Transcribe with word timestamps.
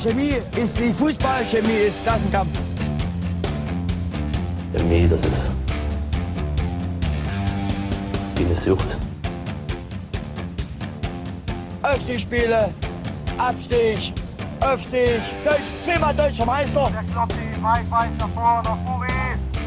Chemie 0.00 0.36
ist 0.56 0.80
wie 0.80 0.92
Fußball, 0.92 1.44
Chemie 1.44 1.86
ist 1.88 2.04
Klassenkampf. 2.04 2.56
Chemie, 4.72 5.08
das 5.08 5.20
ist 5.20 5.50
wie 8.36 8.44
eine 8.44 8.54
Sucht. 8.54 8.96
Aufstiegsspiele, 11.82 12.72
Abstieg, 13.38 14.12
Aufstieg, 14.60 15.20
Deutsch, 15.42 15.58
zehnmal 15.84 16.14
deutscher 16.14 16.46
Meister. 16.46 16.90
Der 16.92 17.02
Kloppi, 17.12 17.34
weit, 17.60 17.90
weit 17.90 18.16
nach 18.20 18.28
vorne, 18.30 18.78
Buri. 18.86 19.08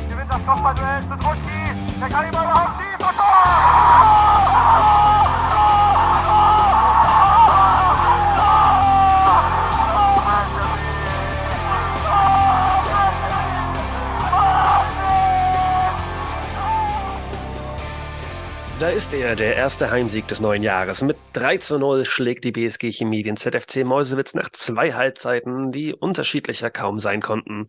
Gewinnt 0.08 0.32
das 0.32 0.45
Kopfballduell 0.45 1.02
zu 1.09 1.18
Druschki. 1.18 1.76
Der 2.00 2.08
kann 2.08 2.23
ihn 2.23 2.30
überhaupt 2.30 2.77
schießen 2.77 3.16
Tor! 3.18 3.52
Da 18.81 18.90
ist 18.90 19.13
er, 19.13 19.35
der 19.35 19.55
erste 19.55 19.91
Heimsieg 19.91 20.27
des 20.27 20.41
neuen 20.41 20.63
Jahres. 20.63 21.03
Mit 21.03 21.16
3 21.34 21.58
zu 21.58 21.77
0 21.77 22.03
schlägt 22.03 22.44
die 22.44 22.52
BSG 22.52 22.91
Chemie 22.91 23.22
den 23.22 23.38
ZFC 23.38 23.84
Mäusewitz 23.84 24.34
nach 24.34 24.49
zwei 24.49 24.94
Halbzeiten, 24.94 25.70
die 25.70 25.94
unterschiedlicher 25.94 26.72
kaum 26.72 26.98
sein 26.98 27.22
konnten. 27.22 27.66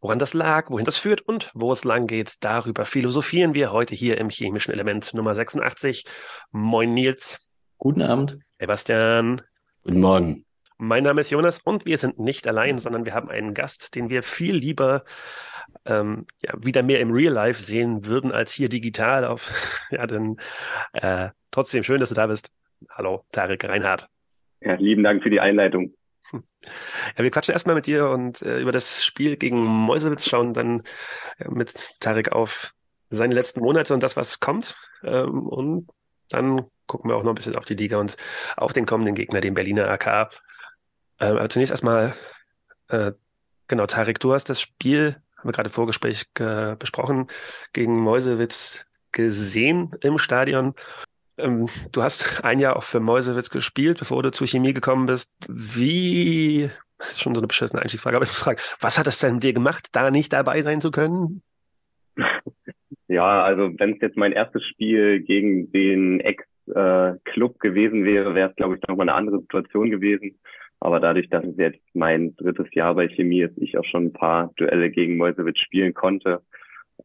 Woran 0.00 0.18
das 0.18 0.32
lag, 0.32 0.70
wohin 0.70 0.86
das 0.86 0.96
führt 0.96 1.20
und 1.20 1.50
wo 1.52 1.70
es 1.70 1.84
lang 1.84 2.06
geht, 2.06 2.36
darüber 2.40 2.86
philosophieren 2.86 3.52
wir 3.52 3.72
heute 3.72 3.94
hier 3.94 4.16
im 4.16 4.30
chemischen 4.30 4.72
Element 4.72 5.12
Nummer 5.12 5.34
86. 5.34 6.06
Moin 6.50 6.94
Nils. 6.94 7.50
Guten 7.76 8.00
Abend. 8.00 8.38
Sebastian. 8.58 9.42
Guten 9.82 10.00
Morgen. 10.00 10.43
Mein 10.76 11.04
Name 11.04 11.20
ist 11.20 11.30
Jonas 11.30 11.60
und 11.60 11.86
wir 11.86 11.98
sind 11.98 12.18
nicht 12.18 12.46
allein, 12.48 12.78
sondern 12.78 13.04
wir 13.04 13.14
haben 13.14 13.28
einen 13.30 13.54
Gast, 13.54 13.94
den 13.94 14.08
wir 14.08 14.22
viel 14.22 14.54
lieber 14.54 15.04
ähm, 15.84 16.26
ja, 16.42 16.52
wieder 16.56 16.82
mehr 16.82 17.00
im 17.00 17.12
Real 17.12 17.32
Life 17.32 17.62
sehen 17.62 18.06
würden 18.06 18.32
als 18.32 18.52
hier 18.52 18.68
digital 18.68 19.24
auf. 19.24 19.52
ja, 19.90 20.06
dann 20.06 20.36
äh, 20.92 21.30
trotzdem 21.50 21.84
schön, 21.84 22.00
dass 22.00 22.08
du 22.08 22.14
da 22.14 22.26
bist. 22.26 22.50
Hallo, 22.90 23.24
Tarek 23.30 23.64
Reinhardt. 23.64 24.08
Ja, 24.60 24.74
lieben 24.74 25.04
Dank 25.04 25.22
für 25.22 25.30
die 25.30 25.40
Einleitung. 25.40 25.94
Ja, 26.32 27.22
wir 27.22 27.30
quatschen 27.30 27.52
erstmal 27.52 27.76
mit 27.76 27.86
dir 27.86 28.08
und 28.08 28.42
äh, 28.42 28.60
über 28.60 28.72
das 28.72 29.04
Spiel 29.04 29.36
gegen 29.36 29.62
Mäusewitz 29.62 30.28
schauen 30.28 30.54
dann 30.54 30.82
äh, 31.38 31.48
mit 31.48 31.90
Tarek 32.00 32.32
auf 32.32 32.74
seine 33.10 33.34
letzten 33.34 33.60
Monate 33.60 33.94
und 33.94 34.02
das, 34.02 34.16
was 34.16 34.40
kommt. 34.40 34.76
Ähm, 35.04 35.46
und 35.46 35.88
dann 36.30 36.66
gucken 36.86 37.10
wir 37.10 37.16
auch 37.16 37.22
noch 37.22 37.32
ein 37.32 37.36
bisschen 37.36 37.56
auf 37.56 37.64
die 37.64 37.74
Liga 37.74 37.98
und 37.98 38.16
auf 38.56 38.72
den 38.72 38.86
kommenden 38.86 39.14
Gegner, 39.14 39.40
den 39.40 39.54
Berliner 39.54 39.88
AK. 39.88 40.30
Äh, 41.18 41.26
aber 41.26 41.48
zunächst 41.48 41.72
erstmal, 41.72 42.14
äh, 42.88 43.12
genau, 43.68 43.86
Tarek, 43.86 44.20
du 44.20 44.32
hast 44.32 44.48
das 44.48 44.60
Spiel 44.60 45.16
haben 45.44 45.50
wir 45.50 45.52
gerade 45.52 45.68
im 45.68 45.74
Vorgespräch 45.74 46.24
äh, 46.38 46.74
besprochen, 46.76 47.26
gegen 47.74 48.00
Mäusewitz 48.00 48.86
gesehen 49.12 49.94
im 50.00 50.16
Stadion. 50.16 50.74
Ähm, 51.36 51.68
du 51.92 52.02
hast 52.02 52.42
ein 52.44 52.60
Jahr 52.60 52.76
auch 52.76 52.82
für 52.82 52.98
Mäusewitz 52.98 53.50
gespielt, 53.50 53.98
bevor 53.98 54.22
du 54.22 54.32
zur 54.32 54.46
Chemie 54.46 54.72
gekommen 54.72 55.04
bist. 55.04 55.30
Wie, 55.46 56.70
das 56.96 57.10
ist 57.10 57.20
schon 57.20 57.34
so 57.34 57.42
eine 57.42 57.46
beschissene 57.46 57.82
Einstiegsfrage, 57.82 58.16
aber 58.16 58.24
ich 58.24 58.30
muss 58.30 58.40
fragen, 58.40 58.60
was 58.80 58.98
hat 58.98 59.06
es 59.06 59.18
denn 59.18 59.34
mit 59.34 59.42
dir 59.42 59.52
gemacht, 59.52 59.88
da 59.92 60.10
nicht 60.10 60.32
dabei 60.32 60.62
sein 60.62 60.80
zu 60.80 60.90
können? 60.90 61.42
Ja, 63.08 63.44
also 63.44 63.70
wenn 63.76 63.94
es 63.94 64.00
jetzt 64.00 64.16
mein 64.16 64.32
erstes 64.32 64.64
Spiel 64.64 65.20
gegen 65.20 65.70
den 65.72 66.20
Ex-Club 66.20 67.60
gewesen 67.60 68.04
wäre, 68.04 68.34
wäre 68.34 68.48
es, 68.48 68.56
glaube 68.56 68.76
ich, 68.76 68.88
nochmal 68.88 69.10
eine 69.10 69.18
andere 69.18 69.40
Situation 69.40 69.90
gewesen. 69.90 70.38
Aber 70.84 71.00
dadurch, 71.00 71.30
dass 71.30 71.42
es 71.46 71.56
jetzt 71.56 71.80
mein 71.94 72.36
drittes 72.36 72.66
Jahr 72.74 72.94
bei 72.94 73.08
Chemie 73.08 73.40
ist, 73.40 73.56
ich 73.56 73.78
auch 73.78 73.86
schon 73.86 74.04
ein 74.04 74.12
paar 74.12 74.52
Duelle 74.56 74.90
gegen 74.90 75.16
Mäusewitz 75.16 75.58
spielen 75.58 75.94
konnte, 75.94 76.42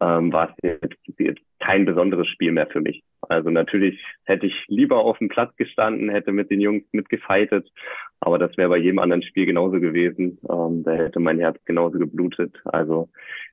ähm, 0.01 0.34
war 0.34 0.50
es 0.50 0.56
jetzt, 0.81 0.97
jetzt 1.17 1.41
kein 1.59 1.85
besonderes 1.85 2.28
Spiel 2.28 2.51
mehr 2.51 2.68
für 2.68 2.81
mich. 2.81 3.01
Also 3.22 3.50
natürlich 3.50 3.97
hätte 4.25 4.47
ich 4.47 4.66
lieber 4.68 4.97
auf 4.97 5.18
dem 5.19 5.29
Platz 5.29 5.56
gestanden, 5.56 6.09
hätte 6.09 6.34
mit 6.34 6.51
den 6.51 6.59
Jungs 6.59 6.84
mitgefeitet, 6.91 7.72
aber 8.19 8.38
das 8.38 8.57
wäre 8.57 8.68
bei 8.68 8.78
jedem 8.78 9.00
anderen 9.00 9.23
Spiel 9.23 9.45
genauso 9.45 9.79
gewesen. 9.79 10.39
Ähm, 10.50 10.84
da 10.84 10.91
hätte 10.91 11.22
mein 11.22 11.39
Herz 11.39 11.57
genauso 11.63 12.00
geblutet. 12.00 12.62
Also 12.66 13.07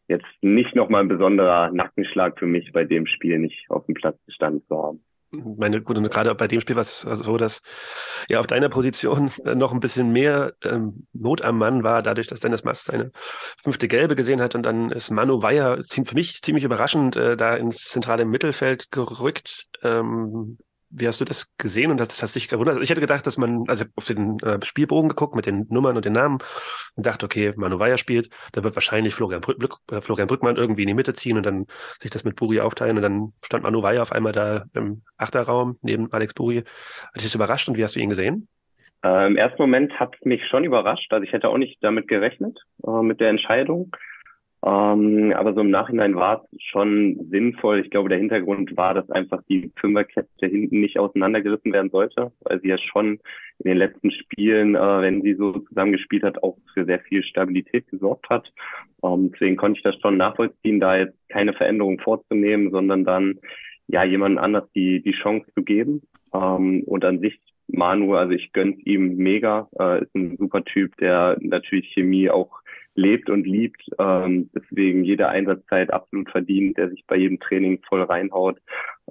jetzt 0.09 0.27
nicht 0.43 0.75
nochmal 0.75 1.03
ein 1.03 1.09
besonderer 1.09 1.71
Nackenschlag 1.71 2.37
für 2.37 2.47
mich, 2.47 2.73
bei 2.73 2.83
dem 2.83 3.07
Spiel 3.07 3.39
nicht 3.39 3.71
auf 3.71 3.87
dem 3.87 3.95
Platz 3.95 4.19
gestanden 4.27 4.65
zu 4.67 4.77
haben 4.77 5.05
meine, 5.59 5.83
gut, 5.83 5.97
und 5.97 6.11
gerade 6.11 6.35
bei 6.35 6.49
dem 6.49 6.61
Spiel 6.61 6.77
war 6.77 6.83
es 6.83 7.01
so, 7.01 7.37
dass 7.37 7.63
ja 8.29 8.41
auf 8.41 8.47
deiner 8.47 8.69
Position 8.69 9.31
noch 9.45 9.73
ein 9.73 9.81
bisschen 9.81 10.13
mehr 10.13 10.55
ähm, 10.65 11.07
Not 11.13 11.43
am 11.43 11.59
Mann 11.59 11.83
war, 11.83 12.03
dadurch, 12.03 12.27
dass 12.27 12.41
Dennis 12.41 12.65
Mast 12.65 12.87
seine 12.87 13.11
fünfte 13.63 13.89
Gelbe 13.89 14.17
gesehen 14.17 14.41
hat 14.41 14.55
und 14.55 14.63
dann 14.63 14.91
ist 14.91 15.11
Manu 15.11 15.43
Weyer 15.43 15.79
für 15.89 16.15
mich 16.15 16.43
ziemlich 16.43 16.65
überraschend 16.65 17.17
äh, 17.17 17.37
da 17.37 17.55
ins 17.55 17.79
zentrale 17.89 18.25
Mittelfeld 18.25 18.91
gerückt. 18.91 19.67
Ähm, 19.83 20.59
wie 20.91 21.07
hast 21.09 21.21
du 21.21 21.25
das 21.25 21.47
gesehen 21.59 21.91
und 21.91 21.99
das 21.99 22.23
hast 22.23 22.37
dich 22.37 22.49
gewundert? 22.49 22.81
Ich 22.83 22.91
hätte 22.91 23.01
gedacht, 23.01 23.27
dass 23.27 23.39
man, 23.39 23.65
also 23.69 23.85
auf 23.97 24.07
den 24.07 24.39
äh, 24.41 24.59
Spielbogen 24.65 25.09
geguckt 25.09 25.35
mit 25.35 25.47
den 25.47 25.67
Nummern 25.69 25.97
und 25.97 26.05
den 26.05 26.13
Namen 26.13 26.39
und 26.95 27.07
dachte, 27.07 27.27
okay, 27.27 27.53
Manu 27.57 27.79
Weyer 27.79 27.99
spielt, 27.99 28.31
da 28.53 28.63
wird 28.63 28.77
wahrscheinlich 28.77 29.15
Florian, 29.15 29.41
Brück, 29.41 29.79
äh, 29.91 30.01
Florian 30.01 30.29
Brückmann 30.29 30.57
irgendwie 30.57 30.83
in 30.83 30.89
die 30.89 30.95
Mitte 30.95 31.13
ziehen 31.15 31.37
und 31.37 31.45
dann 31.45 31.67
sich 31.99 32.11
das 32.11 32.25
mit 32.25 32.37
Buri 32.37 32.61
aufteilen 32.61 32.97
und 32.97 33.03
dann 33.03 33.33
stand 33.45 33.65
Manu 33.65 33.83
Weyer 33.83 34.03
auf 34.03 34.13
einmal 34.13 34.33
da 34.33 34.65
im 34.75 35.03
Achterraum 35.17 35.79
neben 35.83 36.13
Alex 36.13 36.35
Buri. 36.35 36.59
Hat 36.59 37.17
dich 37.17 37.25
das 37.25 37.35
überrascht 37.35 37.69
und 37.69 37.77
wie 37.77 37.83
hast 37.83 37.97
du 37.97 38.01
ihn 38.01 38.11
gesehen? 38.11 38.49
Äh, 39.05 39.27
Im 39.27 39.37
ersten 39.37 39.61
Moment 39.61 39.99
hat 39.99 40.15
mich 40.25 40.47
schon 40.49 40.65
überrascht. 40.65 41.13
Also 41.13 41.25
ich 41.25 41.33
hätte 41.33 41.49
auch 41.49 41.59
nicht 41.59 41.83
damit 41.83 42.09
gerechnet, 42.09 42.59
äh, 42.87 43.03
mit 43.03 43.21
der 43.21 43.31
Entscheidung. 43.31 43.95
Ähm, 44.65 45.33
aber 45.37 45.55
so 45.55 45.61
im 45.61 45.71
Nachhinein 45.71 46.17
war 46.17 46.43
es 46.51 46.63
schon 46.63 47.29
sinnvoll. 47.31 47.81
Ich 47.81 47.91
glaube, 47.91 48.09
der 48.09 48.19
Hintergrund 48.19 48.77
war, 48.77 48.95
dass 48.95 49.09
einfach 49.11 49.43
die 49.49 49.71
Fünferkette 49.77 50.47
hinten 50.47 50.81
nicht 50.81 50.99
auseinandergerissen 50.99 51.73
werden 51.73 51.91
sollte, 51.91 52.33
weil 52.41 52.61
sie 52.61 52.69
ja 52.69 52.79
schon 52.79 53.21
in 53.59 53.71
den 53.71 53.77
letzten 53.77 54.11
Spielen, 54.11 54.75
äh, 54.75 55.03
wenn 55.03 55.23
sie 55.23 55.35
so 55.35 55.53
zusammengespielt 55.53 56.25
hat, 56.25 56.43
auch 56.43 56.57
für 56.75 56.85
sehr 56.85 57.01
viel 57.01 57.23
Stabilität 57.23 57.87
gesorgt 57.89 58.29
hat. 58.31 58.51
Ähm, 59.05 59.31
deswegen 59.33 59.57
konnte 59.57 59.79
ich 59.79 59.85
das 59.85 59.97
schon 60.01 60.17
nachvollziehen, 60.17 60.81
da 60.81 60.97
jetzt 60.97 61.17
keine 61.29 61.53
Veränderung 61.53 62.01
vorzunehmen, 62.01 62.71
sondern 62.71 63.05
dann 63.05 63.39
ja 63.89 64.05
jemanden 64.05 64.39
anders 64.39 64.69
die, 64.75 65.03
die 65.03 65.13
Chance 65.13 65.47
zu 65.55 65.63
geben. 65.63 66.03
Ähm, 66.35 66.83
und 66.87 67.05
an 67.05 67.21
sich 67.21 67.39
Manu, 67.69 68.15
also 68.15 68.33
ich 68.33 68.53
gönn's 68.53 68.79
ihm 68.85 69.17
mega, 69.17 69.69
äh, 69.79 70.03
ist 70.03 70.15
ein 70.15 70.37
super 70.39 70.65
Typ, 70.65 70.97
der 70.99 71.37
natürlich 71.41 71.93
Chemie 71.93 72.31
auch 72.31 72.61
lebt 72.97 73.31
und 73.31 73.47
liebt, 73.47 73.83
ähm, 73.99 74.51
deswegen 74.55 75.05
jede 75.05 75.29
Einsatzzeit 75.29 75.93
absolut 75.93 76.31
verdient, 76.31 76.77
der 76.79 76.91
sich 76.91 77.05
bei 77.07 77.17
jedem 77.17 77.39
Training 77.41 77.81
voll 77.89 78.03
reinhaut, 78.03 78.59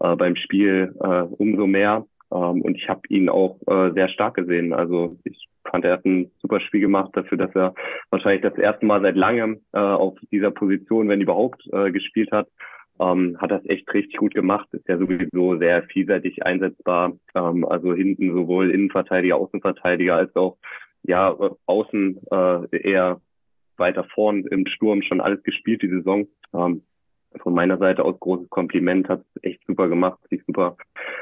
äh, 0.01 0.15
beim 0.15 0.35
Spiel 0.35 0.95
äh, 0.99 1.21
umso 1.21 1.67
mehr. 1.67 2.05
Ähm, 2.31 2.61
und 2.61 2.75
ich 2.75 2.89
habe 2.89 3.01
ihn 3.09 3.29
auch 3.29 3.59
äh, 3.67 3.91
sehr 3.93 4.09
stark 4.09 4.35
gesehen. 4.35 4.73
Also 4.73 5.17
ich 5.23 5.47
fand, 5.69 5.85
er 5.85 5.93
hat 5.93 6.05
ein 6.05 6.31
super 6.41 6.59
Spiel 6.59 6.81
gemacht 6.81 7.11
dafür, 7.13 7.37
dass 7.37 7.55
er 7.55 7.73
wahrscheinlich 8.09 8.41
das 8.41 8.57
erste 8.57 8.85
Mal 8.85 9.01
seit 9.01 9.15
langem 9.15 9.61
äh, 9.73 9.79
auf 9.79 10.17
dieser 10.31 10.51
Position, 10.51 11.07
wenn 11.07 11.21
überhaupt, 11.21 11.67
äh, 11.71 11.91
gespielt 11.91 12.31
hat. 12.31 12.47
Ähm, 12.99 13.37
hat 13.39 13.51
das 13.51 13.65
echt 13.65 13.93
richtig 13.93 14.17
gut 14.17 14.33
gemacht, 14.33 14.69
ist 14.71 14.87
ja 14.87 14.97
sowieso 14.97 15.57
sehr 15.57 15.83
vielseitig 15.83 16.45
einsetzbar. 16.45 17.13
Ähm, 17.35 17.65
also 17.65 17.93
hinten 17.93 18.33
sowohl 18.33 18.71
Innenverteidiger, 18.71 19.35
Außenverteidiger 19.35 20.15
als 20.15 20.33
auch 20.35 20.57
ja 21.03 21.35
außen 21.65 22.19
äh, 22.31 22.77
eher 22.77 23.19
weiter 23.77 24.03
vorn 24.03 24.45
im 24.45 24.65
Sturm 24.67 25.01
schon 25.01 25.21
alles 25.21 25.43
gespielt 25.43 25.81
die 25.81 25.89
Saison. 25.89 26.27
Ähm, 26.53 26.83
von 27.41 27.53
meiner 27.53 27.77
Seite 27.77 28.03
aus 28.03 28.19
großes 28.19 28.49
Kompliment, 28.49 29.09
hat 29.09 29.23
echt 29.41 29.61
super 29.67 29.87
gemacht, 29.87 30.19
sich 30.29 30.41
super 30.45 30.77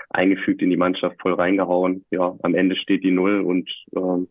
eingefügt 0.10 0.62
in 0.62 0.70
die 0.70 0.78
Mannschaft, 0.78 1.20
voll 1.22 1.34
reingehauen. 1.34 2.06
Ja, 2.12 2.36
am 2.44 2.56
Ende 2.56 2.76
steht 2.76 3.04
die 3.04 3.12
Null 3.12 3.42
und 3.42 3.70
ähm, 3.96 4.28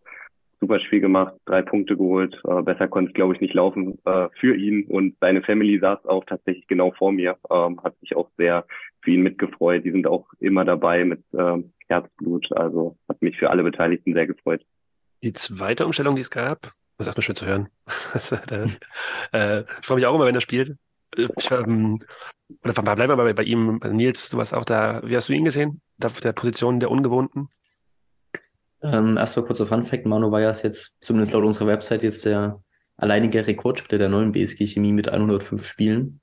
super 0.60 0.78
Spiel 0.80 1.00
gemacht, 1.00 1.34
drei 1.44 1.62
Punkte 1.62 1.96
geholt. 1.96 2.40
Äh, 2.46 2.62
besser 2.62 2.88
konnte 2.88 3.10
es, 3.10 3.14
glaube 3.14 3.34
ich, 3.34 3.40
nicht 3.40 3.54
laufen 3.54 3.98
äh, 4.04 4.28
für 4.38 4.54
ihn 4.54 4.84
und 4.86 5.16
seine 5.20 5.42
Family 5.42 5.78
saß 5.78 6.06
auch 6.06 6.24
tatsächlich 6.24 6.66
genau 6.68 6.92
vor 6.92 7.12
mir, 7.12 7.36
ähm, 7.50 7.82
hat 7.82 7.98
sich 7.98 8.14
auch 8.16 8.30
sehr 8.38 8.64
für 9.00 9.10
ihn 9.10 9.22
mitgefreut. 9.22 9.84
Die 9.84 9.90
sind 9.90 10.06
auch 10.06 10.26
immer 10.38 10.64
dabei 10.64 11.04
mit 11.04 11.22
ähm, 11.36 11.72
Herzblut, 11.88 12.52
also 12.52 12.96
hat 13.08 13.20
mich 13.20 13.36
für 13.36 13.50
alle 13.50 13.64
Beteiligten 13.64 14.14
sehr 14.14 14.26
gefreut. 14.26 14.62
Die 15.22 15.32
zweite 15.32 15.84
Umstellung, 15.84 16.14
die 16.14 16.22
es 16.22 16.30
gab, 16.30 16.72
das 17.04 17.14
ist 17.14 17.18
erstmal 17.18 17.24
schön 17.24 17.36
zu 17.36 17.46
hören. 17.46 17.68
äh, 19.32 19.60
ich 19.60 19.86
freue 19.86 19.96
mich 19.96 20.06
auch 20.06 20.14
immer, 20.14 20.26
wenn 20.26 20.34
er 20.34 20.40
spielt. 20.40 20.76
Ich, 21.16 21.50
ähm, 21.50 22.00
oder 22.64 22.82
bleiben 22.82 23.10
wir 23.10 23.16
bei, 23.16 23.32
bei 23.32 23.42
ihm. 23.42 23.80
Nils, 23.90 24.30
du 24.30 24.38
warst 24.38 24.54
auch 24.54 24.64
da. 24.64 25.02
Wie 25.04 25.16
hast 25.16 25.28
du 25.28 25.32
ihn 25.32 25.44
gesehen? 25.44 25.80
Auf 26.02 26.20
der 26.20 26.32
Position 26.32 26.80
der 26.80 26.90
Ungewohnten? 26.90 27.48
Ähm, 28.82 29.16
erstmal 29.16 29.46
kurzer 29.46 29.66
Fun-Fact. 29.66 30.06
Manu 30.06 30.30
war 30.30 30.40
ja 30.40 30.52
jetzt, 30.52 30.96
zumindest 31.00 31.32
laut 31.32 31.44
unserer 31.44 31.68
Website, 31.68 32.02
jetzt 32.02 32.24
der 32.24 32.62
alleinige 32.96 33.46
Rekordspieler 33.46 33.98
der 33.98 34.08
neuen 34.08 34.32
BSG 34.32 34.66
Chemie 34.66 34.92
mit 34.92 35.08
105 35.08 35.64
Spielen. 35.64 36.20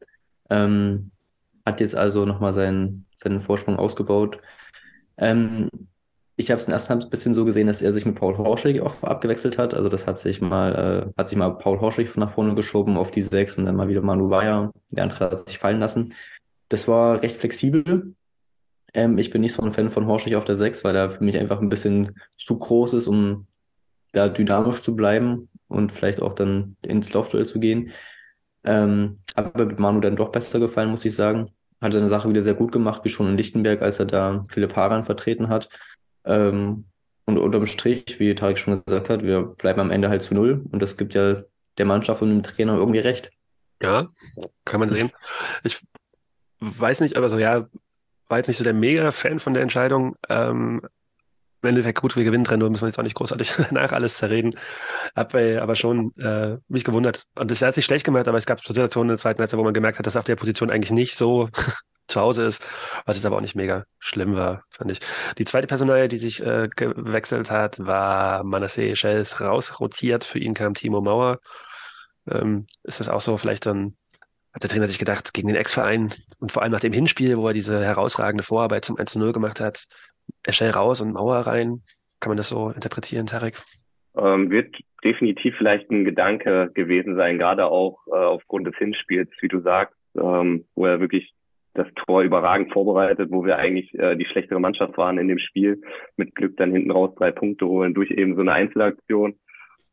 Ähm, 0.50 1.12
hat 1.66 1.80
jetzt 1.80 1.96
also 1.96 2.26
nochmal 2.26 2.54
seinen, 2.54 3.06
seinen 3.16 3.42
Vorsprung 3.42 3.78
ausgebaut. 3.78 4.40
Ähm, 5.18 5.70
Ich 6.40 6.52
habe 6.52 6.62
es 6.62 6.70
Halbzeit 6.70 7.04
ein 7.04 7.10
bisschen 7.10 7.34
so 7.34 7.44
gesehen, 7.44 7.68
dass 7.68 7.82
er 7.82 7.92
sich 7.92 8.06
mit 8.06 8.16
Paul 8.16 8.38
Horschig 8.38 8.80
auf, 8.80 9.04
abgewechselt 9.04 9.58
hat. 9.58 9.74
Also 9.74 9.90
das 9.90 10.08
hat 10.08 10.18
sich 10.20 10.40
mal, 10.40 11.12
äh, 11.12 11.20
hat 11.20 11.28
sich 11.28 11.38
mal 11.38 11.50
Paul 11.50 11.82
Horschig 11.82 12.16
nach 12.16 12.34
vorne 12.34 12.56
geschoben 12.56 12.96
auf 12.96 13.12
die 13.12 13.24
sechs 13.24 13.58
und 13.58 13.66
dann 13.66 13.76
mal 13.76 13.90
wieder 13.90 14.02
Manu 14.02 14.30
Bayer. 14.30 14.72
Der 14.90 15.04
andere 15.04 15.32
hat 15.32 15.50
sich 15.50 15.60
fallen 15.60 15.82
lassen. 15.82 16.14
Das 16.70 16.88
war 16.88 17.22
recht 17.22 17.36
flexibel. 17.36 18.16
Ähm, 18.94 19.18
ich 19.18 19.32
bin 19.32 19.42
nicht 19.42 19.52
so 19.52 19.64
ein 19.64 19.74
Fan 19.74 19.90
von 19.90 20.08
Horschig 20.08 20.38
auf 20.38 20.46
der 20.46 20.56
sechs, 20.56 20.86
weil 20.86 20.96
er 20.96 21.10
für 21.10 21.22
mich 21.26 21.38
einfach 21.38 21.60
ein 21.60 21.68
bisschen 21.68 22.18
zu 22.38 22.58
groß 22.58 22.94
ist, 22.94 23.08
um 23.08 23.46
da 24.14 24.30
dynamisch 24.30 24.82
zu 24.82 24.96
bleiben 24.96 25.50
und 25.68 25.92
vielleicht 25.92 26.22
auch 26.22 26.32
dann 26.32 26.78
ins 26.84 27.12
Laufduell 27.12 27.48
zu 27.48 27.60
gehen. 27.60 27.92
Ähm, 28.64 29.20
aber 29.36 29.66
mit 29.66 29.78
Manu 29.78 30.00
dann 30.00 30.16
doch 30.16 30.32
besser 30.32 30.62
gefallen, 30.62 30.92
muss 30.92 31.04
ich 31.04 31.16
sagen. 31.16 31.50
Hat 31.82 31.92
seine 31.92 32.08
Sache 32.08 32.30
wieder 32.30 32.42
sehr 32.42 32.54
gut 32.54 32.72
gemacht, 32.72 33.02
wie 33.04 33.10
schon 33.10 33.28
in 33.28 33.36
Lichtenberg, 33.36 33.82
als 33.82 34.00
er 34.00 34.06
da 34.06 34.46
Philipp 34.48 34.78
Haran 34.78 35.04
vertreten 35.04 35.50
hat. 35.50 35.68
Ähm, 36.26 36.86
und 37.26 37.38
unterm 37.38 37.68
Strich, 37.68 38.20
wie 38.20 38.34
Tarek 38.34 38.58
schon 38.58 38.84
gesagt 38.86 39.10
hat, 39.10 39.24
wir 39.24 39.42
bleiben 39.42 39.80
am 39.80 39.92
Ende 39.92 40.10
halt 40.10 40.22
zu 40.24 40.34
null. 40.34 40.66
Und 40.72 40.82
das 40.82 40.98
gibt 40.98 41.14
ja 41.14 41.44
der 41.78 41.86
Mannschaft 41.86 42.22
und 42.22 42.30
dem 42.30 42.44
Trainer 42.44 42.76
irgendwie 42.76 43.00
recht. 43.00 43.32
Ja, 43.82 44.08
kann 44.66 44.80
man 44.80 44.90
sehen. 44.90 45.12
Ich 45.64 45.80
weiß 46.60 47.02
nicht, 47.02 47.16
aber 47.16 47.30
so, 47.30 47.38
ja, 47.38 47.68
war 48.28 48.38
jetzt 48.38 48.48
nicht 48.48 48.58
so 48.58 48.64
der 48.64 48.74
Mega-Fan 48.74 49.40
von 49.40 49.54
der 49.54 49.64
Entscheidung. 49.64 50.16
Ähm, 50.28 50.82
Im 51.62 51.70
Endeffekt 51.70 52.02
gut, 52.02 52.16
wir 52.16 52.24
gewinnen 52.24 52.46
3-0, 52.46 52.70
müssen 52.70 52.84
wir 52.84 52.88
jetzt 52.88 53.00
auch 53.00 53.04
nicht 53.04 53.16
großartig 53.16 53.54
nach 53.72 53.92
alles 53.92 54.18
zerreden. 54.18 54.56
Hab 55.16 55.34
aber 55.36 55.76
schon 55.76 56.16
äh, 56.18 56.58
mich 56.68 56.84
gewundert. 56.84 57.26
Und 57.36 57.52
es 57.52 57.62
hat 57.62 57.76
sich 57.76 57.86
schlecht 57.86 58.06
gemacht, 58.06 58.28
aber 58.28 58.38
es 58.38 58.46
gab 58.46 58.60
Situationen 58.66 59.10
in 59.10 59.14
der 59.14 59.22
zweiten 59.22 59.40
Halbzeit, 59.40 59.60
wo 59.60 59.64
man 59.64 59.74
gemerkt 59.74 60.00
hat, 60.00 60.06
dass 60.06 60.18
auf 60.18 60.26
der 60.26 60.36
Position 60.36 60.70
eigentlich 60.70 60.92
nicht 60.92 61.16
so 61.16 61.50
zu 62.10 62.20
Hause 62.20 62.46
ist, 62.46 62.66
was 63.06 63.16
jetzt 63.16 63.26
aber 63.26 63.38
auch 63.38 63.42
nicht 63.42 63.56
mega 63.56 63.86
schlimm 64.00 64.36
war, 64.36 64.64
fand 64.70 64.92
ich. 64.92 65.00
Die 65.38 65.46
zweite 65.46 65.68
Personalie, 65.68 66.08
die 66.08 66.18
sich 66.18 66.44
äh, 66.44 66.70
gewechselt 66.76 67.52
hat, 67.52 67.86
war 67.86 68.44
Manasseh 68.44 68.96
Schells 68.96 69.42
rausrotiert. 69.42 70.24
Für 70.24 70.40
ihn 70.40 70.54
kam 70.54 70.74
Timo 70.74 71.02
Mauer. 71.02 71.40
Ähm, 72.30 72.68
ist 72.84 73.00
das 73.00 73.10
auch 73.10 73.22
so 73.22 73.38
vielleicht 73.38 73.66
dann 73.66 73.96
hat 74.54 74.64
der 74.64 74.70
Trainer 74.70 74.88
sich 74.88 75.00
gedacht, 75.00 75.34
gegen 75.34 75.48
den 75.48 75.58
Ex-Verein 75.58 76.14
und 76.40 76.52
vor 76.52 76.64
allem 76.64 76.72
nach 76.72 76.80
dem 76.80 76.94
Hinspiel, 76.94 77.38
wo 77.38 77.48
er 77.48 77.54
diese 77.54 77.84
herausragende 77.84 78.44
Vorarbeit 78.44 78.84
zum 78.84 78.98
1-0 78.98 79.32
gemacht 79.32 79.60
hat, 79.60 79.86
Eschel 80.44 80.72
raus 80.72 81.02
und 81.02 81.14
Mauer 81.14 81.38
rein. 81.38 81.84
Kann 82.20 82.32
man 82.32 82.38
das 82.38 82.50
so 82.50 82.70
interpretieren, 82.72 83.28
Tarek? 83.28 83.62
Ähm, 84.18 84.50
wird 84.50 84.76
definitiv 85.04 85.56
vielleicht 85.58 85.90
ein 85.92 86.04
Gedanke 86.04 86.72
gewesen 86.74 87.16
sein, 87.16 87.38
gerade 87.38 87.66
auch 87.68 88.00
äh, 88.08 88.16
aufgrund 88.16 88.68
des 88.68 88.76
Hinspiels, 88.78 89.30
wie 89.40 89.48
du 89.48 89.62
sagst, 89.62 89.96
ähm, 90.18 90.66
wo 90.76 90.86
er 90.86 91.00
wirklich 91.00 91.32
das 91.74 91.88
Tor 92.06 92.22
überragend 92.22 92.74
vorbereitet, 92.74 93.30
wo 93.32 93.46
wir 93.46 93.58
eigentlich 93.58 93.94
äh, 93.98 94.16
die 94.16 94.26
schlechtere 94.26 94.60
Mannschaft 94.60 94.98
waren 94.98 95.18
in 95.18 95.28
dem 95.28 95.40
Spiel. 95.40 95.82
Mit 96.18 96.36
Glück 96.36 96.58
dann 96.58 96.72
hinten 96.72 96.92
raus 96.92 97.14
drei 97.16 97.32
Punkte 97.32 97.68
holen 97.68 97.94
durch 97.94 98.12
eben 98.12 98.36
so 98.36 98.42
eine 98.42 98.54
Einzelaktion. 98.54 99.36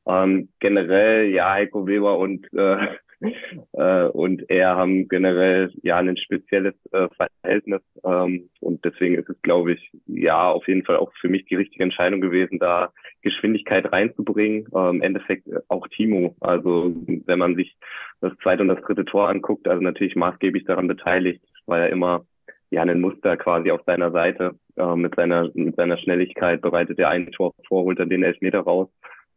Ähm, 0.06 0.48
generell, 0.60 1.30
ja, 1.30 1.52
Heiko 1.52 1.86
Weber 1.86 2.18
und 2.18 2.46
äh, 2.54 2.76
äh, 3.72 4.04
und 4.04 4.48
er 4.50 4.76
haben 4.76 5.08
generell 5.08 5.72
ja 5.82 5.96
ein 5.96 6.16
spezielles 6.16 6.74
äh, 6.92 7.08
Verhältnis 7.16 7.80
ähm, 8.04 8.50
und 8.60 8.84
deswegen 8.84 9.16
ist 9.16 9.28
es, 9.28 9.40
glaube 9.42 9.72
ich, 9.72 9.90
ja 10.06 10.50
auf 10.50 10.68
jeden 10.68 10.84
Fall 10.84 10.96
auch 10.96 11.12
für 11.20 11.28
mich 11.28 11.46
die 11.46 11.56
richtige 11.56 11.82
Entscheidung 11.82 12.20
gewesen, 12.20 12.58
da 12.58 12.92
Geschwindigkeit 13.22 13.90
reinzubringen. 13.90 14.66
Äh, 14.72 14.90
Im 14.90 15.02
Endeffekt 15.02 15.48
auch 15.68 15.88
Timo. 15.88 16.36
Also 16.40 16.94
wenn 17.26 17.38
man 17.38 17.56
sich 17.56 17.76
das 18.20 18.32
zweite 18.42 18.62
und 18.62 18.68
das 18.68 18.82
dritte 18.82 19.04
Tor 19.04 19.28
anguckt, 19.28 19.66
also 19.66 19.82
natürlich 19.82 20.14
maßgeblich 20.14 20.64
daran 20.64 20.88
beteiligt, 20.88 21.42
weil 21.66 21.82
er 21.82 21.90
immer 21.90 22.24
ja 22.70 22.82
ein 22.82 23.00
Muster 23.00 23.36
quasi 23.36 23.70
auf 23.70 23.80
seiner 23.86 24.10
Seite 24.10 24.56
äh, 24.76 24.96
mit 24.96 25.14
seiner 25.14 25.50
mit 25.54 25.76
seiner 25.76 25.98
Schnelligkeit 25.98 26.60
bereitet 26.60 26.98
er 26.98 27.10
ein 27.10 27.30
Tor 27.32 27.54
vor, 27.68 27.84
holt 27.84 27.98
dann 27.98 28.10
den 28.10 28.22
Elfmeter 28.22 28.60
raus. 28.60 28.88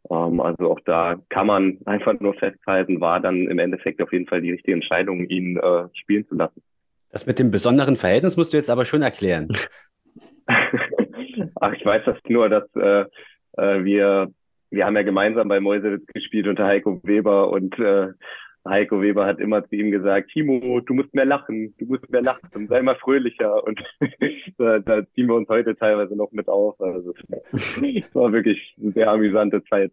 Ähm, 0.10 0.40
also 0.40 0.72
auch 0.72 0.80
da 0.86 1.18
kann 1.30 1.48
man 1.48 1.78
einfach 1.86 2.20
nur 2.20 2.34
festhalten, 2.34 3.02
war 3.02 3.20
dann 3.20 3.48
im 3.48 3.60
Endeffekt 3.60 4.02
auf 4.02 4.12
jeden 4.12 4.28
Fall 4.28 4.42
die 4.42 4.52
richtige 4.52 4.74
Entscheidung, 4.74 5.26
ihn 5.26 5.58
äh, 5.58 5.88
spielen 5.94 6.28
zu 6.28 6.36
lassen. 6.36 6.62
Das 7.12 7.26
mit 7.26 7.40
dem 7.40 7.52
besonderen 7.52 7.96
Verhältnis 7.96 8.38
musst 8.38 8.54
du 8.54 8.58
jetzt 8.58 8.70
aber 8.70 8.86
schon 8.86 9.02
erklären. 9.02 9.50
Ach, 11.62 11.74
ich 11.74 11.86
weiß 11.86 12.04
das 12.06 12.18
nur, 12.28 12.50
dass 12.50 12.64
äh, 12.75 13.06
äh, 13.58 13.84
wir 13.84 14.32
wir 14.72 14.86
haben 14.86 14.96
ja 14.96 15.04
gemeinsam 15.04 15.48
bei 15.48 15.60
Mäusewitz 15.60 16.06
gespielt 16.14 16.48
unter 16.48 16.66
Heiko 16.66 17.00
Weber 17.04 17.50
und 17.50 17.78
äh, 17.80 18.10
Heiko 18.69 19.01
Weber 19.01 19.25
hat 19.25 19.39
immer 19.39 19.68
zu 19.68 19.75
ihm 19.75 19.92
gesagt, 19.92 20.31
Timo, 20.31 20.80
du 20.80 20.94
musst 20.94 21.13
mehr 21.13 21.25
lachen, 21.25 21.74
du 21.77 21.86
musst 21.86 22.10
mehr 22.10 22.21
lachen, 22.21 22.68
sei 22.68 22.81
mal 22.81 22.95
fröhlicher. 22.95 23.63
Und 23.63 23.81
da, 24.57 24.80
da, 24.80 25.01
ziehen 25.13 25.27
wir 25.27 25.36
uns 25.36 25.50
heute 25.50 25.75
teilweise 25.75 26.16
noch 26.16 26.31
mit 26.31 26.48
auf. 26.48 26.80
Also 26.80 27.13
es 27.51 28.16
war 28.16 28.31
wirklich 28.31 28.75
eine 28.81 28.92
sehr 28.92 29.10
amüsante 29.10 29.63
Zeit. 29.66 29.92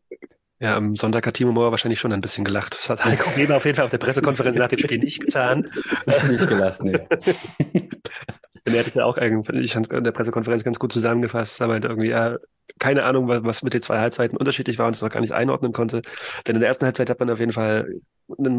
Ja, 0.59 0.77
am 0.77 0.97
Sonntag 0.97 1.27
hat 1.27 1.35
Timo 1.35 1.53
Mauer 1.53 1.71
wahrscheinlich 1.71 2.01
schon 2.01 2.13
ein 2.13 2.21
bisschen 2.21 2.45
gelacht. 2.45 2.75
Das 2.75 2.89
hat 2.89 3.05
Heiko 3.05 3.37
Weber 3.37 3.57
auf 3.57 3.65
jeden 3.65 3.77
Fall 3.77 3.85
auf 3.85 3.91
der 3.91 3.99
Pressekonferenz 3.99 4.57
nach 4.57 4.69
dem 4.69 4.79
Spiel 4.79 4.99
nicht 4.99 5.21
getan. 5.21 5.67
nicht 6.29 6.49
gelacht, 6.49 6.83
nee. 6.83 6.99
Und 8.67 8.75
er 8.75 8.81
hat 8.81 8.89
es 8.89 8.95
ja 8.95 9.05
auch 9.05 9.17
irgendwie, 9.17 9.61
ich 9.61 9.75
fand 9.75 9.93
in 9.93 10.03
der 10.03 10.11
Pressekonferenz 10.11 10.65
ganz 10.65 10.81
gut 10.81 10.93
zusammengefasst. 10.93 11.61
Er 11.61 11.69
meinte 11.69 11.87
irgendwie, 11.87 12.09
ja, 12.09 12.37
keine 12.81 13.05
Ahnung, 13.05 13.29
was 13.29 13.63
mit 13.63 13.75
den 13.75 13.83
zwei 13.83 14.01
Halbzeiten 14.01 14.37
unterschiedlich 14.37 14.79
war 14.79 14.89
und 14.89 14.97
es 14.97 15.03
noch 15.03 15.11
gar 15.11 15.21
nicht 15.21 15.33
einordnen 15.33 15.73
konnte. 15.73 16.03
Denn 16.47 16.57
in 16.57 16.61
der 16.61 16.69
ersten 16.69 16.85
Halbzeit 16.85 17.09
hat 17.09 17.21
man 17.21 17.31
auf 17.31 17.39
jeden 17.39 17.53
Fall 17.53 18.01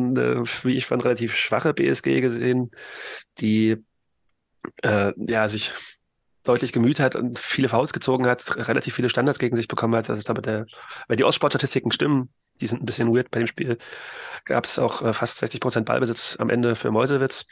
eine, 0.09 0.44
wie 0.63 0.75
ich 0.75 0.86
fand, 0.86 1.04
relativ 1.04 1.36
schwache 1.36 1.74
BSG 1.74 2.21
gesehen, 2.21 2.71
die 3.39 3.77
äh, 4.83 5.13
ja 5.18 5.50
sich 5.50 5.74
deutlich 6.44 6.71
gemüht 6.71 7.00
hat 7.00 7.15
und 7.15 7.39
viele 7.39 7.69
Fouls 7.69 7.94
gezogen 7.94 8.25
hat, 8.27 8.56
relativ 8.68 8.95
viele 8.95 9.09
Standards 9.09 9.39
gegen 9.39 9.56
sich 9.56 9.68
bekommen 9.68 9.95
hat. 9.95 10.09
Also 10.09 10.19
ich 10.19 10.25
glaube, 10.25 10.42
der, 10.42 10.65
wenn 11.07 11.18
die 11.18 11.24
Ostsportstatistiken 11.24 11.92
stimmen, 11.92 12.30
die 12.62 12.68
sind 12.68 12.81
ein 12.81 12.86
bisschen 12.86 13.13
weird 13.13 13.30
bei 13.30 13.39
dem 13.39 13.48
Spiel, 13.48 13.77
gab 14.45 14.65
es 14.65 14.80
auch 14.80 15.01
äh, 15.01 15.13
fast 15.13 15.38
60 15.39 15.59
Prozent 15.59 15.86
Ballbesitz 15.86 16.38
am 16.39 16.50
Ende 16.50 16.75
für 16.75 16.92
Mäusewitz. 16.92 17.45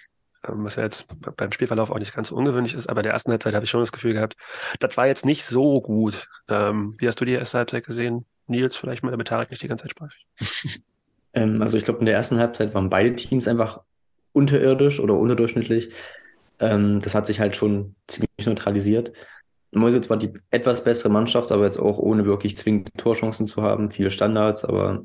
Ähm, 0.48 0.64
was 0.64 0.78
ja 0.78 0.84
jetzt 0.84 1.08
beim 1.36 1.52
Spielverlauf 1.52 1.92
auch 1.92 2.00
nicht 2.00 2.16
ganz 2.16 2.32
ungewöhnlich 2.32 2.74
ist, 2.74 2.88
aber 2.88 3.02
der 3.02 3.14
ersten 3.14 3.32
Halbzeit 3.32 3.54
habe 3.54 3.66
ich 3.66 3.70
schon 3.70 3.82
das 3.82 3.92
Gefühl 3.92 4.14
gehabt, 4.14 4.36
das 4.80 4.98
war 4.98 5.08
jetzt 5.08 5.26
nicht 5.26 5.46
so 5.46 5.82
gut. 5.82 6.28
Ähm, 6.48 6.96
wie 6.98 7.08
hast 7.08 7.20
du 7.20 7.26
die 7.26 7.34
erste 7.34 7.58
Halbzeit 7.60 7.86
gesehen? 7.86 8.26
Nils, 8.48 8.76
vielleicht 8.76 9.04
mal, 9.04 9.12
damit 9.12 9.28
Tarek 9.28 9.50
nicht 9.50 9.62
die 9.62 9.68
ganze 9.68 9.84
Zeit 9.84 9.92
sprach. 9.92 10.12
ähm, 11.36 11.62
also 11.62 11.78
ich 11.78 11.86
glaube, 11.86 12.00
in 12.00 12.06
der 12.06 12.16
ersten 12.16 12.40
Halbzeit 12.40 12.74
waren 12.74 12.90
beide 12.90 13.16
Teams 13.16 13.48
einfach 13.48 13.82
unterirdisch 14.34 15.00
oder 15.00 15.16
unterdurchschnittlich. 15.16 15.92
Ähm, 16.60 17.02
das 17.02 17.16
hat 17.16 17.28
sich 17.28 17.40
halt 17.40 17.56
schon 17.56 17.96
ziemlich 18.08 18.30
neutralisiert. 18.46 19.14
Mäusewitz 19.72 20.10
war 20.10 20.18
die 20.18 20.34
etwas 20.52 20.84
bessere 20.84 21.10
Mannschaft, 21.10 21.52
aber 21.52 21.66
jetzt 21.66 21.80
auch 21.80 22.00
ohne 22.00 22.26
wirklich 22.26 22.58
zwingende 22.58 22.92
Torchancen 22.94 23.48
zu 23.48 23.62
haben, 23.62 23.92
viele 23.92 24.10
Standards, 24.10 24.64
aber 24.64 25.04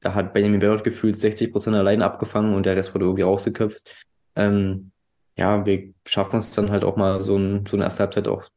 da 0.00 0.14
hat 0.14 0.34
Benjamin 0.34 0.60
Werrold 0.60 0.84
gefühlt 0.84 1.18
60 1.18 1.50
Prozent 1.52 1.76
allein 1.76 2.02
abgefangen 2.02 2.54
und 2.54 2.66
der 2.66 2.76
Rest 2.76 2.94
wurde 2.94 3.06
irgendwie 3.06 3.22
rausgeköpft 3.22 3.88
ähm, 4.36 4.92
ja, 5.36 5.64
wir 5.64 5.92
schaffen 6.06 6.36
es 6.36 6.54
dann 6.54 6.70
halt 6.70 6.84
auch 6.84 6.96
mal 6.96 7.20
so, 7.22 7.36
ein, 7.36 7.66
so 7.66 7.76
eine 7.76 7.84
erste 7.84 8.02
Halbzeit 8.02 8.28
auch 8.28 8.48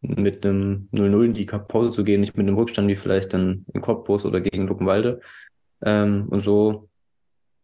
mit 0.00 0.44
einem 0.44 0.88
0-0 0.92 1.24
in 1.24 1.34
die 1.34 1.44
Pause 1.44 1.90
zu 1.90 2.04
gehen, 2.04 2.20
nicht 2.20 2.36
mit 2.36 2.46
einem 2.46 2.56
Rückstand 2.56 2.88
wie 2.88 2.94
vielleicht 2.94 3.32
dann 3.32 3.64
in 3.72 3.80
Cottbus 3.80 4.24
oder 4.24 4.40
gegen 4.40 4.68
Luckenwalde. 4.68 5.20
Ähm, 5.84 6.26
und 6.28 6.40
so 6.42 6.88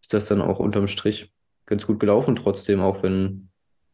ist 0.01 0.15
das 0.15 0.27
dann 0.27 0.41
auch 0.41 0.59
unterm 0.59 0.87
Strich 0.87 1.33
ganz 1.67 1.87
gut 1.87 2.01
gelaufen, 2.01 2.37
trotzdem, 2.37 2.81
auch 2.81 3.03
wenn 3.03 3.51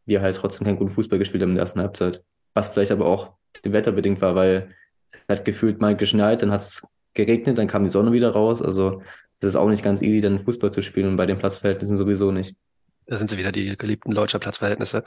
wir 0.07 0.23
halt 0.23 0.37
trotzdem 0.37 0.67
keinen 0.67 0.79
guten 0.79 0.91
Fußball 0.91 1.19
gespielt 1.19 1.43
haben 1.43 1.51
in 1.51 1.57
der 1.57 1.63
ersten 1.63 1.81
Halbzeit. 1.81 2.23
Was 2.55 2.69
vielleicht 2.69 2.93
aber 2.93 3.07
auch 3.07 3.35
dem 3.65 3.73
Wetter 3.73 3.93
bedingt 3.93 4.21
war, 4.21 4.35
weil 4.35 4.75
es 5.09 5.25
hat 5.29 5.45
gefühlt 5.45 5.81
mal 5.81 5.97
geschneit, 5.97 6.43
dann 6.43 6.53
hat 6.53 6.61
es 6.61 6.83
geregnet, 7.15 7.59
dann 7.59 7.67
kam 7.67 7.85
die 7.85 7.91
Sonne 7.91 8.13
wieder 8.13 8.31
raus. 8.31 8.63
Also 8.63 9.03
es 9.41 9.49
ist 9.49 9.57
auch 9.57 9.69
nicht 9.69 9.85
ganz 9.85 10.03
easy, 10.03 10.21
dann 10.21 10.45
Fußball 10.45 10.73
zu 10.73 10.83
spielen 10.83 11.09
und 11.09 11.17
bei 11.17 11.27
den 11.27 11.39
Platzverhältnissen 11.39 11.97
sowieso 11.97 12.31
nicht. 12.31 12.57
Da 13.07 13.17
sind 13.17 13.29
sie 13.29 13.37
wieder, 13.37 13.53
die 13.53 13.77
geliebten 13.77 14.13
Leutscher 14.13 14.39
Platzverhältnisse. 14.39 15.05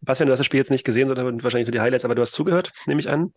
Bastian, 0.00 0.28
du 0.28 0.32
hast 0.32 0.38
das 0.38 0.46
Spiel 0.46 0.60
jetzt 0.60 0.70
nicht 0.70 0.84
gesehen, 0.84 1.08
sondern 1.08 1.42
wahrscheinlich 1.42 1.66
nur 1.66 1.72
die 1.72 1.80
Highlights, 1.80 2.04
aber 2.04 2.14
du 2.14 2.22
hast 2.22 2.32
zugehört, 2.32 2.72
nehme 2.86 3.00
ich 3.00 3.08
an. 3.08 3.32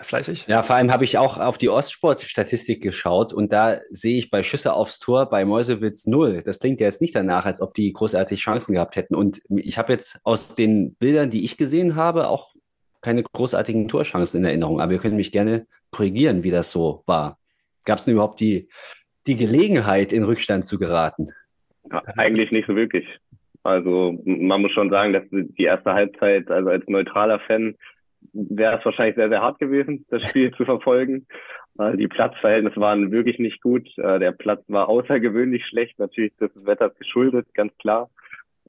Fleißig? 0.00 0.46
Ja, 0.46 0.62
vor 0.62 0.76
allem 0.76 0.92
habe 0.92 1.04
ich 1.04 1.18
auch 1.18 1.38
auf 1.38 1.58
die 1.58 1.68
Ostsport-Statistik 1.68 2.82
geschaut 2.82 3.32
und 3.32 3.52
da 3.52 3.78
sehe 3.90 4.18
ich 4.18 4.30
bei 4.30 4.42
Schüsse 4.42 4.72
aufs 4.72 4.98
Tor 4.98 5.28
bei 5.28 5.44
Mäusewitz 5.44 6.06
null. 6.06 6.42
Das 6.44 6.58
klingt 6.58 6.80
ja 6.80 6.86
jetzt 6.86 7.00
nicht 7.00 7.14
danach, 7.14 7.46
als 7.46 7.60
ob 7.60 7.74
die 7.74 7.92
großartig 7.92 8.40
Chancen 8.40 8.74
gehabt 8.74 8.96
hätten. 8.96 9.14
Und 9.14 9.40
ich 9.48 9.78
habe 9.78 9.92
jetzt 9.92 10.20
aus 10.24 10.54
den 10.54 10.94
Bildern, 10.94 11.30
die 11.30 11.44
ich 11.44 11.56
gesehen 11.56 11.94
habe, 11.94 12.28
auch 12.28 12.54
keine 13.00 13.22
großartigen 13.22 13.88
Torchancen 13.88 14.40
in 14.40 14.46
Erinnerung. 14.46 14.80
Aber 14.80 14.92
ihr 14.92 14.98
könnt 14.98 15.16
mich 15.16 15.30
gerne 15.30 15.66
korrigieren, 15.90 16.42
wie 16.42 16.50
das 16.50 16.70
so 16.70 17.02
war. 17.06 17.38
Gab 17.84 17.98
es 17.98 18.04
denn 18.04 18.14
überhaupt 18.14 18.40
die, 18.40 18.68
die 19.26 19.36
Gelegenheit, 19.36 20.12
in 20.12 20.24
Rückstand 20.24 20.64
zu 20.64 20.78
geraten? 20.78 21.28
Ja, 21.90 22.02
eigentlich 22.16 22.50
nicht 22.50 22.66
so 22.66 22.74
wirklich. 22.74 23.06
Also 23.66 24.18
man 24.24 24.62
muss 24.62 24.72
schon 24.72 24.90
sagen, 24.90 25.12
dass 25.12 25.24
die 25.30 25.64
erste 25.64 25.92
Halbzeit, 25.92 26.50
also 26.50 26.70
als 26.70 26.86
neutraler 26.88 27.40
Fan, 27.40 27.74
wäre 28.32 28.78
es 28.78 28.84
wahrscheinlich 28.84 29.16
sehr, 29.16 29.28
sehr 29.28 29.42
hart 29.42 29.58
gewesen, 29.58 30.06
das 30.08 30.22
Spiel 30.28 30.52
zu 30.52 30.64
verfolgen. 30.64 31.26
Die 31.78 32.08
Platzverhältnisse 32.08 32.80
waren 32.80 33.12
wirklich 33.12 33.38
nicht 33.38 33.60
gut. 33.60 33.86
Äh, 33.98 34.18
der 34.18 34.32
Platz 34.32 34.64
war 34.68 34.88
außergewöhnlich 34.88 35.66
schlecht, 35.66 35.98
natürlich 35.98 36.34
des 36.36 36.50
Wetters 36.54 36.96
geschuldet, 36.96 37.46
ganz 37.52 37.76
klar. 37.76 38.08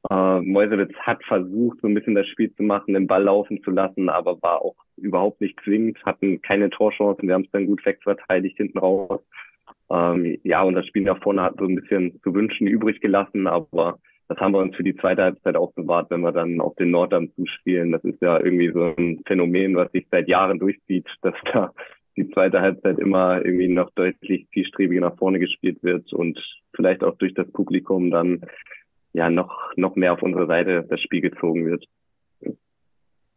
Äh, 0.09 0.41
Meuselwitz 0.41 0.93
hat 0.99 1.23
versucht, 1.23 1.79
so 1.81 1.87
ein 1.87 1.93
bisschen 1.93 2.15
das 2.15 2.27
Spiel 2.27 2.53
zu 2.55 2.63
machen, 2.63 2.95
den 2.95 3.07
Ball 3.07 3.23
laufen 3.23 3.63
zu 3.63 3.71
lassen, 3.71 4.09
aber 4.09 4.41
war 4.41 4.61
auch 4.61 4.75
überhaupt 4.97 5.39
nicht 5.39 5.57
zwingend, 5.63 5.97
hatten 6.05 6.41
keine 6.41 6.69
Torchancen, 6.69 7.27
wir 7.27 7.35
haben 7.35 7.45
es 7.45 7.51
dann 7.51 7.67
gut 7.67 7.85
wegverteidigt 7.85 8.57
hinten 8.57 8.79
raus. 8.79 9.21
Ähm, 9.89 10.37
ja, 10.43 10.63
und 10.63 10.75
das 10.75 10.85
Spiel 10.85 11.03
nach 11.03 11.21
vorne 11.21 11.43
hat 11.43 11.55
so 11.57 11.65
ein 11.65 11.75
bisschen 11.75 12.19
zu 12.23 12.33
wünschen 12.33 12.67
übrig 12.67 12.99
gelassen, 12.99 13.47
aber 13.47 13.99
das 14.27 14.37
haben 14.39 14.53
wir 14.53 14.59
uns 14.59 14.75
für 14.75 14.83
die 14.83 14.95
zweite 14.95 15.23
Halbzeit 15.23 15.55
aufbewahrt, 15.55 16.09
wenn 16.09 16.21
wir 16.21 16.31
dann 16.31 16.59
auf 16.59 16.75
den 16.75 16.91
Norddamm 16.91 17.33
zuspielen. 17.35 17.91
Das 17.91 18.03
ist 18.03 18.21
ja 18.21 18.39
irgendwie 18.39 18.71
so 18.71 18.93
ein 18.97 19.21
Phänomen, 19.25 19.75
was 19.75 19.91
sich 19.91 20.05
seit 20.11 20.27
Jahren 20.27 20.59
durchzieht, 20.59 21.07
dass 21.21 21.35
da 21.51 21.73
die 22.17 22.29
zweite 22.31 22.61
Halbzeit 22.61 22.97
immer 22.97 23.45
irgendwie 23.45 23.67
noch 23.67 23.91
deutlich 23.91 24.47
zielstrebiger 24.51 25.01
nach 25.01 25.17
vorne 25.17 25.39
gespielt 25.39 25.81
wird 25.83 26.11
und 26.13 26.39
vielleicht 26.73 27.03
auch 27.03 27.15
durch 27.17 27.33
das 27.35 27.49
Publikum 27.51 28.09
dann 28.09 28.41
ja 29.13 29.29
noch, 29.29 29.71
noch 29.75 29.95
mehr 29.95 30.13
auf 30.13 30.23
unsere 30.23 30.47
Seite 30.47 30.85
das 30.89 30.99
Spiel 31.01 31.21
gezogen 31.21 31.65
wird. 31.65 31.85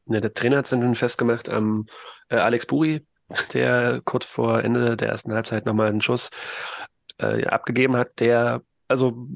Ja, 0.07 0.21
der 0.21 0.33
Trainer 0.33 0.57
hat 0.57 0.65
es 0.65 0.71
dann 0.71 0.95
festgemacht 0.95 1.51
am 1.51 1.87
äh, 2.31 2.37
Alex 2.37 2.67
Buri, 2.67 3.03
der 3.53 4.01
kurz 4.05 4.25
vor 4.25 4.65
Ende 4.65 4.97
der 4.97 5.09
ersten 5.09 5.33
Halbzeit 5.33 5.67
nochmal 5.67 5.89
einen 5.89 6.01
Schuss 6.01 6.31
äh, 7.19 7.45
abgegeben 7.47 7.97
hat, 7.97 8.19
der, 8.19 8.63
also 8.89 9.29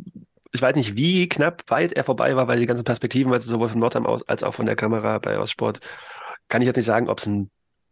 ich 0.54 0.62
weiß 0.62 0.76
nicht, 0.76 0.96
wie 0.96 1.28
knapp 1.28 1.64
weit 1.68 1.92
er 1.92 2.04
vorbei 2.04 2.37
war, 2.37 2.46
weil 2.46 2.61
die 2.61 2.66
ganzen 2.66 2.84
Perspektiven, 2.84 3.32
also 3.32 3.50
sowohl 3.50 3.68
von 3.68 3.80
Nordheim 3.80 4.06
aus 4.06 4.26
als 4.28 4.44
auch 4.44 4.54
von 4.54 4.66
der 4.66 4.76
Kamera 4.76 5.18
bei 5.18 5.38
Ostsport, 5.38 5.80
kann 6.49 6.62
ich 6.62 6.66
jetzt 6.66 6.76
nicht 6.76 6.84
sagen, 6.84 7.08
ob 7.08 7.18
es 7.18 7.26
ein 7.26 7.50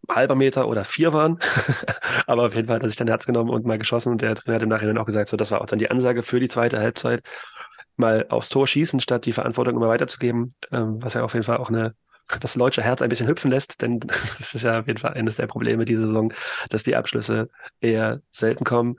halber 0.09 0.37
Meter 0.37 0.69
oder 0.69 0.85
vier 0.85 1.12
waren. 1.12 1.38
Aber 2.26 2.47
auf 2.47 2.54
jeden 2.54 2.69
Fall 2.69 2.76
hat 2.76 2.83
er 2.85 2.88
sich 2.88 2.97
dann 2.99 3.09
Herz 3.09 3.26
genommen 3.26 3.50
und 3.50 3.66
mal 3.66 3.78
geschossen. 3.78 4.12
Und 4.12 4.23
der 4.23 4.37
Trainer 4.37 4.57
hat 4.57 4.62
im 4.62 4.69
Nachhinein 4.69 4.99
auch 4.99 5.07
gesagt, 5.07 5.28
so, 5.28 5.37
das 5.37 5.50
war 5.50 5.61
auch 5.61 5.66
dann 5.66 5.81
die 5.81 5.90
Ansage 5.90 6.23
für 6.23 6.38
die 6.38 6.49
zweite 6.49 6.78
Halbzeit. 6.78 7.25
Mal 7.97 8.26
aufs 8.28 8.49
Tor 8.49 8.66
schießen, 8.69 9.00
statt 9.00 9.26
die 9.26 9.33
Verantwortung 9.33 9.75
immer 9.76 9.88
weiterzugeben, 9.88 10.54
ähm, 10.71 11.02
was 11.02 11.14
ja 11.14 11.25
auf 11.25 11.35
jeden 11.35 11.45
Fall 11.45 11.57
auch 11.57 11.69
eine, 11.69 11.95
das 12.40 12.54
deutsche 12.54 12.83
Herz 12.83 13.02
ein 13.02 13.09
bisschen 13.09 13.28
hüpfen 13.28 13.50
lässt, 13.50 13.83
denn 13.83 13.99
das 14.38 14.54
ist 14.54 14.62
ja 14.62 14.81
auf 14.81 14.87
jeden 14.87 15.00
Fall 15.00 15.14
eines 15.14 15.37
der 15.37 15.49
Probleme 15.49 15.85
dieser 15.85 16.07
Saison, 16.07 16.33
dass 16.71 16.85
die 16.85 16.95
Abschlüsse 16.95 17.50
eher 17.81 18.21
selten 18.31 18.64
kommen. 18.64 18.99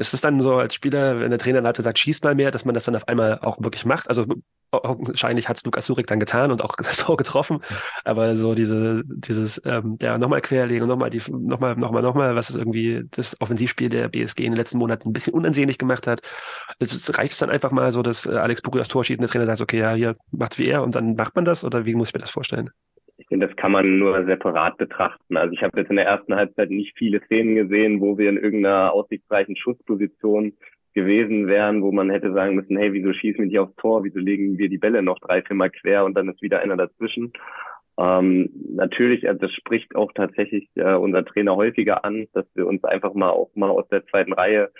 Ist 0.00 0.14
es 0.14 0.22
dann 0.22 0.40
so 0.40 0.54
als 0.54 0.74
Spieler, 0.74 1.20
wenn 1.20 1.28
der 1.28 1.38
Trainer 1.38 1.60
dann 1.60 1.74
sagt, 1.74 1.98
schießt 1.98 2.24
mal 2.24 2.34
mehr, 2.34 2.50
dass 2.50 2.64
man 2.64 2.74
das 2.74 2.84
dann 2.84 2.96
auf 2.96 3.06
einmal 3.06 3.38
auch 3.40 3.60
wirklich 3.60 3.84
macht? 3.84 4.08
Also 4.08 4.24
wahrscheinlich 4.72 5.46
hat 5.46 5.58
es 5.58 5.64
Lukas 5.64 5.84
Surik 5.84 6.06
dann 6.06 6.20
getan 6.20 6.50
und 6.50 6.62
auch 6.62 6.74
das 6.78 6.96
Tor 6.96 7.18
getroffen, 7.18 7.58
aber 8.04 8.34
so 8.34 8.54
diese, 8.54 9.02
dieses, 9.04 9.60
ähm, 9.66 9.98
ja, 10.00 10.16
nochmal 10.16 10.40
querlegen 10.40 10.84
und 10.84 10.88
nochmal 10.88 11.10
die, 11.10 11.20
nochmal, 11.30 11.76
nochmal, 11.76 12.00
nochmal, 12.00 12.34
was 12.34 12.48
es 12.48 12.56
irgendwie 12.56 13.02
das 13.10 13.38
Offensivspiel 13.42 13.90
der 13.90 14.08
BSG 14.08 14.44
in 14.44 14.52
den 14.52 14.56
letzten 14.56 14.78
Monaten 14.78 15.10
ein 15.10 15.12
bisschen 15.12 15.34
unansehnlich 15.34 15.76
gemacht 15.76 16.06
hat. 16.06 16.20
Es 16.78 17.18
reicht 17.18 17.32
es 17.32 17.38
dann 17.38 17.50
einfach 17.50 17.70
mal 17.70 17.92
so, 17.92 18.02
dass 18.02 18.24
äh, 18.24 18.30
Alex 18.30 18.62
Bucke 18.62 18.78
das 18.78 18.88
Tor 18.88 19.04
schießt 19.04 19.18
und 19.18 19.22
der 19.22 19.30
Trainer 19.30 19.44
sagt, 19.44 19.60
okay, 19.60 19.80
ja, 19.80 19.92
hier 19.92 20.16
macht's 20.30 20.58
wie 20.58 20.68
er 20.68 20.82
und 20.82 20.94
dann 20.94 21.14
macht 21.14 21.34
man 21.34 21.44
das 21.44 21.62
oder 21.62 21.84
wie 21.84 21.94
muss 21.94 22.08
ich 22.08 22.14
mir 22.14 22.20
das 22.20 22.30
vorstellen? 22.30 22.70
Finde, 23.30 23.46
das 23.46 23.56
kann 23.56 23.72
man 23.72 23.98
nur 23.98 24.26
separat 24.26 24.76
betrachten. 24.76 25.36
Also 25.36 25.54
ich 25.54 25.62
habe 25.62 25.80
jetzt 25.80 25.90
in 25.90 25.96
der 25.96 26.06
ersten 26.06 26.34
Halbzeit 26.34 26.70
nicht 26.70 26.98
viele 26.98 27.22
Szenen 27.24 27.54
gesehen, 27.54 28.00
wo 28.00 28.18
wir 28.18 28.28
in 28.28 28.36
irgendeiner 28.36 28.92
aussichtsreichen 28.92 29.56
Schussposition 29.56 30.52
gewesen 30.94 31.46
wären, 31.46 31.82
wo 31.82 31.92
man 31.92 32.10
hätte 32.10 32.32
sagen 32.32 32.56
müssen, 32.56 32.76
hey, 32.76 32.92
wieso 32.92 33.12
schießen 33.12 33.38
wir 33.38 33.46
nicht 33.46 33.58
aufs 33.60 33.76
Tor, 33.76 34.04
wieso 34.04 34.18
legen 34.18 34.58
wir 34.58 34.68
die 34.68 34.78
Bälle 34.78 35.02
noch 35.02 35.20
drei, 35.20 35.42
viermal 35.42 35.70
quer 35.70 36.04
und 36.04 36.14
dann 36.14 36.28
ist 36.28 36.42
wieder 36.42 36.60
einer 36.60 36.76
dazwischen. 36.76 37.32
Ähm, 37.96 38.50
natürlich, 38.74 39.28
also 39.28 39.40
das 39.40 39.52
spricht 39.52 39.94
auch 39.94 40.10
tatsächlich 40.12 40.68
äh, 40.74 40.94
unser 40.94 41.24
Trainer 41.24 41.54
häufiger 41.54 42.04
an, 42.04 42.26
dass 42.32 42.46
wir 42.54 42.66
uns 42.66 42.82
einfach 42.82 43.14
mal 43.14 43.30
auch 43.30 43.50
mal 43.54 43.70
aus 43.70 43.88
der 43.88 44.04
zweiten 44.06 44.32
Reihe 44.32 44.70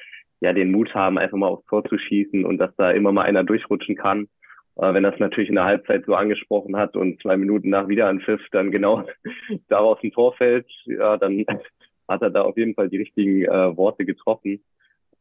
ja 0.41 0.53
den 0.53 0.73
Mut 0.73 0.93
haben, 0.95 1.19
einfach 1.19 1.37
mal 1.37 1.49
aufs 1.49 1.67
Tor 1.67 1.85
zu 1.85 1.99
schießen 1.99 2.45
und 2.45 2.59
dass 2.59 2.75
da 2.77 2.91
immer 2.91 3.13
mal 3.13 3.23
einer 3.23 3.45
durchrutschen 3.45 3.95
kann. 3.95 4.27
Äh, 4.81 4.95
wenn 4.95 5.03
das 5.03 5.19
natürlich 5.19 5.51
in 5.51 5.57
der 5.57 5.65
Halbzeit 5.65 6.05
so 6.07 6.15
angesprochen 6.15 6.77
hat 6.77 6.97
und 6.97 7.21
zwei 7.21 7.37
Minuten 7.37 7.69
nach 7.69 7.89
Wiederanpfiff 7.89 8.41
dann 8.51 8.71
genau 8.71 9.05
daraus 9.69 9.99
ein 10.03 10.13
Tor 10.13 10.35
fällt, 10.35 10.67
ja, 10.87 11.19
dann 11.19 11.45
hat 12.09 12.23
er 12.23 12.31
da 12.31 12.43
auf 12.43 12.57
jeden 12.57 12.75
Fall 12.75 12.89
die 12.89 12.97
richtigen 12.97 13.45
äh, 13.45 13.77
Worte 13.77 14.07
getroffen. 14.07 14.63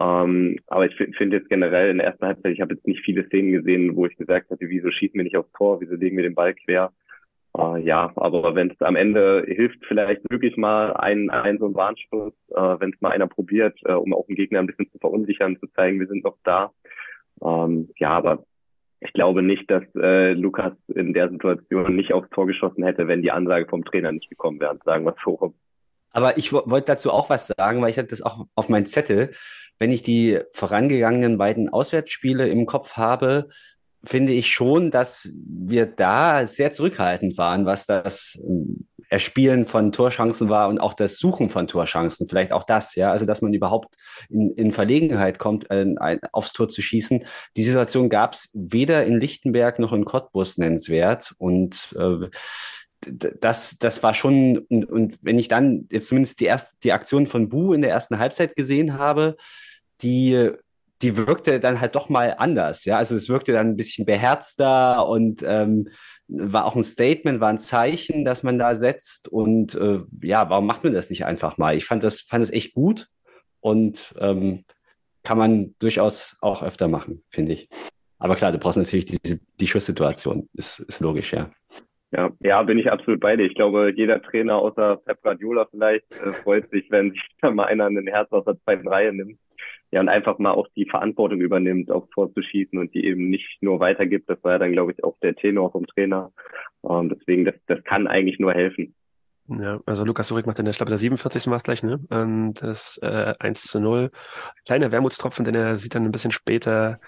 Ähm, 0.01 0.60
aber 0.68 0.86
ich 0.86 0.96
finde 0.96 1.38
jetzt 1.38 1.50
generell 1.50 1.89
in 1.89 1.98
der 1.98 2.08
ersten 2.08 2.25
Halbzeit, 2.25 2.54
ich 2.54 2.62
habe 2.62 2.74
jetzt 2.74 2.88
nicht 2.88 3.04
viele 3.04 3.25
Szenen 3.25 3.51
gesehen, 3.51 3.98
wo 3.98 4.06
ich 4.06 4.16
gesagt 4.16 4.50
hatte, 4.50 4.70
wieso 4.70 4.92
schießen 4.92 5.16
wir 5.16 5.25
nicht 5.25 5.36
aufs 5.36 5.51
Tor, 5.51 5.82
wieso 5.82 5.96
legen 5.96 6.16
wir 6.16 6.24
den 6.24 6.36
Ball 6.36 6.54
quer. 6.54 6.94
Äh, 7.58 7.82
ja, 7.82 8.13
aber 8.16 8.56
wenn 8.56 8.72
es 8.72 8.82
am 8.82 8.96
Ende 8.96 9.44
hilft, 9.46 9.84
vielleicht 9.86 10.22
wirklich 10.32 10.56
mal 10.56 10.94
ein, 10.94 11.30
ein 11.30 11.58
so 11.58 11.66
ein 11.66 11.75
Warnschuss, 11.75 12.34
äh, 12.51 12.80
wenn 12.80 12.94
es 12.94 13.01
mal 13.01 13.12
einer 13.12 13.28
probiert, 13.28 13.78
äh, 13.84 13.92
um 13.92 14.13
auch 14.13 14.25
den 14.28 14.38
Gegner 14.38 14.60
ein 14.60 14.68
bisschen 14.68 14.89
zu 14.89 15.00
verunsichern, 15.00 15.60
zu 15.60 15.68
zeigen, 15.68 16.00
wir 16.00 16.08
sind 16.08 16.24
noch 16.24 16.38
da. 16.46 16.72
Ähm, 17.42 17.89
ja, 17.98 18.12
aber 18.12 18.46
ich 19.01 19.13
glaube 19.13 19.41
nicht, 19.41 19.70
dass 19.72 19.84
äh, 19.96 20.34
Lukas 20.34 20.74
in 20.88 21.13
der 21.13 21.29
Situation 21.29 21.96
nicht 21.96 22.13
aufs 22.13 22.29
Tor 22.32 22.48
geschossen 22.48 22.84
hätte, 22.84 23.08
wenn 23.08 23.22
die 23.22 23.32
Ansage 23.32 23.65
vom 23.68 23.86
Trainer 23.86 24.12
nicht 24.12 24.29
gekommen 24.29 24.60
wäre, 24.60 24.77
sagen 24.84 25.06
wir 25.06 25.15
so 25.24 25.32
rum. 25.32 25.53
Aber 26.12 26.38
ich 26.38 26.51
wollte 26.51 26.86
dazu 26.88 27.12
auch 27.12 27.29
was 27.29 27.48
sagen, 27.48 27.82
weil 27.82 27.91
ich 27.91 27.98
hatte 27.98 28.10
das 28.10 28.22
auch 28.22 28.48
auf 28.56 28.68
meinen 28.68 28.88
Zettel. 28.88 29.32
Wenn 29.77 29.91
ich 29.91 30.01
die 30.01 30.39
vorangegangenen 30.53 31.38
beiden 31.38 31.70
Auswärtsspiele 31.70 32.50
im 32.50 32.65
Kopf 32.65 32.98
habe, 32.98 33.48
finde 34.03 34.34
ich 34.34 34.51
schon, 34.51 34.91
dass 34.91 35.32
wir 35.34 35.86
da 35.86 36.46
sehr 36.48 36.72
zurückhaltend 36.72 37.38
waren, 37.38 37.65
was 37.65 37.86
das 37.86 38.41
ähm, 38.46 38.88
Erspielen 39.10 39.66
von 39.66 39.92
Torchancen 39.92 40.50
war 40.50 40.70
und 40.70 40.80
auch 40.80 40.94
das 40.94 41.18
Suchen 41.18 41.50
von 41.50 41.68
Torchancen. 41.68 42.28
Vielleicht 42.28 42.51
auch 42.51 42.63
das, 42.63 42.96
ja. 42.96 43.12
Also, 43.12 43.25
dass 43.25 43.42
man 43.42 43.54
überhaupt 43.54 43.96
in, 44.30 44.51
in 44.51 44.72
Verlegenheit 44.72 45.39
kommt, 45.39 45.72
ein, 45.72 45.98
ein, 45.98 46.20
aufs 46.32 46.54
Tor 46.54 46.70
zu 46.70 46.82
schießen. 46.82 47.25
Die 47.58 47.63
Situation 47.63 48.10
gab 48.10 48.34
es 48.34 48.50
weder 48.54 49.06
in 49.06 49.20
Lichtenberg 49.20 49.80
noch 49.80 49.94
in 49.94 50.06
Cottbus 50.06 50.58
nennenswert. 50.58 51.34
Und 51.38 51.96
äh, 51.98 52.30
das, 53.08 53.78
das 53.80 54.04
war 54.04 54.13
schon, 54.13 54.60
und, 54.70 54.86
und 54.86 55.18
wenn 55.22 55.39
ich 55.39 55.48
dann 55.48 55.88
jetzt 55.92 56.08
zumindest 56.08 56.39
die 56.39 56.46
erste, 56.46 56.78
die 56.84 56.94
Aktion 56.94 57.28
von 57.28 57.50
Bu 57.50 57.74
in 57.74 57.82
der 57.82 57.92
ersten 57.92 58.20
Halbzeit 58.20 58.56
gesehen 58.56 58.98
habe, 58.98 59.38
die 60.01 60.51
die 61.01 61.16
wirkte 61.16 61.60
dann 61.60 61.80
halt 61.80 61.96
doch 61.96 62.10
mal 62.10 62.36
anders. 62.38 62.86
Ja, 62.86 62.98
also 62.98 63.16
es 63.16 63.30
wirkte 63.30 63.54
dann 63.54 63.70
ein 63.70 63.78
bisschen 63.78 64.06
beherzter 64.06 65.08
und 65.08 65.44
ähm, 65.48 65.88
war 66.29 66.65
auch 66.65 66.75
ein 66.75 66.83
Statement, 66.83 67.39
war 67.39 67.50
ein 67.50 67.57
Zeichen, 67.57 68.24
das 68.24 68.43
man 68.43 68.59
da 68.59 68.75
setzt. 68.75 69.27
Und 69.27 69.75
äh, 69.75 70.00
ja, 70.21 70.50
warum 70.50 70.67
macht 70.67 70.83
man 70.83 70.93
das 70.93 71.09
nicht 71.09 71.25
einfach 71.25 71.57
mal? 71.57 71.75
Ich 71.75 71.86
fand 71.86 72.03
das, 72.03 72.21
fand 72.21 72.41
das 72.41 72.51
echt 72.51 72.74
gut 72.74 73.07
und 73.59 74.13
ähm, 74.19 74.63
kann 75.24 75.38
man 75.38 75.75
durchaus 75.79 76.38
auch 76.41 76.63
öfter 76.63 76.88
machen, 76.88 77.24
finde 77.29 77.53
ich. 77.53 77.69
Aber 78.19 78.36
klar, 78.36 78.51
du 78.51 78.59
brauchst 78.59 78.77
natürlich 78.77 79.05
diese, 79.05 79.39
die 79.59 79.67
Schusssituation, 79.67 80.50
ist, 80.53 80.79
ist 80.79 81.00
logisch, 81.00 81.33
ja. 81.33 81.50
Ja, 82.12 82.31
ja, 82.39 82.63
bin 82.63 82.79
ich 82.79 82.91
absolut 82.91 83.19
bei 83.19 83.36
dir. 83.36 83.45
Ich 83.45 83.53
glaube, 83.53 83.93
jeder 83.95 84.21
Trainer 84.21 84.57
außer 84.57 84.98
Pep 84.98 85.21
Guardiola 85.21 85.67
vielleicht 85.69 86.12
äh, 86.19 86.33
freut 86.33 86.69
sich, 86.71 86.89
wenn 86.89 87.12
sich 87.12 87.21
da 87.41 87.51
mal 87.51 87.65
einer 87.65 87.88
in 87.88 87.95
den 87.95 88.07
Herz 88.07 88.31
aus 88.31 88.45
der 88.45 88.59
zweiten 88.62 88.88
Reihe 88.88 89.13
nimmt 89.13 89.39
ja, 89.91 90.00
und 90.00 90.10
einfach 90.10 90.38
mal 90.38 90.51
auch 90.51 90.67
die 90.75 90.86
Verantwortung 90.86 91.41
übernimmt, 91.41 91.89
aufs 91.89 92.10
Tor 92.12 92.31
zu 92.34 92.41
schießen 92.41 92.77
und 92.77 92.93
die 92.93 93.05
eben 93.05 93.29
nicht 93.29 93.62
nur 93.62 93.79
weitergibt. 93.79 94.29
Das 94.29 94.43
war 94.43 94.53
ja 94.53 94.60
dann, 94.60 94.72
glaube 94.72 94.91
ich, 94.91 95.03
auch 95.03 95.17
der 95.22 95.36
Tenor 95.36 95.72
vom 95.72 95.88
Trainer. 95.88 96.31
Und 96.81 97.10
deswegen, 97.10 97.46
das, 97.46 97.55
das 97.65 97.84
kann 97.84 98.08
eigentlich 98.08 98.39
nur 98.39 98.53
helfen. 98.53 98.93
Ja, 99.48 99.79
also 99.88 100.05
Lukas 100.05 100.27
Surik 100.27 100.46
macht 100.46 100.60
der, 100.60 100.67
ich 100.67 100.77
glaube, 100.77 100.91
der 100.91 101.00
47. 101.00 101.48
war 101.48 101.58
es 101.58 101.63
gleich, 101.63 101.81
ne? 101.81 102.00
Und 102.12 102.62
das 102.62 103.00
äh, 103.01 103.34
1 103.39 103.63
zu 103.63 103.79
0. 103.79 104.12
Kleiner 104.67 104.91
Wermutstropfen, 104.91 105.43
denn 105.43 105.55
er 105.55 105.75
sieht 105.75 105.96
dann 105.96 106.05
ein 106.05 106.12
bisschen 106.12 106.31
später 106.31 107.00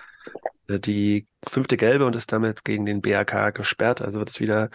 äh, 0.68 0.80
die 0.80 1.28
fünfte 1.48 1.78
Gelbe 1.78 2.06
und 2.08 2.16
ist 2.16 2.34
damit 2.34 2.66
gegen 2.66 2.88
den 2.88 3.02
BRK 3.02 3.52
gesperrt. 3.52 4.02
Also 4.02 4.18
wird 4.18 4.32
es 4.32 4.40
wieder 4.40 4.72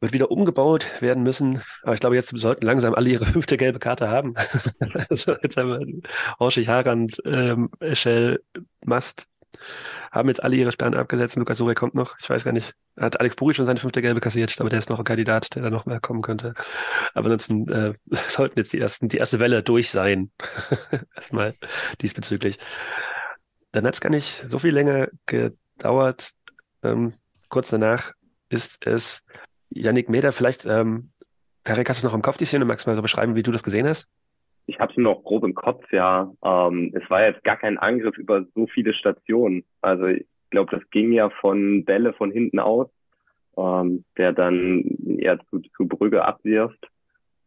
wird 0.00 0.12
wieder 0.12 0.30
umgebaut 0.30 0.86
werden 1.00 1.22
müssen. 1.22 1.62
Aber 1.82 1.94
ich 1.94 2.00
glaube, 2.00 2.16
jetzt 2.16 2.36
sollten 2.36 2.66
langsam 2.66 2.94
alle 2.94 3.10
ihre 3.10 3.26
fünfte 3.32 3.56
gelbe 3.56 3.78
Karte 3.78 4.08
haben. 4.08 4.34
also 5.10 5.36
jetzt 5.42 5.56
haben 5.56 5.70
wir 5.70 6.02
Horschig, 6.38 6.68
Harand, 6.68 7.20
ähm, 7.24 7.70
Eschel, 7.80 8.42
Mast 8.84 9.26
haben 10.10 10.28
jetzt 10.28 10.42
alle 10.42 10.56
ihre 10.56 10.72
Sperren 10.72 10.94
abgesetzt. 10.94 11.36
Lukas 11.36 11.58
Sure 11.58 11.74
kommt 11.74 11.94
noch. 11.94 12.16
Ich 12.20 12.28
weiß 12.28 12.44
gar 12.44 12.52
nicht. 12.52 12.74
Hat 12.98 13.20
Alex 13.20 13.36
Buri 13.36 13.54
schon 13.54 13.66
seine 13.66 13.80
fünfte 13.80 14.02
gelbe 14.02 14.20
kassiert? 14.20 14.50
Ich 14.50 14.56
glaube, 14.56 14.70
der 14.70 14.78
ist 14.78 14.90
noch 14.90 14.98
ein 14.98 15.04
Kandidat, 15.04 15.54
der 15.54 15.62
da 15.62 15.70
noch 15.70 15.86
mehr 15.86 16.00
kommen 16.00 16.22
könnte. 16.22 16.54
Aber 17.14 17.26
ansonsten 17.30 17.68
äh, 17.68 17.94
sollten 18.28 18.58
jetzt 18.58 18.72
die 18.72 18.80
ersten, 18.80 19.08
die 19.08 19.18
erste 19.18 19.40
Welle 19.40 19.62
durch 19.62 19.90
sein. 19.90 20.30
Erstmal 21.14 21.54
diesbezüglich. 22.00 22.58
Dann 23.72 23.86
hat 23.86 23.94
es 23.94 24.00
gar 24.00 24.10
nicht 24.10 24.42
so 24.46 24.58
viel 24.58 24.72
länger 24.72 25.08
gedauert. 25.26 26.32
Ähm, 26.82 27.12
kurz 27.48 27.68
danach 27.70 28.12
ist 28.48 28.78
es 28.80 29.22
Yannick 29.70 30.08
Meder, 30.08 30.32
vielleicht, 30.32 30.64
ähm, 30.64 31.10
Tarek, 31.64 31.88
hast 31.88 32.02
du 32.02 32.06
noch 32.06 32.14
im 32.14 32.22
Kopf 32.22 32.36
die 32.36 32.44
Szene? 32.44 32.64
Magst 32.64 32.86
du 32.86 32.90
mal 32.90 32.96
so 32.96 33.02
beschreiben, 33.02 33.34
wie 33.34 33.42
du 33.42 33.52
das 33.52 33.62
gesehen 33.62 33.86
hast? 33.86 34.08
Ich 34.66 34.78
habe 34.78 34.92
es 34.92 34.98
noch 34.98 35.24
grob 35.24 35.44
im 35.44 35.54
Kopf, 35.54 35.90
ja. 35.92 36.30
Ähm, 36.44 36.92
es 36.94 37.08
war 37.10 37.26
jetzt 37.26 37.42
gar 37.44 37.56
kein 37.56 37.78
Angriff 37.78 38.16
über 38.18 38.44
so 38.54 38.66
viele 38.66 38.92
Stationen. 38.92 39.64
Also 39.80 40.06
ich 40.06 40.26
glaube, 40.50 40.76
das 40.76 40.88
ging 40.90 41.12
ja 41.12 41.30
von 41.30 41.84
Bälle 41.84 42.12
von 42.12 42.30
hinten 42.30 42.58
aus, 42.58 42.88
ähm, 43.56 44.04
der 44.16 44.32
dann 44.32 44.84
eher 45.18 45.38
zu, 45.50 45.60
zu 45.60 45.88
Brügge 45.88 46.24
abwirft, 46.24 46.88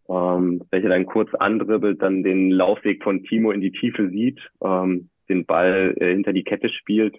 ähm, 0.09 0.63
welcher 0.71 0.89
dann 0.89 1.05
kurz 1.05 1.33
andribbelt, 1.35 2.01
dann 2.01 2.23
den 2.23 2.51
Laufweg 2.51 3.03
von 3.03 3.23
Timo 3.23 3.51
in 3.51 3.61
die 3.61 3.71
Tiefe 3.71 4.09
sieht, 4.09 4.39
ähm, 4.63 5.09
den 5.29 5.45
Ball 5.45 5.95
äh, 5.97 6.11
hinter 6.11 6.33
die 6.33 6.43
Kette 6.43 6.69
spielt 6.69 7.17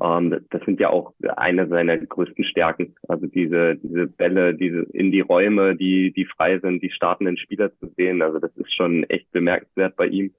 das 0.00 0.62
sind 0.64 0.80
ja 0.80 0.88
auch 0.88 1.12
eine 1.36 1.68
seiner 1.68 1.98
größten 1.98 2.44
Stärken. 2.44 2.94
Also 3.06 3.26
diese, 3.26 3.76
diese 3.76 4.06
Bälle, 4.06 4.54
diese 4.54 4.86
in 4.94 5.12
die 5.12 5.20
Räume, 5.20 5.76
die, 5.76 6.12
die 6.12 6.24
frei 6.24 6.58
sind, 6.58 6.82
die 6.82 6.90
startenden 6.90 7.36
Spieler 7.36 7.70
zu 7.78 7.88
sehen. 7.96 8.22
Also 8.22 8.38
das 8.38 8.56
ist 8.56 8.74
schon 8.74 9.04
echt 9.04 9.30
bemerkenswert 9.32 9.96
bei 9.96 10.06
ihm. 10.06 10.32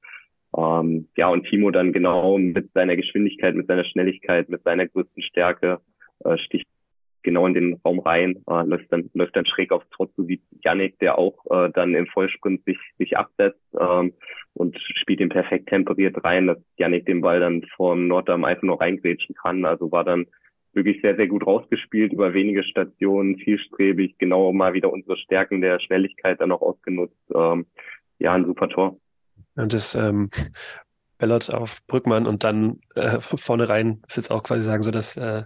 Ähm, 0.57 1.07
ja, 1.15 1.29
und 1.29 1.45
Timo 1.45 1.69
dann 1.69 1.93
genau 1.93 2.39
mit 2.39 2.73
seiner 2.73 2.95
Geschwindigkeit, 2.95 3.55
mit 3.55 3.67
seiner 3.67 3.85
Schnelligkeit, 3.85 4.49
mit 4.49 4.63
seiner 4.63 4.87
größten 4.87 5.21
Stärke 5.21 5.79
äh, 6.25 6.37
sticht 6.39 6.67
genau 7.23 7.45
in 7.47 7.53
den 7.53 7.73
Raum 7.85 7.99
rein, 7.99 8.43
äh, 8.49 8.63
läuft 8.63 8.91
dann 8.91 9.09
läuft 9.13 9.35
dann 9.35 9.45
schräg 9.45 9.71
aufs 9.71 9.89
Tor 9.91 10.13
zu, 10.13 10.23
sieht 10.25 10.41
Yannick, 10.63 10.99
der 10.99 11.17
auch 11.17 11.45
äh, 11.49 11.69
dann 11.71 11.95
im 11.95 12.07
Vollsprint 12.07 12.63
sich 12.65 12.77
sich 12.97 13.17
absetzt 13.17 13.61
ähm, 13.79 14.13
und 14.53 14.77
spielt 14.79 15.19
ihn 15.19 15.29
perfekt 15.29 15.69
temperiert 15.69 16.23
rein, 16.23 16.47
dass 16.47 16.57
Yannick 16.77 17.05
den 17.05 17.21
Ball 17.21 17.39
dann 17.39 17.63
vom 17.75 18.07
Norddarm 18.07 18.43
einfach 18.43 18.63
nur 18.63 18.81
reingrätschen 18.81 19.35
kann. 19.35 19.65
Also 19.65 19.91
war 19.91 20.03
dann 20.03 20.25
wirklich 20.73 21.01
sehr, 21.01 21.15
sehr 21.15 21.27
gut 21.27 21.45
rausgespielt 21.45 22.13
über 22.13 22.33
wenige 22.33 22.63
Stationen, 22.63 23.37
zielstrebig, 23.39 24.17
genau 24.17 24.51
mal 24.53 24.73
wieder 24.73 24.91
unsere 24.91 25.17
Stärken 25.17 25.61
der 25.61 25.79
Schnelligkeit 25.79 26.39
dann 26.39 26.51
auch 26.51 26.61
ausgenutzt. 26.61 27.17
Ähm, 27.33 27.65
ja, 28.19 28.33
ein 28.33 28.45
super 28.45 28.69
Tor. 28.69 28.97
Und 29.55 29.73
das 29.73 29.95
ähm, 29.95 30.29
Bellot 31.17 31.49
auf 31.49 31.85
Brückmann 31.87 32.25
und 32.25 32.43
dann 32.43 32.79
äh, 32.95 33.19
vorne 33.21 33.67
rein 33.69 34.01
ist 34.07 34.17
jetzt 34.17 34.31
auch 34.31 34.43
quasi 34.43 34.63
sagen, 34.63 34.83
so 34.83 34.91
dass 34.91 35.17
äh, 35.17 35.43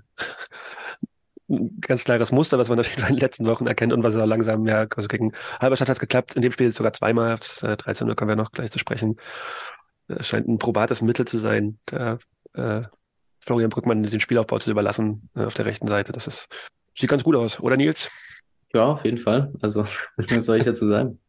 ein 1.56 1.82
ganz 1.82 2.04
klares 2.04 2.32
Muster, 2.32 2.58
was 2.58 2.70
man 2.70 2.78
natürlich 2.78 3.00
in 3.00 3.16
den 3.16 3.18
letzten 3.18 3.46
Wochen 3.46 3.68
erkennt 3.68 3.94
und 3.94 4.04
was 4.04 4.16
auch 4.16 4.26
langsam, 4.26 4.68
ja, 4.68 4.86
also 4.96 5.08
gegen 5.08 5.34
Halberstadt 5.60 5.90
hat 5.90 5.98
es 5.98 6.02
geklappt, 6.02 6.36
in 6.36 6.42
dem 6.42 6.52
Spiel 6.52 6.74
sogar 6.74 6.94
zweimal, 6.94 7.38
das 7.38 7.64
äh, 7.64 7.78
13 7.78 8.08
Uhr 8.08 8.16
kommen 8.16 8.30
wir 8.30 8.36
noch 8.36 8.52
gleich 8.52 8.72
zu 8.72 8.80
sprechen. 8.80 9.18
Es 10.08 10.28
scheint 10.28 10.48
ein 10.48 10.60
probates 10.60 11.02
Mittel 11.02 11.26
zu 11.26 11.38
sein, 11.38 11.80
da 11.86 12.20
äh, 12.54 12.82
Florian 13.40 13.70
Brückmann 13.70 14.04
den 14.04 14.20
Spielaufbau 14.20 14.60
zu 14.60 14.72
überlassen 14.72 15.30
äh, 15.36 15.46
auf 15.46 15.54
der 15.54 15.66
rechten 15.66 15.88
Seite. 15.88 16.12
Das 16.12 16.28
ist, 16.28 16.48
sieht 16.96 17.10
ganz 17.10 17.24
gut 17.24 17.36
aus, 17.36 17.60
oder 17.60 17.78
Nils? 17.78 18.10
Ja, 18.74 18.88
auf 18.88 19.06
jeden 19.06 19.18
Fall. 19.18 19.54
Also, 19.62 19.86
was 20.18 20.46
soll 20.46 20.58
ich 20.58 20.66
dazu 20.66 20.86
sagen? 20.86 21.20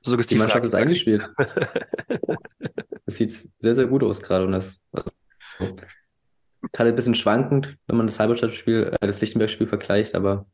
So 0.00 0.16
Die 0.16 0.36
Mannschaft 0.36 0.64
ist 0.64 0.74
eingespielt. 0.74 1.28
Das 3.06 3.18
sieht 3.18 3.30
sehr, 3.30 3.76
sehr 3.76 3.86
gut 3.86 4.02
aus 4.02 4.20
gerade 4.20 4.44
und 4.44 4.50
das 4.50 4.80
also, 4.90 5.12
gerade 6.72 6.90
ein 6.90 6.96
bisschen 6.96 7.14
schwankend, 7.14 7.76
wenn 7.86 7.96
man 7.96 8.06
das 8.06 8.18
Halberstadt-Spiel, 8.18 8.92
äh, 9.00 9.06
das 9.06 9.20
Lichtenberg-Spiel 9.20 9.66
vergleicht, 9.66 10.14
aber 10.14 10.46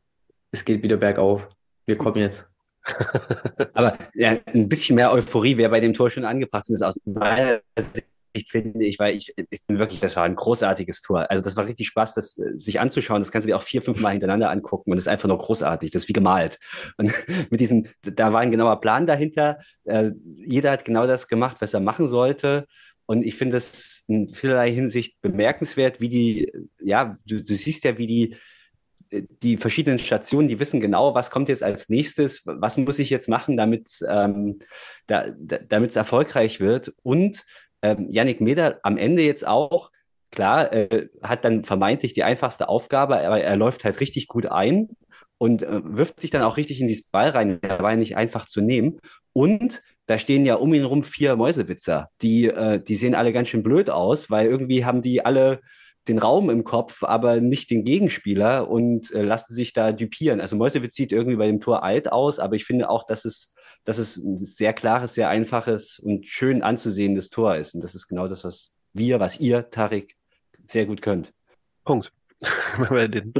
es 0.51 0.65
geht 0.65 0.83
wieder 0.83 0.97
bergauf. 0.97 1.49
Wir 1.85 1.97
kommen 1.97 2.17
jetzt. 2.17 2.47
Aber 3.73 3.97
ja, 4.13 4.37
ein 4.45 4.69
bisschen 4.69 4.95
mehr 4.95 5.11
Euphorie 5.11 5.57
wäre 5.57 5.71
bei 5.71 5.79
dem 5.79 5.93
Tor 5.93 6.09
schon 6.09 6.25
angebracht, 6.25 6.65
zumindest 6.65 6.83
aus 6.83 6.95
meiner 7.05 7.61
Sicht, 7.77 8.05
finde 8.49 8.85
ich, 8.85 8.99
weil 8.99 9.15
ich, 9.15 9.33
ich 9.49 9.65
bin 9.67 9.79
wirklich, 9.79 9.99
das 9.99 10.15
war 10.15 10.23
ein 10.23 10.35
großartiges 10.35 11.01
Tor. 11.01 11.29
Also 11.29 11.43
das 11.43 11.55
war 11.55 11.65
richtig 11.65 11.87
Spaß, 11.87 12.15
das 12.15 12.37
äh, 12.37 12.57
sich 12.57 12.79
anzuschauen. 12.79 13.21
Das 13.21 13.31
kannst 13.31 13.45
du 13.45 13.49
dir 13.49 13.57
auch 13.57 13.63
vier, 13.63 13.81
fünf 13.81 14.01
Mal 14.01 14.11
hintereinander 14.11 14.49
angucken 14.49 14.91
und 14.91 14.97
das 14.97 15.03
ist 15.03 15.07
einfach 15.07 15.29
nur 15.29 15.37
großartig. 15.37 15.91
Das 15.91 16.03
ist 16.03 16.09
wie 16.09 16.13
gemalt. 16.13 16.59
Und 16.97 17.13
mit 17.49 17.59
diesem, 17.59 17.87
da 18.01 18.33
war 18.33 18.41
ein 18.41 18.51
genauer 18.51 18.81
Plan 18.81 19.05
dahinter. 19.05 19.59
Äh, 19.85 20.11
jeder 20.35 20.71
hat 20.71 20.83
genau 20.83 21.07
das 21.07 21.27
gemacht, 21.27 21.57
was 21.59 21.73
er 21.73 21.79
machen 21.79 22.07
sollte. 22.07 22.65
Und 23.05 23.23
ich 23.23 23.35
finde 23.35 23.57
es 23.57 24.03
in 24.07 24.33
vielerlei 24.33 24.71
Hinsicht 24.71 25.21
bemerkenswert, 25.21 25.99
wie 25.99 26.09
die, 26.09 26.51
ja, 26.79 27.15
du, 27.25 27.43
du 27.43 27.55
siehst 27.55 27.83
ja, 27.83 27.97
wie 27.97 28.07
die, 28.07 28.35
die 29.11 29.57
verschiedenen 29.57 29.99
Stationen, 29.99 30.47
die 30.47 30.59
wissen 30.59 30.79
genau, 30.79 31.13
was 31.13 31.29
kommt 31.29 31.49
jetzt 31.49 31.63
als 31.63 31.89
nächstes, 31.89 32.41
was 32.45 32.77
muss 32.77 32.99
ich 32.99 33.09
jetzt 33.09 33.29
machen, 33.29 33.57
damit 33.57 33.91
ähm, 34.07 34.59
da, 35.07 35.27
da, 35.37 35.83
es 35.83 35.95
erfolgreich 35.95 36.59
wird. 36.59 36.93
Und 37.03 37.45
ähm, 37.81 38.07
Yannick 38.09 38.41
Meder 38.41 38.79
am 38.83 38.97
Ende 38.97 39.21
jetzt 39.21 39.45
auch, 39.45 39.91
klar, 40.31 40.73
äh, 40.73 41.09
hat 41.21 41.45
dann 41.45 41.63
vermeintlich 41.63 42.13
die 42.13 42.23
einfachste 42.23 42.69
Aufgabe, 42.69 43.19
aber 43.19 43.41
er 43.41 43.55
läuft 43.55 43.83
halt 43.83 43.99
richtig 43.99 44.27
gut 44.27 44.47
ein 44.47 44.89
und 45.37 45.61
äh, 45.61 45.81
wirft 45.83 46.19
sich 46.19 46.31
dann 46.31 46.41
auch 46.41 46.57
richtig 46.57 46.81
in 46.81 46.87
dieses 46.87 47.05
Ball 47.05 47.29
rein. 47.29 47.59
Der 47.61 47.79
war 47.81 47.95
nicht 47.95 48.17
einfach 48.17 48.45
zu 48.45 48.61
nehmen. 48.61 48.99
Und 49.33 49.83
da 50.05 50.17
stehen 50.17 50.45
ja 50.45 50.55
um 50.55 50.73
ihn 50.73 50.83
rum 50.83 51.03
vier 51.03 51.35
Mäusewitzer. 51.35 52.09
Die, 52.21 52.45
äh, 52.45 52.81
die 52.81 52.95
sehen 52.95 53.15
alle 53.15 53.33
ganz 53.33 53.49
schön 53.49 53.63
blöd 53.63 53.89
aus, 53.89 54.29
weil 54.29 54.47
irgendwie 54.47 54.85
haben 54.85 55.01
die 55.01 55.25
alle 55.25 55.61
den 56.07 56.17
Raum 56.17 56.49
im 56.49 56.65
Kopf, 56.65 57.03
aber 57.03 57.39
nicht 57.39 57.69
den 57.69 57.85
Gegenspieler 57.85 58.69
und 58.69 59.11
äh, 59.13 59.21
lassen 59.21 59.53
sich 59.53 59.71
da 59.71 59.93
dupieren. 59.93 60.41
Also 60.41 60.57
Mäusewitz 60.57 60.95
sieht 60.95 61.13
irgendwie 61.13 61.37
bei 61.37 61.47
dem 61.47 61.61
Tor 61.61 61.83
alt 61.83 62.11
aus, 62.11 62.39
aber 62.39 62.55
ich 62.55 62.65
finde 62.65 62.89
auch, 62.89 63.05
dass 63.05 63.23
es, 63.23 63.53
dass 63.85 63.97
es 63.97 64.17
ein 64.17 64.37
sehr 64.37 64.73
klares, 64.73 65.13
sehr 65.13 65.29
einfaches 65.29 65.99
und 65.99 66.27
schön 66.27 66.61
anzusehendes 66.61 67.29
Tor 67.29 67.55
ist. 67.55 67.73
Und 67.73 67.83
das 67.83 67.95
ist 67.95 68.07
genau 68.07 68.27
das, 68.27 68.43
was 68.43 68.73
wir, 68.91 69.21
was 69.21 69.39
ihr, 69.39 69.69
Tarik, 69.69 70.17
sehr 70.65 70.85
gut 70.85 71.01
könnt. 71.01 71.31
Punkt. 71.85 72.11
Den, 72.89 73.33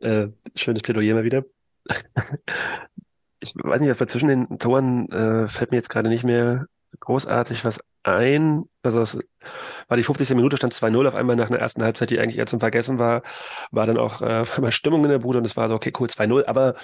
äh, 0.00 0.26
schönes 0.56 0.82
Plädoyer 0.82 1.14
mal 1.14 1.24
wieder 1.24 1.44
ich 3.42 3.54
weiß 3.56 3.80
nicht, 3.80 4.10
zwischen 4.10 4.28
den 4.28 4.58
Toren 4.58 5.10
äh, 5.10 5.48
fällt 5.48 5.72
mir 5.72 5.78
jetzt 5.78 5.90
gerade 5.90 6.08
nicht 6.08 6.24
mehr 6.24 6.66
großartig 7.00 7.64
was 7.64 7.80
ein. 8.04 8.64
Also 8.82 9.02
es 9.02 9.18
war 9.88 9.96
die 9.96 10.04
50. 10.04 10.30
Minute, 10.36 10.56
stand 10.56 10.72
2-0 10.72 11.08
auf 11.08 11.14
einmal 11.16 11.34
nach 11.34 11.50
einer 11.50 11.58
ersten 11.58 11.82
Halbzeit, 11.82 12.10
die 12.10 12.20
eigentlich 12.20 12.38
eher 12.38 12.46
zum 12.46 12.60
Vergessen 12.60 12.98
war. 12.98 13.22
War 13.72 13.86
dann 13.86 13.98
auch 13.98 14.22
äh, 14.22 14.44
mal 14.60 14.72
Stimmung 14.72 15.04
in 15.04 15.10
der 15.10 15.18
Bude 15.18 15.38
und 15.38 15.44
es 15.44 15.56
war 15.56 15.68
so, 15.68 15.74
okay, 15.74 15.92
cool, 15.98 16.06
2-0, 16.06 16.46
aber 16.46 16.74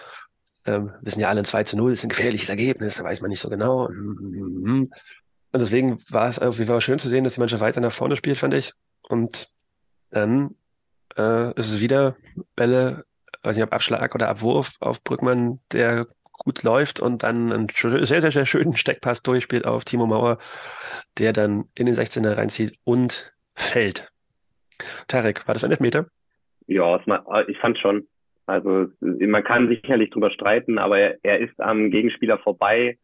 ähm, 0.64 0.92
wissen 1.00 1.20
ja 1.20 1.28
alle, 1.28 1.40
ein 1.40 1.44
2 1.44 1.64
zu 1.64 1.76
0 1.76 1.92
ist 1.92 2.02
ein 2.02 2.08
gefährliches 2.08 2.48
Ergebnis, 2.48 2.96
da 2.96 3.04
weiß 3.04 3.20
man 3.20 3.30
nicht 3.30 3.40
so 3.40 3.48
genau. 3.48 3.86
Und 3.86 4.90
deswegen 5.54 5.98
war 6.10 6.28
es 6.28 6.38
jeden 6.38 6.66
Fall 6.66 6.80
schön 6.80 6.98
zu 6.98 7.08
sehen, 7.08 7.22
dass 7.22 7.34
die 7.34 7.40
Mannschaft 7.40 7.62
weiter 7.62 7.80
nach 7.80 7.92
vorne 7.92 8.16
spielt, 8.16 8.36
fand 8.36 8.54
ich. 8.54 8.72
Und 9.02 9.48
dann 10.10 10.56
äh, 11.16 11.52
ist 11.54 11.70
es 11.70 11.80
wieder 11.80 12.16
Bälle, 12.56 13.04
weiß 13.44 13.56
nicht, 13.56 13.64
ob 13.64 13.72
Abschlag 13.72 14.14
oder 14.14 14.28
Abwurf 14.28 14.72
auf 14.80 15.02
Brückmann, 15.04 15.60
der 15.72 16.08
gut 16.38 16.62
läuft 16.62 17.00
und 17.00 17.22
dann 17.22 17.52
einen 17.52 17.68
sehr, 17.68 18.06
sehr, 18.06 18.30
sehr 18.30 18.46
schönen 18.46 18.76
Steckpass 18.76 19.22
durchspielt 19.22 19.66
auf 19.66 19.84
Timo 19.84 20.06
Mauer, 20.06 20.38
der 21.18 21.32
dann 21.32 21.64
in 21.74 21.86
den 21.86 21.94
16er 21.94 22.36
reinzieht 22.36 22.78
und 22.84 23.32
fällt. 23.54 24.10
Tarek, 25.08 25.46
war 25.46 25.54
das 25.54 25.64
ein 25.64 25.70
Elfmeter? 25.70 26.06
Ja, 26.66 27.00
ich 27.48 27.58
fand 27.58 27.78
schon. 27.78 28.06
Also 28.46 28.86
man 29.00 29.44
kann 29.44 29.68
sicherlich 29.68 30.10
drüber 30.10 30.30
streiten, 30.30 30.78
aber 30.78 30.98
er, 30.98 31.18
er 31.22 31.38
ist 31.38 31.60
am 31.60 31.90
Gegenspieler 31.90 32.38
vorbei, 32.38 32.96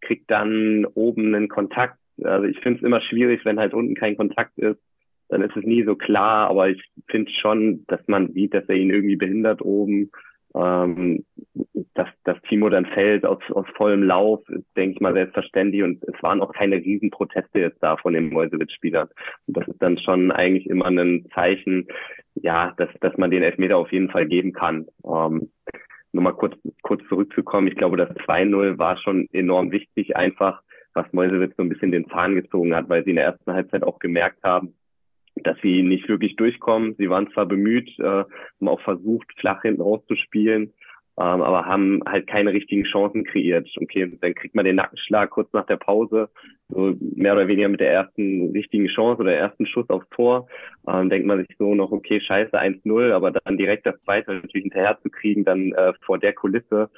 kriegt 0.00 0.30
dann 0.30 0.86
oben 0.94 1.34
einen 1.34 1.48
Kontakt. 1.48 1.98
Also 2.22 2.46
ich 2.46 2.58
finde 2.60 2.78
es 2.78 2.84
immer 2.84 3.00
schwierig, 3.02 3.44
wenn 3.44 3.58
halt 3.58 3.74
unten 3.74 3.94
kein 3.94 4.16
Kontakt 4.16 4.56
ist, 4.58 4.80
dann 5.28 5.42
ist 5.42 5.54
es 5.56 5.64
nie 5.64 5.84
so 5.84 5.94
klar, 5.94 6.48
aber 6.48 6.70
ich 6.70 6.82
finde 7.06 7.30
schon, 7.32 7.84
dass 7.86 8.00
man 8.06 8.32
sieht, 8.32 8.54
dass 8.54 8.64
er 8.68 8.76
ihn 8.76 8.90
irgendwie 8.90 9.16
behindert 9.16 9.60
oben 9.60 10.10
ähm, 10.58 11.24
dass, 11.94 12.08
dass 12.24 12.40
Timo 12.42 12.68
dann 12.68 12.86
fällt 12.86 13.24
aus, 13.24 13.38
aus 13.50 13.66
vollem 13.76 14.02
Lauf, 14.02 14.40
denke 14.76 14.94
ich 14.94 15.00
mal 15.00 15.14
selbstverständlich. 15.14 15.82
Und 15.82 16.02
es 16.04 16.22
waren 16.22 16.40
auch 16.40 16.52
keine 16.52 16.76
Riesenproteste 16.76 17.60
jetzt 17.60 17.82
da 17.82 17.96
von 17.96 18.12
den 18.12 18.30
Mäusewitz-Spielern. 18.30 19.08
Und 19.46 19.56
das 19.56 19.68
ist 19.68 19.80
dann 19.80 19.98
schon 19.98 20.30
eigentlich 20.30 20.68
immer 20.68 20.86
ein 20.86 21.26
Zeichen, 21.34 21.86
ja, 22.34 22.74
dass, 22.76 22.88
dass 23.00 23.16
man 23.16 23.30
den 23.30 23.42
Elfmeter 23.42 23.76
auf 23.76 23.92
jeden 23.92 24.10
Fall 24.10 24.26
geben 24.26 24.52
kann. 24.52 24.86
Ähm, 25.04 25.50
nur 26.12 26.22
mal 26.22 26.32
kurz, 26.32 26.56
kurz 26.82 27.02
zurückzukommen. 27.08 27.68
Ich 27.68 27.76
glaube, 27.76 27.96
das 27.96 28.10
2-0 28.10 28.78
war 28.78 28.96
schon 28.98 29.28
enorm 29.32 29.70
wichtig, 29.70 30.16
einfach, 30.16 30.62
was 30.94 31.12
Mäusewitz 31.12 31.54
so 31.56 31.62
ein 31.62 31.68
bisschen 31.68 31.92
den 31.92 32.08
Zahn 32.08 32.34
gezogen 32.34 32.74
hat, 32.74 32.88
weil 32.88 33.04
sie 33.04 33.10
in 33.10 33.16
der 33.16 33.26
ersten 33.26 33.52
Halbzeit 33.52 33.82
auch 33.82 33.98
gemerkt 33.98 34.42
haben, 34.42 34.74
dass 35.44 35.56
sie 35.62 35.82
nicht 35.82 36.08
wirklich 36.08 36.36
durchkommen. 36.36 36.94
Sie 36.98 37.10
waren 37.10 37.30
zwar 37.32 37.46
bemüht, 37.46 37.90
äh, 37.98 38.02
haben 38.02 38.68
auch 38.68 38.80
versucht, 38.80 39.26
flach 39.38 39.62
hinten 39.62 39.82
rauszuspielen, 39.82 40.72
ähm, 41.18 41.42
aber 41.42 41.66
haben 41.66 42.00
halt 42.06 42.26
keine 42.26 42.52
richtigen 42.52 42.84
Chancen 42.84 43.24
kreiert. 43.24 43.68
Okay, 43.80 44.16
dann 44.20 44.34
kriegt 44.34 44.54
man 44.54 44.64
den 44.64 44.76
Nackenschlag 44.76 45.30
kurz 45.30 45.52
nach 45.52 45.66
der 45.66 45.76
Pause, 45.76 46.30
so 46.68 46.94
mehr 47.00 47.32
oder 47.32 47.48
weniger 47.48 47.68
mit 47.68 47.80
der 47.80 47.92
ersten 47.92 48.52
richtigen 48.52 48.86
Chance 48.88 49.22
oder 49.22 49.34
ersten 49.34 49.66
Schuss 49.66 49.88
aufs 49.90 50.08
Tor. 50.10 50.48
Ähm, 50.86 51.10
denkt 51.10 51.26
man 51.26 51.38
sich 51.38 51.56
so 51.58 51.74
noch, 51.74 51.90
okay, 51.90 52.20
scheiße, 52.20 52.52
1-0, 52.52 53.12
aber 53.12 53.32
dann 53.32 53.58
direkt 53.58 53.86
das 53.86 54.00
zweite 54.04 54.34
natürlich 54.34 54.64
hinterher 54.64 54.98
zu 55.02 55.10
kriegen, 55.10 55.44
dann 55.44 55.72
äh, 55.72 55.92
vor 56.02 56.18
der 56.18 56.34
Kulisse, 56.34 56.90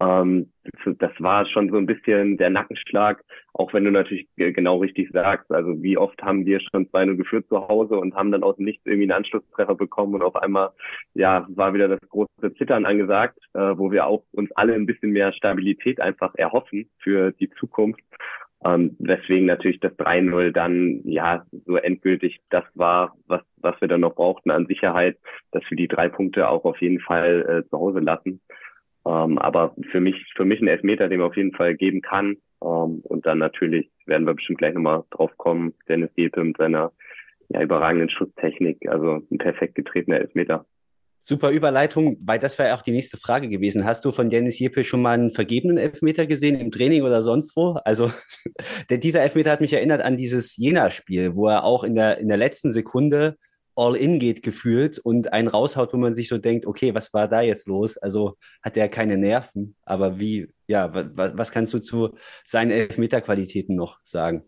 ähm, 0.00 0.52
das 0.98 1.12
war 1.18 1.46
schon 1.46 1.70
so 1.70 1.76
ein 1.76 1.86
bisschen 1.86 2.36
der 2.36 2.50
Nackenschlag, 2.50 3.22
auch 3.54 3.72
wenn 3.72 3.84
du 3.84 3.90
natürlich 3.90 4.28
genau 4.36 4.78
richtig 4.78 5.10
sagst. 5.12 5.50
Also 5.50 5.82
wie 5.82 5.96
oft 5.96 6.22
haben 6.22 6.44
wir 6.44 6.60
schon 6.60 6.86
2-0 6.88 7.16
geführt 7.16 7.46
zu 7.48 7.66
Hause 7.68 7.96
und 7.96 8.14
haben 8.14 8.30
dann 8.30 8.42
aus 8.42 8.56
dem 8.56 8.66
Nichts 8.66 8.84
irgendwie 8.84 9.04
einen 9.04 9.24
Anschlusstreffer 9.24 9.74
bekommen 9.74 10.14
und 10.14 10.22
auf 10.22 10.36
einmal, 10.36 10.70
ja, 11.14 11.46
war 11.48 11.72
wieder 11.72 11.88
das 11.88 12.00
große 12.10 12.54
Zittern 12.58 12.84
angesagt, 12.84 13.38
äh, 13.54 13.76
wo 13.76 13.90
wir 13.90 14.06
auch 14.06 14.22
uns 14.32 14.50
alle 14.52 14.74
ein 14.74 14.86
bisschen 14.86 15.12
mehr 15.12 15.32
Stabilität 15.32 16.00
einfach 16.00 16.34
erhoffen 16.34 16.90
für 16.98 17.32
die 17.32 17.50
Zukunft. 17.50 18.00
Ähm, 18.64 18.96
weswegen 18.98 19.46
natürlich 19.46 19.80
das 19.80 19.92
3-0 19.92 20.50
dann 20.50 21.02
ja 21.04 21.44
so 21.66 21.76
endgültig 21.76 22.40
das 22.48 22.64
war, 22.74 23.14
was, 23.26 23.42
was 23.58 23.78
wir 23.80 23.88
dann 23.88 24.00
noch 24.00 24.14
brauchten 24.14 24.50
an 24.50 24.66
Sicherheit, 24.66 25.18
dass 25.52 25.62
wir 25.68 25.76
die 25.76 25.88
drei 25.88 26.08
Punkte 26.08 26.48
auch 26.48 26.64
auf 26.64 26.80
jeden 26.80 27.00
Fall 27.00 27.64
äh, 27.64 27.68
zu 27.68 27.78
Hause 27.78 28.00
lassen. 28.00 28.40
Ähm, 29.06 29.38
aber 29.38 29.74
für 29.92 30.00
mich, 30.00 30.16
für 30.34 30.44
mich 30.44 30.60
ein 30.60 30.68
Elfmeter, 30.68 31.08
den 31.08 31.20
man 31.20 31.28
auf 31.28 31.36
jeden 31.36 31.54
Fall 31.54 31.76
geben 31.76 32.02
kann. 32.02 32.36
Ähm, 32.62 33.00
und 33.04 33.24
dann 33.24 33.38
natürlich 33.38 33.88
werden 34.06 34.26
wir 34.26 34.34
bestimmt 34.34 34.58
gleich 34.58 34.74
nochmal 34.74 35.04
drauf 35.10 35.30
kommen. 35.36 35.74
Dennis 35.88 36.10
Jepe 36.16 36.42
mit 36.42 36.56
seiner 36.56 36.92
ja, 37.48 37.62
überragenden 37.62 38.10
Schusstechnik, 38.10 38.88
also 38.88 39.22
ein 39.30 39.38
perfekt 39.38 39.76
getretener 39.76 40.18
Elfmeter. 40.18 40.66
Super 41.20 41.50
Überleitung, 41.50 42.18
weil 42.24 42.38
das 42.38 42.58
wäre 42.58 42.74
auch 42.74 42.82
die 42.82 42.92
nächste 42.92 43.16
Frage 43.16 43.48
gewesen. 43.48 43.84
Hast 43.84 44.04
du 44.04 44.12
von 44.12 44.28
Dennis 44.28 44.60
Jeppe 44.60 44.84
schon 44.84 45.02
mal 45.02 45.14
einen 45.18 45.30
vergebenen 45.30 45.76
Elfmeter 45.76 46.26
gesehen 46.26 46.58
im 46.58 46.70
Training 46.70 47.02
oder 47.02 47.20
sonst 47.22 47.56
wo? 47.56 47.78
Also 47.84 48.12
dieser 48.90 49.22
Elfmeter 49.22 49.50
hat 49.50 49.60
mich 49.60 49.72
erinnert 49.72 50.02
an 50.02 50.16
dieses 50.16 50.56
Jena-Spiel, 50.56 51.34
wo 51.34 51.48
er 51.48 51.64
auch 51.64 51.82
in 51.82 51.96
der, 51.96 52.18
in 52.18 52.28
der 52.28 52.36
letzten 52.36 52.70
Sekunde 52.70 53.36
all 53.76 53.94
in 53.94 54.18
geht 54.18 54.42
gefühlt 54.42 54.98
und 54.98 55.32
einen 55.32 55.48
raushaut, 55.48 55.92
wo 55.92 55.98
man 55.98 56.14
sich 56.14 56.28
so 56.28 56.38
denkt, 56.38 56.66
okay, 56.66 56.94
was 56.94 57.12
war 57.12 57.28
da 57.28 57.42
jetzt 57.42 57.68
los? 57.68 57.96
Also 57.98 58.36
hat 58.62 58.76
er 58.76 58.88
keine 58.88 59.18
Nerven, 59.18 59.76
aber 59.84 60.18
wie, 60.18 60.48
ja, 60.66 60.92
was, 60.92 61.36
was 61.36 61.52
kannst 61.52 61.74
du 61.74 61.78
zu 61.78 62.16
seinen 62.44 62.70
Elfmeterqualitäten 62.70 63.76
noch 63.76 63.98
sagen? 64.02 64.42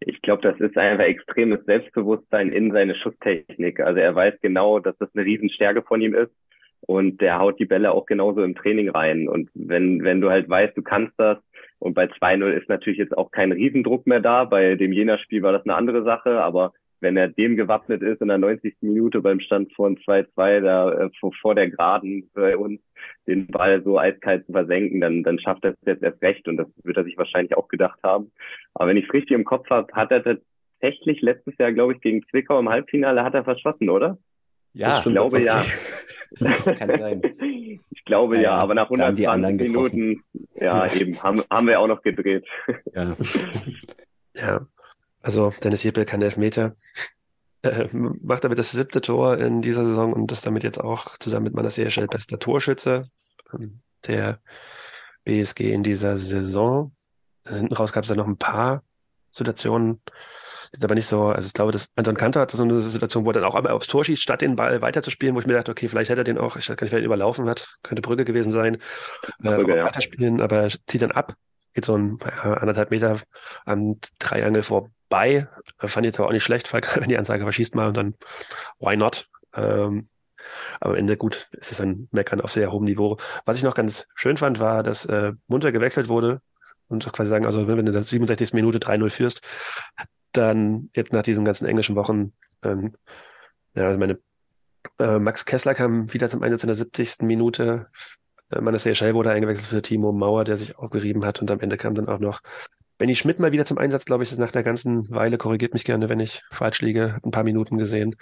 Ich 0.00 0.22
glaube, 0.22 0.42
das 0.42 0.58
ist 0.60 0.78
einfach 0.78 1.04
extremes 1.04 1.62
Selbstbewusstsein 1.66 2.50
in 2.50 2.72
seine 2.72 2.94
Schusstechnik. 2.94 3.80
Also 3.80 4.00
er 4.00 4.14
weiß 4.14 4.34
genau, 4.40 4.78
dass 4.78 4.96
das 4.98 5.10
eine 5.14 5.26
Riesenstärke 5.26 5.82
von 5.82 6.00
ihm 6.00 6.14
ist 6.14 6.32
und 6.80 7.20
der 7.20 7.38
haut 7.38 7.60
die 7.60 7.66
Bälle 7.66 7.92
auch 7.92 8.06
genauso 8.06 8.42
im 8.42 8.54
Training 8.54 8.88
rein. 8.88 9.28
Und 9.28 9.50
wenn, 9.52 10.02
wenn 10.02 10.22
du 10.22 10.30
halt 10.30 10.48
weißt, 10.48 10.74
du 10.74 10.82
kannst 10.82 11.12
das 11.18 11.36
und 11.78 11.94
bei 11.94 12.06
2-0 12.06 12.50
ist 12.52 12.68
natürlich 12.70 12.98
jetzt 12.98 13.16
auch 13.16 13.30
kein 13.30 13.52
Riesendruck 13.52 14.06
mehr 14.06 14.20
da. 14.20 14.44
Bei 14.44 14.74
dem 14.76 14.92
Jena-Spiel 14.92 15.42
war 15.42 15.52
das 15.52 15.64
eine 15.64 15.74
andere 15.74 16.02
Sache, 16.02 16.42
aber 16.42 16.72
wenn 17.00 17.16
er 17.16 17.28
dem 17.28 17.56
gewappnet 17.56 18.02
ist 18.02 18.20
in 18.20 18.28
der 18.28 18.38
90. 18.38 18.76
Minute 18.80 19.20
beim 19.20 19.40
Stand 19.40 19.72
von 19.74 19.96
2-2 19.98 20.60
da 20.60 20.92
äh, 20.92 21.10
vor 21.40 21.54
der 21.54 21.70
Geraden 21.70 22.30
bei 22.34 22.56
uns 22.56 22.80
den 23.26 23.46
Ball 23.46 23.82
so 23.82 23.98
eiskalt 23.98 24.46
zu 24.46 24.52
versenken, 24.52 25.00
dann, 25.00 25.22
dann 25.22 25.38
schafft 25.38 25.64
er 25.64 25.72
es 25.72 25.78
jetzt 25.86 26.02
erst 26.02 26.22
recht 26.22 26.46
und 26.48 26.56
das 26.56 26.68
wird 26.82 26.96
er 26.96 27.04
sich 27.04 27.16
wahrscheinlich 27.16 27.56
auch 27.56 27.68
gedacht 27.68 27.98
haben. 28.02 28.30
Aber 28.74 28.88
wenn 28.88 28.96
ich 28.96 29.06
es 29.06 29.14
richtig 29.14 29.32
im 29.32 29.44
Kopf 29.44 29.68
habe, 29.70 29.92
hat 29.92 30.10
er 30.10 30.22
tatsächlich 30.22 31.20
letztes 31.22 31.56
Jahr, 31.58 31.72
glaube 31.72 31.94
ich, 31.94 32.00
gegen 32.00 32.24
Zwickau 32.28 32.58
im 32.58 32.68
Halbfinale 32.68 33.24
hat 33.24 33.34
er 33.34 33.44
verschossen, 33.44 33.88
oder? 33.88 34.18
Ja, 34.72 34.98
ich 34.98 35.02
glaube 35.02 35.40
ja. 35.40 35.62
Kann 36.76 36.98
sein. 36.98 37.22
Ich 37.90 38.04
glaube 38.04 38.36
ja, 38.36 38.42
ja 38.42 38.50
aber 38.52 38.74
nach 38.74 38.90
120 38.90 39.68
Minuten, 39.68 40.22
ja, 40.54 40.86
eben, 40.94 41.20
haben, 41.22 41.42
haben 41.50 41.66
wir 41.66 41.80
auch 41.80 41.88
noch 41.88 42.02
gedreht. 42.02 42.46
Ja. 42.94 43.16
ja. 44.34 44.66
Also 45.22 45.52
Dennis 45.62 45.82
Jeppel 45.82 46.04
kann 46.04 46.22
Elfmeter. 46.22 46.76
Äh, 47.62 47.88
macht 47.92 48.42
damit 48.42 48.58
das 48.58 48.70
siebte 48.70 49.02
Tor 49.02 49.36
in 49.36 49.60
dieser 49.60 49.84
Saison 49.84 50.14
und 50.14 50.32
ist 50.32 50.46
damit 50.46 50.64
jetzt 50.64 50.80
auch 50.80 51.18
zusammen 51.18 51.44
mit 51.44 51.54
Manasseh 51.54 51.90
Schell 51.90 52.06
bester 52.06 52.38
Torschütze 52.38 53.06
ähm, 53.52 53.80
der 54.06 54.40
BSG 55.24 55.70
in 55.70 55.82
dieser 55.82 56.16
Saison. 56.16 56.92
Hinten 57.46 57.74
raus 57.74 57.92
gab 57.92 58.04
es 58.04 58.08
dann 58.08 58.16
noch 58.16 58.26
ein 58.26 58.38
paar 58.38 58.82
Situationen, 59.30 60.00
jetzt 60.72 60.84
aber 60.84 60.94
nicht 60.94 61.06
so, 61.06 61.26
also 61.26 61.46
ich 61.46 61.52
glaube, 61.52 61.72
dass 61.72 61.90
Anton 61.96 62.16
Kanter 62.16 62.40
hat 62.40 62.50
so 62.50 62.62
eine 62.62 62.80
Situation, 62.80 63.24
wo 63.24 63.30
er 63.30 63.34
dann 63.34 63.44
auch 63.44 63.54
einmal 63.54 63.72
aufs 63.72 63.86
Tor 63.88 64.04
schießt, 64.04 64.22
statt 64.22 64.40
den 64.40 64.56
Ball 64.56 64.80
weiterzuspielen, 64.80 65.34
wo 65.34 65.40
ich 65.40 65.46
mir 65.46 65.54
dachte, 65.54 65.70
okay, 65.70 65.88
vielleicht 65.88 66.10
hätte 66.10 66.22
er 66.22 66.24
den 66.24 66.38
auch, 66.38 66.56
ich 66.56 66.68
weiß 66.68 66.76
gar 66.76 66.84
nicht, 66.84 66.92
wer 66.92 67.00
ihn 67.00 67.04
überlaufen 67.04 67.48
hat, 67.48 67.76
könnte 67.82 68.02
Brücke 68.02 68.24
gewesen 68.24 68.52
sein, 68.52 68.78
Brügge, 69.38 69.74
äh, 69.74 69.78
ja. 69.78 69.84
weiterspielen, 69.84 70.40
aber 70.40 70.62
er 70.62 70.70
zieht 70.86 71.02
dann 71.02 71.12
ab, 71.12 71.34
geht 71.74 71.84
so 71.84 71.94
ein 71.96 72.18
äh, 72.20 72.48
anderthalb 72.48 72.90
Meter 72.90 73.20
am 73.64 73.98
Dreiangel 74.18 74.62
vorbei. 75.10 75.48
Fand 75.78 76.06
ich 76.06 76.10
jetzt 76.10 76.20
aber 76.20 76.28
auch 76.28 76.32
nicht 76.32 76.44
schlecht, 76.44 76.72
weil 76.72 76.80
gerade 76.80 77.02
wenn 77.02 77.08
die 77.08 77.18
Ansage 77.18 77.42
verschießt 77.42 77.74
mal 77.74 77.88
und 77.88 77.96
dann 77.96 78.14
why 78.78 78.96
not? 78.96 79.28
Ähm, 79.54 80.08
aber 80.80 80.92
am 80.92 80.98
Ende 80.98 81.16
gut, 81.16 81.48
ist 81.52 81.70
es 81.70 81.80
ein 81.80 82.08
Meckern 82.12 82.40
auf 82.40 82.50
sehr 82.50 82.72
hohem 82.72 82.84
Niveau. 82.84 83.18
Was 83.44 83.58
ich 83.58 83.62
noch 83.62 83.74
ganz 83.74 84.08
schön 84.14 84.36
fand, 84.36 84.58
war, 84.58 84.82
dass 84.82 85.04
äh, 85.04 85.32
munter 85.48 85.70
gewechselt 85.70 86.08
wurde 86.08 86.40
und 86.88 87.04
das 87.04 87.12
quasi 87.12 87.28
sagen, 87.28 87.44
also 87.44 87.68
wenn 87.68 87.76
du 87.76 87.86
in 87.86 87.92
der 87.92 88.02
67. 88.02 88.54
Minute 88.54 88.78
3-0 88.78 89.10
führst, 89.10 89.42
dann 90.32 90.88
jetzt 90.94 91.12
nach 91.12 91.22
diesen 91.22 91.44
ganzen 91.44 91.66
englischen 91.66 91.94
Wochen, 91.94 92.32
ähm, 92.62 92.94
ja, 93.74 93.86
also 93.86 93.98
meine 93.98 94.18
äh, 94.98 95.18
Max 95.18 95.44
Kessler 95.44 95.74
kam 95.74 96.12
wieder 96.12 96.28
zum 96.28 96.42
Einsatz 96.42 96.62
in 96.62 96.68
der 96.68 96.76
70. 96.76 97.22
Minute 97.22 97.88
äh, 98.50 98.60
Manasseh 98.60 98.94
Schell 98.94 99.14
wurde 99.14 99.30
eingewechselt 99.30 99.68
für 99.68 99.82
Timo 99.82 100.12
Mauer, 100.12 100.44
der 100.44 100.56
sich 100.56 100.78
aufgerieben 100.78 101.24
hat 101.24 101.40
und 101.40 101.50
am 101.50 101.60
Ende 101.60 101.76
kam 101.76 101.94
dann 101.94 102.08
auch 102.08 102.18
noch 102.18 102.40
Benny 103.00 103.14
Schmidt 103.14 103.38
mal 103.38 103.50
wieder 103.50 103.64
zum 103.64 103.78
Einsatz, 103.78 104.04
glaube 104.04 104.24
ich, 104.24 104.36
nach 104.36 104.52
einer 104.52 104.62
ganzen 104.62 105.08
Weile, 105.08 105.38
korrigiert 105.38 105.72
mich 105.72 105.86
gerne, 105.86 106.10
wenn 106.10 106.20
ich 106.20 106.42
falsch 106.50 106.82
liege, 106.82 107.14
hat 107.14 107.24
ein 107.24 107.30
paar 107.30 107.44
Minuten 107.44 107.78
gesehen. 107.78 108.14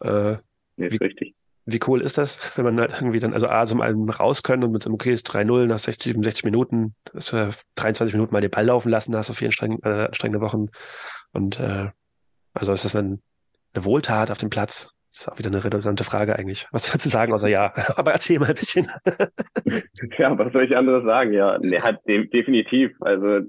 Äh, 0.00 0.36
nee, 0.76 0.90
wie, 0.92 0.98
richtig. 0.98 1.34
Wie 1.64 1.80
cool 1.86 2.02
ist 2.02 2.18
das, 2.18 2.54
wenn 2.58 2.66
man 2.66 2.78
halt 2.78 2.92
irgendwie 2.92 3.18
dann, 3.18 3.32
also 3.32 3.48
A, 3.48 3.64
so 3.64 3.76
mal 3.76 3.94
raus 3.94 4.42
können 4.42 4.62
und 4.62 4.72
mit 4.72 4.84
einem 4.84 4.92
okay, 4.92 5.14
3-0 5.14 5.64
nach 5.64 5.78
60, 5.78 6.12
67 6.12 6.44
Minuten, 6.44 6.94
dass 7.14 7.30
du 7.30 7.50
23 7.76 8.12
Minuten 8.12 8.34
mal 8.34 8.42
den 8.42 8.50
Ball 8.50 8.66
laufen 8.66 8.90
lassen 8.90 9.16
hast 9.16 9.30
auf 9.30 9.38
vielen 9.38 9.48
anstrengende, 9.48 9.88
äh, 9.88 10.06
anstrengende 10.08 10.44
Wochen. 10.44 10.66
Und 11.32 11.58
äh, 11.58 11.88
also 12.52 12.74
ist 12.74 12.84
das 12.84 12.92
dann 12.92 13.22
eine 13.72 13.84
Wohltat 13.86 14.30
auf 14.30 14.36
dem 14.36 14.50
Platz, 14.50 14.90
das 15.10 15.22
ist 15.22 15.28
auch 15.28 15.38
wieder 15.38 15.50
eine 15.50 15.64
redundante 15.64 16.04
Frage 16.04 16.36
eigentlich. 16.36 16.68
Was 16.70 16.86
sollst 16.86 17.04
du 17.04 17.08
sagen, 17.08 17.32
außer 17.32 17.48
ja? 17.48 17.72
Aber 17.96 18.12
erzähl 18.12 18.38
mal 18.38 18.50
ein 18.50 18.54
bisschen. 18.54 18.88
ja, 20.18 20.38
was 20.38 20.52
soll 20.52 20.64
ich 20.64 20.76
anderes 20.76 21.04
sagen? 21.04 21.32
Ja, 21.32 21.58
nee, 21.58 21.80
hat 21.80 22.00
de 22.06 22.28
definitiv. 22.28 22.92
Also 23.00 23.40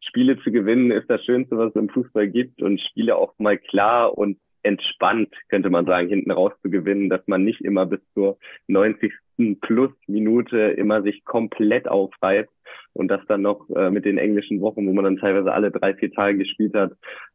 Spiele 0.00 0.38
zu 0.42 0.50
gewinnen 0.50 0.90
ist 0.90 1.10
das 1.10 1.22
Schönste, 1.24 1.58
was 1.58 1.70
es 1.70 1.76
im 1.76 1.90
Fußball 1.90 2.26
gibt 2.28 2.62
und 2.62 2.80
Spiele 2.80 3.16
auch 3.16 3.34
mal 3.38 3.58
klar 3.58 4.16
und 4.16 4.38
entspannt, 4.62 5.34
könnte 5.48 5.68
man 5.68 5.84
sagen, 5.84 6.08
hinten 6.08 6.30
raus 6.30 6.52
zu 6.62 6.70
gewinnen, 6.70 7.10
dass 7.10 7.26
man 7.26 7.44
nicht 7.44 7.60
immer 7.60 7.84
bis 7.84 8.00
zur 8.14 8.38
90. 8.68 9.12
plus 9.60 9.90
Minute 10.06 10.58
immer 10.58 11.02
sich 11.02 11.24
komplett 11.24 11.86
aufreibt 11.86 12.50
und 12.94 13.08
das 13.08 13.20
dann 13.26 13.42
noch 13.42 13.68
äh, 13.70 13.90
mit 13.90 14.06
den 14.06 14.16
englischen 14.16 14.60
Wochen, 14.62 14.86
wo 14.86 14.92
man 14.92 15.04
dann 15.04 15.18
teilweise 15.18 15.52
alle 15.52 15.70
drei, 15.70 15.94
vier 15.94 16.12
Tage 16.12 16.38
gespielt 16.38 16.74
hat. 16.74 16.92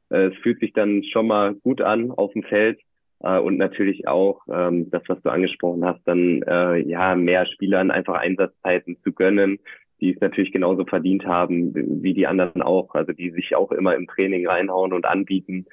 Äh, 0.10 0.28
es 0.28 0.38
fühlt 0.38 0.60
sich 0.60 0.74
dann 0.74 1.04
schon 1.04 1.28
mal 1.28 1.54
gut 1.56 1.82
an 1.82 2.12
auf 2.12 2.34
dem 2.34 2.44
Feld 2.44 2.80
äh, 3.26 3.40
und 3.40 3.58
natürlich 3.58 4.08
auch 4.08 4.42
ähm, 4.50 4.90
das, 4.92 5.02
was 5.08 5.22
du 5.24 5.30
angesprochen 5.30 5.84
hast, 5.84 6.02
dann 6.06 6.44
äh, 6.44 6.78
ja 6.78 7.16
mehr 7.16 7.46
Spielern 7.48 7.92
einfach 7.92 8.16
Einsatzzeiten 8.16 8.98
zu 9.04 9.12
gönnen, 9.12 9.60
die 10.00 10.14
es 10.14 10.22
natürlich 10.22 10.52
genauso 10.52 10.86
verdient 10.86 11.26
haben 11.26 11.74
wie 11.74 12.14
die 12.14 12.28
anderen 12.28 12.62
auch, 12.62 12.94
also 12.94 13.14
die 13.14 13.32
sich 13.32 13.56
auch 13.56 13.72
immer 13.72 13.96
im 13.96 14.08
Training 14.08 14.48
reinhauen 14.48 14.94
und 14.94 15.06
anbieten 15.06 15.66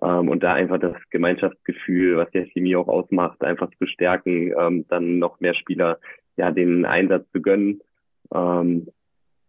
ähm, 0.00 0.28
und 0.28 0.42
da 0.42 0.54
einfach 0.54 0.78
das 0.78 0.96
Gemeinschaftsgefühl, 1.10 2.16
was 2.16 2.30
der 2.30 2.46
Chemie 2.46 2.76
auch 2.76 2.88
ausmacht, 2.88 3.42
einfach 3.42 3.70
zu 3.78 3.86
stärken, 3.86 4.52
ähm, 4.56 4.86
dann 4.88 5.18
noch 5.18 5.40
mehr 5.40 5.54
Spieler 5.54 5.98
ja 6.36 6.52
den 6.52 6.84
Einsatz 6.84 7.28
zu 7.32 7.42
gönnen. 7.42 7.80
Ähm, 8.32 8.88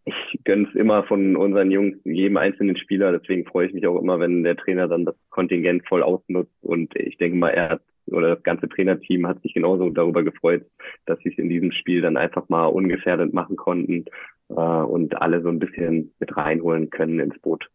ich 0.05 0.39
gönne 0.43 0.67
es 0.67 0.75
immer 0.75 1.03
von 1.03 1.35
unseren 1.35 1.71
Jungs, 1.71 1.97
jedem 2.03 2.37
einzelnen 2.37 2.77
Spieler. 2.77 3.11
Deswegen 3.17 3.45
freue 3.45 3.67
ich 3.67 3.73
mich 3.73 3.85
auch 3.87 3.99
immer, 3.99 4.19
wenn 4.19 4.43
der 4.43 4.57
Trainer 4.57 4.87
dann 4.87 5.05
das 5.05 5.15
Kontingent 5.29 5.87
voll 5.87 6.03
ausnutzt. 6.03 6.55
Und 6.61 6.95
ich 6.95 7.17
denke 7.17 7.37
mal, 7.37 7.49
er 7.49 7.69
hat 7.69 7.81
oder 8.07 8.35
das 8.35 8.43
ganze 8.43 8.67
Trainerteam 8.67 9.27
hat 9.27 9.41
sich 9.41 9.53
genauso 9.53 9.89
darüber 9.89 10.23
gefreut, 10.23 10.65
dass 11.05 11.19
sie 11.19 11.29
es 11.29 11.37
in 11.37 11.49
diesem 11.49 11.71
Spiel 11.71 12.01
dann 12.01 12.17
einfach 12.17 12.49
mal 12.49 12.65
ungefährdet 12.65 13.33
machen 13.33 13.55
konnten 13.55 14.05
äh, 14.49 14.53
und 14.53 15.21
alle 15.21 15.41
so 15.41 15.49
ein 15.49 15.59
bisschen 15.59 16.13
mit 16.19 16.35
reinholen 16.35 16.89
können 16.89 17.19
ins 17.19 17.39
Boot 17.39 17.69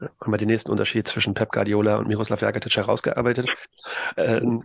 haben 0.00 0.32
wir 0.32 0.36
den 0.36 0.48
nächsten 0.48 0.70
Unterschied 0.70 1.08
zwischen 1.08 1.34
Pep 1.34 1.52
Guardiola 1.52 1.96
und 1.96 2.08
Miroslav 2.08 2.40
Jakitic 2.40 2.76
herausgearbeitet. 2.76 3.48
Ähm, 4.16 4.64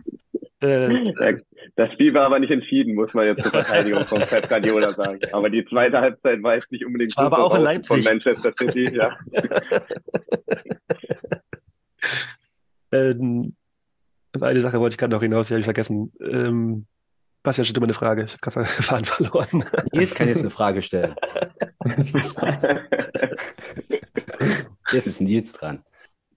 äh, 0.60 1.38
das 1.76 1.92
Spiel 1.92 2.14
war 2.14 2.26
aber 2.26 2.38
nicht 2.38 2.50
entschieden, 2.50 2.94
muss 2.94 3.14
man 3.14 3.26
jetzt 3.26 3.42
zur 3.42 3.50
Verteidigung 3.50 4.06
von 4.06 4.20
Pep 4.20 4.48
Guardiola 4.48 4.92
sagen. 4.92 5.20
Aber 5.32 5.50
die 5.50 5.64
zweite 5.64 6.00
Halbzeit 6.00 6.42
war 6.42 6.54
jetzt 6.54 6.70
nicht 6.70 6.84
unbedingt 6.84 7.16
aber 7.16 7.38
auch 7.38 7.54
in 7.54 7.62
Leipzig. 7.62 8.04
von 8.04 8.04
Manchester 8.04 8.52
City. 8.52 8.94
Ja. 8.94 9.16
ähm, 12.92 13.54
eine 14.40 14.60
Sache 14.60 14.80
wollte 14.80 14.94
ich 14.94 14.98
gerade 14.98 15.12
noch 15.12 15.22
hinaus, 15.22 15.48
die 15.48 15.54
habe 15.54 15.60
ich 15.60 15.66
vergessen. 15.66 16.12
Ähm, 16.20 16.86
Bastian 17.42 17.64
stellt 17.64 17.78
immer 17.78 17.86
eine 17.86 17.94
Frage. 17.94 18.24
Ich 18.24 18.32
habe 18.32 18.40
gerade 18.40 18.66
Faden 18.66 19.04
verloren. 19.04 19.64
Jetzt 19.92 20.14
kann 20.14 20.28
jetzt 20.28 20.40
eine 20.40 20.50
Frage 20.50 20.82
stellen. 20.82 21.14
Was? 21.84 22.62
Jetzt 24.92 25.06
ist 25.06 25.20
Nils 25.20 25.52
dran. 25.52 25.84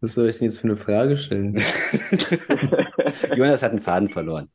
Was 0.02 0.14
soll 0.14 0.30
ich 0.30 0.38
denn 0.38 0.46
jetzt 0.46 0.60
für 0.60 0.68
eine 0.68 0.76
Frage 0.76 1.18
stellen? 1.18 1.56
Jonas 3.36 3.64
hat 3.64 3.72
einen 3.72 3.82
Faden 3.82 4.10
verloren. 4.10 4.50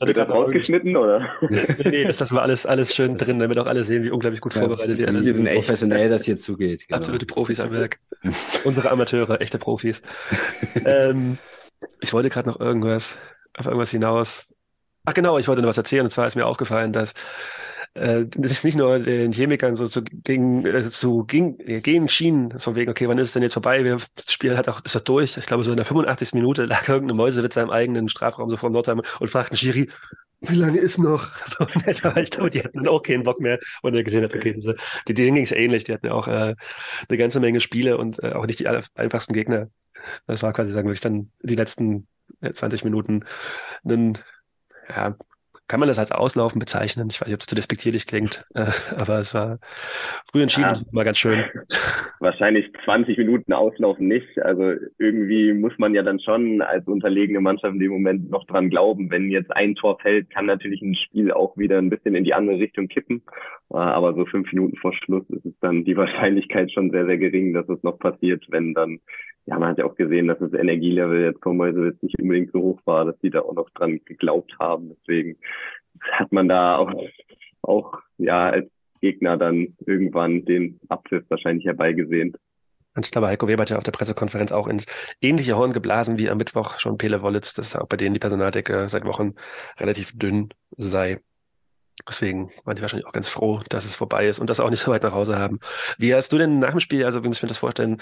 Hat 0.00 0.08
er 0.08 0.14
das 0.14 0.28
rausgeschnitten, 0.28 0.96
oder? 0.96 1.28
nee, 1.48 1.66
nee, 1.84 2.04
das 2.04 2.20
lassen 2.20 2.34
wir 2.34 2.42
alles, 2.42 2.66
alles 2.66 2.94
schön 2.94 3.16
drin, 3.16 3.38
damit 3.38 3.58
auch 3.58 3.66
alle 3.66 3.84
sehen, 3.84 4.04
wie 4.04 4.10
unglaublich 4.10 4.40
gut 4.40 4.54
ja, 4.54 4.60
vorbereitet 4.60 4.98
wir 4.98 5.08
alle 5.08 5.18
sind. 5.18 5.26
Wir 5.26 5.34
sind 5.34 5.46
echt 5.46 5.66
professionell, 5.66 6.08
dass 6.10 6.24
hier 6.24 6.36
zugeht. 6.36 6.86
Genau. 6.86 6.98
Absolute 6.98 7.26
Profis 7.26 7.58
am 7.58 7.72
Werk. 7.72 7.98
Unsere 8.64 8.90
Amateure, 8.90 9.40
echte 9.40 9.58
Profis. 9.58 10.02
ähm, 10.84 11.38
ich 12.00 12.12
wollte 12.12 12.28
gerade 12.28 12.48
noch 12.48 12.60
irgendwas, 12.60 13.18
auf 13.56 13.66
irgendwas 13.66 13.90
hinaus. 13.90 14.52
Ach 15.04 15.14
genau, 15.14 15.38
ich 15.38 15.48
wollte 15.48 15.62
noch 15.62 15.68
was 15.68 15.78
erzählen. 15.78 16.04
Und 16.04 16.10
zwar 16.10 16.26
ist 16.26 16.36
mir 16.36 16.46
aufgefallen, 16.46 16.92
dass 16.92 17.14
äh, 17.96 18.26
sich 18.42 18.64
nicht 18.64 18.76
nur 18.76 18.98
den 18.98 19.32
Chemikern 19.32 19.76
so 19.76 19.88
zu, 19.88 20.02
gegen, 20.02 20.66
also 20.68 20.90
zu 20.90 21.24
gegen, 21.24 21.58
gegen 21.82 22.08
schienen, 22.08 22.54
so 22.58 22.76
wegen, 22.76 22.90
okay, 22.90 23.08
wann 23.08 23.18
ist 23.18 23.28
es 23.28 23.32
denn 23.32 23.42
jetzt 23.42 23.54
vorbei? 23.54 23.84
Wir, 23.84 23.98
das 24.14 24.32
Spiel 24.32 24.56
hat 24.56 24.68
auch, 24.68 24.84
ist 24.84 24.94
doch 24.94 25.00
durch. 25.00 25.36
Ich 25.36 25.46
glaube, 25.46 25.62
so 25.62 25.70
in 25.70 25.76
der 25.76 25.86
85. 25.86 26.34
Minute 26.34 26.66
lag 26.66 26.88
irgendeine 26.88 27.16
Mäusewitze 27.16 27.60
im 27.60 27.70
eigenen 27.70 28.08
Strafraum 28.08 28.50
so 28.50 28.56
vor 28.56 28.70
Nordheim 28.70 29.02
und 29.20 29.28
fragten 29.28 29.56
Schiri, 29.56 29.88
wie 30.40 30.56
lange 30.56 30.78
ist 30.78 30.98
noch? 30.98 31.30
So, 31.46 31.66
ich 31.86 32.30
glaube, 32.30 32.50
die 32.50 32.62
hatten 32.62 32.86
auch 32.86 33.02
keinen 33.02 33.22
Bock 33.22 33.40
mehr, 33.40 33.58
und 33.82 33.94
er 33.94 34.02
gesehen 34.02 34.24
hat, 34.24 34.34
okay, 34.34 34.52
diese, 34.52 34.76
die, 35.08 35.14
denen 35.14 35.36
ging 35.36 35.44
es 35.44 35.52
ähnlich, 35.52 35.84
die 35.84 35.94
hatten 35.94 36.06
ja 36.06 36.12
auch 36.12 36.28
äh, 36.28 36.54
eine 37.08 37.18
ganze 37.18 37.40
Menge 37.40 37.60
Spiele 37.60 37.96
und 37.96 38.22
äh, 38.22 38.32
auch 38.32 38.46
nicht 38.46 38.58
die 38.58 38.68
einfachsten 38.68 39.32
Gegner 39.32 39.68
Das 40.26 40.42
war 40.42 40.52
quasi, 40.52 40.72
sagen 40.72 40.88
wir, 40.88 40.94
dann 40.96 41.30
die 41.42 41.54
letzten 41.54 42.06
20 42.52 42.84
Minuten 42.84 43.24
ein 43.84 44.18
ja, 44.88 45.16
kann 45.68 45.80
man 45.80 45.88
das 45.88 45.98
als 45.98 46.12
Auslaufen 46.12 46.58
bezeichnen? 46.58 47.08
Ich 47.10 47.20
weiß 47.20 47.26
nicht, 47.26 47.34
ob 47.34 47.40
es 47.40 47.46
zu 47.46 47.54
despektierlich 47.54 48.06
klingt, 48.06 48.44
äh, 48.54 48.66
aber 48.96 49.18
es 49.18 49.34
war 49.34 49.58
früh 50.30 50.42
entschieden, 50.42 50.68
ja, 50.68 50.82
mal 50.92 51.04
ganz 51.04 51.18
schön. 51.18 51.44
Wahrscheinlich 52.20 52.70
20 52.84 53.18
Minuten 53.18 53.52
Auslaufen 53.52 54.08
nicht. 54.08 54.38
Also 54.42 54.74
irgendwie 54.98 55.52
muss 55.52 55.72
man 55.78 55.94
ja 55.94 56.02
dann 56.02 56.20
schon 56.20 56.62
als 56.62 56.86
unterlegene 56.86 57.40
Mannschaft 57.40 57.74
in 57.74 57.80
dem 57.80 57.92
Moment 57.92 58.30
noch 58.30 58.46
dran 58.46 58.70
glauben. 58.70 59.10
Wenn 59.10 59.30
jetzt 59.30 59.50
ein 59.54 59.74
Tor 59.74 59.98
fällt, 60.00 60.30
kann 60.30 60.46
natürlich 60.46 60.82
ein 60.82 60.94
Spiel 60.94 61.32
auch 61.32 61.56
wieder 61.56 61.78
ein 61.78 61.90
bisschen 61.90 62.14
in 62.14 62.24
die 62.24 62.34
andere 62.34 62.58
Richtung 62.58 62.88
kippen. 62.88 63.22
Äh, 63.70 63.76
aber 63.76 64.14
so 64.14 64.26
fünf 64.26 64.52
Minuten 64.52 64.76
vor 64.76 64.92
Schluss 64.92 65.28
ist 65.30 65.44
es 65.44 65.58
dann 65.60 65.84
die 65.84 65.96
Wahrscheinlichkeit 65.96 66.72
schon 66.72 66.90
sehr, 66.90 67.06
sehr 67.06 67.18
gering, 67.18 67.54
dass 67.54 67.68
es 67.68 67.82
noch 67.82 67.98
passiert, 67.98 68.44
wenn 68.48 68.74
dann 68.74 69.00
ja, 69.46 69.58
man 69.58 69.70
hat 69.70 69.78
ja 69.78 69.84
auch 69.84 69.94
gesehen, 69.94 70.26
dass 70.26 70.38
das 70.40 70.52
Energielevel 70.52 71.22
jetzt 71.22 71.42
von 71.42 71.58
jetzt 71.86 72.02
nicht 72.02 72.20
unbedingt 72.20 72.52
so 72.52 72.60
hoch 72.60 72.80
war, 72.84 73.04
dass 73.04 73.18
die 73.20 73.30
da 73.30 73.40
auch 73.40 73.54
noch 73.54 73.70
dran 73.70 74.00
geglaubt 74.04 74.52
haben. 74.58 74.90
Deswegen 74.90 75.38
hat 76.12 76.32
man 76.32 76.48
da 76.48 76.76
auch, 76.76 76.92
auch 77.62 78.00
ja, 78.18 78.50
als 78.50 78.68
Gegner 79.00 79.36
dann 79.36 79.76
irgendwann 79.86 80.44
den 80.44 80.80
Abpfiff 80.88 81.24
wahrscheinlich 81.28 81.64
herbeigesehen. 81.64 82.36
Und 82.96 83.06
ich 83.06 83.12
glaube, 83.12 83.28
Heiko 83.28 83.46
Weber 83.46 83.62
hat 83.62 83.70
ja 83.70 83.76
auf 83.76 83.84
der 83.84 83.92
Pressekonferenz 83.92 84.52
auch 84.52 84.66
ins 84.66 84.86
ähnliche 85.20 85.56
Horn 85.56 85.72
geblasen 85.72 86.18
wie 86.18 86.30
am 86.30 86.38
Mittwoch 86.38 86.80
schon 86.80 86.98
Pele 86.98 87.22
Wollitz, 87.22 87.54
dass 87.54 87.76
auch 87.76 87.86
bei 87.86 87.96
denen 87.96 88.14
die 88.14 88.20
Personaldecke 88.20 88.88
seit 88.88 89.04
Wochen 89.04 89.34
relativ 89.78 90.18
dünn 90.18 90.48
sei. 90.76 91.20
Deswegen 92.08 92.50
waren 92.64 92.76
die 92.76 92.82
wahrscheinlich 92.82 93.06
auch 93.06 93.12
ganz 93.12 93.28
froh, 93.28 93.60
dass 93.68 93.84
es 93.84 93.96
vorbei 93.96 94.28
ist 94.28 94.38
und 94.38 94.48
das 94.48 94.60
auch 94.60 94.70
nicht 94.70 94.80
so 94.80 94.90
weit 94.92 95.02
nach 95.02 95.12
Hause 95.12 95.38
haben. 95.38 95.58
Wie 95.98 96.14
hast 96.14 96.32
du 96.32 96.38
denn 96.38 96.58
nach 96.58 96.70
dem 96.70 96.80
Spiel, 96.80 97.04
also 97.04 97.22
wie 97.22 97.28
muss 97.28 97.38
ich 97.38 97.42
mir 97.42 97.48
das 97.48 97.58
vorstellen, 97.58 97.98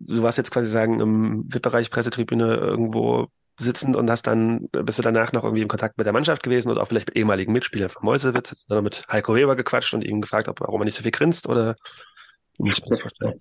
du 0.00 0.22
warst 0.22 0.38
jetzt 0.38 0.50
quasi 0.50 0.68
sagen 0.68 1.00
im 1.00 1.44
VIP-Bereich 1.52 1.90
Pressetribüne 1.90 2.56
irgendwo 2.56 3.28
sitzend 3.56 3.94
und 3.94 4.10
hast 4.10 4.26
dann, 4.26 4.68
bist 4.72 4.98
du 4.98 5.02
danach 5.02 5.32
noch 5.32 5.44
irgendwie 5.44 5.62
im 5.62 5.68
Kontakt 5.68 5.96
mit 5.96 6.06
der 6.06 6.12
Mannschaft 6.12 6.42
gewesen 6.42 6.70
oder 6.70 6.82
auch 6.82 6.88
vielleicht 6.88 7.08
mit 7.08 7.16
ehemaligen 7.16 7.52
Mitspielern 7.52 7.88
von 7.88 8.04
Mäusewitz, 8.04 8.64
oder 8.68 8.82
mit 8.82 9.04
Heiko 9.10 9.34
Weber 9.34 9.54
gequatscht 9.54 9.94
und 9.94 10.02
ihm 10.02 10.20
gefragt, 10.20 10.48
ob, 10.48 10.60
warum 10.60 10.82
er 10.82 10.86
nicht 10.86 10.96
so 10.96 11.02
viel 11.02 11.12
grinst 11.12 11.48
oder 11.48 11.76
wie 12.58 12.64
muss 12.64 12.78
ich 12.78 12.84
mir 12.84 12.90
das 12.90 13.00
vorstellen? 13.00 13.38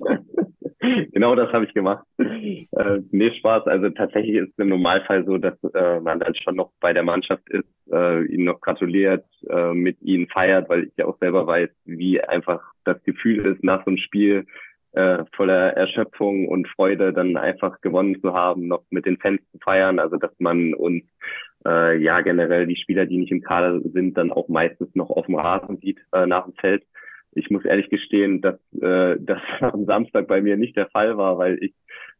Genau 1.13 1.36
das 1.36 1.52
habe 1.54 1.65
ich 1.65 1.73
gemacht. 1.73 2.06
Äh, 2.76 3.02
nee, 3.12 3.32
Spaß. 3.32 3.67
Also 3.67 3.89
tatsächlich 3.89 4.36
ist 4.36 4.49
es 4.49 4.58
im 4.58 4.69
Normalfall 4.69 5.23
so, 5.26 5.38
dass 5.38 5.54
äh, 5.76 5.99
man 5.99 6.19
dann 6.19 6.34
schon 6.36 6.56
noch 6.56 6.71
bei 6.82 6.91
der 6.91 7.04
Mannschaft 7.04 7.47
ist, 7.49 7.67
äh, 7.91 8.26
ihnen 8.26 8.45
noch 8.45 8.60
gratuliert, 8.62 9.26
äh, 9.47 9.73
mit 9.73 10.02
ihnen 10.02 10.28
feiert, 10.28 10.69
weil 10.69 10.86
ich 10.86 10.93
ja 10.97 11.06
auch 11.06 11.17
selber 11.19 11.45
weiß, 11.45 11.69
wie 11.86 12.19
einfach 12.21 12.62
das 12.84 13.02
Gefühl 13.04 13.45
ist, 13.45 13.63
nach 13.63 13.84
so 13.86 13.91
einem 13.91 13.97
Spiel 13.97 14.45
äh, 14.93 15.23
voller 15.36 15.73
Erschöpfung 15.73 16.47
und 16.47 16.67
Freude 16.67 17.13
dann 17.13 17.38
einfach 17.38 17.80
gewonnen 17.82 18.19
zu 18.21 18.34
haben, 18.34 18.67
noch 18.67 18.84
mit 18.89 19.06
den 19.06 19.17
Fans 19.17 19.41
zu 19.52 19.60
feiern. 19.60 19.99
Also 19.99 20.17
dass 20.17 20.34
man 20.39 20.73
uns 20.73 21.04
äh, 21.65 21.97
ja 21.97 22.21
generell 22.21 22.65
die 22.67 22.76
Spieler, 22.76 23.06
die 23.06 23.17
nicht 23.17 23.32
im 23.32 23.41
Kader 23.41 23.82
sind, 23.82 24.17
dann 24.17 24.32
auch 24.32 24.47
meistens 24.47 24.93
noch 24.95 25.10
auf 25.10 25.28
dem 25.28 25.36
Rasen 25.36 25.78
sieht 25.78 25.99
äh, 26.12 26.26
nach 26.26 26.45
dem 26.45 26.54
Feld 26.56 26.84
ich 27.35 27.49
muss 27.49 27.65
ehrlich 27.65 27.89
gestehen, 27.89 28.41
dass 28.41 28.59
äh, 28.81 29.17
das 29.19 29.41
am 29.61 29.85
Samstag 29.85 30.27
bei 30.27 30.41
mir 30.41 30.57
nicht 30.57 30.75
der 30.75 30.89
Fall 30.89 31.17
war, 31.17 31.37
weil 31.37 31.57
ich 31.61 31.73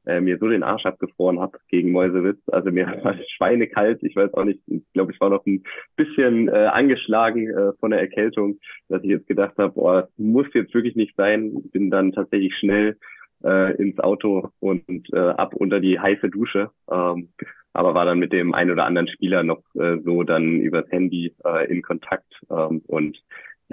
äh, 0.06 0.20
mir 0.20 0.38
so 0.38 0.48
den 0.48 0.64
Arsch 0.64 0.86
abgefroren 0.86 1.40
habe 1.40 1.58
gegen 1.70 1.92
Mäusewitz. 1.92 2.40
Also 2.48 2.72
mir 2.72 2.88
war 3.04 3.16
schweinekalt. 3.38 4.04
Ich 4.04 4.16
weiß 4.16 4.34
auch 4.34 4.44
nicht, 4.44 4.60
ich 4.68 4.84
glaube, 4.94 5.12
ich 5.12 5.20
war 5.22 5.30
noch 5.30 5.46
ein 5.46 5.64
bisschen 5.96 6.50
äh, 6.50 6.68
angeschlagen 6.68 7.50
äh, 7.50 7.74
von 7.80 7.92
der 7.92 8.02
Erkältung, 8.02 8.60
dass 8.90 9.04
ich 9.04 9.10
jetzt 9.10 9.28
gedacht 9.28 9.58
habe, 9.58 9.74
boah, 9.74 10.02
das 10.02 10.12
muss 10.18 10.48
jetzt 10.54 10.74
wirklich 10.74 10.96
nicht 10.96 11.16
sein. 11.16 11.54
Bin 11.72 11.90
dann 11.90 12.12
tatsächlich 12.12 12.54
schnell 12.58 12.98
äh, 13.44 13.76
ins 13.76 14.00
Auto 14.00 14.50
und 14.60 14.86
äh, 15.14 15.18
ab 15.18 15.54
unter 15.54 15.80
die 15.80 16.00
heiße 16.00 16.30
Dusche. 16.30 16.70
Ähm, 16.92 17.30
aber 17.74 17.96
war 17.96 18.06
dann 18.06 18.20
mit 18.20 18.32
dem 18.32 18.54
einen 18.54 18.72
oder 18.72 18.86
anderen 18.86 19.08
Spieler 19.08 19.44
noch 19.44 19.64
äh, 19.76 19.98
so 20.04 20.24
dann 20.24 20.60
übers 20.60 20.90
Handy 20.92 21.34
äh, 21.44 21.70
in 21.72 21.82
Kontakt 21.82 22.32
ähm, 22.52 22.82
und 22.88 23.18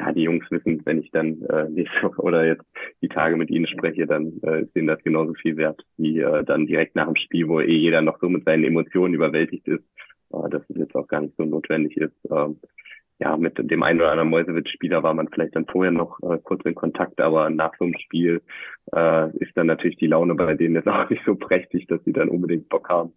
ja, 0.00 0.12
die 0.12 0.22
Jungs 0.22 0.50
wissen, 0.50 0.80
wenn 0.86 1.00
ich 1.00 1.10
dann 1.10 1.42
äh, 1.42 1.68
nächste 1.68 2.02
Woche 2.02 2.22
oder 2.22 2.46
jetzt 2.46 2.64
die 3.02 3.08
Tage 3.08 3.36
mit 3.36 3.50
ihnen 3.50 3.66
spreche, 3.66 4.06
dann 4.06 4.40
äh, 4.42 4.62
ist 4.62 4.74
denen 4.74 4.88
das 4.88 5.02
genauso 5.02 5.34
viel 5.34 5.56
wert, 5.56 5.82
wie 5.98 6.20
äh, 6.20 6.44
dann 6.44 6.66
direkt 6.66 6.96
nach 6.96 7.06
dem 7.06 7.16
Spiel, 7.16 7.48
wo 7.48 7.60
eh 7.60 7.76
jeder 7.76 8.00
noch 8.00 8.18
so 8.20 8.28
mit 8.28 8.44
seinen 8.44 8.64
Emotionen 8.64 9.14
überwältigt 9.14 9.68
ist, 9.68 9.84
äh, 10.32 10.48
dass 10.50 10.62
es 10.68 10.76
jetzt 10.76 10.94
auch 10.94 11.06
gar 11.06 11.20
nicht 11.20 11.36
so 11.36 11.44
notwendig 11.44 11.96
ist. 11.96 12.14
Ähm, 12.30 12.58
ja, 13.20 13.36
mit 13.36 13.58
dem 13.58 13.82
einen 13.82 14.00
oder 14.00 14.10
anderen 14.10 14.30
Mäusewitz-Spieler 14.30 15.02
war 15.02 15.12
man 15.12 15.28
vielleicht 15.28 15.54
dann 15.54 15.66
vorher 15.66 15.92
noch 15.92 16.18
äh, 16.22 16.38
kurz 16.42 16.64
in 16.64 16.74
Kontakt, 16.74 17.20
aber 17.20 17.50
nach 17.50 17.72
so 17.78 17.84
einem 17.84 17.98
Spiel 17.98 18.40
äh, 18.94 19.36
ist 19.36 19.54
dann 19.56 19.66
natürlich 19.66 19.98
die 19.98 20.06
Laune 20.06 20.34
bei 20.34 20.54
denen 20.54 20.74
jetzt 20.74 20.88
auch 20.88 21.08
nicht 21.10 21.22
so 21.26 21.34
prächtig, 21.34 21.86
dass 21.86 22.02
sie 22.04 22.14
dann 22.14 22.30
unbedingt 22.30 22.70
Bock 22.70 22.88
haben, 22.88 23.12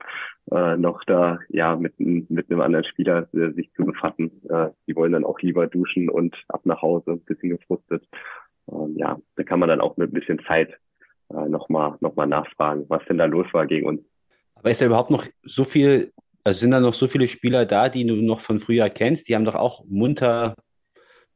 äh, 0.52 0.76
noch 0.76 1.04
da 1.06 1.40
ja 1.48 1.78
mit, 1.78 1.94
mit 2.00 2.52
einem 2.52 2.60
anderen 2.60 2.84
Spieler 2.84 3.30
äh, 3.34 3.52
sich 3.54 3.72
zu 3.74 3.86
befassen. 3.86 4.30
Äh, 4.50 4.72
die 4.88 4.96
wollen 4.96 5.14
dann 5.14 5.24
auch 5.24 5.40
lieber 5.40 5.68
duschen 5.68 6.10
und 6.10 6.36
ab 6.50 6.66
nach 6.66 6.82
Hause, 6.82 7.12
ein 7.12 7.20
bisschen 7.22 7.52
gefrustet. 7.52 8.06
Ähm, 8.70 8.96
ja, 8.98 9.18
da 9.38 9.44
kann 9.44 9.60
man 9.60 9.70
dann 9.70 9.82
auch 9.82 9.96
mit 9.96 10.12
ein 10.12 10.20
bisschen 10.20 10.42
Zeit 10.46 10.74
äh, 11.30 11.48
nochmal 11.48 11.96
noch 12.02 12.18
mal 12.18 12.28
nachfragen, 12.28 12.86
was 12.90 13.04
denn 13.06 13.18
da 13.18 13.26
los 13.26 13.48
war 13.54 13.68
gegen 13.68 13.88
uns. 13.88 14.02
Aber 14.56 14.70
ist 14.70 14.82
da 14.82 14.86
überhaupt 14.86 15.12
noch 15.12 15.26
so 15.44 15.64
viel 15.64 16.12
also 16.44 16.60
sind 16.60 16.72
da 16.72 16.80
noch 16.80 16.94
so 16.94 17.08
viele 17.08 17.28
Spieler 17.28 17.66
da, 17.66 17.90
die 17.90 18.06
du 18.06 18.16
noch 18.16 18.40
von 18.40 18.60
früher 18.60 18.90
kennst? 18.90 19.30
Die 19.30 19.36
haben 19.36 19.46
doch 19.46 19.56
auch 19.56 19.84
munter 19.88 20.56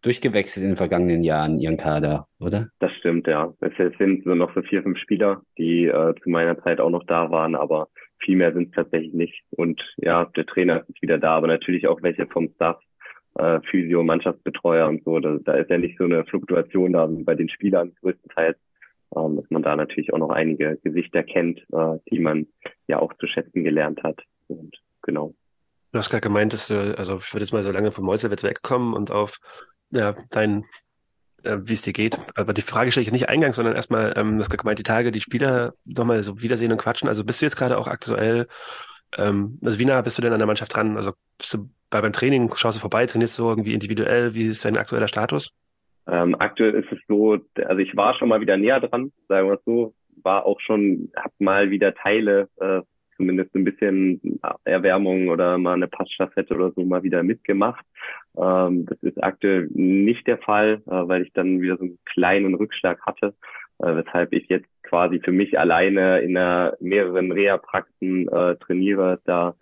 durchgewechselt 0.01 0.63
in 0.63 0.71
den 0.71 0.77
vergangenen 0.77 1.23
Jahren 1.23 1.59
ihren 1.59 1.77
Kader, 1.77 2.27
oder? 2.39 2.67
Das 2.79 2.91
stimmt, 2.93 3.27
ja. 3.27 3.53
Es 3.61 3.73
sind 3.97 4.23
so 4.23 4.35
noch 4.35 4.53
so 4.53 4.61
vier, 4.61 4.83
fünf 4.83 4.99
Spieler, 4.99 5.41
die 5.57 5.85
äh, 5.85 6.13
zu 6.21 6.29
meiner 6.29 6.61
Zeit 6.63 6.79
auch 6.79 6.89
noch 6.89 7.05
da 7.05 7.31
waren, 7.31 7.55
aber 7.55 7.87
viel 8.19 8.37
mehr 8.37 8.53
sind 8.53 8.69
es 8.69 8.75
tatsächlich 8.75 9.13
nicht. 9.13 9.43
Und 9.51 9.81
ja, 9.97 10.25
der 10.35 10.45
Trainer 10.45 10.83
ist 10.87 11.01
wieder 11.01 11.17
da, 11.17 11.35
aber 11.35 11.47
natürlich 11.47 11.87
auch 11.87 12.01
welche 12.03 12.27
vom 12.27 12.49
Staff, 12.55 12.77
äh, 13.35 13.59
Physio, 13.69 14.03
Mannschaftsbetreuer 14.03 14.87
und 14.87 15.03
so. 15.03 15.19
Da, 15.19 15.37
da 15.43 15.53
ist 15.53 15.69
ja 15.69 15.77
nicht 15.77 15.97
so 15.97 16.03
eine 16.03 16.25
Fluktuation 16.25 16.93
da 16.93 17.07
bei 17.09 17.35
den 17.35 17.49
Spielern 17.49 17.93
größtenteils, 18.01 18.57
ähm, 19.15 19.37
dass 19.37 19.49
man 19.49 19.63
da 19.63 19.75
natürlich 19.75 20.13
auch 20.13 20.19
noch 20.19 20.29
einige 20.29 20.77
Gesichter 20.83 21.23
kennt, 21.23 21.59
äh, 21.71 21.97
die 22.11 22.19
man 22.19 22.47
ja 22.87 22.99
auch 22.99 23.13
zu 23.15 23.27
schätzen 23.27 23.63
gelernt 23.63 24.03
hat. 24.03 24.21
Und 24.47 24.75
genau. 25.07 25.33
Du 25.91 25.97
hast 25.97 26.11
gerade 26.11 26.21
gemeint, 26.21 26.53
dass 26.53 26.67
du, 26.67 26.95
also 26.97 27.17
ich 27.17 27.33
würde 27.33 27.43
jetzt 27.43 27.53
mal 27.53 27.63
so 27.63 27.71
lange 27.71 27.91
vom 27.91 28.05
Mäusewitz 28.05 28.43
wegkommen 28.43 28.93
und 28.93 29.09
auf 29.09 29.39
ja, 29.89 30.15
dein, 30.29 30.65
äh, 31.43 31.57
wie 31.63 31.73
es 31.73 31.81
dir 31.81 31.93
geht. 31.93 32.19
Aber 32.35 32.53
die 32.53 32.61
Frage 32.61 32.91
stelle 32.91 33.05
ich 33.05 33.11
nicht 33.11 33.29
eingangs, 33.29 33.55
sondern 33.55 33.75
erstmal, 33.75 34.13
ähm, 34.17 34.33
du 34.33 34.39
hast 34.39 34.49
gerade 34.49 34.61
gemeint, 34.61 34.79
die 34.79 34.83
Tage, 34.83 35.11
die 35.11 35.21
Spieler 35.21 35.73
nochmal 35.85 36.21
so 36.23 36.41
wiedersehen 36.41 36.71
und 36.71 36.77
quatschen. 36.77 37.09
Also 37.09 37.23
bist 37.23 37.41
du 37.41 37.45
jetzt 37.45 37.55
gerade 37.55 37.77
auch 37.77 37.87
aktuell, 37.87 38.47
ähm, 39.17 39.59
also 39.63 39.79
wie 39.79 39.85
nah 39.85 40.01
bist 40.01 40.17
du 40.17 40.21
denn 40.21 40.33
an 40.33 40.39
der 40.39 40.47
Mannschaft 40.47 40.75
dran? 40.75 40.97
Also 40.97 41.13
bist 41.37 41.53
du 41.53 41.69
bei 41.89 42.01
beim 42.01 42.13
Training, 42.13 42.53
schaust 42.55 42.77
du 42.77 42.81
vorbei, 42.81 43.05
trainierst 43.05 43.39
du 43.39 43.47
irgendwie 43.47 43.73
individuell? 43.73 44.35
Wie 44.35 44.45
ist 44.45 44.65
dein 44.65 44.77
aktueller 44.77 45.07
Status? 45.07 45.53
Ähm, 46.05 46.35
aktuell 46.39 46.73
ist 46.73 46.91
es 46.91 46.99
so, 47.07 47.37
also 47.65 47.77
ich 47.79 47.95
war 47.95 48.13
schon 48.15 48.29
mal 48.29 48.41
wieder 48.41 48.57
näher 48.57 48.79
dran, 48.79 49.11
sagen 49.27 49.47
wir 49.47 49.55
es 49.55 49.63
so, 49.65 49.93
war 50.23 50.45
auch 50.45 50.59
schon, 50.61 51.11
hab 51.15 51.31
mal 51.39 51.69
wieder 51.69 51.93
Teile 51.95 52.49
äh, 52.57 52.81
zumindest 53.17 53.53
ein 53.55 53.63
bisschen 53.63 54.39
Erwärmung 54.63 55.29
oder 55.29 55.57
mal 55.57 55.73
eine 55.73 55.87
Passstaffette 55.87 56.55
oder 56.55 56.71
so 56.71 56.83
mal 56.83 57.03
wieder 57.03 57.23
mitgemacht. 57.23 57.85
Ähm, 58.37 58.85
das 58.85 58.97
ist 59.01 59.21
aktuell 59.21 59.67
nicht 59.73 60.25
der 60.27 60.37
Fall, 60.37 60.81
äh, 60.85 61.07
weil 61.07 61.23
ich 61.23 61.33
dann 61.33 61.61
wieder 61.61 61.77
so 61.77 61.83
einen 61.83 61.99
kleinen 62.05 62.55
Rückschlag 62.55 63.01
hatte, 63.01 63.33
äh, 63.79 63.95
weshalb 63.95 64.33
ich 64.33 64.47
jetzt 64.47 64.69
quasi 64.83 65.19
für 65.19 65.31
mich 65.31 65.59
alleine 65.59 66.19
in 66.19 66.37
einer 66.37 66.77
mehreren 66.79 67.31
Reha-Praxen 67.31 68.27
äh, 68.29 68.55
trainiere, 68.57 69.19
da 69.25 69.55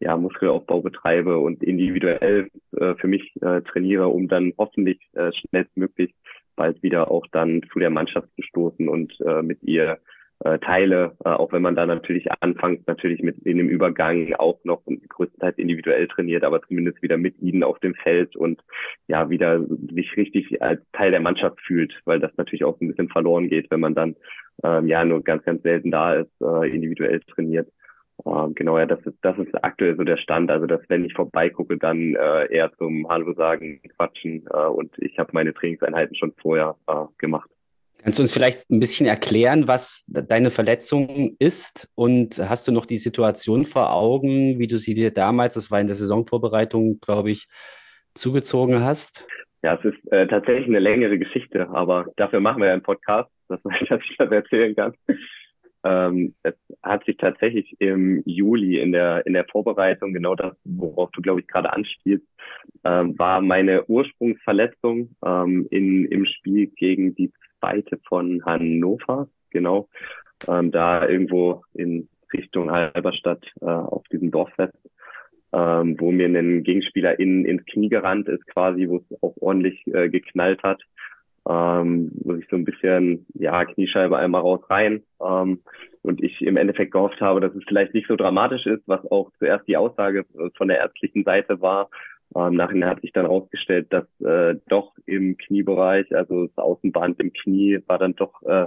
ja, 0.00 0.16
Muskelaufbau 0.16 0.80
betreibe 0.80 1.38
und 1.38 1.62
individuell 1.62 2.50
äh, 2.76 2.94
für 2.96 3.06
mich 3.06 3.32
äh, 3.40 3.62
trainiere, 3.62 4.08
um 4.08 4.26
dann 4.26 4.52
hoffentlich 4.58 4.98
äh, 5.12 5.30
schnellstmöglich 5.32 6.12
bald 6.56 6.82
wieder 6.82 7.10
auch 7.10 7.26
dann 7.30 7.62
zu 7.72 7.78
der 7.78 7.90
Mannschaft 7.90 8.28
zu 8.34 8.42
stoßen 8.42 8.88
und 8.88 9.12
äh, 9.20 9.42
mit 9.42 9.62
ihr 9.62 9.98
äh, 10.44 10.58
Teile, 10.58 11.16
äh, 11.24 11.28
auch 11.28 11.52
wenn 11.52 11.62
man 11.62 11.76
da 11.76 11.86
natürlich 11.86 12.30
anfangs 12.40 12.80
natürlich 12.86 13.22
mit 13.22 13.38
in 13.44 13.58
dem 13.58 13.68
Übergang 13.68 14.34
auch 14.34 14.58
noch 14.64 14.82
größtenteils 15.08 15.58
individuell 15.58 16.08
trainiert, 16.08 16.44
aber 16.44 16.62
zumindest 16.62 17.02
wieder 17.02 17.16
mit 17.16 17.40
ihnen 17.40 17.62
auf 17.62 17.78
dem 17.80 17.94
Feld 17.94 18.34
und 18.36 18.60
ja 19.08 19.30
wieder 19.30 19.60
sich 19.94 20.16
richtig 20.16 20.60
als 20.62 20.80
Teil 20.92 21.10
der 21.10 21.20
Mannschaft 21.20 21.60
fühlt, 21.60 21.92
weil 22.04 22.20
das 22.20 22.36
natürlich 22.36 22.64
auch 22.64 22.80
ein 22.80 22.88
bisschen 22.88 23.08
verloren 23.08 23.48
geht, 23.48 23.70
wenn 23.70 23.80
man 23.80 23.94
dann 23.94 24.16
ähm, 24.64 24.86
ja 24.86 25.04
nur 25.04 25.22
ganz, 25.22 25.44
ganz 25.44 25.62
selten 25.62 25.90
da 25.90 26.14
ist, 26.14 26.32
äh, 26.40 26.68
individuell 26.68 27.20
trainiert. 27.20 27.68
Ähm, 28.26 28.54
genau, 28.54 28.78
ja, 28.78 28.86
das 28.86 29.00
ist, 29.06 29.18
das 29.22 29.38
ist 29.38 29.52
aktuell 29.64 29.96
so 29.96 30.04
der 30.04 30.16
Stand. 30.16 30.50
Also, 30.50 30.66
dass 30.66 30.80
wenn 30.88 31.04
ich 31.04 31.14
vorbeigucke, 31.14 31.76
dann 31.78 32.14
äh, 32.14 32.46
eher 32.52 32.72
zum 32.78 33.08
Hallo 33.08 33.32
sagen, 33.34 33.80
quatschen 33.96 34.44
äh, 34.52 34.66
und 34.66 34.92
ich 34.98 35.18
habe 35.18 35.30
meine 35.32 35.54
Trainingseinheiten 35.54 36.14
schon 36.16 36.32
vorher 36.40 36.76
äh, 36.86 37.04
gemacht. 37.18 37.50
Kannst 38.02 38.18
du 38.18 38.22
uns 38.22 38.32
vielleicht 38.32 38.68
ein 38.68 38.80
bisschen 38.80 39.06
erklären, 39.06 39.68
was 39.68 40.04
deine 40.08 40.50
Verletzung 40.50 41.36
ist? 41.38 41.88
Und 41.94 42.36
hast 42.38 42.66
du 42.66 42.72
noch 42.72 42.84
die 42.84 42.96
Situation 42.96 43.64
vor 43.64 43.94
Augen, 43.94 44.58
wie 44.58 44.66
du 44.66 44.76
sie 44.78 44.94
dir 44.94 45.12
damals, 45.12 45.54
das 45.54 45.70
war 45.70 45.80
in 45.80 45.86
der 45.86 45.94
Saisonvorbereitung, 45.94 46.98
glaube 47.00 47.30
ich, 47.30 47.46
zugezogen 48.14 48.82
hast? 48.82 49.26
Ja, 49.62 49.74
es 49.76 49.84
ist 49.84 50.12
äh, 50.12 50.26
tatsächlich 50.26 50.66
eine 50.66 50.80
längere 50.80 51.16
Geschichte, 51.16 51.68
aber 51.70 52.06
dafür 52.16 52.40
machen 52.40 52.60
wir 52.60 52.66
ja 52.66 52.72
einen 52.72 52.82
Podcast, 52.82 53.30
dass, 53.48 53.60
dass 53.62 54.00
ich 54.10 54.16
das 54.16 54.32
erzählen 54.32 54.74
kann. 54.74 54.94
Ähm, 55.84 56.34
es 56.42 56.54
hat 56.82 57.04
sich 57.04 57.16
tatsächlich 57.16 57.76
im 57.78 58.22
Juli 58.26 58.80
in 58.80 58.90
der, 58.90 59.24
in 59.26 59.32
der 59.32 59.44
Vorbereitung, 59.44 60.12
genau 60.12 60.34
das, 60.34 60.56
worauf 60.64 61.10
du, 61.12 61.22
glaube 61.22 61.40
ich, 61.40 61.46
gerade 61.46 61.72
anspielst, 61.72 62.26
ähm, 62.84 63.16
war 63.16 63.40
meine 63.40 63.84
Ursprungsverletzung 63.86 65.14
ähm, 65.24 65.68
in, 65.70 66.04
im 66.06 66.26
Spiel 66.26 66.66
gegen 66.66 67.14
die 67.14 67.32
zweite 67.62 67.98
von 68.08 68.44
Hannover, 68.44 69.28
genau, 69.50 69.88
ähm, 70.48 70.72
da 70.72 71.08
irgendwo 71.08 71.62
in 71.74 72.08
Richtung 72.32 72.70
Halberstadt 72.70 73.44
äh, 73.60 73.66
auf 73.66 74.02
diesem 74.08 74.30
Dorffest, 74.30 74.76
ähm, 75.52 75.96
wo 75.98 76.10
mir 76.10 76.26
ein 76.26 76.64
Gegenspieler 76.64 77.18
in, 77.20 77.44
ins 77.44 77.64
Knie 77.66 77.88
gerannt 77.88 78.28
ist, 78.28 78.46
quasi, 78.48 78.88
wo 78.88 78.96
es 78.96 79.22
auch 79.22 79.34
ordentlich 79.40 79.86
äh, 79.86 80.08
geknallt 80.08 80.62
hat 80.62 80.82
ähm, 81.48 82.12
wo 82.22 82.34
ich 82.34 82.46
so 82.48 82.56
ein 82.56 82.64
bisschen, 82.64 83.26
ja, 83.34 83.64
Kniescheibe 83.64 84.16
einmal 84.16 84.42
raus 84.42 84.60
rein 84.70 85.02
ähm, 85.20 85.60
und 86.02 86.22
ich 86.22 86.40
im 86.40 86.56
Endeffekt 86.56 86.92
gehofft 86.92 87.20
habe, 87.20 87.40
dass 87.40 87.54
es 87.54 87.64
vielleicht 87.66 87.94
nicht 87.94 88.06
so 88.06 88.16
dramatisch 88.16 88.66
ist, 88.66 88.82
was 88.86 89.04
auch 89.10 89.30
zuerst 89.38 89.66
die 89.66 89.76
Aussage 89.76 90.24
von 90.56 90.68
der 90.68 90.78
ärztlichen 90.78 91.24
Seite 91.24 91.60
war. 91.60 91.90
Ähm, 92.34 92.54
nachher 92.54 92.88
hat 92.88 93.00
sich 93.00 93.12
dann 93.12 93.26
rausgestellt, 93.26 93.92
dass 93.92 94.06
äh, 94.20 94.56
doch 94.68 94.92
im 95.06 95.36
Kniebereich, 95.36 96.14
also 96.14 96.46
das 96.46 96.56
Außenband 96.56 97.20
im 97.20 97.32
Knie 97.32 97.80
war 97.86 97.98
dann 97.98 98.14
doch 98.14 98.42
äh, 98.42 98.66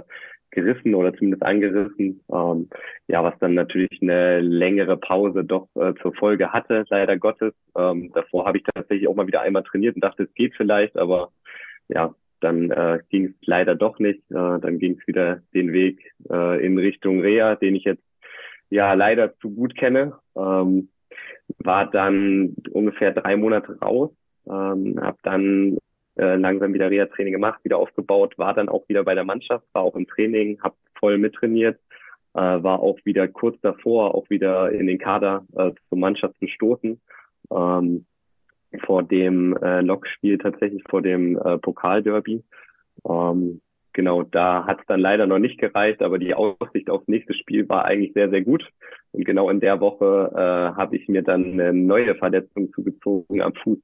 gerissen 0.50 0.94
oder 0.94 1.12
zumindest 1.14 1.42
angerissen. 1.42 2.20
Ähm, 2.32 2.68
ja, 3.08 3.22
was 3.22 3.38
dann 3.40 3.54
natürlich 3.54 4.00
eine 4.00 4.40
längere 4.40 4.96
Pause 4.96 5.44
doch 5.44 5.68
äh, 5.76 5.94
zur 6.00 6.14
Folge 6.14 6.52
hatte, 6.52 6.84
leider 6.88 7.16
Gottes. 7.16 7.52
Ähm, 7.76 8.10
davor 8.14 8.46
habe 8.46 8.58
ich 8.58 8.64
tatsächlich 8.64 9.08
auch 9.08 9.14
mal 9.14 9.26
wieder 9.26 9.42
einmal 9.42 9.64
trainiert 9.64 9.94
und 9.94 10.04
dachte, 10.04 10.24
es 10.24 10.34
geht 10.34 10.54
vielleicht, 10.56 10.96
aber 10.96 11.30
ja, 11.88 12.14
dann 12.40 12.70
äh, 12.70 13.00
ging 13.10 13.26
es 13.26 13.46
leider 13.46 13.74
doch 13.74 13.98
nicht. 13.98 14.20
Äh, 14.30 14.58
dann 14.60 14.78
ging 14.78 14.98
es 14.98 15.06
wieder 15.06 15.42
den 15.54 15.72
Weg 15.72 16.12
äh, 16.30 16.64
in 16.64 16.78
Richtung 16.78 17.20
Reha, 17.20 17.56
den 17.56 17.76
ich 17.76 17.84
jetzt 17.84 18.02
ja 18.70 18.94
leider 18.94 19.36
zu 19.38 19.50
gut 19.50 19.76
kenne. 19.76 20.14
Ähm, 20.36 20.88
war 21.58 21.90
dann 21.90 22.56
ungefähr 22.70 23.12
drei 23.12 23.36
Monate 23.36 23.78
raus, 23.80 24.10
ähm, 24.46 24.98
habe 25.00 25.18
dann 25.22 25.78
äh, 26.16 26.36
langsam 26.36 26.72
wieder 26.72 26.90
Reha-Training 26.90 27.32
gemacht, 27.32 27.60
wieder 27.64 27.78
aufgebaut, 27.78 28.38
war 28.38 28.54
dann 28.54 28.68
auch 28.68 28.88
wieder 28.88 29.04
bei 29.04 29.14
der 29.14 29.24
Mannschaft, 29.24 29.64
war 29.72 29.82
auch 29.82 29.94
im 29.94 30.06
Training, 30.06 30.60
habe 30.62 30.74
voll 30.98 31.18
mittrainiert, 31.18 31.78
äh, 32.34 32.40
war 32.40 32.80
auch 32.80 32.98
wieder 33.04 33.28
kurz 33.28 33.60
davor, 33.60 34.14
auch 34.14 34.28
wieder 34.30 34.70
in 34.72 34.86
den 34.86 34.98
Kader 34.98 35.44
äh, 35.56 35.72
zur 35.88 35.98
Mannschaft 35.98 36.38
zu 36.38 36.46
stoßen. 36.46 37.00
Ähm, 37.50 38.06
vor 38.84 39.02
dem 39.02 39.56
äh, 39.58 39.80
Lokspiel 39.80 40.38
tatsächlich, 40.38 40.82
vor 40.88 41.02
dem 41.02 41.38
äh, 41.38 41.58
Pokalderby. 41.58 42.42
Ähm, 43.08 43.60
genau, 43.96 44.22
da 44.22 44.66
hat 44.66 44.78
es 44.80 44.86
dann 44.86 45.00
leider 45.00 45.26
noch 45.26 45.40
nicht 45.40 45.58
gereicht, 45.58 46.02
aber 46.02 46.18
die 46.18 46.34
Aussicht 46.34 46.88
aufs 46.88 47.08
nächste 47.08 47.34
Spiel 47.34 47.68
war 47.68 47.86
eigentlich 47.86 48.12
sehr, 48.12 48.30
sehr 48.30 48.42
gut. 48.42 48.62
Und 49.10 49.24
genau 49.24 49.50
in 49.50 49.58
der 49.58 49.80
Woche 49.80 50.30
äh, 50.34 50.76
habe 50.76 50.96
ich 50.96 51.08
mir 51.08 51.22
dann 51.22 51.52
eine 51.52 51.72
neue 51.72 52.14
Verletzung 52.14 52.70
zugezogen 52.72 53.40
am 53.40 53.54
Fuß, 53.54 53.78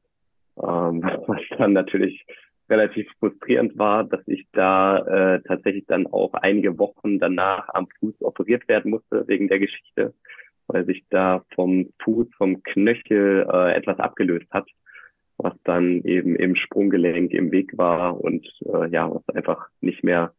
ähm, 0.59 1.03
was 1.27 1.41
dann 1.59 1.73
natürlich 1.73 2.25
relativ 2.69 3.11
frustrierend 3.19 3.77
war, 3.77 4.05
dass 4.05 4.21
ich 4.27 4.47
da 4.53 4.99
äh, 4.99 5.43
tatsächlich 5.43 5.87
dann 5.87 6.07
auch 6.07 6.35
einige 6.35 6.79
Wochen 6.79 7.19
danach 7.19 7.69
am 7.71 7.89
Fuß 7.99 8.15
operiert 8.21 8.69
werden 8.69 8.91
musste 8.93 9.27
wegen 9.27 9.49
der 9.49 9.59
Geschichte, 9.59 10.15
weil 10.69 10.85
sich 10.85 11.05
da 11.11 11.43
vom 11.55 11.89
Fuß, 12.05 12.29
vom 12.37 12.63
Knöchel 12.63 13.49
äh, 13.51 13.75
etwas 13.75 13.99
abgelöst 13.99 14.47
hat 14.53 14.69
was 15.43 15.55
dann 15.65 16.03
eben 16.03 16.37
im 16.37 16.57
Sprunggelenk 16.57 17.33
im 17.33 17.51
Weg 17.51 17.77
war 17.77 18.21
und 18.21 18.47
äh, 18.65 18.89
ja, 18.89 19.13
was 19.13 19.29
einfach 19.35 19.69
nicht 19.81 20.05
mehr 20.05 20.33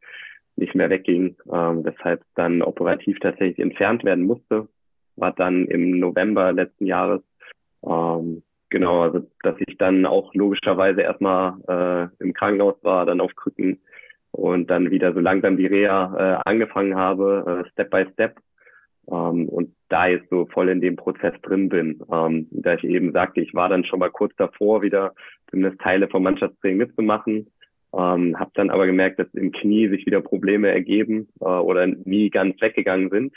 nicht 0.55 0.75
mehr 0.75 0.89
wegging, 0.89 1.35
ähm, 1.51 1.83
weshalb 1.83 2.21
dann 2.35 2.61
operativ 2.61 3.19
tatsächlich 3.19 3.59
entfernt 3.59 4.03
werden 4.03 4.25
musste, 4.25 4.67
war 5.15 5.31
dann 5.31 5.65
im 5.65 5.99
November 5.99 6.53
letzten 6.53 6.85
Jahres. 6.85 7.21
Ähm, 7.83 8.43
genau, 8.69 9.01
also 9.01 9.27
dass 9.41 9.55
ich 9.65 9.77
dann 9.77 10.05
auch 10.05 10.33
logischerweise 10.35 11.01
erstmal 11.01 11.55
äh, 11.67 12.23
im 12.23 12.33
Krankenhaus 12.33 12.75
war, 12.83 13.05
dann 13.05 13.19
auf 13.19 13.35
Krücken 13.35 13.81
und 14.31 14.69
dann 14.69 14.91
wieder 14.91 15.13
so 15.13 15.19
langsam 15.19 15.57
die 15.57 15.67
Reha 15.67 16.15
äh, 16.17 16.49
angefangen 16.49 16.95
habe, 16.95 17.63
äh, 17.65 17.69
Step 17.71 17.89
by 17.89 18.05
Step 18.13 18.35
ähm, 19.11 19.47
und 19.49 19.73
da 19.89 20.07
jetzt 20.07 20.29
so 20.29 20.45
voll 20.47 20.69
in 20.69 20.81
dem 20.81 20.95
Prozess 20.95 21.33
drin 21.41 21.69
bin. 21.69 22.01
Ähm, 22.11 22.47
da 22.51 22.75
ich 22.75 22.83
eben 22.83 23.11
sagte, 23.11 23.41
ich 23.41 23.53
war 23.53 23.69
dann 23.69 23.85
schon 23.85 23.99
mal 23.99 24.11
kurz 24.11 24.35
davor, 24.37 24.81
wieder 24.81 25.13
zumindest 25.49 25.81
Teile 25.81 26.07
vom 26.07 26.23
Mannschaftstraining 26.23 26.77
mitzumachen, 26.77 27.47
ähm, 27.93 28.39
habe 28.39 28.51
dann 28.55 28.69
aber 28.69 28.85
gemerkt, 28.85 29.19
dass 29.19 29.27
im 29.33 29.51
Knie 29.51 29.87
sich 29.89 30.05
wieder 30.05 30.21
Probleme 30.21 30.69
ergeben 30.69 31.27
äh, 31.41 31.45
oder 31.45 31.85
nie 31.87 32.29
ganz 32.29 32.59
weggegangen 32.61 33.09
sind 33.09 33.33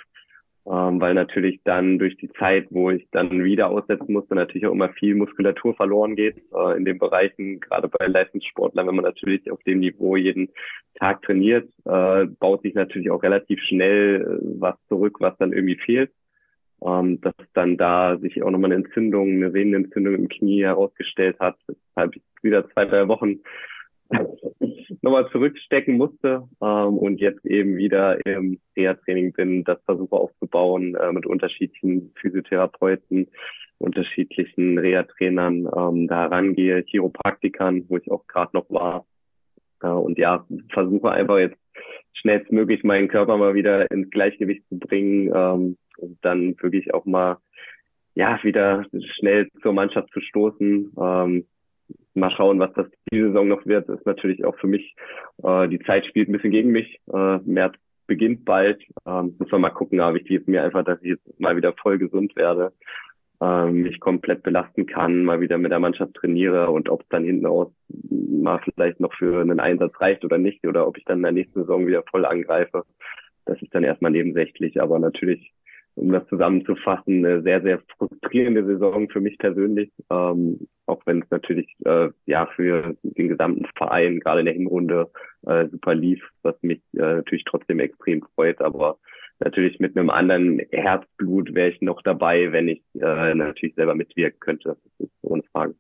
ähm, 0.69 1.01
weil 1.01 1.15
natürlich 1.15 1.61
dann 1.63 1.99
durch 1.99 2.17
die 2.17 2.31
Zeit, 2.33 2.67
wo 2.71 2.91
ich 2.91 3.07
dann 3.13 3.45
wieder 3.45 3.69
aussetzen 3.69 4.13
musste, 4.13 4.35
natürlich 4.35 4.67
auch 4.67 4.73
immer 4.73 4.89
viel 4.89 5.15
Muskulatur 5.15 5.75
verloren 5.75 6.17
geht 6.17 6.43
äh, 6.53 6.77
in 6.77 6.85
den 6.85 6.99
Bereichen, 6.99 7.61
gerade 7.61 7.89
bei 7.89 8.07
Leistungssportlern, 8.07 8.89
wenn 8.89 8.97
man 8.97 9.05
natürlich 9.05 9.49
auf 9.51 9.63
dem 9.63 9.79
Niveau 9.79 10.17
jeden 10.17 10.49
Tag 10.97 11.23
trainiert, 11.23 11.69
äh, 11.85 12.27
baut 12.27 12.63
sich 12.63 12.75
natürlich 12.75 13.11
auch 13.11 13.23
relativ 13.23 13.61
schnell 13.63 14.23
äh, 14.23 14.61
was 14.61 14.75
zurück, 14.89 15.19
was 15.21 15.37
dann 15.39 15.53
irgendwie 15.53 15.77
fehlt. 15.77 16.11
Ähm, 16.85 17.21
dass 17.23 17.35
dann 17.55 17.79
da 17.79 18.19
sich 18.19 18.43
auch 18.43 18.51
nochmal 18.51 18.73
eine 18.73 18.85
Entzündung, 18.85 19.31
eine 19.31 19.55
Venenentzündung 19.55 20.15
im 20.15 20.29
Knie 20.29 20.63
herausgestellt 20.63 21.39
hat, 21.41 21.57
weshalb 21.69 22.17
ich 22.17 22.23
wieder 22.43 22.69
zwei, 22.71 22.85
drei 22.85 23.09
Wochen 23.09 23.41
nochmal 25.03 25.29
zurückstecken 25.31 25.97
musste 25.97 26.49
ähm, 26.61 26.99
und 26.99 27.21
jetzt 27.21 27.45
eben 27.45 27.77
wieder 27.77 28.25
im 28.27 28.61
Reha-Training 28.77 29.33
bin, 29.33 29.65
das 29.65 29.83
versuche 29.85 30.17
aufzubauen 30.17 30.95
äh, 30.95 31.13
mit 31.13 31.27
unterschiedlichen 31.27 32.13
Physiotherapeuten, 32.21 33.29
unterschiedlichen 33.79 34.79
Reha-Trainern, 34.79 35.69
ähm, 35.77 36.09
da 36.09 36.27
rangehe, 36.27 36.83
Chiropraktikern, 36.85 37.85
wo 37.89 37.97
ich 37.97 38.11
auch 38.11 38.27
gerade 38.27 38.51
noch 38.55 38.69
war. 38.71 39.07
Äh, 39.83 39.89
und 39.89 40.19
ja, 40.19 40.47
versuche 40.73 41.11
einfach 41.11 41.39
jetzt 41.39 41.59
schnellstmöglich 42.15 42.83
meinen 42.85 43.09
Körper 43.09 43.37
mal 43.37 43.55
wieder 43.55 43.91
ins 43.91 44.11
Gleichgewicht 44.11 44.67
zu 44.69 44.79
bringen 44.79 45.31
ähm, 45.35 45.77
und 45.99 46.19
dann 46.23 46.57
wirklich 46.61 46.95
auch 46.95 47.05
mal 47.05 47.39
ja 48.15 48.39
wieder 48.43 48.85
schnell 49.19 49.49
zur 49.63 49.73
Mannschaft 49.75 50.11
zu 50.13 50.21
stoßen. 50.21 50.93
Ähm, 50.99 51.47
mal 52.17 52.31
schauen, 52.31 52.59
was 52.59 52.73
das 52.75 52.87
diese 53.13 53.29
Saison 53.29 53.49
noch 53.49 53.65
wird. 53.67 53.89
Ist 53.89 54.07
natürlich 54.07 54.45
auch 54.45 54.57
für 54.59 54.67
mich, 54.67 54.95
äh, 55.43 55.69
die 55.69 55.81
Zeit 55.81 56.07
spielt 56.07 56.29
ein 56.29 56.33
bisschen 56.33 56.51
gegen 56.51 56.71
mich. 56.71 57.01
Äh, 57.13 57.39
März 57.45 57.75
beginnt 58.07 58.45
bald. 58.45 58.83
Ähm, 59.07 59.35
muss 59.39 59.51
man 59.51 59.61
mal 59.61 59.71
gucken, 59.71 60.01
aber 60.01 60.15
wichtig 60.15 60.41
ist 60.41 60.49
mir 60.49 60.63
einfach, 60.63 60.85
dass 60.85 61.01
ich 61.03 61.11
jetzt 61.11 61.41
mal 61.41 61.57
wieder 61.57 61.73
voll 61.75 61.99
gesund 61.99 62.37
werde, 62.37 62.73
ähm, 63.41 63.83
mich 63.83 64.01
komplett 64.01 64.43
belasten 64.43 64.87
kann, 64.87 65.25
mal 65.25 65.41
wieder 65.41 65.59
mit 65.59 65.73
der 65.73 65.81
Mannschaft 65.81 66.15
trainiere 66.15 66.71
und 66.71 66.89
ob 66.89 67.03
es 67.03 67.09
dann 67.09 67.25
hinten 67.25 67.47
aus 67.47 67.69
mal 67.89 68.61
vielleicht 68.65 69.01
noch 69.01 69.13
für 69.15 69.41
einen 69.41 69.61
Einsatz 69.61 70.01
reicht 70.01 70.25
oder 70.25 70.39
nicht 70.39 70.67
oder 70.67 70.87
ob 70.87 70.97
ich 70.97 71.05
dann 71.05 71.19
in 71.19 71.25
der 71.25 71.33
nächsten 71.33 71.61
Saison 71.61 71.87
wieder 71.87 72.03
voll 72.11 72.25
angreife. 72.25 72.85
Das 73.45 73.61
ist 73.61 73.75
dann 73.75 73.85
erstmal 73.85 74.11
nebensächlich, 74.11 74.81
aber 74.81 74.99
natürlich 74.99 75.53
um 75.97 76.13
das 76.13 76.27
zusammenzufassen, 76.29 77.25
eine 77.25 77.43
sehr, 77.43 77.63
sehr 77.63 77.81
frustrierende 77.97 78.65
Saison 78.65 79.09
für 79.09 79.21
mich 79.21 79.39
persönlich, 79.39 79.91
ähm, 80.11 80.69
auch 80.85 81.01
wenn 81.07 81.23
es 81.23 81.31
natürlich 81.31 81.75
äh, 81.85 82.11
ja 82.27 82.47
für 82.55 82.95
den 83.03 83.29
gesamten 83.29 83.67
Verein 83.77 84.21
gerade 84.21 84.41
in 84.41 84.47
der 84.47 84.55
Hinrunde 84.55 85.11
äh, 85.47 85.67
super 85.69 85.95
lief, 85.95 86.23
was 86.43 86.55
mich 86.63 86.81
äh, 86.95 87.17
natürlich 87.17 87.45
trotzdem 87.45 87.81
extrem 87.81 88.23
freut, 88.35 88.61
aber 88.61 88.99
natürlich 89.41 89.81
mit 89.81 89.97
einem 89.97 90.11
anderen 90.11 90.61
Herzblut 90.71 91.55
wäre 91.55 91.71
ich 91.71 91.81
noch 91.81 92.03
dabei, 92.03 92.53
wenn 92.53 92.69
ich 92.69 92.83
äh, 92.95 93.35
natürlich 93.35 93.75
selber 93.75 93.95
mitwirken 93.95 94.39
könnte. 94.41 94.69
Das 94.69 94.79
ist 94.99 95.13
ohne 95.23 95.43
Frage. 95.53 95.75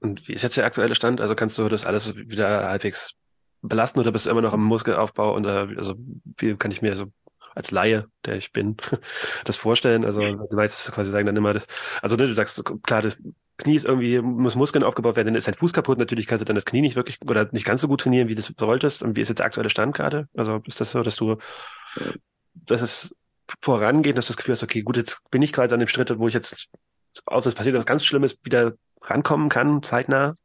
Und 0.00 0.26
wie 0.26 0.32
ist 0.32 0.42
jetzt 0.42 0.56
der 0.56 0.66
aktuelle 0.66 0.96
Stand? 0.96 1.20
Also 1.20 1.36
kannst 1.36 1.56
du 1.58 1.68
das 1.68 1.86
alles 1.86 2.16
wieder 2.16 2.68
halbwegs 2.68 3.14
belasten 3.62 4.00
oder 4.00 4.10
bist 4.10 4.26
du 4.26 4.30
immer 4.30 4.42
noch 4.42 4.54
im 4.54 4.64
Muskelaufbau 4.64 5.36
und 5.36 5.46
äh, 5.46 5.68
also 5.76 5.94
wie 6.36 6.56
kann 6.56 6.72
ich 6.72 6.82
mir 6.82 6.96
so 6.96 7.06
als 7.54 7.70
Laie, 7.70 8.06
der 8.24 8.36
ich 8.36 8.52
bin, 8.52 8.76
das 9.44 9.56
vorstellen. 9.56 10.04
Also 10.04 10.20
du 10.20 10.56
weißt 10.56 10.92
quasi 10.92 11.10
sagen 11.10 11.26
dann 11.26 11.36
immer, 11.36 11.54
das, 11.54 11.66
also 12.00 12.16
ne, 12.16 12.26
du 12.26 12.34
sagst 12.34 12.62
klar, 12.82 13.02
das 13.02 13.16
Knie 13.58 13.76
ist 13.76 13.84
irgendwie, 13.84 14.20
muss 14.20 14.54
Muskeln 14.54 14.82
aufgebaut 14.82 15.16
werden, 15.16 15.28
dann 15.28 15.34
ist 15.36 15.46
dein 15.46 15.54
Fuß 15.54 15.72
kaputt. 15.72 15.98
Natürlich 15.98 16.26
kannst 16.26 16.40
du 16.40 16.46
dann 16.46 16.56
das 16.56 16.64
Knie 16.64 16.80
nicht 16.80 16.96
wirklich 16.96 17.18
oder 17.22 17.48
nicht 17.52 17.64
ganz 17.64 17.80
so 17.80 17.88
gut 17.88 18.00
trainieren, 18.00 18.28
wie 18.28 18.34
du 18.34 18.40
es 18.40 18.52
solltest. 18.58 19.02
Und 19.02 19.16
wie 19.16 19.20
ist 19.20 19.28
jetzt 19.28 19.38
der 19.38 19.46
aktuelle 19.46 19.70
Stand 19.70 19.94
gerade? 19.94 20.28
Also 20.34 20.62
ist 20.66 20.80
das 20.80 20.90
so, 20.90 21.02
dass 21.02 21.16
du, 21.16 21.36
dass 22.54 22.82
es 22.82 23.14
vorangeht, 23.60 24.16
dass 24.16 24.26
du 24.26 24.32
das 24.32 24.38
Gefühl 24.38 24.54
hast, 24.54 24.62
okay, 24.62 24.82
gut, 24.82 24.96
jetzt 24.96 25.18
bin 25.30 25.42
ich 25.42 25.52
gerade 25.52 25.74
an 25.74 25.80
dem 25.80 25.88
Schritt, 25.88 26.18
wo 26.18 26.28
ich 26.28 26.34
jetzt, 26.34 26.68
außer 27.26 27.48
es 27.48 27.54
passiert 27.54 27.76
was 27.76 27.86
ganz 27.86 28.04
Schlimmes, 28.04 28.38
wieder 28.42 28.74
rankommen 29.02 29.48
kann, 29.48 29.82
zeitnah? 29.82 30.36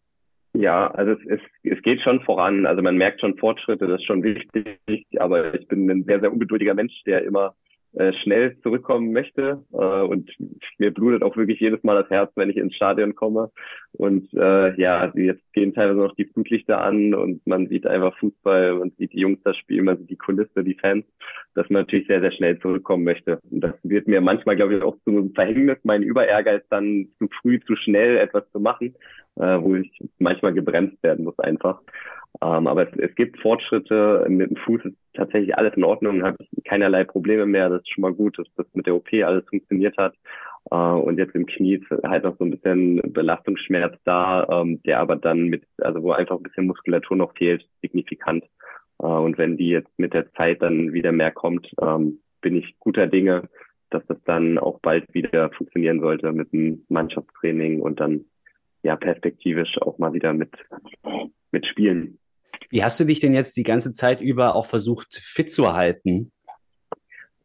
Ja, 0.53 0.89
also 0.91 1.11
es, 1.11 1.19
es, 1.27 1.41
es 1.63 1.81
geht 1.83 2.01
schon 2.01 2.21
voran. 2.21 2.65
Also 2.65 2.81
man 2.81 2.97
merkt 2.97 3.21
schon 3.21 3.37
Fortschritte, 3.37 3.87
das 3.87 3.99
ist 3.99 4.05
schon 4.07 4.23
wichtig. 4.23 5.05
Aber 5.19 5.53
ich 5.53 5.67
bin 5.67 5.89
ein 5.89 6.03
sehr, 6.03 6.19
sehr 6.19 6.31
ungeduldiger 6.31 6.73
Mensch, 6.73 6.93
der 7.05 7.23
immer 7.23 7.53
äh, 7.93 8.13
schnell 8.21 8.59
zurückkommen 8.61 9.11
möchte. 9.11 9.63
Äh, 9.71 9.77
und 9.77 10.29
mir 10.77 10.93
blutet 10.93 11.23
auch 11.23 11.35
wirklich 11.37 11.59
jedes 11.59 11.83
Mal 11.83 12.01
das 12.01 12.09
Herz, 12.09 12.31
wenn 12.35 12.49
ich 12.49 12.57
ins 12.57 12.75
Stadion 12.75 13.15
komme. 13.15 13.49
Und 13.93 14.31
äh, 14.33 14.79
ja, 14.79 15.11
jetzt 15.15 15.41
gehen 15.53 15.73
teilweise 15.73 15.99
noch 15.99 16.15
die 16.15 16.25
Flutlichter 16.25 16.81
an 16.81 17.15
und 17.15 17.45
man 17.47 17.67
sieht 17.67 17.87
einfach 17.87 18.15
Fußball, 18.19 18.75
man 18.75 18.91
sieht 18.97 19.13
die 19.13 19.21
Jungs 19.21 19.39
das 19.43 19.57
Spiel, 19.57 19.81
man 19.81 19.97
sieht 19.97 20.09
die 20.09 20.17
Kulisse, 20.17 20.63
die 20.63 20.75
Fans, 20.75 21.05
dass 21.55 21.69
man 21.69 21.83
natürlich 21.83 22.07
sehr, 22.07 22.21
sehr 22.21 22.33
schnell 22.33 22.59
zurückkommen 22.59 23.03
möchte. 23.03 23.39
Und 23.49 23.61
das 23.61 23.73
wird 23.83 24.07
mir 24.07 24.21
manchmal, 24.21 24.57
glaube 24.57 24.75
ich, 24.75 24.83
auch 24.83 24.97
zum 25.03 25.33
Verhängnis, 25.33 25.79
mein 25.83 26.03
Überehrgeiz 26.03 26.63
dann 26.69 27.07
zu 27.17 27.27
früh, 27.41 27.59
zu 27.61 27.75
schnell 27.75 28.17
etwas 28.17 28.43
zu 28.51 28.59
machen, 28.59 28.93
äh, 29.39 29.61
wo 29.61 29.75
ich 29.75 29.91
manchmal 30.19 30.53
gebremst 30.53 31.01
werden 31.03 31.25
muss 31.25 31.37
einfach. 31.39 31.81
Ähm, 32.41 32.67
aber 32.67 32.87
es, 32.87 32.99
es 32.99 33.15
gibt 33.15 33.39
Fortschritte. 33.39 34.25
Mit 34.29 34.49
dem 34.49 34.57
Fuß 34.57 34.85
ist 34.85 34.95
tatsächlich 35.13 35.57
alles 35.57 35.73
in 35.75 35.83
Ordnung, 35.83 36.23
habe 36.23 36.37
ich 36.39 36.63
keinerlei 36.65 37.03
Probleme 37.03 37.45
mehr. 37.45 37.69
Das 37.69 37.81
ist 37.81 37.89
schon 37.89 38.03
mal 38.03 38.13
gut, 38.13 38.37
dass 38.37 38.47
das 38.55 38.67
mit 38.73 38.85
der 38.85 38.95
OP 38.95 39.11
alles 39.13 39.47
funktioniert 39.49 39.97
hat. 39.97 40.13
Äh, 40.71 40.75
und 40.75 41.17
jetzt 41.17 41.35
im 41.35 41.45
Knie 41.45 41.75
ist 41.75 41.89
halt 42.03 42.23
noch 42.23 42.37
so 42.37 42.45
ein 42.45 42.51
bisschen 42.51 43.01
Belastungsschmerz 43.13 43.97
da, 44.03 44.47
ähm, 44.49 44.81
der 44.83 44.99
aber 44.99 45.15
dann 45.15 45.45
mit, 45.45 45.63
also 45.79 46.03
wo 46.03 46.11
einfach 46.11 46.37
ein 46.37 46.43
bisschen 46.43 46.67
Muskulatur 46.67 47.17
noch 47.17 47.33
fehlt, 47.35 47.65
signifikant. 47.81 48.43
Äh, 48.99 49.05
und 49.05 49.37
wenn 49.37 49.57
die 49.57 49.69
jetzt 49.69 49.97
mit 49.97 50.13
der 50.13 50.31
Zeit 50.33 50.61
dann 50.61 50.93
wieder 50.93 51.11
mehr 51.11 51.31
kommt, 51.31 51.67
ähm, 51.81 52.19
bin 52.41 52.55
ich 52.55 52.75
guter 52.79 53.07
Dinge, 53.07 53.49
dass 53.89 54.05
das 54.07 54.17
dann 54.25 54.57
auch 54.57 54.79
bald 54.79 55.11
wieder 55.13 55.49
funktionieren 55.51 56.01
sollte 56.01 56.31
mit 56.33 56.51
dem 56.51 56.85
Mannschaftstraining 56.89 57.81
und 57.81 57.99
dann 57.99 58.25
ja 58.87 58.95
perspektivisch 58.95 59.77
auch 59.81 59.97
mal 59.97 60.13
wieder 60.13 60.33
mit, 60.33 60.51
mit 61.51 61.65
Spielen. 61.67 62.17
Wie 62.69 62.83
hast 62.83 62.99
du 62.99 63.05
dich 63.05 63.19
denn 63.19 63.33
jetzt 63.33 63.55
die 63.55 63.63
ganze 63.63 63.91
Zeit 63.91 64.21
über 64.21 64.55
auch 64.55 64.65
versucht, 64.65 65.15
fit 65.15 65.51
zu 65.51 65.73
halten? 65.73 66.31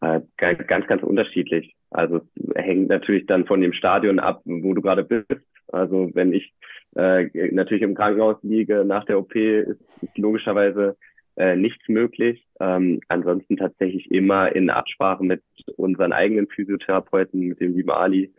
Äh, 0.00 0.20
ganz, 0.36 0.86
ganz 0.86 1.02
unterschiedlich. 1.02 1.74
Also 1.90 2.22
hängt 2.54 2.88
natürlich 2.88 3.26
dann 3.26 3.46
von 3.46 3.60
dem 3.60 3.72
Stadion 3.72 4.18
ab, 4.18 4.40
wo 4.44 4.72
du 4.74 4.82
gerade 4.82 5.04
bist. 5.04 5.42
Also 5.68 6.10
wenn 6.14 6.32
ich 6.32 6.52
äh, 6.96 7.28
natürlich 7.52 7.82
im 7.82 7.94
Krankenhaus 7.94 8.36
liege 8.42 8.84
nach 8.84 9.04
der 9.04 9.18
OP, 9.18 9.34
ist, 9.34 9.80
ist 10.02 10.18
logischerweise 10.18 10.96
äh, 11.36 11.56
nichts 11.56 11.88
möglich. 11.88 12.46
Ähm, 12.60 13.00
ansonsten 13.08 13.56
tatsächlich 13.56 14.10
immer 14.10 14.54
in 14.54 14.70
Absprache 14.70 15.24
mit 15.24 15.42
unseren 15.76 16.12
eigenen 16.12 16.48
Physiotherapeuten, 16.48 17.40
mit 17.40 17.60
dem 17.60 17.76
lieben 17.76 17.90
Ali 17.90 18.32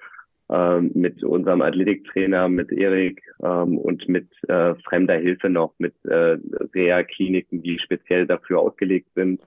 ähm, 0.49 0.91
mit 0.93 1.23
unserem 1.23 1.61
Athletiktrainer, 1.61 2.49
mit 2.49 2.71
Erik 2.71 3.21
ähm, 3.41 3.77
und 3.77 4.07
mit 4.09 4.27
äh, 4.47 4.75
fremder 4.85 5.15
Hilfe 5.15 5.49
noch, 5.49 5.73
mit 5.77 5.93
äh, 6.05 6.37
Reha-Kliniken, 6.75 7.63
die 7.63 7.79
speziell 7.79 8.27
dafür 8.27 8.59
ausgelegt 8.59 9.07
sind, 9.15 9.41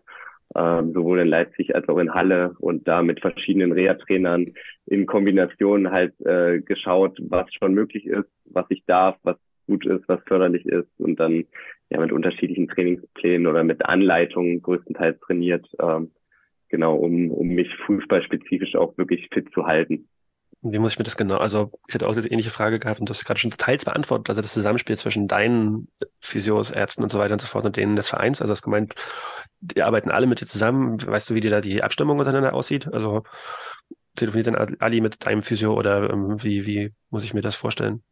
ähm, 0.54 0.92
sowohl 0.92 1.20
in 1.20 1.28
Leipzig 1.28 1.74
als 1.74 1.88
auch 1.88 1.98
in 1.98 2.14
Halle 2.14 2.54
und 2.58 2.88
da 2.88 3.02
mit 3.02 3.20
verschiedenen 3.20 3.72
Reha-Trainern 3.72 4.54
in 4.86 5.06
Kombination 5.06 5.90
halt 5.90 6.14
äh, 6.24 6.60
geschaut, 6.60 7.18
was 7.20 7.46
schon 7.54 7.74
möglich 7.74 8.06
ist, 8.06 8.30
was 8.46 8.66
ich 8.70 8.84
darf, 8.86 9.16
was 9.22 9.36
gut 9.66 9.84
ist, 9.84 10.08
was 10.08 10.20
förderlich 10.26 10.64
ist 10.64 10.88
und 10.98 11.20
dann 11.20 11.44
ja 11.90 12.00
mit 12.00 12.12
unterschiedlichen 12.12 12.68
Trainingsplänen 12.68 13.46
oder 13.46 13.64
mit 13.64 13.84
Anleitungen 13.84 14.62
größtenteils 14.62 15.20
trainiert, 15.20 15.66
ähm, 15.80 16.10
genau, 16.68 16.96
um, 16.96 17.30
um 17.30 17.48
mich 17.48 17.68
fußballspezifisch 17.86 18.76
auch 18.76 18.96
wirklich 18.96 19.28
fit 19.32 19.52
zu 19.52 19.66
halten. 19.66 20.08
Wie 20.72 20.78
muss 20.78 20.92
ich 20.92 20.98
mir 20.98 21.04
das 21.04 21.16
genau? 21.16 21.36
Also, 21.36 21.70
ich 21.88 21.94
hatte 21.94 22.06
auch 22.06 22.16
eine 22.16 22.26
ähnliche 22.26 22.50
Frage 22.50 22.78
gehabt 22.78 23.00
und 23.00 23.08
du 23.08 23.10
hast 23.10 23.24
gerade 23.24 23.40
schon 23.40 23.50
teils 23.50 23.84
beantwortet, 23.84 24.28
also 24.30 24.42
das 24.42 24.52
Zusammenspiel 24.52 24.96
zwischen 24.96 25.28
deinen 25.28 25.88
Physios, 26.20 26.70
Ärzten 26.70 27.02
und 27.02 27.10
so 27.10 27.18
weiter 27.18 27.32
und 27.32 27.40
so 27.40 27.46
fort 27.46 27.64
und 27.64 27.76
denen 27.76 27.96
des 27.96 28.08
Vereins. 28.08 28.40
Also, 28.40 28.52
hast 28.52 28.62
gemeint, 28.62 28.94
die 29.60 29.82
arbeiten 29.82 30.10
alle 30.10 30.26
mit 30.26 30.40
dir 30.40 30.46
zusammen. 30.46 31.04
Weißt 31.04 31.30
du, 31.30 31.34
wie 31.34 31.40
dir 31.40 31.50
da 31.50 31.60
die 31.60 31.82
Abstimmung 31.82 32.18
untereinander 32.18 32.54
aussieht? 32.54 32.92
Also, 32.92 33.22
telefoniert 34.14 34.46
dann 34.46 34.76
Ali 34.80 35.00
mit 35.00 35.26
deinem 35.26 35.42
Physio 35.42 35.74
oder 35.74 36.10
ähm, 36.10 36.42
wie, 36.42 36.66
wie 36.66 36.92
muss 37.10 37.24
ich 37.24 37.34
mir 37.34 37.42
das 37.42 37.54
vorstellen? 37.54 38.02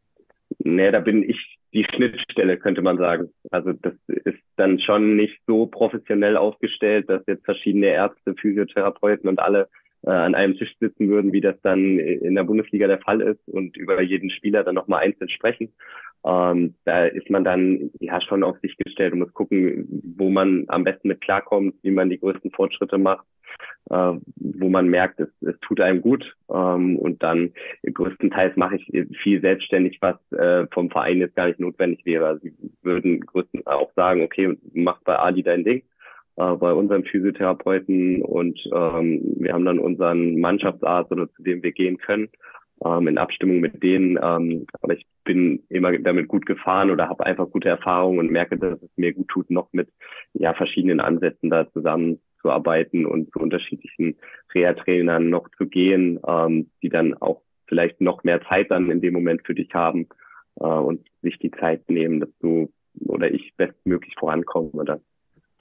Nee, 0.59 0.91
da 0.91 1.01
bin 1.01 1.29
ich 1.29 1.59
die 1.73 1.85
Schnittstelle, 1.85 2.59
könnte 2.59 2.83
man 2.83 2.99
sagen. 2.99 3.31
Also, 3.51 3.73
das 3.73 3.95
ist 4.07 4.39
dann 4.57 4.79
schon 4.79 5.17
nicht 5.17 5.41
so 5.47 5.67
professionell 5.67 6.37
aufgestellt, 6.37 7.09
dass 7.09 7.23
jetzt 7.27 7.45
verschiedene 7.45 7.87
Ärzte, 7.87 8.35
Physiotherapeuten 8.35 9.29
und 9.29 9.41
alle 9.41 9.69
äh, 10.07 10.11
an 10.11 10.35
einem 10.35 10.57
Tisch 10.57 10.75
sitzen 10.81 11.09
würden, 11.09 11.33
wie 11.33 11.41
das 11.41 11.61
dann 11.63 11.99
in 11.99 12.35
der 12.35 12.45
Bundesliga 12.45 12.87
der 12.87 13.01
Fall 13.01 13.21
ist 13.21 13.49
und 13.49 13.77
über 13.77 14.01
jeden 14.03 14.31
Spieler 14.31 14.65
dann 14.65 14.75
nochmal 14.75 15.03
einzeln 15.03 15.29
sprechen. 15.29 15.73
Ähm, 16.27 16.75
da 16.85 17.05
ist 17.05 17.29
man 17.29 17.45
dann 17.45 17.91
ja 18.01 18.21
schon 18.21 18.45
auf 18.45 18.59
sich 18.61 18.77
gestellt 18.77 19.13
und 19.13 19.19
muss 19.21 19.35
gucken, 19.35 19.87
wo 20.17 20.31
man 20.31 20.65
am 20.69 20.85
besten 20.85 21.09
mit 21.09 21.21
klarkommt, 21.21 21.75
wie 21.83 21.91
man 21.91 22.09
die 22.09 22.19
größten 22.19 22.51
Fortschritte 22.51 22.97
macht, 22.97 23.27
äh, 23.91 24.13
wo 24.37 24.69
man 24.71 24.89
merkt, 24.89 25.21
es, 25.21 25.29
es 25.43 25.59
tut 25.61 25.81
einem 25.81 26.01
gut. 26.01 26.35
Ähm, 26.51 26.99
und 26.99 27.23
dann 27.23 27.53
größtenteils 27.85 28.57
mache 28.57 28.77
ich 28.77 29.07
viel 29.23 29.41
selbstständig, 29.43 29.99
was 30.01 30.17
äh, 30.33 30.67
vom 30.73 30.91
Verein 30.91 31.19
jetzt 31.19 31.37
gar 31.37 31.49
nicht 31.49 31.61
notwendig 31.61 32.07
wäre. 32.07 32.27
Also, 32.27 32.41
sie 32.43 32.55
würden 32.83 33.21
größtenteils 33.21 33.67
auch 33.67 33.93
sagen, 33.95 34.23
okay, 34.23 34.57
mach 34.73 35.03
bei 35.03 35.17
Ali 35.17 35.43
dein 35.43 35.65
Ding 35.65 35.83
äh, 36.37 36.55
bei 36.55 36.73
unserem 36.73 37.05
Physiotherapeuten 37.05 38.23
und 38.23 38.59
ähm, 38.73 39.21
wir 39.39 39.53
haben 39.53 39.65
dann 39.65 39.79
unseren 39.79 40.41
Mannschaftsarzt 40.41 41.13
oder 41.13 41.31
zu 41.33 41.43
dem 41.43 41.63
wir 41.63 41.73
gehen 41.73 41.99
können 41.99 42.29
ähm, 42.85 43.09
in 43.09 43.19
Abstimmung 43.19 43.61
mit 43.61 43.83
denen. 43.83 44.19
Ähm, 44.23 44.67
aber 44.81 44.95
ich 44.95 45.07
bin 45.25 45.63
immer 45.69 45.97
damit 45.99 46.29
gut 46.29 46.47
gefahren 46.47 46.91
oder 46.91 47.09
habe 47.09 47.27
einfach 47.27 47.51
gute 47.51 47.69
Erfahrungen 47.69 48.19
und 48.19 48.31
merke, 48.31 48.59
dass 48.59 48.81
es 48.83 48.91
mir 48.97 49.13
gut 49.13 49.29
tut, 49.29 49.51
noch 49.51 49.69
mit 49.73 49.89
ja 50.35 50.55
verschiedenen 50.55 51.01
Ansätzen 51.01 51.51
da 51.51 51.71
zusammenzuarbeiten 51.73 53.07
und 53.07 53.33
zu 53.33 53.39
unterschiedlichen 53.39 54.17
Reha-Trainern 54.55 55.31
noch 55.31 55.49
zu 55.57 55.67
gehen, 55.67 56.21
ähm, 56.27 56.71
die 56.83 56.89
dann 56.89 57.15
auch 57.15 57.43
vielleicht 57.67 58.01
noch 58.01 58.25
mehr 58.25 58.43
Zeit 58.43 58.71
dann 58.71 58.91
in 58.91 59.01
dem 59.01 59.15
Moment 59.15 59.43
für 59.47 59.55
dich 59.55 59.73
haben 59.73 60.09
äh, 60.61 60.65
und 60.65 61.07
sich 61.23 61.39
die 61.39 61.51
Zeit 61.53 61.89
nehmen, 61.89 62.21
dass 62.21 62.31
du 62.41 62.71
oder 63.07 63.33
ich 63.33 63.55
bestmöglich 63.57 64.15
vorankomme 64.19 64.71
oder 64.71 65.01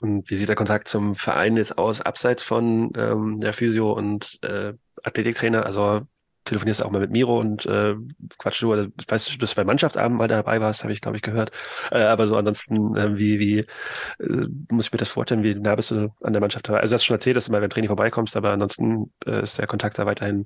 und 0.02 0.30
wie 0.30 0.36
sieht 0.36 0.50
der 0.50 0.56
Kontakt 0.56 0.88
zum 0.88 1.16
Verein 1.16 1.58
jetzt 1.58 1.78
aus, 1.78 2.02
abseits 2.02 2.44
von 2.44 2.91
ähm, 2.98 3.38
der 3.38 3.54
Physio 3.54 3.91
und 3.94 4.39
äh, 4.44 4.74
Athletiktrainer? 5.04 5.66
Also 5.66 6.02
telefonierst 6.46 6.82
du 6.82 6.86
auch 6.86 6.91
mal 6.91 7.00
mit 7.00 7.12
Miro 7.12 7.39
und 7.39 7.66
äh, 7.66 7.96
quatsch 8.38 8.62
du, 8.62 8.74
oder 8.74 8.88
weißt 9.08 9.34
du, 9.34 9.38
dass 9.38 9.52
du 9.52 9.56
bei 9.56 9.64
Mannschaftsabend 9.64 10.18
mal 10.18 10.28
dabei 10.28 10.60
warst, 10.60 10.84
habe 10.84 10.91
ich, 10.94 11.00
glaube 11.02 11.16
ich, 11.18 11.24
gehört. 11.24 11.52
Äh, 11.91 12.02
aber 12.02 12.28
so 12.28 12.36
ansonsten, 12.36 12.96
äh, 12.98 13.18
wie, 13.18 13.39
wie 13.39 13.60
äh, 13.60 14.48
muss 14.70 14.88
ich 14.88 14.91
mir 14.91 14.98
das 14.98 15.10
vorstellen, 15.10 15.44
wie 15.44 15.56
nah 15.56 15.76
bist 15.76 15.91
du 15.91 16.10
an 16.22 16.34
der 16.34 16.41
Mannschaft 16.41 16.68
dabei? 16.68 16.80
Also 16.82 16.91
du 16.91 16.96
hast 16.96 17.06
schon 17.06 17.16
erzählt, 17.16 17.38
dass 17.38 17.46
du 17.46 17.52
mal 17.52 17.62
beim 17.62 17.70
Training 17.70 17.88
vorbeikommst, 17.89 18.36
aber 18.36 18.52
ansonsten 18.52 19.14
äh, 19.26 19.41
ist 19.44 19.58
der 19.58 19.68
Kontakt 19.68 19.98
da 20.00 20.06
weiterhin. 20.06 20.46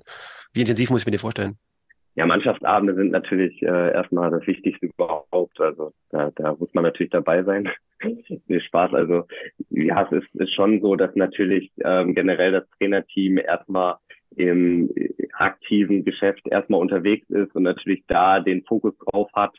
Wie 0.52 0.60
intensiv 0.60 0.90
muss 0.90 1.02
ich 1.02 1.06
mir 1.06 1.12
dir 1.12 1.18
vorstellen? 1.20 1.58
Ja, 2.18 2.26
Mannschaftsabende 2.26 2.96
sind 2.96 3.12
natürlich 3.12 3.62
äh, 3.62 3.92
erstmal 3.92 4.32
das 4.32 4.44
Wichtigste 4.44 4.86
überhaupt. 4.86 5.60
Also 5.60 5.92
da, 6.10 6.32
da 6.34 6.56
muss 6.58 6.74
man 6.74 6.82
natürlich 6.82 7.12
dabei 7.12 7.44
sein. 7.44 7.68
nee, 8.48 8.58
Spaß. 8.58 8.92
Also 8.92 9.22
ja, 9.70 10.02
es 10.02 10.24
ist, 10.24 10.34
ist 10.34 10.52
schon 10.52 10.80
so, 10.80 10.96
dass 10.96 11.14
natürlich 11.14 11.70
ähm, 11.84 12.16
generell 12.16 12.50
das 12.50 12.68
Trainerteam 12.70 13.38
erstmal 13.38 13.98
im 14.34 14.92
aktiven 15.34 16.04
Geschäft 16.04 16.44
erstmal 16.48 16.80
unterwegs 16.80 17.30
ist 17.30 17.54
und 17.54 17.62
natürlich 17.62 18.02
da 18.08 18.40
den 18.40 18.64
Fokus 18.64 18.94
drauf 18.98 19.30
hat. 19.34 19.56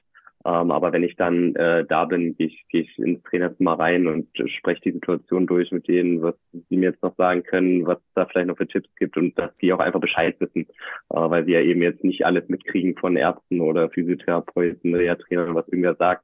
Ähm, 0.49 0.71
aber 0.71 0.91
wenn 0.91 1.03
ich 1.03 1.15
dann 1.15 1.53
äh, 1.55 1.85
da 1.85 2.05
bin, 2.05 2.35
gehe 2.35 2.47
ich, 2.47 2.65
geh 2.69 2.79
ich 2.79 2.97
ins 2.97 3.21
Trainerzimmer 3.23 3.77
rein 3.77 4.07
und 4.07 4.27
spreche 4.57 4.81
die 4.81 4.93
Situation 4.93 5.45
durch 5.45 5.71
mit 5.71 5.87
denen, 5.87 6.23
was 6.23 6.33
sie 6.69 6.77
mir 6.77 6.89
jetzt 6.89 7.03
noch 7.03 7.15
sagen 7.17 7.43
können, 7.43 7.85
was 7.85 7.99
da 8.15 8.25
vielleicht 8.25 8.47
noch 8.47 8.57
für 8.57 8.67
Tipps 8.67 8.89
gibt 8.95 9.15
und 9.17 9.37
dass 9.37 9.55
die 9.57 9.71
auch 9.73 9.79
einfach 9.79 9.99
Bescheid 9.99 10.35
wissen, 10.39 10.65
äh, 11.09 11.15
weil 11.15 11.45
sie 11.45 11.51
ja 11.51 11.61
eben 11.61 11.83
jetzt 11.83 12.03
nicht 12.03 12.25
alles 12.25 12.47
mitkriegen 12.49 12.95
von 12.95 13.15
Ärzten 13.15 13.61
oder 13.61 13.89
Physiotherapeuten, 13.91 14.95
Reha-Trainern, 14.95 15.53
was 15.53 15.67
irgendwer 15.67 15.95
sagt, 15.95 16.23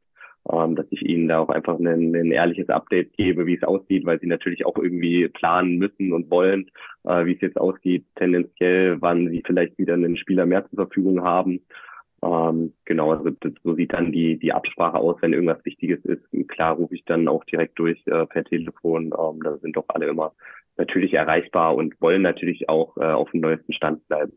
ähm, 0.51 0.76
dass 0.76 0.88
ich 0.89 1.03
ihnen 1.03 1.28
da 1.28 1.39
auch 1.39 1.49
einfach 1.49 1.78
ein, 1.78 2.15
ein 2.15 2.32
ehrliches 2.32 2.69
Update 2.69 3.13
gebe, 3.17 3.45
wie 3.45 3.57
es 3.57 3.63
aussieht, 3.63 4.05
weil 4.05 4.19
sie 4.19 4.28
natürlich 4.28 4.65
auch 4.65 4.78
irgendwie 4.78 5.28
planen 5.28 5.78
müssen 5.78 6.13
und 6.13 6.32
wollen, 6.32 6.71
äh, 7.03 7.26
wie 7.26 7.34
es 7.34 7.41
jetzt 7.41 7.57
aussieht, 7.57 8.05
tendenziell, 8.15 8.99
wann 9.01 9.30
sie 9.30 9.43
vielleicht 9.45 9.78
wieder 9.78 9.93
einen 9.93 10.17
Spieler 10.17 10.47
mehr 10.47 10.67
zur 10.69 10.86
Verfügung 10.86 11.23
haben. 11.23 11.61
Ähm, 12.26 12.73
genau, 12.86 13.11
also 13.11 13.30
das, 13.30 13.53
so 13.63 13.76
sieht 13.76 13.93
dann 13.93 14.11
die, 14.11 14.39
die 14.39 14.51
Absprache 14.51 14.97
aus, 14.97 15.17
wenn 15.21 15.34
irgendwas 15.34 15.63
Wichtiges 15.63 16.03
ist. 16.05 16.23
Klar 16.47 16.76
rufe 16.76 16.95
ich 16.95 17.05
dann 17.05 17.28
auch 17.28 17.43
direkt 17.43 17.78
durch 17.78 18.01
äh, 18.07 18.26
per 18.26 18.43
Telefon. 18.43 19.13
Ähm, 19.17 19.39
da 19.43 19.57
sind 19.57 19.76
doch 19.76 19.86
alle 19.89 20.07
immer 20.07 20.34
natürlich 20.78 21.13
erreichbar 21.13 21.76
und 21.76 21.99
wollen 22.01 22.23
natürlich 22.23 22.67
auch 22.67 22.97
äh, 22.97 23.05
auf 23.05 23.30
dem 23.32 23.41
neuesten 23.41 23.73
Stand 23.73 24.07
bleiben. 24.07 24.34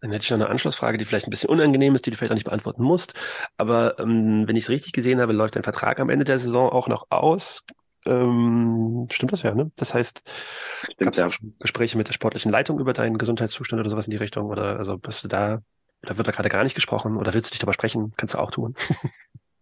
Dann 0.00 0.12
hätte 0.12 0.24
ich 0.24 0.30
noch 0.30 0.38
eine 0.38 0.48
Anschlussfrage, 0.48 0.98
die 0.98 1.04
vielleicht 1.04 1.26
ein 1.26 1.30
bisschen 1.30 1.50
unangenehm 1.50 1.94
ist, 1.94 2.06
die 2.06 2.10
du 2.10 2.16
vielleicht 2.16 2.32
auch 2.32 2.36
nicht 2.36 2.44
beantworten 2.44 2.82
musst. 2.82 3.14
Aber 3.56 3.98
ähm, 3.98 4.44
wenn 4.46 4.56
ich 4.56 4.64
es 4.64 4.70
richtig 4.70 4.92
gesehen 4.92 5.20
habe, 5.20 5.32
läuft 5.32 5.56
dein 5.56 5.62
Vertrag 5.62 6.00
am 6.00 6.10
Ende 6.10 6.24
der 6.24 6.38
Saison 6.38 6.70
auch 6.70 6.88
noch 6.88 7.06
aus. 7.10 7.64
Ähm, 8.06 9.08
stimmt 9.10 9.32
das 9.32 9.42
ja, 9.42 9.54
ne? 9.54 9.72
Das 9.76 9.94
heißt, 9.94 10.30
gab 10.98 11.12
es 11.12 11.18
ja. 11.18 11.28
Gespräche 11.58 11.98
mit 11.98 12.08
der 12.08 12.12
sportlichen 12.12 12.52
Leitung 12.52 12.78
über 12.78 12.92
deinen 12.92 13.18
Gesundheitszustand 13.18 13.80
oder 13.80 13.90
sowas 13.90 14.06
in 14.06 14.12
die 14.12 14.16
Richtung? 14.16 14.46
Oder 14.46 14.76
also 14.78 14.96
bist 14.96 15.24
du 15.24 15.28
da, 15.28 15.60
oder 16.06 16.18
wird 16.18 16.28
da 16.28 16.32
gerade 16.32 16.48
gar 16.48 16.62
nicht 16.62 16.74
gesprochen? 16.74 17.16
Oder 17.16 17.34
willst 17.34 17.50
du 17.50 17.52
dich 17.52 17.58
darüber 17.58 17.74
sprechen? 17.74 18.12
Kannst 18.16 18.34
du 18.34 18.38
auch 18.38 18.50
tun. 18.50 18.74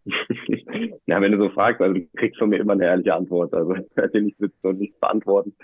ja, 1.06 1.20
wenn 1.20 1.32
du 1.32 1.38
so 1.38 1.48
fragst, 1.50 1.80
also 1.80 1.94
du 1.94 2.06
kriegst 2.16 2.38
von 2.38 2.50
mir 2.50 2.60
immer 2.60 2.74
eine 2.74 2.84
ehrliche 2.84 3.14
Antwort. 3.14 3.54
Also 3.54 3.74
natürlich 3.96 4.34
willst 4.38 4.56
du 4.62 4.72
nicht 4.72 4.98
beantworten. 5.00 5.56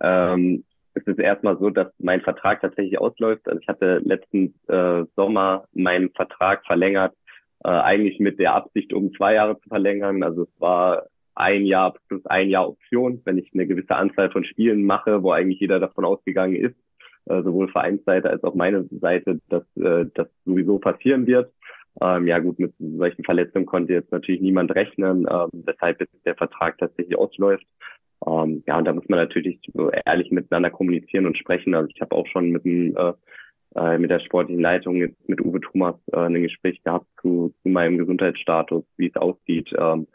Ähm, 0.00 0.64
es 0.94 1.06
ist 1.06 1.18
erstmal 1.18 1.58
so, 1.58 1.70
dass 1.70 1.88
mein 1.98 2.20
Vertrag 2.20 2.60
tatsächlich 2.60 2.98
ausläuft. 2.98 3.48
Also 3.48 3.60
ich 3.60 3.68
hatte 3.68 3.98
letzten 4.04 4.54
äh, 4.66 5.04
Sommer 5.14 5.64
meinen 5.72 6.10
Vertrag 6.10 6.66
verlängert, 6.66 7.14
äh, 7.64 7.68
eigentlich 7.68 8.18
mit 8.18 8.38
der 8.40 8.54
Absicht, 8.54 8.92
um 8.92 9.12
zwei 9.14 9.34
Jahre 9.34 9.60
zu 9.60 9.68
verlängern. 9.68 10.22
Also 10.24 10.42
es 10.42 10.60
war 10.60 11.06
ein 11.36 11.66
Jahr 11.66 11.94
plus 12.08 12.26
ein 12.26 12.48
Jahr 12.48 12.68
Option, 12.68 13.22
wenn 13.24 13.38
ich 13.38 13.50
eine 13.54 13.66
gewisse 13.68 13.94
Anzahl 13.94 14.30
von 14.30 14.44
Spielen 14.44 14.84
mache, 14.84 15.22
wo 15.22 15.30
eigentlich 15.30 15.60
jeder 15.60 15.78
davon 15.78 16.04
ausgegangen 16.04 16.56
ist, 16.56 16.74
äh, 17.28 17.42
sowohl 17.42 17.68
Vereinsseite 17.68 18.30
als 18.30 18.42
auch 18.44 18.54
meine 18.54 18.84
Seite, 19.00 19.40
dass 19.48 19.64
äh, 19.76 20.06
das 20.14 20.28
sowieso 20.44 20.78
passieren 20.78 21.26
wird. 21.26 21.52
Ähm, 22.00 22.26
ja 22.26 22.38
gut, 22.38 22.58
mit 22.58 22.74
solchen 22.78 23.24
Verletzungen 23.24 23.66
konnte 23.66 23.92
jetzt 23.92 24.12
natürlich 24.12 24.40
niemand 24.40 24.74
rechnen, 24.74 25.26
ähm, 25.30 25.48
weshalb 25.64 26.00
jetzt 26.00 26.14
der 26.24 26.36
Vertrag 26.36 26.78
tatsächlich 26.78 27.18
ausläuft. 27.18 27.66
Ähm, 28.26 28.62
ja, 28.66 28.78
und 28.78 28.84
da 28.84 28.92
muss 28.92 29.08
man 29.08 29.18
natürlich 29.18 29.60
ehrlich 30.04 30.30
miteinander 30.30 30.70
kommunizieren 30.70 31.26
und 31.26 31.38
sprechen. 31.38 31.74
Also 31.74 31.88
ich 31.94 32.00
habe 32.00 32.14
auch 32.14 32.26
schon 32.26 32.50
mit 32.50 32.64
dem 32.64 32.96
äh, 32.96 33.12
äh, 33.74 33.98
mit 33.98 34.10
der 34.10 34.20
sportlichen 34.20 34.62
Leitung 34.62 34.96
jetzt 34.96 35.28
mit 35.28 35.40
Uwe 35.40 35.60
Thomas 35.60 35.96
äh, 36.12 36.20
ein 36.20 36.42
Gespräch 36.42 36.82
gehabt 36.84 37.06
zu, 37.20 37.54
zu 37.62 37.68
meinem 37.68 37.98
Gesundheitsstatus, 37.98 38.84
wie 38.96 39.08
es 39.08 39.16
aussieht. 39.16 39.70
Ähm, 39.76 40.06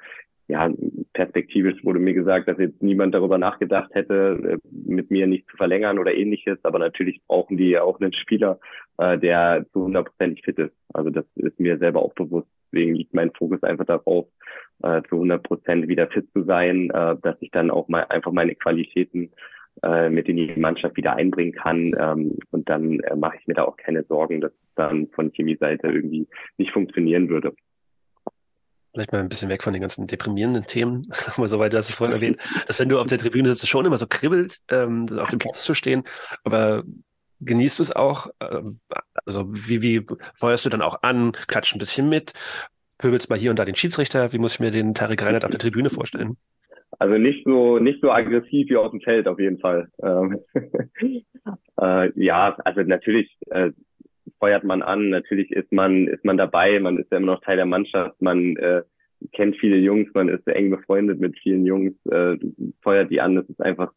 ja, 0.53 0.71
perspektivisch 1.13 1.83
wurde 1.83 1.97
mir 1.97 2.13
gesagt, 2.13 2.47
dass 2.47 2.59
jetzt 2.59 2.81
niemand 2.83 3.15
darüber 3.15 3.39
nachgedacht 3.39 3.89
hätte, 3.95 4.39
äh, 4.43 4.57
mit 4.71 5.09
mir 5.09 5.25
nicht 5.25 5.49
zu 5.49 5.57
verlängern 5.57 5.97
oder 5.97 6.13
ähnliches. 6.13 6.59
Aber 6.61 6.77
natürlich 6.77 7.21
brauchen 7.27 7.57
die 7.57 7.79
auch 7.79 7.99
einen 7.99 8.13
Spieler, 8.13 8.59
äh, 8.99 9.17
der 9.17 9.65
zu 9.73 9.85
hundertprozentig 9.85 10.43
fit 10.45 10.59
ist. 10.59 10.75
Also 10.93 11.09
das 11.09 11.25
ist 11.35 11.59
mir 11.59 11.79
selber 11.79 12.03
auch 12.03 12.13
bewusst. 12.13 12.47
Deswegen 12.71 12.93
liegt 12.93 13.15
mein 13.15 13.31
Fokus 13.31 13.63
einfach 13.63 13.85
darauf, 13.85 14.27
äh, 14.83 15.01
zu 15.09 15.15
100 15.15 15.41
Prozent 15.41 15.87
wieder 15.87 16.07
fit 16.07 16.27
zu 16.33 16.43
sein, 16.43 16.89
dass 16.89 17.35
ich 17.39 17.49
dann 17.49 17.71
auch 17.71 17.87
mal 17.87 18.05
einfach 18.09 18.31
meine 18.31 18.55
Qualitäten 18.55 19.31
mit 20.11 20.29
in 20.29 20.37
die 20.37 20.53
Mannschaft 20.55 20.95
wieder 20.97 21.15
einbringen 21.15 21.53
kann. 21.53 21.95
Ähm, 21.99 22.37
und 22.51 22.69
dann 22.69 23.01
mache 23.15 23.37
ich 23.39 23.47
mir 23.47 23.55
da 23.55 23.63
auch 23.63 23.75
keine 23.75 24.03
Sorgen, 24.03 24.39
dass 24.39 24.51
dann 24.75 25.07
von 25.07 25.31
Chemie-Seite 25.33 25.87
irgendwie 25.87 26.27
nicht 26.57 26.71
funktionieren 26.71 27.27
würde 27.27 27.55
vielleicht 28.93 29.11
mal 29.11 29.19
ein 29.19 29.29
bisschen 29.29 29.49
weg 29.49 29.63
von 29.63 29.73
den 29.73 29.81
ganzen 29.81 30.07
deprimierenden 30.07 30.63
Themen, 30.63 31.03
aber 31.35 31.47
soweit 31.47 31.73
du 31.73 31.77
hast 31.77 31.89
es 31.89 31.95
vorhin 31.95 32.15
erwähnt, 32.15 32.37
dass 32.67 32.79
wenn 32.79 32.89
du 32.89 32.99
auf 32.99 33.07
der 33.07 33.17
Tribüne 33.17 33.49
sitzt, 33.49 33.67
schon 33.67 33.85
immer 33.85 33.97
so 33.97 34.07
kribbelt, 34.07 34.59
ähm, 34.69 35.07
auf 35.17 35.29
dem 35.29 35.39
Platz 35.39 35.63
zu 35.63 35.73
stehen, 35.73 36.03
aber 36.43 36.83
genießt 37.41 37.79
du 37.79 37.83
es 37.83 37.95
auch? 37.95 38.27
Ähm, 38.39 38.79
also 39.25 39.45
wie, 39.49 39.81
wie 39.81 40.05
feuerst 40.35 40.65
du 40.65 40.69
dann 40.69 40.81
auch 40.81 41.01
an, 41.01 41.33
klatscht 41.47 41.75
ein 41.75 41.79
bisschen 41.79 42.07
mit, 42.07 42.33
pöbelst 42.97 43.29
mal 43.29 43.39
hier 43.39 43.49
und 43.49 43.59
da 43.59 43.65
den 43.65 43.75
Schiedsrichter, 43.75 44.31
wie 44.31 44.37
muss 44.37 44.53
ich 44.53 44.59
mir 44.59 44.71
den 44.71 44.93
Tarek 44.93 45.23
Reinhardt 45.23 45.45
auf 45.45 45.51
der 45.51 45.59
Tribüne 45.59 45.89
vorstellen? 45.89 46.37
Also 46.99 47.17
nicht 47.17 47.43
so 47.43 47.79
nicht 47.79 48.01
so 48.01 48.11
aggressiv 48.11 48.69
wie 48.69 48.77
auf 48.77 48.91
dem 48.91 49.01
Feld 49.01 49.27
auf 49.27 49.39
jeden 49.39 49.57
Fall. 49.59 49.87
Ähm, 50.01 50.39
äh, 51.81 52.11
ja, 52.15 52.55
also 52.63 52.81
natürlich 52.81 53.35
äh, 53.49 53.71
feuert 54.43 54.65
man 54.65 54.81
an, 54.81 55.09
natürlich 55.09 55.51
ist 55.51 55.71
man, 55.71 56.05
ist 56.07 56.25
man 56.25 56.35
dabei, 56.35 56.77
man 56.81 56.97
ist 56.97 57.09
ja 57.09 57.17
immer 57.17 57.31
noch 57.31 57.41
Teil 57.45 57.55
der 57.55 57.65
Mannschaft, 57.65 58.21
man 58.21 58.57
äh, 58.57 58.81
kennt 59.31 59.55
viele 59.55 59.77
Jungs, 59.77 60.09
man 60.13 60.27
ist 60.27 60.45
eng 60.47 60.69
befreundet 60.69 61.21
mit 61.21 61.39
vielen 61.39 61.65
Jungs, 61.65 61.93
äh, 62.11 62.35
feuert 62.81 63.09
die 63.09 63.21
an, 63.21 63.35
das 63.35 63.47
ist 63.47 63.61
einfach 63.61 63.93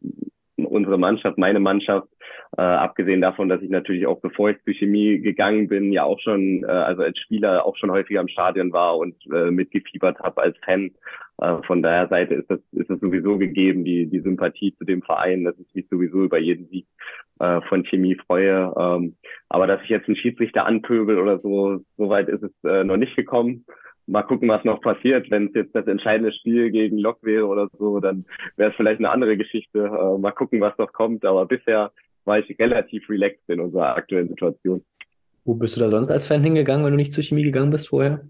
unsere 0.64 0.98
Mannschaft, 0.98 1.38
meine 1.38 1.61
Mannschaft, 1.61 2.09
äh, 2.57 2.62
abgesehen 2.62 3.20
davon, 3.20 3.48
dass 3.48 3.62
ich 3.62 3.70
natürlich 3.70 4.07
auch 4.07 4.20
bevor 4.20 4.50
ich 4.50 4.62
zur 4.62 4.74
Chemie 4.74 5.18
gegangen 5.18 5.68
bin, 5.68 5.92
ja 5.92 6.04
auch 6.04 6.18
schon, 6.20 6.64
äh, 6.64 6.66
also 6.66 7.02
als 7.02 7.18
Spieler 7.18 7.66
auch 7.66 7.76
schon 7.76 7.90
häufiger 7.90 8.20
im 8.20 8.28
Stadion 8.28 8.72
war 8.72 8.96
und 8.96 9.14
äh, 9.32 9.50
mitgefiebert 9.50 10.18
habe 10.20 10.42
als 10.42 10.57
Fan. 10.64 10.92
Äh, 11.38 11.62
von 11.66 11.82
daher 11.82 12.09
Seite 12.09 12.34
ist 12.34 12.50
das, 12.50 12.61
ist 12.72 12.88
das 12.88 13.00
sowieso 13.00 13.36
gegeben, 13.38 13.84
die, 13.84 14.07
die 14.07 14.20
Sympathie 14.20 14.74
zu 14.76 14.84
dem 14.84 15.02
Verein, 15.02 15.44
dass 15.44 15.59
ich 15.59 15.74
mich 15.74 15.86
sowieso 15.90 16.22
über 16.24 16.38
jeden 16.38 16.68
Sieg 16.68 16.86
äh, 17.40 17.61
von 17.68 17.84
Chemie 17.84 18.16
freue. 18.26 18.72
Ähm, 18.78 19.16
aber 19.48 19.66
dass 19.66 19.82
ich 19.82 19.90
jetzt 19.90 20.07
einen 20.09 20.16
Schiedsrichter 20.16 20.64
anpöbel 20.64 21.18
oder 21.18 21.38
so, 21.40 21.80
so 21.96 22.09
weit 22.09 22.28
ist 22.28 22.42
es 22.42 22.52
äh, 22.64 22.84
noch 22.84 22.96
nicht 22.96 23.16
gekommen 23.16 23.66
mal 24.07 24.22
gucken, 24.22 24.48
was 24.48 24.64
noch 24.64 24.80
passiert. 24.80 25.30
Wenn 25.30 25.48
es 25.48 25.54
jetzt 25.54 25.74
das 25.74 25.86
entscheidende 25.86 26.32
Spiel 26.32 26.70
gegen 26.70 26.98
Lok 26.98 27.18
wäre 27.22 27.46
oder 27.46 27.68
so, 27.78 28.00
dann 28.00 28.24
wäre 28.57 28.70
es 28.70 28.76
vielleicht 28.76 29.00
eine 29.00 29.11
andere 29.11 29.36
Geschichte. 29.36 29.78
Äh, 29.78 30.18
mal 30.18 30.32
gucken, 30.32 30.61
was 30.61 30.76
noch 30.78 30.92
kommt. 30.92 31.24
Aber 31.24 31.46
bisher 31.46 31.92
war 32.24 32.38
ich 32.38 32.59
relativ 32.59 33.09
relaxed 33.09 33.48
in 33.48 33.61
unserer 33.61 33.96
aktuellen 33.96 34.28
Situation. 34.28 34.82
Wo 35.44 35.54
bist 35.54 35.76
du 35.76 35.80
da 35.80 35.90
sonst 35.90 36.11
als 36.11 36.26
Fan 36.26 36.42
hingegangen, 36.42 36.84
wenn 36.84 36.92
du 36.92 36.96
nicht 36.96 37.12
zur 37.12 37.22
Chemie 37.22 37.44
gegangen 37.44 37.70
bist 37.70 37.88
vorher? 37.88 38.20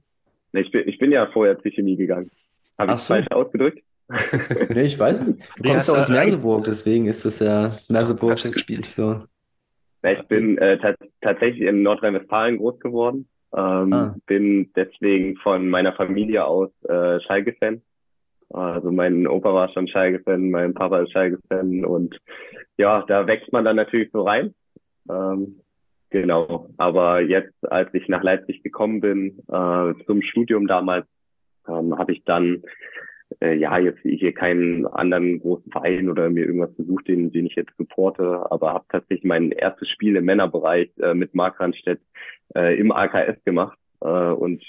Nee, 0.53 0.61
ich, 0.61 0.71
bin, 0.71 0.87
ich 0.87 0.99
bin 0.99 1.13
ja 1.13 1.27
vorher 1.33 1.59
zur 1.61 1.71
Chemie 1.73 1.97
gegangen. 1.97 2.31
Habe 2.79 2.93
ich 2.93 2.99
so. 2.99 3.15
falsch 3.15 3.31
ausgedrückt? 3.31 3.83
nee, 4.69 4.83
ich 4.83 4.99
weiß 4.99 5.27
nicht. 5.27 5.41
Du 5.57 5.69
kommst 5.69 5.89
ja 5.89 5.95
aus 5.95 6.09
Merseburg, 6.09 6.65
deswegen 6.65 7.07
ist 7.07 7.25
das 7.25 7.41
ja 7.41 7.73
Merseburg 7.89 8.39
das 8.39 8.55
so. 8.95 9.23
Ich 10.03 10.23
bin 10.29 10.59
äh, 10.59 10.79
tatsächlich 11.21 11.67
in 11.67 11.83
Nordrhein-Westfalen 11.83 12.59
groß 12.59 12.79
geworden. 12.79 13.27
Ähm, 13.55 13.93
ah. 13.93 14.17
Bin 14.27 14.71
deswegen 14.75 15.37
von 15.37 15.69
meiner 15.69 15.93
Familie 15.93 16.45
aus 16.45 16.71
äh, 16.85 17.21
Schalke-Fan. 17.21 17.83
Also 18.51 18.93
mein 18.93 19.27
Opa 19.27 19.53
war 19.53 19.69
schon 19.73 19.89
Schalke-Fan, 19.89 20.51
mein 20.51 20.75
Papa 20.75 21.01
ist 21.01 21.13
Schalke-Fan 21.13 21.85
und 21.85 22.17
ja, 22.77 23.05
da 23.09 23.27
wächst 23.27 23.53
man 23.53 23.65
dann 23.65 23.77
natürlich 23.77 24.11
so 24.13 24.23
rein. 24.23 24.55
Ähm, 25.11 25.61
genau. 26.11 26.69
Aber 26.77 27.21
jetzt, 27.21 27.55
als 27.71 27.93
ich 27.93 28.09
nach 28.09 28.23
Leipzig 28.23 28.63
gekommen 28.63 29.01
bin, 29.01 29.39
äh, 29.49 29.95
zum 30.07 30.23
Studium 30.23 30.67
damals, 30.67 31.07
ähm, 31.69 31.99
habe 31.99 32.13
ich 32.13 32.23
dann 32.25 32.63
äh, 33.41 33.55
ja 33.55 33.79
jetzt 33.79 34.01
hier 34.03 34.33
keinen 34.33 34.87
anderen 34.87 35.41
großen 35.41 35.71
Verein 35.71 36.09
oder 36.09 36.31
mir 36.31 36.45
irgendwas 36.45 36.75
besucht, 36.75 37.09
den, 37.09 37.33
den 37.33 37.47
ich 37.47 37.55
jetzt 37.55 37.77
supporte, 37.77 38.47
aber 38.51 38.75
habe 38.75 38.85
tatsächlich 38.89 39.25
mein 39.25 39.53
erstes 39.53 39.89
Spiel 39.89 40.17
im 40.17 40.25
Männerbereich 40.25 40.91
äh, 40.99 41.15
mit 41.15 41.35
Mark 41.35 41.61
Randstedt 41.61 42.01
äh, 42.55 42.79
im 42.79 42.93
AKS 42.93 43.43
gemacht 43.45 43.79
und 44.01 44.63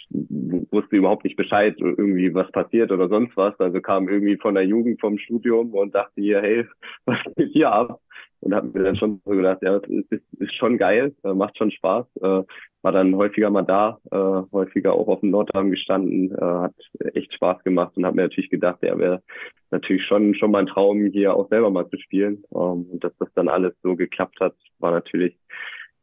wusste 0.72 0.96
überhaupt 0.96 1.24
nicht 1.24 1.36
Bescheid, 1.36 1.76
irgendwie 1.80 2.34
was 2.34 2.52
passiert 2.52 2.92
oder 2.92 3.10
sonst 3.10 3.36
was. 3.36 3.60
Also 3.60 3.82
kam 3.82 4.08
irgendwie 4.08 4.38
von 4.38 4.56
der 4.56 4.66
Jugend 4.66 5.00
vom 5.02 5.18
Studium 5.18 5.74
und 5.74 5.94
dachte 5.96 6.22
hier, 6.22 6.42
hey, 6.42 6.66
was 7.06 7.20
geht 7.36 7.52
hier 7.52 7.72
ab? 7.72 8.00
Und 8.40 8.54
habe 8.54 8.68
mir 8.68 8.84
dann 8.84 8.96
schon 8.96 9.20
so 9.26 9.32
gedacht, 9.32 9.60
ja, 9.64 9.80
das 9.80 9.90
ist, 9.90 10.12
ist 10.40 10.54
schon 10.56 10.78
geil, 10.78 11.16
äh, 11.24 11.34
macht 11.34 11.58
schon 11.58 11.72
Spaß. 11.72 12.06
Äh, 12.22 12.44
war 12.84 12.92
dann 12.92 13.16
häufiger 13.16 13.50
mal 13.50 13.64
da, 13.64 14.00
äh, 14.12 14.44
häufiger 14.52 14.94
auch 14.94 15.08
auf 15.08 15.22
dem 15.22 15.32
Norddarm 15.32 15.72
gestanden, 15.72 16.32
äh, 16.32 16.42
hat 16.42 16.76
echt 17.16 17.34
Spaß 17.34 17.64
gemacht 17.64 17.98
und 17.98 18.06
habe 18.06 18.16
mir 18.16 18.22
natürlich 18.24 18.52
gedacht, 18.52 18.80
ja, 18.84 18.98
wäre 18.98 19.24
natürlich 19.72 20.06
schon 20.06 20.36
schon 20.36 20.52
mein 20.52 20.68
Traum, 20.68 21.08
hier 21.08 21.34
auch 21.34 21.50
selber 21.50 21.72
mal 21.72 21.90
zu 21.90 21.98
spielen. 21.98 22.44
Ähm, 22.54 22.86
und 22.92 23.04
dass 23.04 23.12
das 23.18 23.30
dann 23.34 23.50
alles 23.50 23.74
so 23.82 23.96
geklappt 23.96 24.40
hat, 24.40 24.54
war 24.80 24.92
natürlich 24.92 25.36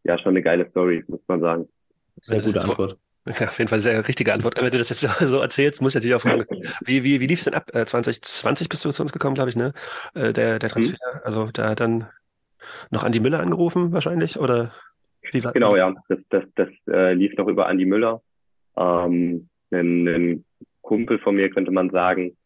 ja 0.03 0.19
schon 0.19 0.31
eine 0.31 0.43
geile 0.43 0.69
Story, 0.71 1.05
muss 1.07 1.23
man 1.29 1.41
sagen. 1.41 1.69
Sehr 2.21 2.43
gute 2.43 2.61
Antwort. 2.61 2.99
Ja, 3.27 3.47
auf 3.47 3.59
jeden 3.59 3.69
Fall 3.69 3.81
sehr 3.81 4.07
richtige 4.07 4.35
Antwort. 4.35 4.57
Wenn 4.57 4.71
du 4.71 4.79
das 4.79 4.91
jetzt 4.91 5.01
so 5.21 5.39
erzählst, 5.39 5.81
muss 5.81 5.93
ich 5.93 5.95
natürlich 5.97 6.15
auch 6.15 6.21
fragen, 6.21 6.45
wie, 6.85 7.05
wie, 7.05 7.21
wie 7.21 7.27
lief 7.27 7.39
es 7.39 7.45
denn 7.45 7.55
ab? 7.55 7.71
2020 7.73 8.67
äh, 8.67 8.69
bist 8.69 8.85
du 8.85 8.91
zu 8.91 9.03
uns 9.03 9.13
gekommen, 9.13 9.35
glaube 9.35 9.51
ich, 9.51 9.57
ne? 9.57 9.73
Äh, 10.15 10.33
der, 10.33 10.59
der 10.59 10.69
Transfer. 10.69 10.97
Mhm. 11.15 11.21
Also 11.25 11.49
da 11.53 11.71
hat 11.71 11.81
dann 11.81 12.07
noch 12.91 13.05
Andi 13.05 13.21
Müller 13.21 13.41
angerufen 13.41 13.93
wahrscheinlich, 13.93 14.39
oder 14.39 14.73
wie 15.33 15.43
war 15.43 15.53
Genau, 15.53 15.77
ja. 15.77 15.95
Das, 16.09 16.19
das, 16.29 16.45
das 16.55 16.69
äh, 16.89 17.15
lief 17.15 17.35
noch 17.37 17.49
über 17.49 17.67
Andi 17.67 17.87
Müller. 17.87 18.21
Ähm, 18.77 19.49
ein, 19.71 20.09
ein 20.09 20.45
Kumpel 20.83 21.19
von 21.19 21.35
mir, 21.35 21.51
könnte 21.51 21.71
man 21.71 21.91
sagen, 21.91 22.37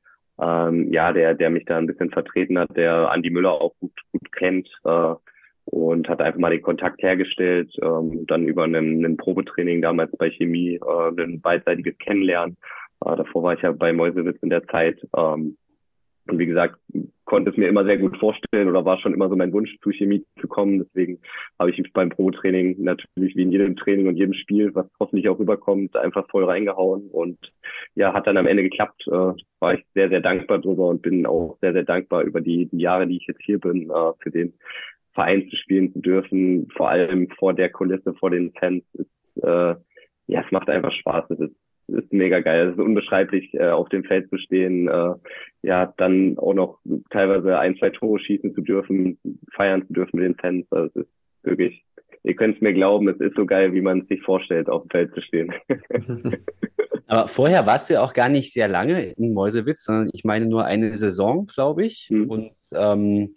ähm, 0.40 0.92
ja, 0.92 1.12
der, 1.12 1.34
der 1.34 1.50
mich 1.50 1.64
da 1.64 1.78
ein 1.78 1.86
bisschen 1.86 2.10
vertreten 2.10 2.58
hat, 2.58 2.76
der 2.76 3.10
Andi 3.10 3.30
Müller 3.30 3.52
auch 3.52 3.74
gut, 3.80 3.92
gut 4.12 4.30
kennt, 4.32 4.68
äh, 4.84 5.14
und 5.70 6.08
hat 6.08 6.20
einfach 6.20 6.40
mal 6.40 6.50
den 6.50 6.62
Kontakt 6.62 7.02
hergestellt, 7.02 7.70
ähm, 7.82 8.26
dann 8.26 8.46
über 8.46 8.64
einen, 8.64 9.04
einen 9.04 9.16
Probetraining 9.16 9.82
damals 9.82 10.10
bei 10.16 10.30
Chemie, 10.30 10.76
äh, 10.76 11.22
ein 11.22 11.40
beidseitiges 11.40 11.96
Kennenlernen. 11.98 12.56
Äh, 13.04 13.16
davor 13.16 13.42
war 13.42 13.54
ich 13.54 13.62
ja 13.62 13.72
bei 13.72 13.92
Mäusewitz 13.92 14.38
in 14.42 14.50
der 14.50 14.66
Zeit. 14.66 14.98
Ähm, 15.16 15.56
und 16.26 16.38
wie 16.38 16.46
gesagt, 16.46 16.78
konnte 17.24 17.50
es 17.50 17.56
mir 17.56 17.68
immer 17.68 17.84
sehr 17.84 17.96
gut 17.96 18.18
vorstellen 18.18 18.68
oder 18.68 18.84
war 18.84 18.98
schon 18.98 19.14
immer 19.14 19.30
so 19.30 19.36
mein 19.36 19.52
Wunsch, 19.52 19.74
zu 19.82 19.90
Chemie 19.90 20.24
zu 20.40 20.46
kommen. 20.46 20.78
Deswegen 20.78 21.20
habe 21.58 21.70
ich 21.70 21.78
mich 21.78 21.92
beim 21.92 22.10
Probetraining 22.10 22.82
natürlich 22.82 23.34
wie 23.34 23.42
in 23.42 23.52
jedem 23.52 23.76
Training 23.76 24.08
und 24.08 24.16
jedem 24.16 24.34
Spiel, 24.34 24.74
was 24.74 24.86
hoffentlich 25.00 25.28
auch 25.28 25.38
rüberkommt, 25.38 25.96
einfach 25.96 26.28
voll 26.28 26.44
reingehauen. 26.44 27.08
Und 27.10 27.38
ja, 27.94 28.12
hat 28.12 28.26
dann 28.26 28.36
am 28.36 28.46
Ende 28.46 28.62
geklappt. 28.62 29.04
Äh, 29.06 29.32
war 29.60 29.74
ich 29.74 29.84
sehr, 29.94 30.10
sehr 30.10 30.20
dankbar 30.20 30.58
drüber 30.58 30.88
und 30.88 31.00
bin 31.02 31.26
auch 31.26 31.56
sehr, 31.60 31.72
sehr 31.72 31.84
dankbar 31.84 32.22
über 32.22 32.42
die, 32.42 32.66
die 32.66 32.80
Jahre, 32.80 33.06
die 33.06 33.16
ich 33.16 33.26
jetzt 33.26 33.42
hier 33.42 33.58
bin, 33.58 33.90
äh, 33.90 34.12
für 34.20 34.30
den 34.30 34.52
Verein 35.18 35.48
zu 35.50 35.56
spielen 35.56 35.92
zu 35.92 35.98
dürfen, 36.00 36.68
vor 36.76 36.90
allem 36.90 37.28
vor 37.40 37.52
der 37.52 37.70
Kulisse, 37.70 38.14
vor 38.14 38.30
den 38.30 38.52
Fans, 38.52 38.84
ist, 38.92 39.42
äh, 39.42 39.74
ja, 40.28 40.44
es 40.44 40.52
macht 40.52 40.70
einfach 40.70 40.92
Spaß. 40.92 41.24
Es 41.30 41.40
ist, 41.40 41.56
ist 41.88 42.12
mega 42.12 42.38
geil. 42.38 42.68
Es 42.68 42.74
ist 42.74 42.80
unbeschreiblich, 42.80 43.52
äh, 43.54 43.70
auf 43.70 43.88
dem 43.88 44.04
Feld 44.04 44.30
zu 44.30 44.38
stehen, 44.38 44.86
äh, 44.86 45.14
ja, 45.62 45.92
dann 45.96 46.38
auch 46.38 46.54
noch 46.54 46.78
teilweise 47.10 47.58
ein, 47.58 47.76
zwei 47.78 47.90
Tore 47.90 48.20
schießen 48.20 48.54
zu 48.54 48.60
dürfen, 48.60 49.18
feiern 49.54 49.84
zu 49.88 49.92
dürfen 49.92 50.20
mit 50.20 50.24
den 50.26 50.36
Fans. 50.36 50.66
Also 50.70 51.00
es 51.00 51.06
ist 51.06 51.12
wirklich, 51.42 51.84
ihr 52.22 52.36
könnt 52.36 52.54
es 52.54 52.62
mir 52.62 52.72
glauben, 52.72 53.08
es 53.08 53.18
ist 53.18 53.34
so 53.34 53.44
geil, 53.44 53.74
wie 53.74 53.80
man 53.80 54.02
es 54.02 54.06
sich 54.06 54.22
vorstellt, 54.22 54.68
auf 54.68 54.82
dem 54.82 54.90
Feld 54.90 55.14
zu 55.14 55.20
stehen. 55.20 55.52
Aber 57.08 57.26
vorher 57.26 57.66
warst 57.66 57.90
du 57.90 57.94
ja 57.94 58.02
auch 58.02 58.12
gar 58.12 58.28
nicht 58.28 58.52
sehr 58.52 58.68
lange 58.68 59.12
in 59.14 59.32
Mäusewitz, 59.32 59.82
sondern 59.82 60.10
ich 60.12 60.22
meine 60.22 60.46
nur 60.46 60.64
eine 60.64 60.94
Saison, 60.94 61.46
glaube 61.46 61.84
ich. 61.86 62.08
Mhm. 62.08 62.30
Und 62.30 62.52
ähm, 62.72 63.34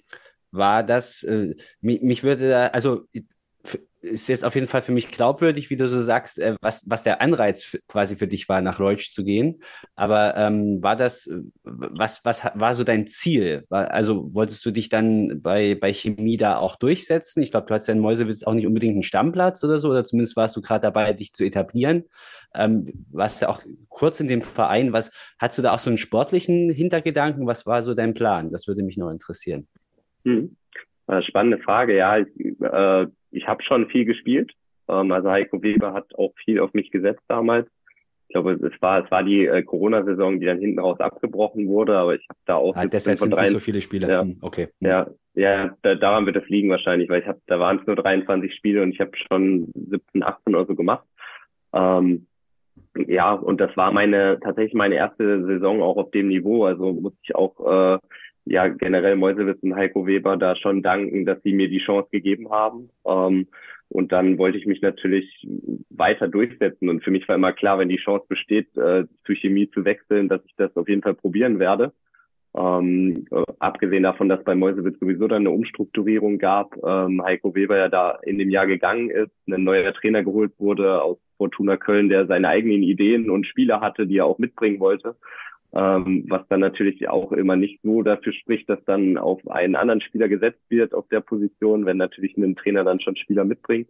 war 0.51 0.83
das, 0.83 1.23
äh, 1.23 1.55
mich, 1.81 2.01
mich 2.01 2.23
würde 2.23 2.49
da, 2.49 2.67
also 2.67 3.07
ist 4.01 4.27
jetzt 4.27 4.43
auf 4.43 4.55
jeden 4.55 4.67
Fall 4.67 4.81
für 4.81 4.91
mich 4.91 5.09
glaubwürdig, 5.09 5.69
wie 5.69 5.77
du 5.77 5.87
so 5.87 5.99
sagst, 6.01 6.39
äh, 6.39 6.55
was, 6.61 6.83
was 6.87 7.03
der 7.03 7.21
Anreiz 7.21 7.77
quasi 7.87 8.15
für 8.15 8.27
dich 8.27 8.49
war, 8.49 8.61
nach 8.61 8.79
Leutsch 8.79 9.11
zu 9.11 9.23
gehen. 9.23 9.61
Aber 9.95 10.35
ähm, 10.37 10.81
war 10.81 10.95
das, 10.95 11.29
was, 11.63 12.25
was 12.25 12.43
war 12.55 12.73
so 12.73 12.83
dein 12.83 13.07
Ziel? 13.07 13.65
War, 13.69 13.91
also 13.91 14.33
wolltest 14.33 14.65
du 14.65 14.71
dich 14.71 14.89
dann 14.89 15.41
bei, 15.41 15.75
bei 15.75 15.93
Chemie 15.93 16.37
da 16.37 16.57
auch 16.57 16.77
durchsetzen? 16.77 17.43
Ich 17.43 17.51
glaube, 17.51 17.67
du 17.67 17.73
hattest 17.73 17.89
ja 17.89 17.93
in 17.93 17.99
Mäusewitz 17.99 18.43
auch 18.43 18.53
nicht 18.53 18.67
unbedingt 18.67 18.93
einen 18.93 19.03
Stammplatz 19.03 19.63
oder 19.63 19.79
so, 19.79 19.89
oder 19.89 20.03
zumindest 20.03 20.35
warst 20.35 20.55
du 20.55 20.61
gerade 20.61 20.81
dabei, 20.81 21.13
dich 21.13 21.33
zu 21.33 21.43
etablieren. 21.43 22.05
Ähm, 22.55 22.85
warst 23.11 23.41
ja 23.41 23.49
auch 23.49 23.61
kurz 23.89 24.19
in 24.19 24.27
dem 24.27 24.41
Verein. 24.41 24.93
Was, 24.93 25.11
hattest 25.37 25.59
du 25.59 25.61
da 25.61 25.73
auch 25.73 25.79
so 25.79 25.89
einen 25.89 25.99
sportlichen 25.99 26.71
Hintergedanken? 26.71 27.45
Was 27.45 27.65
war 27.65 27.83
so 27.83 27.93
dein 27.93 28.13
Plan? 28.13 28.49
Das 28.49 28.67
würde 28.67 28.83
mich 28.83 28.97
noch 28.97 29.11
interessieren. 29.11 29.67
Hm. 30.25 30.55
Äh, 31.07 31.21
spannende 31.23 31.59
Frage, 31.59 31.95
ja. 31.95 32.17
Ich, 32.17 32.27
äh, 32.61 33.07
ich 33.31 33.47
habe 33.47 33.63
schon 33.63 33.87
viel 33.89 34.05
gespielt. 34.05 34.51
Ähm, 34.87 35.11
also 35.11 35.29
Heiko 35.29 35.61
Weber 35.61 35.93
hat 35.93 36.13
auch 36.15 36.33
viel 36.43 36.59
auf 36.59 36.73
mich 36.73 36.91
gesetzt 36.91 37.23
damals. 37.27 37.67
Ich 38.27 38.33
glaube, 38.33 38.53
es 38.53 38.81
war, 38.81 39.03
es 39.03 39.11
war 39.11 39.23
die 39.23 39.45
äh, 39.45 39.61
Corona-Saison, 39.61 40.39
die 40.39 40.45
dann 40.45 40.59
hinten 40.59 40.79
raus 40.79 40.99
abgebrochen 41.01 41.67
wurde, 41.67 41.97
aber 41.97 42.15
ich 42.15 42.25
habe 42.29 42.39
da 42.45 42.55
auch. 42.55 42.75
Ah, 42.77 42.85
deshalb 42.85 43.19
sind 43.19 43.35
drei, 43.35 43.47
so 43.47 43.59
viele 43.59 43.81
Spiele. 43.81 44.07
Ja, 44.07 44.21
hm, 44.21 44.37
okay. 44.41 44.69
Ja, 44.79 45.07
ja, 45.33 45.75
da, 45.81 45.95
daran 45.95 46.25
wird 46.25 46.37
es 46.37 46.47
liegen 46.47 46.69
wahrscheinlich, 46.69 47.09
weil 47.09 47.21
ich 47.21 47.27
habe, 47.27 47.41
da 47.47 47.59
waren 47.59 47.79
es 47.79 47.87
nur 47.87 47.97
23 47.97 48.55
Spiele 48.55 48.83
und 48.83 48.93
ich 48.93 49.01
habe 49.01 49.11
schon 49.15 49.69
17, 49.75 50.23
18 50.23 50.55
oder 50.55 50.65
so 50.65 50.75
gemacht. 50.75 51.05
Ähm, 51.73 52.27
ja, 53.07 53.33
und 53.33 53.59
das 53.59 53.75
war 53.75 53.91
meine 53.91 54.39
tatsächlich 54.41 54.73
meine 54.73 54.95
erste 54.95 55.45
Saison 55.45 55.81
auch 55.81 55.97
auf 55.97 56.11
dem 56.11 56.29
Niveau. 56.29 56.65
Also 56.65 56.93
muss 56.93 57.13
ich 57.23 57.35
auch 57.35 57.59
äh, 57.59 57.99
ja 58.45 58.67
generell 58.67 59.15
Mäusewitz 59.15 59.61
und 59.61 59.75
Heiko 59.75 60.05
Weber 60.05 60.37
da 60.37 60.55
schon 60.55 60.81
danken, 60.81 61.25
dass 61.25 61.41
sie 61.43 61.53
mir 61.53 61.69
die 61.69 61.83
Chance 61.83 62.09
gegeben 62.11 62.49
haben. 62.49 62.89
Ähm, 63.05 63.47
und 63.89 64.13
dann 64.13 64.37
wollte 64.37 64.57
ich 64.57 64.65
mich 64.65 64.81
natürlich 64.81 65.45
weiter 65.89 66.29
durchsetzen. 66.29 66.87
Und 66.87 67.03
für 67.03 67.11
mich 67.11 67.27
war 67.27 67.35
immer 67.35 67.51
klar, 67.51 67.77
wenn 67.77 67.89
die 67.89 67.97
Chance 67.97 68.25
besteht, 68.27 68.75
äh, 68.77 69.05
zu 69.25 69.33
Chemie 69.33 69.69
zu 69.69 69.83
wechseln, 69.83 70.29
dass 70.29 70.41
ich 70.45 70.55
das 70.55 70.75
auf 70.77 70.87
jeden 70.87 71.01
Fall 71.01 71.13
probieren 71.13 71.59
werde. 71.59 71.91
Ähm, 72.55 73.25
äh, 73.31 73.43
abgesehen 73.59 74.03
davon, 74.03 74.29
dass 74.29 74.43
bei 74.43 74.55
Mäusewitz 74.55 74.99
sowieso 74.99 75.27
dann 75.27 75.43
eine 75.43 75.51
Umstrukturierung 75.51 76.37
gab, 76.37 76.75
ähm, 76.85 77.21
Heiko 77.23 77.55
Weber 77.55 77.77
ja 77.77 77.89
da 77.89 78.19
in 78.23 78.37
dem 78.37 78.49
Jahr 78.49 78.67
gegangen 78.67 79.09
ist, 79.09 79.31
ein 79.47 79.63
neuer 79.63 79.93
Trainer 79.93 80.23
geholt 80.23 80.51
wurde 80.57 81.01
aus 81.01 81.17
Fortuna 81.37 81.77
Köln, 81.77 82.09
der 82.09 82.27
seine 82.27 82.49
eigenen 82.49 82.83
Ideen 82.83 83.29
und 83.29 83.47
Spieler 83.47 83.79
hatte, 83.79 84.05
die 84.05 84.17
er 84.17 84.25
auch 84.25 84.37
mitbringen 84.37 84.79
wollte 84.79 85.15
ähm, 85.73 86.25
was 86.27 86.47
dann 86.49 86.59
natürlich 86.59 87.07
auch 87.07 87.31
immer 87.31 87.55
nicht 87.55 87.79
so 87.81 88.01
dafür 88.01 88.33
spricht, 88.33 88.69
dass 88.69 88.83
dann 88.85 89.17
auf 89.17 89.47
einen 89.47 89.75
anderen 89.75 90.01
Spieler 90.01 90.27
gesetzt 90.27 90.61
wird 90.69 90.93
auf 90.93 91.07
der 91.09 91.21
Position, 91.21 91.85
wenn 91.85 91.97
natürlich 91.97 92.35
ein 92.37 92.55
Trainer 92.55 92.83
dann 92.83 92.99
schon 92.99 93.15
Spieler 93.15 93.45
mitbringt. 93.45 93.89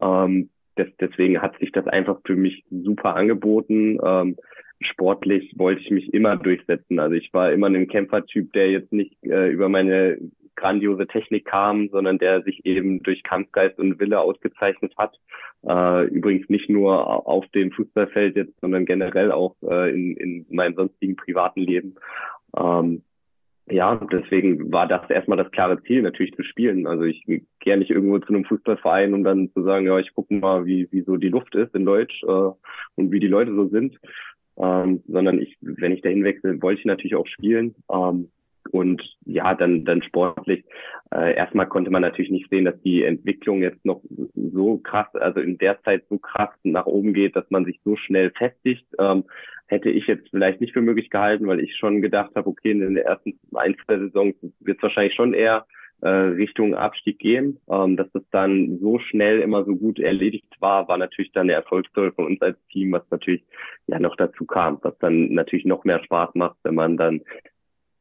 Ähm, 0.00 0.50
das, 0.76 0.88
deswegen 1.00 1.40
hat 1.40 1.58
sich 1.58 1.72
das 1.72 1.86
einfach 1.86 2.18
für 2.24 2.36
mich 2.36 2.64
super 2.70 3.16
angeboten. 3.16 3.98
Ähm, 4.04 4.36
sportlich 4.80 5.52
wollte 5.56 5.82
ich 5.82 5.90
mich 5.90 6.12
immer 6.14 6.36
durchsetzen. 6.36 6.98
Also 6.98 7.14
ich 7.14 7.32
war 7.32 7.52
immer 7.52 7.68
ein 7.68 7.88
Kämpfertyp, 7.88 8.52
der 8.52 8.70
jetzt 8.70 8.92
nicht 8.92 9.14
äh, 9.24 9.50
über 9.50 9.68
meine 9.68 10.18
grandiose 10.56 11.06
Technik 11.06 11.44
kam, 11.44 11.88
sondern 11.88 12.18
der 12.18 12.42
sich 12.42 12.64
eben 12.64 13.02
durch 13.02 13.22
Kampfgeist 13.22 13.78
und 13.78 13.98
Wille 13.98 14.20
ausgezeichnet 14.20 14.94
hat. 14.96 15.18
Äh, 15.66 16.06
übrigens 16.08 16.48
nicht 16.48 16.68
nur 16.68 17.26
auf 17.26 17.46
dem 17.48 17.72
Fußballfeld 17.72 18.36
jetzt, 18.36 18.60
sondern 18.60 18.86
generell 18.86 19.32
auch 19.32 19.54
äh, 19.62 19.90
in, 19.90 20.16
in 20.16 20.46
meinem 20.50 20.74
sonstigen 20.74 21.16
privaten 21.16 21.60
Leben. 21.60 21.94
Ähm, 22.56 23.02
ja, 23.66 23.96
deswegen 24.12 24.72
war 24.72 24.86
das 24.86 25.08
erstmal 25.08 25.38
das 25.38 25.50
klare 25.50 25.82
Ziel, 25.84 26.02
natürlich 26.02 26.34
zu 26.34 26.42
spielen. 26.42 26.86
Also 26.86 27.04
ich 27.04 27.24
gehe 27.24 27.78
nicht 27.78 27.90
irgendwo 27.90 28.18
zu 28.18 28.28
einem 28.28 28.44
Fußballverein, 28.44 29.14
um 29.14 29.24
dann 29.24 29.50
zu 29.52 29.62
sagen, 29.62 29.86
ja, 29.86 29.98
ich 29.98 30.12
gucke 30.14 30.34
mal, 30.34 30.66
wie, 30.66 30.86
wie 30.90 31.00
so 31.00 31.16
die 31.16 31.30
Luft 31.30 31.54
ist 31.54 31.74
in 31.74 31.86
Deutsch 31.86 32.22
äh, 32.24 32.26
und 32.96 33.10
wie 33.10 33.20
die 33.20 33.28
Leute 33.28 33.54
so 33.54 33.68
sind. 33.68 33.98
Ähm, 34.56 35.02
sondern 35.08 35.40
ich, 35.40 35.56
wenn 35.62 35.92
ich 35.92 36.02
dahin 36.02 36.24
wechsle, 36.24 36.60
wollte 36.62 36.80
ich 36.80 36.86
natürlich 36.86 37.16
auch 37.16 37.26
spielen. 37.26 37.74
Ähm, 37.90 38.28
und 38.70 39.02
ja, 39.24 39.54
dann, 39.54 39.84
dann 39.84 40.02
sportlich. 40.02 40.64
Äh, 41.12 41.34
erstmal 41.34 41.68
konnte 41.68 41.90
man 41.90 42.02
natürlich 42.02 42.30
nicht 42.30 42.48
sehen, 42.50 42.64
dass 42.64 42.80
die 42.82 43.04
Entwicklung 43.04 43.62
jetzt 43.62 43.84
noch 43.84 44.02
so 44.34 44.78
krass, 44.78 45.08
also 45.14 45.40
in 45.40 45.58
der 45.58 45.82
Zeit 45.82 46.04
so 46.08 46.18
krass 46.18 46.50
nach 46.62 46.86
oben 46.86 47.14
geht, 47.14 47.36
dass 47.36 47.50
man 47.50 47.64
sich 47.64 47.80
so 47.84 47.96
schnell 47.96 48.30
festigt. 48.32 48.86
Ähm, 48.98 49.24
hätte 49.66 49.90
ich 49.90 50.06
jetzt 50.06 50.28
vielleicht 50.30 50.60
nicht 50.60 50.72
für 50.72 50.82
möglich 50.82 51.10
gehalten, 51.10 51.46
weil 51.46 51.60
ich 51.60 51.76
schon 51.76 52.02
gedacht 52.02 52.32
habe, 52.34 52.48
okay, 52.48 52.72
in 52.72 52.80
den 52.80 52.96
ersten 52.96 53.38
ein, 53.54 53.76
zwei 53.84 53.98
Saisons 53.98 54.34
wird 54.60 54.76
es 54.78 54.82
wahrscheinlich 54.82 55.14
schon 55.14 55.34
eher 55.34 55.66
äh, 56.00 56.08
Richtung 56.08 56.74
Abstieg 56.74 57.18
gehen. 57.18 57.58
Ähm, 57.70 57.96
dass 57.96 58.10
das 58.12 58.22
dann 58.30 58.78
so 58.80 58.98
schnell 58.98 59.40
immer 59.40 59.64
so 59.64 59.74
gut 59.74 59.98
erledigt 59.98 60.54
war, 60.60 60.86
war 60.88 60.98
natürlich 60.98 61.32
dann 61.32 61.48
der 61.48 61.56
Erfolgsstory 61.56 62.12
von 62.12 62.26
uns 62.26 62.42
als 62.42 62.58
Team, 62.70 62.92
was 62.92 63.08
natürlich 63.10 63.42
ja 63.86 63.98
noch 63.98 64.16
dazu 64.16 64.44
kam, 64.44 64.78
was 64.82 64.98
dann 64.98 65.32
natürlich 65.32 65.64
noch 65.64 65.84
mehr 65.84 66.02
Spaß 66.04 66.34
macht, 66.34 66.56
wenn 66.62 66.74
man 66.74 66.96
dann 66.96 67.22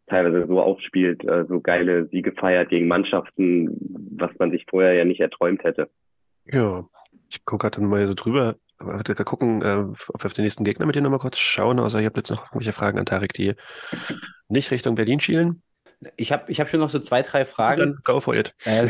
teilweise 0.08 0.45
so 0.47 0.62
aufspielt, 0.62 1.24
äh, 1.26 1.45
so 1.47 1.62
geile 1.62 2.08
Siege 2.08 2.34
feiert 2.34 2.70
gegen 2.70 2.88
Mannschaften, 2.88 3.78
was 4.18 4.32
man 4.39 4.51
sich 4.51 4.66
vorher 4.70 4.93
ja 4.93 5.06
nicht 5.06 5.22
erträumt 5.22 5.64
hätte. 5.64 5.89
Ja, 6.45 6.86
ich 7.30 7.45
gucke 7.45 7.70
gerade 7.70 7.82
mal 7.82 8.08
so 8.08 8.14
drüber. 8.14 8.56
Wir 8.80 9.16
gucken, 9.26 9.62
äh, 9.62 9.86
ob 10.10 10.24
wir 10.24 10.26
auf 10.26 10.34
den 10.34 10.43
nächsten 10.43 10.66
Gegner 10.66 10.86
mit 10.86 10.95
dir 10.95 11.01
nochmal 11.01 11.20
kurz 11.20 11.38
schauen. 11.38 11.80
Also 11.80 11.99
ich 11.99 12.06
habe 12.06 12.20
jetzt 12.20 12.30
noch 12.30 12.47
irgendwelche 12.47 12.74
Fragen 12.74 12.99
an 12.99 13.06
Tarek, 13.06 13.34
die 13.34 13.54
nicht 14.49 14.72
Richtung 14.72 14.95
Berlin 14.95 15.20
schielen. 15.20 15.62
Ich 16.18 16.34
habe 16.34 16.51
ich 16.51 16.60
hab 16.60 16.68
schon 16.68 16.82
noch 16.82 16.89
so 16.89 16.99
zwei, 16.99 17.22
drei 17.22 17.45
Fragen. 17.45 17.80
Dann 17.80 17.99
go 18.04 18.20
for 18.20 18.36
it. 18.36 18.54
Äh, 18.66 18.88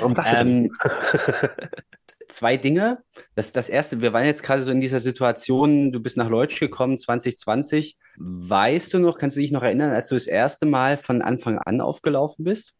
Warum 0.00 0.14
das? 0.14 0.34
Ähm, 0.34 0.72
zwei 2.28 2.56
Dinge. 2.56 2.98
Das, 3.34 3.52
das 3.52 3.68
erste, 3.68 4.00
wir 4.00 4.12
waren 4.12 4.24
jetzt 4.24 4.42
gerade 4.42 4.62
so 4.62 4.70
in 4.70 4.80
dieser 4.80 5.00
Situation, 5.00 5.92
du 5.92 6.00
bist 6.00 6.16
nach 6.16 6.28
Leutsch 6.28 6.60
gekommen 6.60 6.98
2020. 6.98 7.96
Weißt 8.18 8.94
du 8.94 8.98
noch, 8.98 9.18
kannst 9.18 9.36
du 9.36 9.40
dich 9.40 9.52
noch 9.52 9.62
erinnern, 9.62 9.92
als 9.92 10.08
du 10.08 10.14
das 10.14 10.26
erste 10.26 10.66
Mal 10.66 10.96
von 10.96 11.22
Anfang 11.22 11.58
an 11.58 11.80
aufgelaufen 11.80 12.44
bist? 12.44 12.74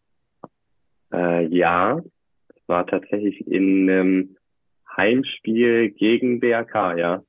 Äh, 1.12 1.46
ja, 1.46 2.01
war 2.66 2.86
tatsächlich 2.86 3.46
in 3.46 3.88
einem 3.88 4.36
Heimspiel 4.96 5.90
gegen 5.90 6.40
BRK, 6.40 6.99
ja. 6.99 7.22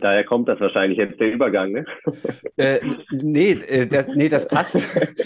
Daher 0.00 0.24
kommt 0.24 0.48
das 0.48 0.58
wahrscheinlich 0.60 0.98
jetzt 0.98 1.20
der 1.20 1.30
Übergang, 1.30 1.72
ne? 1.72 1.84
Äh, 2.56 2.80
nee, 3.10 3.50
äh, 3.50 3.86
das, 3.86 4.06
nee, 4.06 4.28
das 4.28 4.46
passt. 4.48 4.76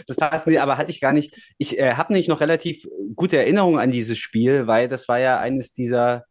Das 0.07 0.17
passt, 0.17 0.47
nee, 0.47 0.59
aber 0.59 0.79
hatte 0.79 0.91
ich 0.91 1.01
gar 1.01 1.13
nicht. 1.13 1.55
Ich 1.59 1.79
äh, 1.79 1.93
habe 1.93 2.13
nämlich 2.13 2.27
noch 2.27 2.41
relativ 2.41 2.89
gute 3.15 3.37
Erinnerungen 3.37 3.79
an 3.79 3.91
dieses 3.91 4.19
Spiel, 4.19 4.67
weil 4.67 4.89
das 4.89 5.09
war 5.09 5.21
ja 5.21 5.39
eines 5.39 5.75
dieser 5.75 6.25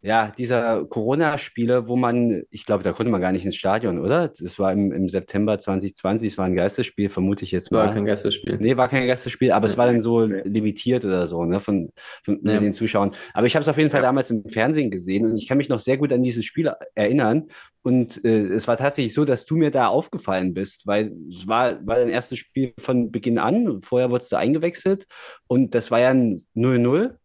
ja, 0.00 0.32
dieser 0.38 0.84
Corona-Spiele, 0.84 1.88
wo 1.88 1.96
man, 1.96 2.44
ich 2.50 2.64
glaube, 2.64 2.84
da 2.84 2.92
konnte 2.92 3.10
man 3.10 3.20
gar 3.20 3.32
nicht 3.32 3.44
ins 3.44 3.56
Stadion, 3.56 3.98
oder? 3.98 4.28
Das 4.28 4.56
war 4.60 4.72
im, 4.72 4.92
im 4.92 5.08
September 5.08 5.58
2020, 5.58 6.32
es 6.32 6.38
war 6.38 6.44
ein 6.44 6.54
Geisterspiel, 6.54 7.10
vermute 7.10 7.44
ich 7.44 7.50
jetzt 7.50 7.72
mal. 7.72 7.86
War 7.86 7.94
kein 7.94 8.04
Geisterspiel. 8.04 8.58
Nee, 8.60 8.76
war 8.76 8.88
kein 8.88 9.08
Geisterspiel, 9.08 9.50
aber 9.50 9.66
es 9.66 9.76
war 9.76 9.86
dann 9.86 10.00
so 10.00 10.22
limitiert 10.22 11.04
oder 11.04 11.26
so, 11.26 11.44
ne, 11.44 11.58
von, 11.58 11.90
von 12.22 12.40
ja. 12.44 12.60
den 12.60 12.72
Zuschauern. 12.72 13.10
Aber 13.34 13.48
ich 13.48 13.56
habe 13.56 13.62
es 13.62 13.68
auf 13.68 13.76
jeden 13.76 13.90
Fall 13.90 14.02
damals 14.02 14.30
im 14.30 14.44
Fernsehen 14.44 14.92
gesehen 14.92 15.26
und 15.26 15.36
ich 15.36 15.48
kann 15.48 15.58
mich 15.58 15.68
noch 15.68 15.80
sehr 15.80 15.96
gut 15.96 16.12
an 16.12 16.22
dieses 16.22 16.44
Spiel 16.44 16.72
erinnern. 16.94 17.48
Und 17.82 18.24
äh, 18.24 18.46
es 18.46 18.68
war 18.68 18.76
tatsächlich 18.76 19.14
so, 19.14 19.24
dass 19.24 19.46
du 19.46 19.56
mir 19.56 19.72
da 19.72 19.88
aufgefallen 19.88 20.54
bist, 20.54 20.86
weil 20.86 21.12
es 21.28 21.48
war, 21.48 21.84
war 21.84 21.96
dein 21.96 22.08
erstes 22.08 22.38
Spiel 22.38 22.72
von 22.78 23.10
Beginn 23.10 23.38
an. 23.38 23.82
Vorher 23.82 24.10
wurdest 24.10 24.30
du 24.30 24.36
eingewechselt 24.36 25.06
und 25.48 25.74
das 25.74 25.90
war 25.90 25.98
ja 25.98 26.10
ein 26.10 26.44
0-0 26.54 27.16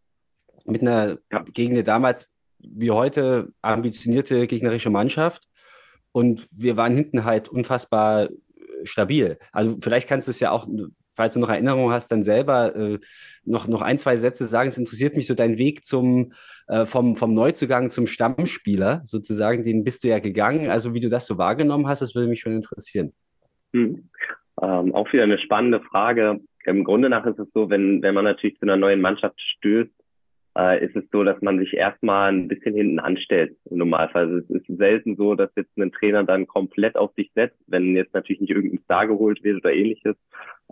mit 0.66 0.82
einer 0.82 1.20
ja. 1.32 1.44
gegen 1.54 1.74
eine 1.74 1.84
damals 1.84 2.33
wie 2.68 2.92
heute 2.92 3.50
ambitionierte 3.62 4.48
gegnerische 4.48 4.90
Mannschaft 4.90 5.48
und 6.14 6.48
wir 6.52 6.78
waren 6.78 6.94
hinten 6.94 7.26
halt 7.26 7.50
unfassbar 7.50 8.30
äh, 8.30 8.30
stabil. 8.84 9.38
Also 9.52 9.78
vielleicht 9.82 10.08
kannst 10.08 10.28
du 10.28 10.32
es 10.32 10.40
ja 10.40 10.52
auch, 10.52 10.68
falls 11.12 11.34
du 11.34 11.40
noch 11.40 11.50
Erinnerungen 11.50 11.92
hast, 11.92 12.10
dann 12.10 12.24
selber 12.24 12.76
äh, 12.76 13.00
noch, 13.44 13.68
noch 13.68 13.82
ein, 13.82 13.98
zwei 13.98 14.16
Sätze 14.16 14.46
sagen. 14.46 14.70
Es 14.70 14.78
interessiert 14.78 15.16
mich 15.16 15.28
so 15.28 15.34
dein 15.34 15.58
Weg 15.58 15.84
zum, 15.84 16.34
äh, 16.68 16.86
vom, 16.86 17.16
vom 17.16 17.34
Neuzugang 17.34 17.90
zum 17.90 18.08
Stammspieler 18.08 19.02
sozusagen, 19.04 19.64
den 19.64 19.84
bist 19.84 20.04
du 20.04 20.08
ja 20.08 20.20
gegangen. 20.20 20.70
Also 20.70 20.94
wie 20.94 21.02
du 21.02 21.10
das 21.10 21.26
so 21.26 21.38
wahrgenommen 21.38 21.88
hast, 21.88 22.02
das 22.02 22.16
würde 22.16 22.30
mich 22.30 22.42
schon 22.42 22.54
interessieren. 22.54 23.12
Hm. 23.74 24.10
Ähm, 24.62 24.94
auch 24.94 25.12
wieder 25.12 25.24
eine 25.24 25.40
spannende 25.40 25.82
Frage. 25.82 26.40
Im 26.66 26.84
Grunde 26.84 27.10
nach 27.10 27.26
ist 27.26 27.40
es 27.40 27.48
so, 27.54 27.70
wenn, 27.70 28.02
wenn 28.04 28.14
man 28.14 28.24
natürlich 28.24 28.58
zu 28.58 28.64
einer 28.64 28.78
neuen 28.78 29.02
Mannschaft 29.02 29.40
stößt, 29.58 29.92
äh, 30.58 30.86
ist 30.86 30.96
es 30.96 31.04
so, 31.12 31.24
dass 31.24 31.42
man 31.42 31.60
sich 31.60 31.74
erstmal 31.74 32.32
ein 32.32 32.48
bisschen 32.48 32.76
hinten 32.76 33.00
anstellt 33.00 33.56
im 33.70 33.78
Normalfall. 33.78 34.26
Also 34.26 34.38
es 34.38 34.50
ist 34.50 34.78
selten 34.78 35.16
so, 35.16 35.36
dass 35.36 35.50
jetzt 35.56 35.76
ein 35.78 35.92
Trainer 35.92 36.24
dann 36.24 36.48
komplett 36.48 36.96
auf 36.96 37.14
sich 37.16 37.32
setzt, 37.34 37.58
wenn 37.68 37.96
jetzt 37.96 38.14
natürlich 38.14 38.42
nicht 38.42 38.52
irgendein 38.52 38.84
Star 38.84 39.08
geholt 39.08 39.44
wird 39.44 39.58
oder 39.58 39.74
ähnliches, 39.74 40.16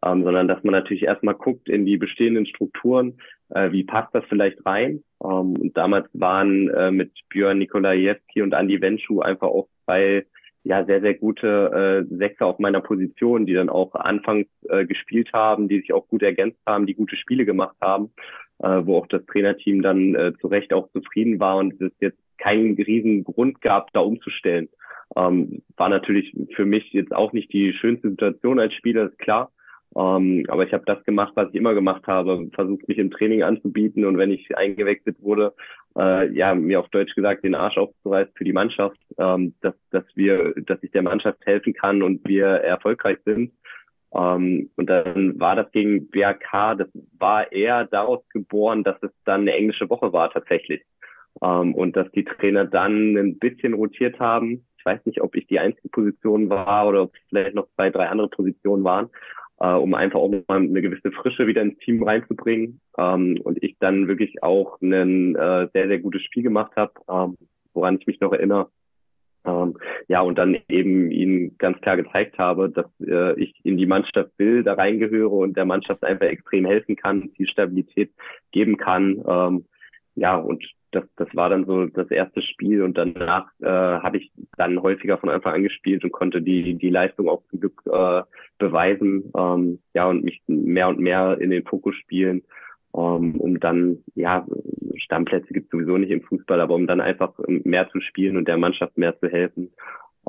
ähm, 0.05 0.23
sondern 0.23 0.47
dass 0.47 0.63
man 0.63 0.73
natürlich 0.73 1.03
erstmal 1.03 1.35
guckt 1.35 1.67
in 1.67 1.85
die 1.85 1.97
bestehenden 1.97 2.45
Strukturen, 2.45 3.17
äh, 3.49 3.71
wie 3.71 3.83
passt 3.83 4.13
das 4.13 4.23
vielleicht 4.29 4.65
rein. 4.65 5.03
Ähm, 5.23 5.55
und 5.55 5.75
damals 5.75 6.07
waren 6.13 6.69
äh, 6.69 6.91
mit 6.91 7.11
Björn 7.29 7.57
Nikolajewski 7.57 8.41
und 8.41 8.53
Andi 8.53 8.81
Wenschuh 8.81 9.21
einfach 9.21 9.47
auch 9.47 9.67
zwei 9.85 10.25
ja 10.63 10.85
sehr, 10.85 11.01
sehr 11.01 11.15
gute 11.15 12.05
äh, 12.07 12.15
Sechser 12.15 12.45
auf 12.45 12.59
meiner 12.59 12.81
Position, 12.81 13.45
die 13.45 13.53
dann 13.53 13.69
auch 13.69 13.95
anfangs 13.95 14.47
äh, 14.69 14.85
gespielt 14.85 15.33
haben, 15.33 15.67
die 15.67 15.79
sich 15.79 15.91
auch 15.91 16.07
gut 16.07 16.21
ergänzt 16.21 16.59
haben, 16.67 16.85
die 16.85 16.93
gute 16.93 17.15
Spiele 17.15 17.45
gemacht 17.45 17.75
haben, 17.81 18.11
äh, 18.61 18.85
wo 18.85 18.97
auch 18.97 19.07
das 19.07 19.25
Trainerteam 19.25 19.81
dann 19.81 20.15
äh, 20.15 20.33
zu 20.39 20.47
Recht 20.47 20.73
auch 20.73 20.89
zufrieden 20.91 21.39
war 21.39 21.57
und 21.57 21.79
es 21.81 21.91
jetzt 21.99 22.19
keinen 22.37 22.75
riesen 22.75 23.23
Grund 23.23 23.61
gab, 23.61 23.91
da 23.93 23.99
umzustellen. 23.99 24.69
Ähm, 25.15 25.61
war 25.75 25.89
natürlich 25.89 26.33
für 26.55 26.65
mich 26.65 26.91
jetzt 26.93 27.13
auch 27.13 27.33
nicht 27.33 27.51
die 27.53 27.73
schönste 27.73 28.09
Situation 28.09 28.59
als 28.59 28.73
Spieler, 28.73 29.07
ist 29.07 29.19
klar. 29.19 29.51
Ähm, 29.95 30.45
aber 30.47 30.65
ich 30.65 30.73
habe 30.73 30.85
das 30.85 31.03
gemacht, 31.03 31.33
was 31.35 31.49
ich 31.49 31.55
immer 31.55 31.73
gemacht 31.73 32.07
habe, 32.07 32.49
versucht 32.53 32.87
mich 32.87 32.97
im 32.97 33.11
Training 33.11 33.43
anzubieten 33.43 34.05
und 34.05 34.17
wenn 34.17 34.31
ich 34.31 34.55
eingewechselt 34.57 35.21
wurde, 35.21 35.53
äh, 35.97 36.31
ja, 36.33 36.55
mir 36.55 36.79
auf 36.79 36.87
Deutsch 36.89 37.13
gesagt, 37.13 37.43
den 37.43 37.55
Arsch 37.55 37.77
aufzureißen 37.77 38.33
für 38.35 38.45
die 38.45 38.53
Mannschaft, 38.53 38.97
ähm, 39.17 39.53
dass, 39.61 39.75
dass 39.89 40.05
wir, 40.15 40.53
dass 40.65 40.81
ich 40.81 40.91
der 40.91 41.01
Mannschaft 41.01 41.45
helfen 41.45 41.73
kann 41.73 42.03
und 42.03 42.25
wir 42.25 42.45
erfolgreich 42.45 43.17
sind. 43.25 43.51
Ähm, 44.13 44.69
und 44.75 44.89
dann 44.89 45.39
war 45.39 45.55
das 45.55 45.71
gegen 45.71 46.09
BRK, 46.09 46.75
das 46.75 46.89
war 47.17 47.51
eher 47.51 47.85
daraus 47.85 48.27
geboren, 48.29 48.83
dass 48.83 49.01
es 49.01 49.11
dann 49.25 49.41
eine 49.41 49.53
englische 49.53 49.89
Woche 49.89 50.11
war 50.13 50.31
tatsächlich. 50.31 50.83
Ähm, 51.41 51.73
und 51.75 51.95
dass 51.95 52.11
die 52.11 52.25
Trainer 52.25 52.65
dann 52.65 53.15
ein 53.17 53.39
bisschen 53.39 53.73
rotiert 53.73 54.19
haben. 54.19 54.65
Ich 54.77 54.85
weiß 54.85 55.05
nicht, 55.05 55.21
ob 55.21 55.35
ich 55.35 55.47
die 55.47 55.59
einzige 55.59 55.89
Position 55.89 56.49
war 56.49 56.87
oder 56.87 57.03
ob 57.03 57.15
es 57.15 57.21
vielleicht 57.29 57.55
noch 57.55 57.67
zwei, 57.75 57.89
drei 57.89 58.09
andere 58.09 58.29
Positionen 58.29 58.83
waren 58.83 59.09
äh, 59.61 59.73
um 59.73 59.93
einfach 59.93 60.19
auch 60.19 60.29
mal 60.29 60.57
eine 60.57 60.81
gewisse 60.81 61.11
Frische 61.11 61.45
wieder 61.45 61.61
ins 61.61 61.77
Team 61.79 62.01
reinzubringen. 62.03 62.81
Ähm, 62.97 63.39
und 63.43 63.63
ich 63.63 63.77
dann 63.79 64.07
wirklich 64.07 64.43
auch 64.43 64.81
ein 64.81 65.35
äh, 65.35 65.69
sehr, 65.73 65.87
sehr 65.87 65.99
gutes 65.99 66.23
Spiel 66.23 66.43
gemacht 66.43 66.71
habe, 66.75 66.93
ähm, 67.07 67.37
woran 67.73 67.97
ich 67.99 68.07
mich 68.07 68.19
noch 68.19 68.33
erinnere. 68.33 68.69
Ähm, 69.45 69.77
ja, 70.07 70.21
und 70.21 70.37
dann 70.37 70.57
eben 70.69 71.11
ihnen 71.11 71.57
ganz 71.57 71.79
klar 71.81 71.97
gezeigt 71.97 72.37
habe, 72.37 72.69
dass 72.69 72.85
äh, 72.99 73.39
ich 73.39 73.53
in 73.63 73.77
die 73.77 73.87
Mannschaft 73.87 74.31
will, 74.37 74.63
da 74.63 74.73
reingehöre 74.73 75.31
und 75.31 75.57
der 75.57 75.65
Mannschaft 75.65 76.03
einfach 76.03 76.27
extrem 76.27 76.65
helfen 76.65 76.95
kann, 76.95 77.29
viel 77.35 77.47
Stabilität 77.47 78.11
geben 78.51 78.77
kann. 78.77 79.23
Ähm, 79.27 79.65
ja, 80.15 80.35
und 80.35 80.63
das, 80.91 81.05
das 81.15 81.33
war 81.35 81.49
dann 81.49 81.65
so 81.65 81.85
das 81.85 82.11
erste 82.11 82.41
Spiel 82.41 82.83
und 82.83 82.97
danach 82.97 83.47
äh, 83.61 83.67
habe 83.67 84.17
ich 84.17 84.31
dann 84.57 84.81
häufiger 84.81 85.17
von 85.17 85.29
Anfang 85.29 85.55
an 85.55 85.63
gespielt 85.63 86.03
und 86.03 86.11
konnte 86.11 86.41
die, 86.41 86.75
die 86.75 86.89
Leistung 86.89 87.29
auch 87.29 87.43
zum 87.49 87.61
Glück 87.61 87.81
äh, 87.85 88.21
beweisen, 88.57 89.31
ähm, 89.37 89.79
ja, 89.93 90.07
und 90.07 90.23
mich 90.23 90.41
mehr 90.47 90.89
und 90.89 90.99
mehr 90.99 91.37
in 91.39 91.49
den 91.49 91.63
Fokus 91.63 91.95
spielen, 91.95 92.43
ähm, 92.95 93.35
um 93.39 93.59
dann, 93.59 93.99
ja, 94.15 94.45
Stammplätze 94.97 95.53
gibt 95.53 95.71
sowieso 95.71 95.97
nicht 95.97 96.11
im 96.11 96.21
Fußball, 96.21 96.59
aber 96.61 96.75
um 96.75 96.87
dann 96.87 97.01
einfach 97.01 97.33
mehr 97.47 97.89
zu 97.89 98.01
spielen 98.01 98.37
und 98.37 98.47
der 98.47 98.57
Mannschaft 98.57 98.97
mehr 98.97 99.17
zu 99.19 99.29
helfen. 99.29 99.71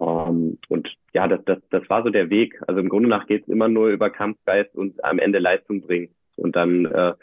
Ähm, 0.00 0.58
und 0.68 0.88
ja, 1.12 1.28
das, 1.28 1.40
das, 1.44 1.58
das 1.70 1.88
war 1.88 2.02
so 2.02 2.10
der 2.10 2.30
Weg. 2.30 2.60
Also 2.66 2.80
im 2.80 2.88
Grunde 2.88 3.08
nach 3.08 3.26
geht 3.26 3.42
es 3.42 3.48
immer 3.48 3.68
nur 3.68 3.88
über 3.88 4.10
Kampfgeist 4.10 4.74
und 4.74 5.02
am 5.04 5.18
Ende 5.18 5.38
Leistung 5.38 5.82
bringen. 5.82 6.08
Und 6.36 6.56
dann 6.56 6.86
äh, 6.86 7.14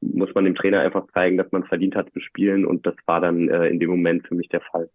muss 0.00 0.34
man 0.34 0.44
dem 0.44 0.54
Trainer 0.54 0.80
einfach 0.80 1.06
zeigen, 1.12 1.36
dass 1.36 1.50
man 1.52 1.64
verdient 1.64 1.94
hat 1.94 2.10
zu 2.12 2.20
spielen. 2.20 2.64
Und 2.64 2.86
das 2.86 2.94
war 3.06 3.20
dann 3.20 3.48
äh, 3.48 3.68
in 3.68 3.78
dem 3.78 3.90
Moment 3.90 4.26
für 4.26 4.34
mich 4.34 4.48
der 4.48 4.60
Fall. 4.60 4.88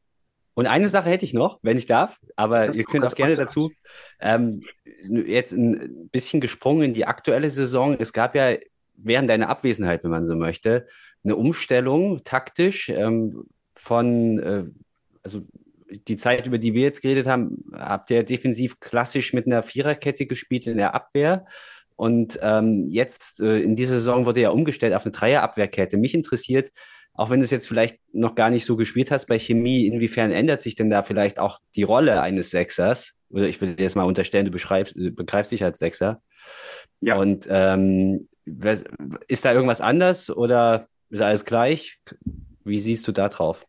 Und 0.55 0.65
eine 0.65 0.89
Sache 0.89 1.09
hätte 1.09 1.23
ich 1.23 1.33
noch, 1.33 1.59
wenn 1.61 1.77
ich 1.77 1.85
darf, 1.85 2.19
aber 2.35 2.67
das 2.67 2.75
ihr 2.75 2.83
könnt 2.83 3.05
auch 3.05 3.15
gerne 3.15 3.35
dazu. 3.35 3.71
Ähm, 4.19 4.61
jetzt 5.07 5.53
ein 5.53 6.09
bisschen 6.11 6.41
gesprungen 6.41 6.83
in 6.83 6.93
die 6.93 7.05
aktuelle 7.05 7.49
Saison. 7.49 7.95
Es 7.97 8.11
gab 8.11 8.35
ja 8.35 8.57
während 9.03 9.29
deiner 9.29 9.49
Abwesenheit, 9.49 10.03
wenn 10.03 10.11
man 10.11 10.25
so 10.25 10.35
möchte, 10.35 10.85
eine 11.23 11.35
Umstellung 11.35 12.23
taktisch 12.23 12.89
ähm, 12.89 13.45
von, 13.73 14.39
äh, 14.39 14.65
also 15.23 15.41
die 16.07 16.17
Zeit, 16.17 16.47
über 16.47 16.57
die 16.57 16.73
wir 16.73 16.83
jetzt 16.83 17.01
geredet 17.01 17.27
haben, 17.27 17.65
habt 17.73 18.11
ihr 18.11 18.23
defensiv 18.23 18.79
klassisch 18.79 19.33
mit 19.33 19.47
einer 19.47 19.63
Viererkette 19.63 20.27
gespielt 20.27 20.67
in 20.67 20.77
der 20.77 20.93
Abwehr. 20.93 21.45
Und 21.95 22.39
ähm, 22.41 22.87
jetzt 22.89 23.41
äh, 23.41 23.59
in 23.59 23.75
dieser 23.75 23.95
Saison 23.95 24.25
wurde 24.25 24.41
ja 24.41 24.51
umgestellt 24.51 24.93
auf 24.93 25.03
eine 25.03 25.11
Dreierabwehrkette. 25.11 25.97
Mich 25.97 26.13
interessiert, 26.13 26.71
auch 27.13 27.29
wenn 27.29 27.41
du 27.41 27.43
es 27.43 27.51
jetzt 27.51 27.67
vielleicht 27.67 27.99
noch 28.13 28.35
gar 28.35 28.49
nicht 28.49 28.63
so 28.63 28.77
gespielt 28.77 29.11
hast 29.11 29.25
bei 29.25 29.37
Chemie, 29.37 29.85
inwiefern 29.85 30.31
ändert 30.31 30.61
sich 30.61 30.75
denn 30.75 30.89
da 30.89 31.03
vielleicht 31.03 31.39
auch 31.39 31.59
die 31.75 31.83
Rolle 31.83 32.21
eines 32.21 32.51
Sechsers? 32.51 33.15
Oder 33.29 33.49
ich 33.49 33.59
würde 33.59 33.75
dir 33.75 33.83
jetzt 33.83 33.97
mal 33.97 34.03
unterstellen, 34.03 34.45
du 34.45 34.51
beschreibst, 34.51 34.93
begreifst 34.95 35.51
dich 35.51 35.63
als 35.63 35.79
Sechser. 35.79 36.21
Ja. 37.01 37.17
Und 37.17 37.47
ähm, 37.49 38.28
ist 39.27 39.45
da 39.45 39.53
irgendwas 39.53 39.81
anders 39.81 40.29
oder 40.29 40.87
ist 41.09 41.21
alles 41.21 41.45
gleich? 41.45 41.99
Wie 42.63 42.79
siehst 42.79 43.07
du 43.07 43.11
da 43.11 43.29
drauf? 43.29 43.65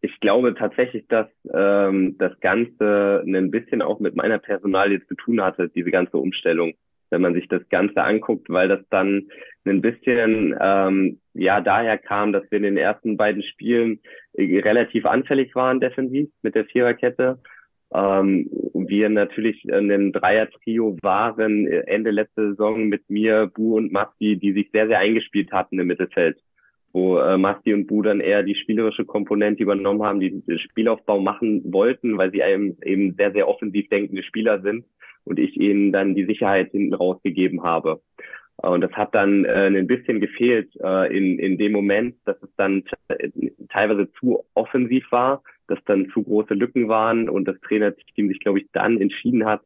Ich 0.00 0.20
glaube 0.20 0.54
tatsächlich, 0.54 1.06
dass 1.08 1.26
ähm, 1.52 2.16
das 2.18 2.38
Ganze 2.40 3.24
ein 3.26 3.50
bisschen 3.50 3.82
auch 3.82 3.98
mit 3.98 4.14
meiner 4.14 4.38
Personalie 4.38 5.04
zu 5.06 5.14
tun 5.14 5.40
hatte, 5.42 5.68
diese 5.68 5.90
ganze 5.90 6.16
Umstellung 6.16 6.74
wenn 7.14 7.22
man 7.22 7.34
sich 7.34 7.46
das 7.46 7.62
Ganze 7.68 8.02
anguckt, 8.02 8.50
weil 8.50 8.66
das 8.66 8.80
dann 8.90 9.28
ein 9.64 9.80
bisschen 9.80 10.56
ähm, 10.60 11.20
ja 11.32 11.60
daher 11.60 11.96
kam, 11.96 12.32
dass 12.32 12.42
wir 12.50 12.58
in 12.58 12.64
den 12.64 12.76
ersten 12.76 13.16
beiden 13.16 13.44
Spielen 13.44 14.00
äh, 14.32 14.60
relativ 14.60 15.06
anfällig 15.06 15.54
waren 15.54 15.78
defensiv 15.78 16.28
mit 16.42 16.56
der 16.56 16.64
Viererkette. 16.64 17.38
Ähm, 17.92 18.48
wir 18.72 19.08
natürlich 19.08 19.64
ein 19.72 20.12
Dreier-Trio 20.12 20.96
waren 21.02 21.66
äh, 21.66 21.80
Ende 21.86 22.10
letzte 22.10 22.50
Saison 22.50 22.88
mit 22.88 23.08
mir, 23.10 23.50
Bu 23.54 23.76
und 23.76 23.92
Masti, 23.92 24.36
die 24.36 24.52
sich 24.52 24.70
sehr, 24.72 24.88
sehr 24.88 24.98
eingespielt 24.98 25.52
hatten 25.52 25.78
im 25.78 25.86
Mittelfeld 25.86 26.38
wo 26.94 27.18
äh, 27.18 27.36
Masti 27.36 27.74
und 27.74 27.88
Bu 27.88 28.02
dann 28.02 28.20
eher 28.20 28.44
die 28.44 28.54
spielerische 28.54 29.04
Komponente 29.04 29.64
übernommen 29.64 30.04
haben, 30.04 30.20
die 30.20 30.40
den 30.40 30.58
Spielaufbau 30.60 31.18
machen 31.18 31.60
wollten, 31.72 32.16
weil 32.16 32.30
sie 32.30 32.40
eben, 32.40 32.78
eben 32.82 33.14
sehr, 33.16 33.32
sehr 33.32 33.48
offensiv 33.48 33.88
denkende 33.88 34.22
Spieler 34.22 34.62
sind 34.62 34.86
und 35.24 35.40
ich 35.40 35.56
ihnen 35.56 35.92
dann 35.92 36.14
die 36.14 36.24
Sicherheit 36.24 36.70
hinten 36.70 36.94
rausgegeben 36.94 37.64
habe. 37.64 38.00
Und 38.58 38.80
das 38.82 38.92
hat 38.92 39.12
dann 39.12 39.44
äh, 39.44 39.66
ein 39.66 39.88
bisschen 39.88 40.20
gefehlt 40.20 40.70
äh, 40.80 41.14
in, 41.14 41.40
in 41.40 41.58
dem 41.58 41.72
Moment, 41.72 42.14
dass 42.26 42.40
es 42.40 42.50
dann 42.56 42.84
teilweise 43.68 44.08
zu 44.12 44.44
offensiv 44.54 45.10
war, 45.10 45.42
dass 45.68 45.78
dann 45.84 46.10
zu 46.10 46.22
große 46.22 46.54
Lücken 46.54 46.88
waren 46.88 47.28
und 47.28 47.46
das 47.46 47.60
Trainerteam 47.60 48.28
sich, 48.28 48.40
glaube 48.40 48.60
ich, 48.60 48.66
dann 48.72 49.00
entschieden 49.00 49.44
hat, 49.44 49.62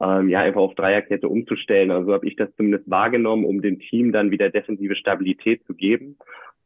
ähm, 0.00 0.28
ja, 0.28 0.40
einfach 0.40 0.60
auf 0.60 0.74
Dreierkette 0.74 1.28
umzustellen. 1.28 1.90
Also 1.90 2.12
habe 2.12 2.26
ich 2.26 2.36
das 2.36 2.54
zumindest 2.56 2.88
wahrgenommen, 2.88 3.44
um 3.44 3.60
dem 3.60 3.78
Team 3.78 4.12
dann 4.12 4.30
wieder 4.30 4.50
defensive 4.50 4.96
Stabilität 4.96 5.64
zu 5.66 5.74
geben, 5.74 6.16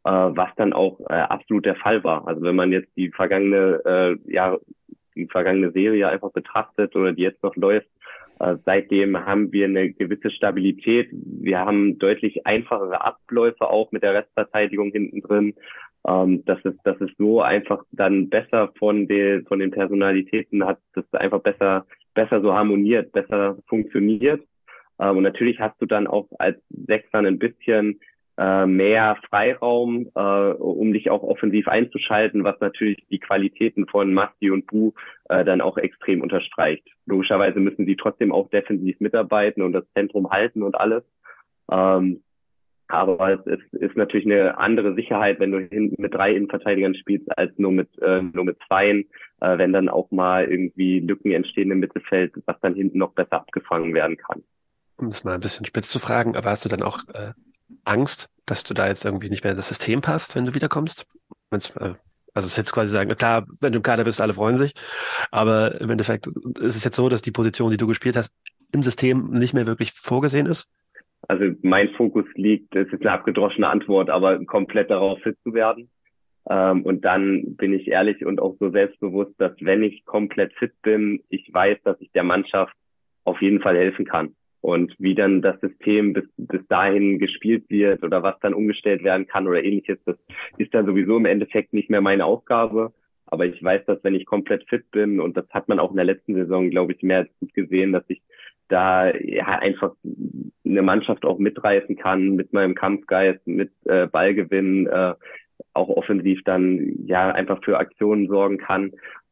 äh, 0.05 0.11
was 0.11 0.51
dann 0.57 0.73
auch 0.73 1.01
äh, 1.01 1.15
absolut 1.15 1.67
der 1.67 1.77
Fall 1.77 2.05
war. 2.05 2.27
Also 2.29 2.43
wenn 2.43 2.57
man 2.57 2.73
jetzt 2.73 2.91
die 2.97 3.11
vergangene, 3.11 3.81
äh, 3.85 4.33
ja, 4.33 4.57
die 5.17 5.27
vergangene 5.27 5.73
Serie 5.73 6.09
einfach 6.09 6.33
betrachtet 6.33 6.95
oder 6.97 7.13
die 7.13 7.23
jetzt 7.23 7.43
noch 7.43 7.57
läuft, 7.57 7.89
äh, 8.41 8.57
seitdem 8.65 9.17
haben 9.25 9.53
wir 9.53 9.67
eine 9.67 9.93
gewisse 9.93 10.31
Stabilität. 10.31 11.09
Wir 11.13 11.61
haben 11.61 11.99
deutlich 11.99 12.47
einfachere 12.47 13.05
Abläufe 13.05 13.69
auch 13.69 13.93
mit 13.93 14.03
der 14.03 14.15
Restverteidigung 14.15 14.91
hinten 14.91 15.21
drin. 15.23 15.55
Ähm, 16.07 16.45
das 16.45 16.59
ist, 16.65 16.79
das 16.85 17.01
ist 17.01 17.17
so 17.19 17.41
einfach 17.41 17.83
dann 17.93 18.29
besser 18.29 18.73
von 18.79 19.07
den, 19.09 19.45
von 19.47 19.59
den 19.59 19.71
Personalitäten 19.71 20.65
hat 20.65 20.79
das 20.95 21.05
einfach 21.15 21.41
besser, 21.41 21.87
besser 22.15 22.41
so 22.41 22.53
harmoniert, 22.53 23.13
besser 23.13 23.57
funktioniert. 23.67 24.43
Ähm, 24.99 25.17
und 25.19 25.23
natürlich 25.23 25.61
hast 25.61 25.81
du 25.81 25.87
dann 25.87 26.07
auch 26.07 26.29
als 26.39 26.59
Sechser 26.71 27.19
ein 27.19 27.39
bisschen 27.39 28.01
äh, 28.37 28.67
mehr 28.67 29.17
Freiraum, 29.29 30.11
äh, 30.15 30.21
um 30.21 30.93
dich 30.93 31.09
auch 31.11 31.23
offensiv 31.23 31.69
einzuschalten, 31.69 32.45
was 32.45 32.59
natürlich 32.61 33.05
die 33.09 33.21
Qualitäten 33.21 33.87
von 33.87 34.13
Masti 34.13 34.51
und 34.51 34.67
Bu 34.67 34.93
äh, 35.29 35.45
dann 35.45 35.61
auch 35.61 35.79
extrem 35.79 36.21
unterstreicht. 36.21 36.87
Logischerweise 37.07 37.61
müssen 37.61 37.87
sie 37.87 37.97
trotzdem 37.97 38.33
auch 38.33 38.51
defensiv 38.51 38.99
mitarbeiten 39.01 39.63
und 39.63 39.73
das 39.73 39.85
Zentrum 39.93 40.31
halten 40.31 40.63
und 40.63 40.75
alles. 40.75 41.05
Ähm, 41.71 42.23
aber 42.89 43.41
es 43.47 43.47
ist, 43.47 43.75
ist 43.75 43.97
natürlich 43.97 44.27
eine 44.27 44.59
andere 44.59 44.95
Sicherheit, 44.95 45.41
wenn 45.41 45.53
du 45.53 45.59
hinten 45.59 46.01
mit 46.01 46.15
drei 46.15 46.35
Innenverteidigern 46.35 46.95
spielst, 46.95 47.27
als 47.37 47.53
nur 47.57 47.73
mit 47.73 47.89
äh, 48.03 48.23
nur 48.23 48.45
mit 48.45 48.59
zweien, 48.67 49.09
äh, 49.41 49.59
wenn 49.59 49.73
dann 49.73 49.89
auch 49.89 50.11
mal 50.11 50.45
irgendwie 50.45 51.01
Lücken 51.01 51.33
entstehen 51.33 51.71
im 51.71 51.81
Mittelfeld, 51.81 52.33
was 52.47 52.61
dann 52.61 52.75
hinten 52.75 52.99
noch 52.99 53.13
besser 53.13 53.41
abgefangen 53.41 53.95
werden 53.95 54.17
kann. 54.17 54.43
Um 54.97 55.09
es 55.09 55.25
mal 55.25 55.35
ein 55.35 55.41
bisschen 55.41 55.67
spitz 55.67 55.89
zu 55.89 55.99
fragen, 55.99 56.37
aber 56.37 56.51
hast 56.51 56.65
du 56.65 56.69
dann 56.69 56.83
auch 56.83 57.01
äh, 57.15 57.33
Angst, 57.85 58.29
dass 58.47 58.65
du 58.65 58.75
da 58.75 58.87
jetzt 58.87 59.05
irgendwie 59.05 59.31
nicht 59.31 59.45
mehr 59.45 59.53
in 59.53 59.57
das 59.57 59.69
System 59.69 60.01
passt, 60.01 60.37
wenn 60.37 60.45
du 60.45 60.55
wiederkommst? 60.55 61.07
Äh, 61.51 61.95
also 62.35 62.49
es 62.49 62.57
jetzt 62.57 62.73
quasi 62.73 62.91
sagen, 62.91 63.15
klar, 63.17 63.47
wenn 63.61 63.73
du 63.73 63.79
im 63.79 63.83
Kader 63.83 64.05
bist, 64.05 64.21
alle 64.21 64.35
freuen 64.35 64.59
sich, 64.59 64.75
aber 65.31 65.81
im 65.81 65.91
Endeffekt 65.91 66.27
ist 66.27 66.77
es 66.77 66.85
jetzt 66.85 66.97
so, 66.97 67.09
dass 67.09 67.23
die 67.23 67.31
Position, 67.31 67.71
die 67.71 67.77
du 67.77 67.87
gespielt 67.87 68.17
hast, 68.17 68.31
im 68.73 68.83
System 68.83 69.31
nicht 69.31 69.55
mehr 69.55 69.67
wirklich 69.67 69.93
vorgesehen 69.93 70.47
ist? 70.47 70.69
Also 71.29 71.55
mein 71.63 71.91
Fokus 71.91 72.27
liegt, 72.35 72.75
es 72.77 72.93
ist 72.93 73.01
eine 73.01 73.13
abgedroschene 73.13 73.69
Antwort, 73.69 74.11
aber 74.11 74.45
komplett 74.45 74.91
darauf 74.91 75.21
fit 75.21 75.37
zu 75.43 75.55
werden. 75.55 75.91
Ähm, 76.49 76.83
und 76.83 77.05
dann 77.05 77.57
bin 77.57 77.73
ich 77.73 77.89
ehrlich 77.89 78.25
und 78.25 78.41
auch 78.41 78.57
so 78.61 78.71
selbstbewusst, 78.71 79.35
dass 79.39 79.53
wenn 79.61 79.83
ich 79.83 80.05
komplett 80.05 80.53
fit 80.55 80.73
bin, 80.83 81.23
ich 81.29 81.53
weiß, 81.53 81.79
dass 81.85 82.01
ich 82.01 82.11
der 82.13 82.25
Mannschaft 82.25 82.75
auf 83.25 83.41
jeden 83.41 83.61
Fall 83.61 83.77
helfen 83.77 84.05
kann. 84.05 84.35
Und 84.61 84.95
wie 84.99 85.15
dann 85.15 85.43
das 85.43 85.61
System 85.61 86.15
bis, 86.15 86.25
bis 86.37 86.67
dahin 86.69 87.19
gespielt 87.19 87.65
wird 87.69 88.03
oder 88.03 88.23
was 88.23 88.39
dann 88.41 88.55
umgestellt 88.55 89.05
werden 89.05 89.27
kann 89.27 89.47
oder 89.47 89.63
ähnliches, 89.63 89.99
das 90.07 90.17
ist 90.57 90.73
dann 90.73 90.87
sowieso 90.87 91.17
im 91.17 91.27
Endeffekt 91.27 91.75
nicht 91.75 91.91
mehr 91.91 92.01
meine 92.01 92.25
Aufgabe. 92.25 92.93
Aber 93.27 93.47
ich 93.47 93.63
weiß, 93.63 93.85
dass 93.87 94.03
wenn 94.05 94.15
ich 94.15 94.27
komplett 94.27 94.67
fit 94.69 94.91
bin, 94.91 95.21
und 95.21 95.37
das 95.37 95.49
hat 95.51 95.69
man 95.69 95.79
auch 95.79 95.91
in 95.91 95.97
der 95.97 96.05
letzten 96.05 96.35
Saison, 96.35 96.71
glaube 96.71 96.93
ich, 96.93 97.03
mehr 97.03 97.19
als 97.19 97.31
gut 97.41 97.53
gesehen, 97.53 97.93
dass 97.93 98.05
ich 98.09 98.23
da 98.75 99.15
ja, 99.15 99.47
einfach 99.47 99.95
eine 100.65 100.83
Mannschaft 100.83 101.25
auch 101.25 101.39
mitreißen 101.39 101.97
kann 101.97 102.31
mit 102.31 102.53
meinem 102.53 102.75
Kampfgeist, 102.75 103.47
mit 103.47 103.71
äh, 103.85 104.09
Ballgewinn, 104.09 104.89
äh, 104.89 105.15
auch 105.75 105.89
offensiv 105.89 106.43
dann 106.45 107.07
ja 107.07 107.31
einfach 107.31 107.63
für 107.63 107.79
Aktionen 107.79 108.27
sorgen 108.27 108.59
kann, 108.59 108.91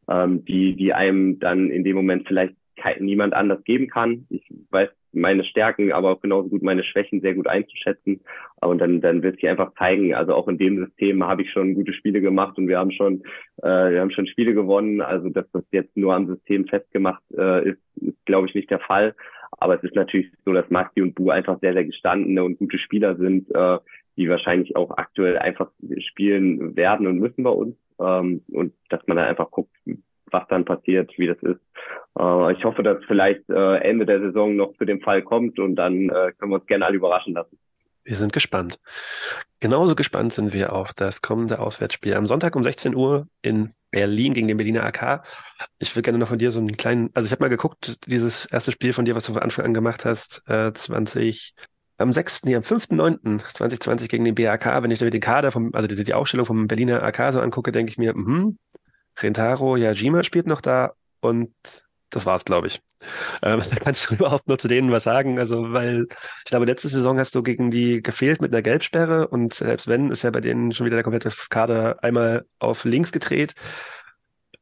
ähm, 0.08 0.44
die, 0.44 0.76
die 0.76 0.94
einem 0.94 1.40
dann 1.40 1.70
in 1.70 1.82
dem 1.82 1.96
Moment 1.96 2.28
vielleicht 2.28 2.54
kein, 2.76 3.04
niemand 3.04 3.34
anders 3.34 3.64
geben 3.64 3.88
kann. 3.88 4.26
Ich 4.30 4.44
weiß 4.70 4.90
meine 5.12 5.44
Stärken, 5.44 5.92
aber 5.92 6.10
auch 6.10 6.20
genauso 6.20 6.48
gut 6.48 6.62
meine 6.62 6.84
Schwächen 6.84 7.20
sehr 7.20 7.34
gut 7.34 7.46
einzuschätzen. 7.46 8.20
Und 8.60 8.78
dann, 8.78 9.00
dann 9.00 9.22
wird 9.22 9.36
sich 9.36 9.48
einfach 9.48 9.72
zeigen. 9.74 10.14
Also 10.14 10.34
auch 10.34 10.48
in 10.48 10.58
dem 10.58 10.84
System 10.84 11.24
habe 11.24 11.42
ich 11.42 11.50
schon 11.50 11.74
gute 11.74 11.92
Spiele 11.92 12.20
gemacht 12.20 12.56
und 12.58 12.68
wir 12.68 12.78
haben 12.78 12.92
schon, 12.92 13.22
äh, 13.62 13.90
wir 13.90 14.00
haben 14.00 14.10
schon 14.10 14.26
Spiele 14.26 14.54
gewonnen. 14.54 15.00
Also 15.00 15.28
dass 15.28 15.50
das 15.52 15.64
jetzt 15.70 15.96
nur 15.96 16.14
am 16.14 16.26
System 16.26 16.66
festgemacht 16.66 17.22
äh, 17.36 17.70
ist, 17.70 17.80
ist 17.96 18.26
glaube 18.26 18.48
ich 18.48 18.54
nicht 18.54 18.70
der 18.70 18.80
Fall. 18.80 19.14
Aber 19.58 19.76
es 19.76 19.82
ist 19.82 19.94
natürlich 19.94 20.30
so, 20.44 20.52
dass 20.52 20.70
Maxi 20.70 21.02
und 21.02 21.14
Bu 21.14 21.30
einfach 21.30 21.60
sehr, 21.60 21.72
sehr 21.72 21.84
gestandene 21.84 22.42
und 22.42 22.58
gute 22.58 22.78
Spieler 22.78 23.16
sind, 23.16 23.50
äh, 23.54 23.78
die 24.16 24.28
wahrscheinlich 24.28 24.76
auch 24.76 24.90
aktuell 24.96 25.38
einfach 25.38 25.70
spielen 25.98 26.76
werden 26.76 27.06
und 27.06 27.18
müssen 27.18 27.44
bei 27.44 27.50
uns. 27.50 27.76
Ähm, 28.00 28.42
und 28.50 28.72
dass 28.88 29.06
man 29.06 29.16
dann 29.16 29.28
einfach 29.28 29.50
guckt, 29.50 29.74
was 30.32 30.46
dann 30.48 30.64
passiert, 30.64 31.10
wie 31.16 31.26
das 31.26 31.38
ist. 31.38 31.60
Äh, 32.18 32.52
ich 32.52 32.64
hoffe, 32.64 32.82
dass 32.82 33.04
vielleicht 33.06 33.48
äh, 33.48 33.76
Ende 33.78 34.06
der 34.06 34.20
Saison 34.20 34.56
noch 34.56 34.76
zu 34.78 34.84
dem 34.84 35.00
Fall 35.00 35.22
kommt 35.22 35.58
und 35.58 35.76
dann 35.76 36.08
äh, 36.08 36.32
können 36.38 36.52
wir 36.52 36.56
uns 36.56 36.66
gerne 36.66 36.86
alle 36.86 36.96
überraschen 36.96 37.34
lassen. 37.34 37.58
Wir 38.04 38.16
sind 38.16 38.32
gespannt. 38.32 38.78
Genauso 39.60 39.94
gespannt 39.94 40.32
sind 40.32 40.52
wir 40.52 40.72
auf 40.72 40.92
das 40.92 41.22
kommende 41.22 41.60
Auswärtsspiel 41.60 42.14
am 42.14 42.26
Sonntag 42.26 42.56
um 42.56 42.64
16 42.64 42.96
Uhr 42.96 43.28
in 43.42 43.74
Berlin 43.92 44.34
gegen 44.34 44.48
den 44.48 44.56
Berliner 44.56 44.84
AK. 44.84 45.24
Ich 45.78 45.94
will 45.94 46.02
gerne 46.02 46.18
noch 46.18 46.28
von 46.28 46.38
dir 46.38 46.50
so 46.50 46.58
einen 46.58 46.76
kleinen, 46.76 47.10
also 47.14 47.26
ich 47.26 47.32
habe 47.32 47.44
mal 47.44 47.48
geguckt, 47.48 47.98
dieses 48.06 48.46
erste 48.46 48.72
Spiel 48.72 48.92
von 48.92 49.04
dir, 49.04 49.14
was 49.14 49.24
du 49.24 49.34
von 49.34 49.42
Anfang 49.42 49.66
an 49.66 49.74
gemacht 49.74 50.04
hast, 50.04 50.42
äh, 50.48 50.72
20, 50.72 51.54
am 51.98 52.12
6., 52.12 52.44
nee, 52.44 52.56
am 52.56 52.62
5.9.2020 52.62 54.08
gegen 54.08 54.24
den 54.24 54.34
BAK, 54.34 54.82
wenn 54.82 54.90
ich 54.90 55.00
mir 55.00 55.10
den 55.10 55.20
Kader 55.20 55.52
vom, 55.52 55.70
also 55.72 55.86
die, 55.86 56.02
die 56.02 56.14
Ausstellung 56.14 56.46
vom 56.46 56.66
Berliner 56.66 57.02
AK 57.04 57.32
so 57.32 57.40
angucke, 57.40 57.70
denke 57.70 57.90
ich 57.90 57.98
mir, 57.98 58.16
mhm, 58.16 58.58
Rentaro 59.20 59.76
Yajima 59.76 60.22
spielt 60.22 60.46
noch 60.46 60.60
da 60.60 60.92
und 61.20 61.52
das 62.10 62.26
war's, 62.26 62.44
glaube 62.44 62.66
ich. 62.66 62.80
Ähm, 63.42 63.60
kannst 63.82 64.10
du 64.10 64.14
überhaupt 64.14 64.46
nur 64.46 64.58
zu 64.58 64.68
denen 64.68 64.92
was 64.92 65.04
sagen? 65.04 65.38
Also, 65.38 65.72
weil 65.72 66.06
ich 66.44 66.50
glaube, 66.50 66.66
letzte 66.66 66.88
Saison 66.88 67.18
hast 67.18 67.34
du 67.34 67.42
gegen 67.42 67.70
die 67.70 68.02
gefehlt 68.02 68.40
mit 68.40 68.52
einer 68.52 68.62
Gelbsperre 68.62 69.28
und 69.28 69.54
selbst 69.54 69.88
wenn, 69.88 70.10
ist 70.10 70.22
ja 70.22 70.30
bei 70.30 70.40
denen 70.40 70.72
schon 70.72 70.86
wieder 70.86 70.96
der 70.96 71.04
komplette 71.04 71.30
Kader 71.50 72.02
einmal 72.02 72.44
auf 72.58 72.84
links 72.84 73.12
gedreht. 73.12 73.54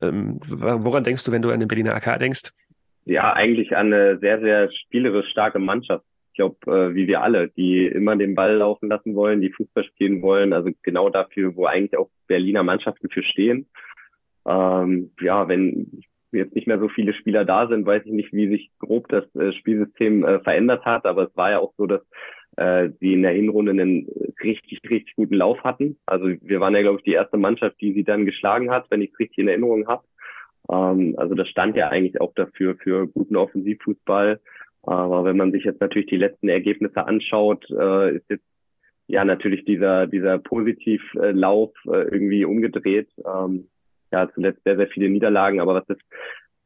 Ähm, 0.01 0.39
woran 0.41 1.05
denkst 1.05 1.25
du, 1.25 1.33
wenn 1.33 1.43
du 1.43 1.51
an 1.51 1.61
den 1.61 1.69
Berliner 1.69 1.95
AK 1.95 2.19
denkst? 2.19 2.53
Ja, 3.05 3.33
eigentlich 3.33 3.77
an 3.77 3.93
eine 3.93 4.19
sehr, 4.19 4.41
sehr 4.41 4.71
spielerisch 4.73 5.29
starke 5.31 5.59
Mannschaft. 5.59 6.05
Ich 6.33 6.37
glaube, 6.37 6.57
äh, 6.71 6.95
wie 6.95 7.07
wir 7.07 7.23
alle, 7.23 7.49
die 7.49 7.87
immer 7.87 8.17
den 8.17 8.35
Ball 8.35 8.57
laufen 8.57 8.89
lassen 8.89 9.15
wollen, 9.15 9.41
die 9.41 9.53
Fußball 9.53 9.85
spielen 9.85 10.23
wollen, 10.23 10.53
also 10.53 10.71
genau 10.83 11.11
dafür, 11.11 11.57
wo 11.57 11.67
eigentlich 11.67 11.99
auch 11.99 12.09
Berliner 12.29 12.63
Mannschaften 12.63 13.11
für 13.11 13.23
stehen. 13.23 13.67
Ähm, 14.47 15.11
ja, 15.21 15.49
wenn 15.49 16.03
jetzt 16.33 16.55
nicht 16.55 16.67
mehr 16.67 16.79
so 16.79 16.89
viele 16.89 17.13
Spieler 17.13 17.45
da 17.45 17.67
sind, 17.69 17.87
weiß 17.87 18.03
ich 18.07 18.13
nicht, 18.13 18.33
wie 18.33 18.49
sich 18.49 18.71
grob 18.79 19.09
das 19.09 19.25
äh, 19.35 19.53
Spielsystem 19.53 20.25
äh, 20.25 20.41
verändert 20.41 20.85
hat, 20.85 21.05
aber 21.07 21.25
es 21.25 21.37
war 21.37 21.51
ja 21.51 21.59
auch 21.59 21.73
so, 21.77 21.87
dass 21.87 22.03
äh, 22.57 22.91
sie 23.01 23.15
in 23.15 23.23
der 23.23 23.33
Hinrunde 23.33 23.73
einen 23.73 24.07
richtig, 24.43 24.81
richtig 24.89 25.15
guten 25.17 25.35
Lauf 25.35 25.63
hatten. 25.65 25.99
Also 26.07 26.27
wir 26.27 26.61
waren 26.61 26.75
ja, 26.75 26.83
glaube 26.83 26.99
ich, 26.99 27.05
die 27.05 27.13
erste 27.13 27.37
Mannschaft, 27.37 27.81
die 27.81 27.93
sie 27.93 28.05
dann 28.05 28.27
geschlagen 28.27 28.71
hat, 28.71 28.87
wenn 28.91 29.03
ich 29.03 29.13
es 29.13 29.19
richtig 29.19 29.39
in 29.39 29.49
Erinnerung 29.49 29.87
habe. 29.89 30.05
Ähm, 30.71 31.15
also 31.17 31.35
das 31.35 31.49
stand 31.49 31.77
ja 31.77 31.89
eigentlich 31.89 32.21
auch 32.21 32.35
dafür, 32.35 32.77
für 32.77 33.07
guten 33.09 33.37
Offensivfußball. 33.37 34.41
Aber 34.83 35.25
wenn 35.25 35.37
man 35.37 35.53
sich 35.53 35.65
jetzt 35.65 35.81
natürlich 35.81 36.09
die 36.09 36.17
letzten 36.17 36.49
Ergebnisse 36.49 37.07
anschaut, 37.07 37.67
äh, 37.71 38.17
ist 38.17 38.31
jetzt 38.31 38.47
ja 39.09 39.25
natürlich 39.25 39.65
dieser, 39.65 40.07
dieser 40.07 40.39
Positivlauf 40.39 41.73
äh, 41.87 42.03
irgendwie 42.05 42.45
umgedreht. 42.45 43.09
Ähm, 43.27 43.69
ja 44.13 44.31
zuletzt 44.33 44.63
sehr, 44.65 44.77
sehr 44.77 44.89
viele 44.89 45.09
Niederlagen, 45.09 45.61
aber 45.61 45.75
was 45.75 45.87
das 45.87 45.99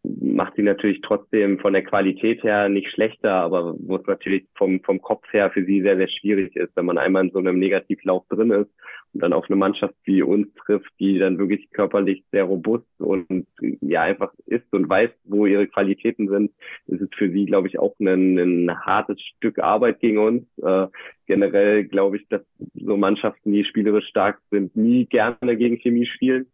macht 0.04 0.54
sie 0.56 0.62
natürlich 0.62 1.00
trotzdem 1.00 1.58
von 1.58 1.72
der 1.72 1.82
Qualität 1.82 2.42
her 2.42 2.68
nicht 2.68 2.90
schlechter, 2.90 3.32
aber 3.32 3.74
wo 3.78 3.96
es 3.96 4.06
natürlich 4.06 4.44
vom, 4.54 4.80
vom 4.82 5.00
Kopf 5.00 5.24
her 5.32 5.50
für 5.50 5.64
sie 5.64 5.80
sehr, 5.80 5.96
sehr 5.96 6.08
schwierig 6.08 6.54
ist, 6.56 6.76
wenn 6.76 6.84
man 6.84 6.98
einmal 6.98 7.24
in 7.24 7.30
so 7.30 7.38
einem 7.38 7.58
Negativlauf 7.58 8.24
drin 8.28 8.50
ist 8.50 8.70
und 9.14 9.22
dann 9.22 9.32
auf 9.32 9.46
eine 9.48 9.56
Mannschaft 9.56 9.94
wie 10.04 10.22
uns 10.22 10.52
trifft, 10.54 10.90
die 10.98 11.18
dann 11.18 11.38
wirklich 11.38 11.70
körperlich 11.70 12.22
sehr 12.32 12.44
robust 12.44 12.86
und 12.98 13.46
ja 13.80 14.02
einfach 14.02 14.32
ist 14.46 14.70
und 14.72 14.88
weiß, 14.88 15.10
wo 15.24 15.46
ihre 15.46 15.66
Qualitäten 15.68 16.28
sind, 16.28 16.52
ist 16.86 17.00
es 17.00 17.08
für 17.16 17.30
sie, 17.30 17.46
glaube 17.46 17.68
ich, 17.68 17.78
auch 17.78 17.94
ein, 17.98 18.38
ein 18.38 18.84
hartes 18.84 19.20
Stück 19.20 19.58
Arbeit 19.58 20.00
gegen 20.00 20.18
uns. 20.18 20.44
Äh, 20.62 20.88
generell 21.26 21.84
glaube 21.84 22.18
ich, 22.18 22.28
dass 22.28 22.42
so 22.74 22.96
Mannschaften, 22.98 23.52
die 23.52 23.64
spielerisch 23.64 24.08
stark 24.08 24.38
sind, 24.50 24.76
nie 24.76 25.06
gerne 25.06 25.56
gegen 25.56 25.78
Chemie 25.78 26.06
spielen 26.06 26.46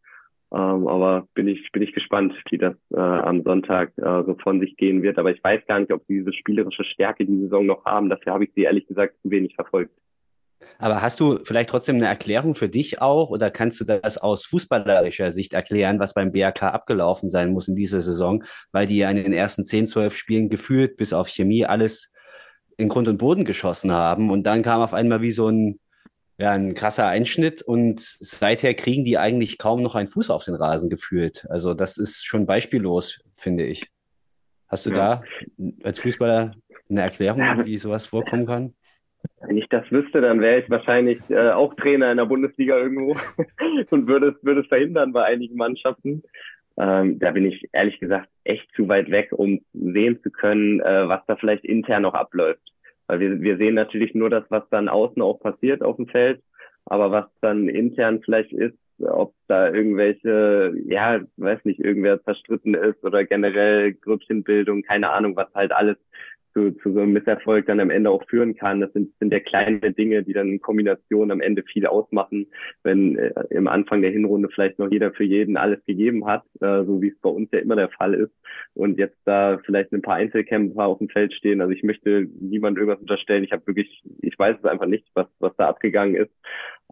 ähm, 0.53 0.88
aber 0.88 1.28
bin 1.34 1.46
ich, 1.46 1.70
bin 1.72 1.82
ich 1.82 1.92
gespannt, 1.92 2.34
wie 2.51 2.59
das 2.59 2.74
äh, 2.92 2.98
am 2.98 3.42
Sonntag 3.42 3.92
äh, 3.98 4.24
so 4.24 4.36
von 4.42 4.61
sich 4.61 4.76
gehen 4.76 5.03
wird. 5.03 5.18
Aber 5.18 5.30
ich 5.30 5.42
weiß 5.42 5.61
gar 5.66 5.78
nicht, 5.78 5.92
ob 5.92 6.05
sie 6.07 6.18
diese 6.18 6.32
spielerische 6.32 6.84
Stärke 6.84 7.24
die 7.24 7.40
Saison 7.42 7.66
noch 7.66 7.84
haben. 7.84 8.11
Dafür 8.11 8.32
habe 8.32 8.44
ich 8.44 8.51
sie 8.55 8.62
ehrlich 8.62 8.86
gesagt 8.86 9.14
zu 9.22 9.30
wenig 9.30 9.55
verfolgt. 9.55 9.92
Aber 10.78 11.03
hast 11.03 11.20
du 11.20 11.38
vielleicht 11.44 11.70
trotzdem 11.70 11.96
eine 11.96 12.07
Erklärung 12.07 12.55
für 12.55 12.68
dich 12.68 13.01
auch 13.01 13.30
oder 13.30 13.51
kannst 13.51 13.80
du 13.80 13.84
das 13.84 14.18
aus 14.18 14.44
fußballerischer 14.46 15.30
Sicht 15.32 15.53
erklären, 15.53 15.98
was 16.01 16.14
beim 16.14 16.32
BRK 16.32 16.70
abgelaufen 16.70 17.28
sein 17.28 17.53
muss 17.53 17.68
in 17.68 17.76
dieser 17.76 18.01
Saison, 18.01 18.44
weil 18.72 18.86
die 18.86 18.98
ja 18.98 19.11
in 19.11 19.16
den 19.16 19.32
ersten 19.32 19.64
10, 19.64 19.86
12 19.86 20.14
Spielen 20.14 20.48
gefühlt 20.48 20.96
bis 20.96 21.12
auf 21.12 21.28
Chemie 21.28 21.64
alles 21.64 22.12
in 22.76 22.88
Grund 22.88 23.09
und 23.09 23.18
Boden 23.18 23.44
geschossen 23.44 23.92
haben 23.92 24.30
und 24.30 24.44
dann 24.44 24.62
kam 24.62 24.80
auf 24.80 24.94
einmal 24.94 25.22
wie 25.22 25.32
so 25.32 25.48
ein 25.48 25.78
ja, 26.41 26.53
ein 26.53 26.72
krasser 26.72 27.07
Einschnitt 27.07 27.61
und 27.61 28.01
seither 28.01 28.72
kriegen 28.72 29.05
die 29.05 29.18
eigentlich 29.18 29.59
kaum 29.59 29.82
noch 29.82 29.95
einen 29.95 30.09
Fuß 30.09 30.30
auf 30.30 30.43
den 30.43 30.55
Rasen 30.55 30.88
gefühlt. 30.88 31.47
Also 31.51 31.74
das 31.74 31.99
ist 31.99 32.24
schon 32.24 32.47
beispiellos, 32.47 33.20
finde 33.36 33.66
ich. 33.66 33.91
Hast 34.66 34.86
du 34.86 34.91
ja. 34.91 34.97
da 34.97 35.22
als 35.84 35.99
Fußballer 35.99 36.55
eine 36.88 37.01
Erklärung, 37.03 37.43
wie 37.66 37.76
sowas 37.76 38.07
vorkommen 38.07 38.47
kann? 38.47 38.72
Wenn 39.43 39.59
ich 39.59 39.68
das 39.68 39.84
wüsste, 39.91 40.22
dann 40.22 40.41
wäre 40.41 40.61
ich 40.61 40.70
wahrscheinlich 40.70 41.18
äh, 41.28 41.51
auch 41.51 41.74
Trainer 41.74 42.11
in 42.11 42.16
der 42.16 42.24
Bundesliga 42.24 42.78
irgendwo 42.78 43.18
und 43.91 44.07
würde 44.07 44.28
es, 44.28 44.43
würde 44.43 44.62
es 44.62 44.66
verhindern 44.68 45.12
bei 45.12 45.24
einigen 45.24 45.57
Mannschaften. 45.57 46.22
Ähm, 46.78 47.18
da 47.18 47.32
bin 47.32 47.45
ich 47.45 47.68
ehrlich 47.72 48.01
gesagt 48.01 48.30
echt 48.45 48.66
zu 48.74 48.88
weit 48.88 49.11
weg, 49.11 49.32
um 49.32 49.61
sehen 49.74 50.18
zu 50.22 50.30
können, 50.30 50.80
äh, 50.80 51.07
was 51.07 51.20
da 51.26 51.36
vielleicht 51.36 51.66
intern 51.66 52.03
noch 52.03 52.14
abläuft. 52.14 52.62
Weil 53.11 53.18
wir, 53.18 53.40
wir 53.40 53.56
sehen 53.56 53.74
natürlich 53.74 54.14
nur 54.14 54.30
das, 54.30 54.44
was 54.50 54.62
dann 54.70 54.88
außen 54.88 55.20
auch 55.20 55.40
passiert 55.40 55.82
auf 55.82 55.96
dem 55.96 56.06
Feld, 56.06 56.40
aber 56.84 57.11
was 57.11 57.24
dann 57.40 57.68
intern 57.68 58.22
vielleicht 58.24 58.52
ist, 58.52 58.78
ob 59.00 59.34
da 59.48 59.68
irgendwelche, 59.68 60.72
ja, 60.86 61.18
weiß 61.36 61.64
nicht, 61.64 61.80
irgendwer 61.80 62.22
zerstritten 62.22 62.74
ist 62.74 63.02
oder 63.02 63.24
generell 63.24 63.94
Grüppchenbildung, 63.94 64.82
keine 64.82 65.11
Ahnung, 65.11 65.34
was 65.34 65.52
halt 65.54 65.72
alles 65.72 65.96
zu, 66.53 66.72
zu 66.72 66.92
so 66.92 67.01
einem 67.01 67.12
Misserfolg 67.12 67.66
dann 67.66 67.80
am 67.80 67.90
Ende 67.90 68.11
auch 68.11 68.24
führen 68.28 68.57
kann. 68.57 68.80
Das 68.80 68.92
sind, 68.92 69.12
sind 69.18 69.32
ja 69.32 69.40
kleine 69.40 69.92
Dinge, 69.92 70.22
die 70.22 70.32
dann 70.32 70.48
in 70.48 70.61
Kombination 70.61 71.30
am 71.30 71.40
Ende 71.40 71.62
viel 71.62 71.86
ausmachen, 71.86 72.46
wenn 72.82 73.16
äh, 73.16 73.32
im 73.51 73.68
Anfang 73.68 74.03
der 74.03 74.11
Hinrunde 74.11 74.48
vielleicht 74.53 74.78
noch 74.78 74.90
jeder 74.90 75.12
für 75.12 75.24
jeden 75.24 75.57
alles 75.57 75.84
gegeben 75.86 76.26
hat, 76.26 76.44
äh, 76.61 76.84
so 76.84 77.01
wie 77.01 77.09
es 77.09 77.18
bei 77.20 77.30
uns 77.30 77.48
ja 77.53 77.61
immer 77.61 77.76
der 77.76 77.90
Fall 77.90 78.14
ist. 78.14 78.32
Und 78.74 78.98
jetzt 78.98 79.18
da 79.24 79.59
vielleicht 79.64 79.92
ein 79.92 80.03
paar 80.03 80.16
Einzelkämpfer 80.16 80.84
auf 80.84 80.98
dem 80.98 81.09
Feld 81.09 81.34
stehen. 81.34 81.61
Also 81.61 81.72
ich 81.72 81.82
möchte 81.82 82.28
niemand 82.40 82.78
irgendwas 82.78 83.01
unterstellen. 83.01 83.44
Ich 83.44 83.53
habe 83.53 83.66
wirklich, 83.66 84.03
ich 84.20 84.38
weiß 84.38 84.57
es 84.59 84.64
einfach 84.64 84.86
nicht, 84.86 85.07
was, 85.14 85.26
was 85.38 85.55
da 85.57 85.68
abgegangen 85.68 86.16
ist. 86.16 86.32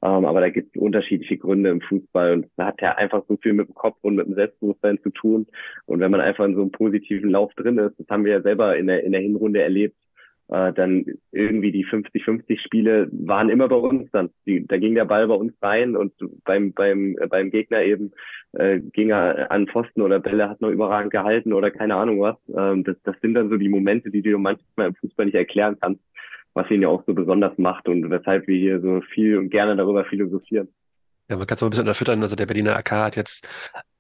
Ähm, 0.03 0.24
aber 0.24 0.40
da 0.40 0.49
gibt 0.49 0.74
es 0.74 0.80
unterschiedliche 0.80 1.38
Gründe 1.38 1.70
im 1.70 1.80
Fußball 1.80 2.32
und 2.34 2.46
da 2.57 2.66
hat 2.66 2.80
ja 2.80 2.94
einfach 2.94 3.24
so 3.28 3.36
viel 3.36 3.53
mit 3.53 3.68
dem 3.68 3.74
Kopf 3.74 3.96
und 4.03 4.14
mit 4.14 4.26
dem 4.26 4.34
Selbstbewusstsein 4.34 4.99
zu 5.03 5.11
tun. 5.11 5.46
Und 5.86 6.01
wenn 6.01 6.11
man 6.11 6.20
einfach 6.20 6.44
in 6.44 6.55
so 6.55 6.62
einem 6.62 6.70
positiven 6.70 7.30
Lauf 7.30 7.53
drin 7.55 7.78
ist, 7.78 7.99
das 7.99 8.09
haben 8.09 8.24
wir 8.24 8.32
ja 8.32 8.42
selber 8.42 8.76
in 8.76 8.86
der, 8.86 9.03
in 9.03 9.12
der 9.12 9.20
Hinrunde 9.20 9.61
erlebt, 9.61 9.96
äh, 10.49 10.72
dann 10.72 11.05
irgendwie 11.32 11.72
die 11.72 11.84
50-50 11.84 12.61
Spiele 12.61 13.09
waren 13.12 13.51
immer 13.51 13.68
bei 13.68 13.76
uns 13.76 14.11
dann. 14.12 14.30
Die, 14.46 14.66
da 14.66 14.78
ging 14.78 14.94
der 14.94 15.05
Ball 15.05 15.26
bei 15.26 15.34
uns 15.34 15.53
rein 15.61 15.96
und 15.96 16.12
beim, 16.44 16.72
beim, 16.72 17.16
äh, 17.20 17.26
beim 17.26 17.51
Gegner 17.51 17.82
eben 17.82 18.12
äh, 18.53 18.78
ging 18.78 19.11
er 19.11 19.51
an 19.51 19.66
Pfosten 19.66 20.01
oder 20.01 20.20
Bälle 20.20 20.49
hat 20.49 20.61
noch 20.61 20.70
überragend 20.70 21.12
gehalten 21.12 21.53
oder 21.53 21.70
keine 21.70 21.96
Ahnung 21.96 22.20
was. 22.20 22.36
Ähm, 22.57 22.84
das, 22.84 22.96
das 23.03 23.16
sind 23.20 23.34
dann 23.34 23.51
so 23.51 23.57
die 23.57 23.68
Momente, 23.68 24.11
die 24.11 24.22
du 24.22 24.38
manchmal 24.38 24.88
im 24.88 24.94
Fußball 24.94 25.26
nicht 25.26 25.34
erklären 25.34 25.76
kannst 25.80 26.03
was 26.59 26.70
ihn 26.70 26.82
ja 26.82 26.88
auch 26.88 27.04
so 27.06 27.14
besonders 27.14 27.56
macht 27.56 27.88
und 27.88 28.11
weshalb 28.11 28.48
wir 28.48 28.56
hier 28.56 28.80
so 28.80 29.00
viel 29.14 29.38
und 29.38 29.50
gerne 29.50 29.76
darüber 29.76 30.04
philosophieren. 30.04 30.68
Ja, 31.30 31.36
man 31.36 31.46
kann 31.46 31.54
es 31.54 31.61
so 31.61 31.66
ein 31.66 31.70
bisschen 31.70 31.84
unterfüttern. 31.84 32.20
Also 32.20 32.36
der 32.36 32.46
Berliner 32.46 32.76
AK 32.76 32.90
hat 32.90 33.16
jetzt 33.16 33.48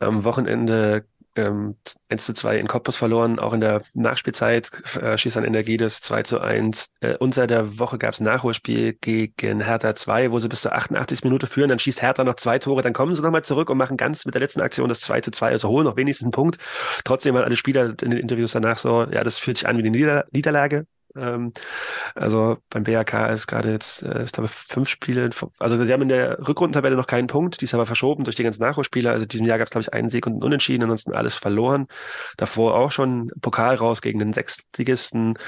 am 0.00 0.24
Wochenende 0.24 1.04
ähm, 1.36 1.76
1 2.08 2.26
zu 2.26 2.34
2 2.34 2.58
in 2.58 2.66
Cottbus 2.66 2.96
verloren, 2.96 3.38
auch 3.38 3.52
in 3.52 3.60
der 3.60 3.82
Nachspielzeit 3.94 4.72
äh, 5.00 5.16
schießt 5.16 5.36
dann 5.36 5.44
Energides 5.44 6.00
2 6.00 6.22
zu 6.24 6.40
1. 6.40 6.90
Äh, 7.00 7.16
unter 7.18 7.46
der 7.46 7.78
Woche 7.78 7.96
gab 7.96 8.14
es 8.14 8.20
Nachholspiel 8.20 8.94
gegen 8.94 9.60
Hertha 9.60 9.94
2, 9.94 10.32
wo 10.32 10.40
sie 10.40 10.48
bis 10.48 10.62
zur 10.62 10.74
88. 10.74 11.22
Minute 11.22 11.46
führen, 11.46 11.68
dann 11.68 11.78
schießt 11.78 12.02
Hertha 12.02 12.24
noch 12.24 12.34
zwei 12.34 12.58
Tore, 12.58 12.82
dann 12.82 12.92
kommen 12.92 13.14
sie 13.14 13.22
nochmal 13.22 13.44
zurück 13.44 13.70
und 13.70 13.78
machen 13.78 13.96
ganz 13.96 14.24
mit 14.24 14.34
der 14.34 14.40
letzten 14.40 14.62
Aktion 14.62 14.88
das 14.88 15.00
2 15.00 15.20
zu 15.20 15.30
2, 15.30 15.50
also 15.50 15.68
holen 15.68 15.84
noch 15.84 15.96
wenigstens 15.96 16.24
einen 16.24 16.32
Punkt. 16.32 16.58
Trotzdem 17.04 17.34
waren 17.34 17.44
alle 17.44 17.56
Spieler 17.56 17.94
in 18.02 18.10
den 18.10 18.18
Interviews 18.18 18.52
danach 18.52 18.78
so, 18.78 19.04
ja, 19.04 19.22
das 19.22 19.38
fühlt 19.38 19.58
sich 19.58 19.68
an 19.68 19.76
wie 19.76 19.82
eine 19.82 19.90
Nieder 19.90 20.24
Niederlage, 20.32 20.86
ähm, 21.16 21.52
also 22.14 22.58
beim 22.70 22.84
BHK 22.84 23.30
ist 23.32 23.46
gerade 23.46 23.70
jetzt, 23.70 24.02
äh, 24.02 24.24
ich 24.24 24.32
glaube, 24.32 24.48
fünf 24.48 24.88
Spiele. 24.88 25.30
Also 25.58 25.84
sie 25.84 25.92
haben 25.92 26.02
in 26.02 26.08
der 26.08 26.38
Rückrundentabelle 26.46 26.96
noch 26.96 27.06
keinen 27.06 27.26
Punkt, 27.26 27.60
die 27.60 27.64
ist 27.64 27.74
aber 27.74 27.86
verschoben 27.86 28.24
durch 28.24 28.36
die 28.36 28.42
ganzen 28.42 28.62
Nachholspieler. 28.62 29.12
Also 29.12 29.26
diesem 29.26 29.46
Jahr 29.46 29.58
gab 29.58 29.66
es, 29.66 29.70
glaube 29.70 29.82
ich, 29.82 29.92
einen 29.92 30.10
Sieg 30.10 30.26
und 30.26 30.34
einen 30.34 30.42
Unentschieden, 30.42 30.82
ansonsten 30.82 31.12
alles 31.12 31.34
verloren. 31.34 31.86
Davor 32.36 32.74
auch 32.74 32.92
schon 32.92 33.30
Pokal 33.40 33.76
raus 33.76 34.02
gegen 34.02 34.18
den 34.18 34.32
Sechstligisten. 34.32 35.38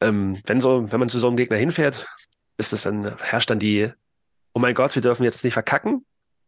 Ähm, 0.00 0.40
wenn 0.46 0.60
so, 0.60 0.90
wenn 0.90 1.00
man 1.00 1.08
zu 1.08 1.18
so 1.18 1.28
einem 1.28 1.36
Gegner 1.36 1.56
hinfährt, 1.56 2.06
ist 2.56 2.72
das 2.72 2.82
dann, 2.82 3.16
herrscht 3.18 3.50
dann 3.50 3.58
die, 3.58 3.90
oh 4.52 4.60
mein 4.60 4.74
Gott, 4.74 4.94
wir 4.94 5.02
dürfen 5.02 5.24
jetzt 5.24 5.44
nicht 5.44 5.52
verkacken? 5.52 6.04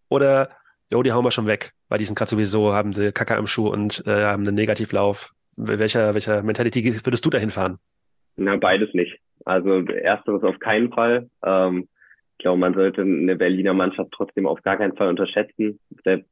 Oder, 0.09 0.51
jo, 0.90 1.03
die 1.03 1.12
hauen 1.12 1.24
wir 1.24 1.30
schon 1.30 1.46
weg, 1.46 1.72
weil 1.88 1.98
die 1.98 2.05
sind 2.05 2.16
gerade 2.16 2.30
sowieso, 2.30 2.74
haben 2.74 2.92
sie 2.92 3.12
Kacker 3.12 3.36
im 3.36 3.46
Schuh 3.46 3.68
und 3.68 4.05
äh, 4.07 4.24
haben 4.24 4.46
einen 4.46 4.57
Negativlauf. 4.57 5.32
Welcher, 5.57 6.14
welcher 6.14 6.42
Mentality 6.42 7.05
würdest 7.05 7.24
du 7.24 7.30
dahin 7.30 7.51
fahren? 7.51 7.78
Na, 8.41 8.57
beides 8.57 8.95
nicht. 8.95 9.18
Also 9.45 9.84
ersteres 9.84 10.43
auf 10.43 10.59
keinen 10.61 10.91
Fall. 10.91 11.28
Ähm, 11.45 11.88
ich 12.32 12.38
glaube, 12.38 12.59
man 12.59 12.72
sollte 12.72 13.03
eine 13.03 13.36
Berliner 13.36 13.74
Mannschaft 13.74 14.12
trotzdem 14.12 14.47
auf 14.47 14.62
gar 14.62 14.78
keinen 14.78 14.97
Fall 14.97 15.09
unterschätzen. 15.09 15.78
Selbst 16.03 16.26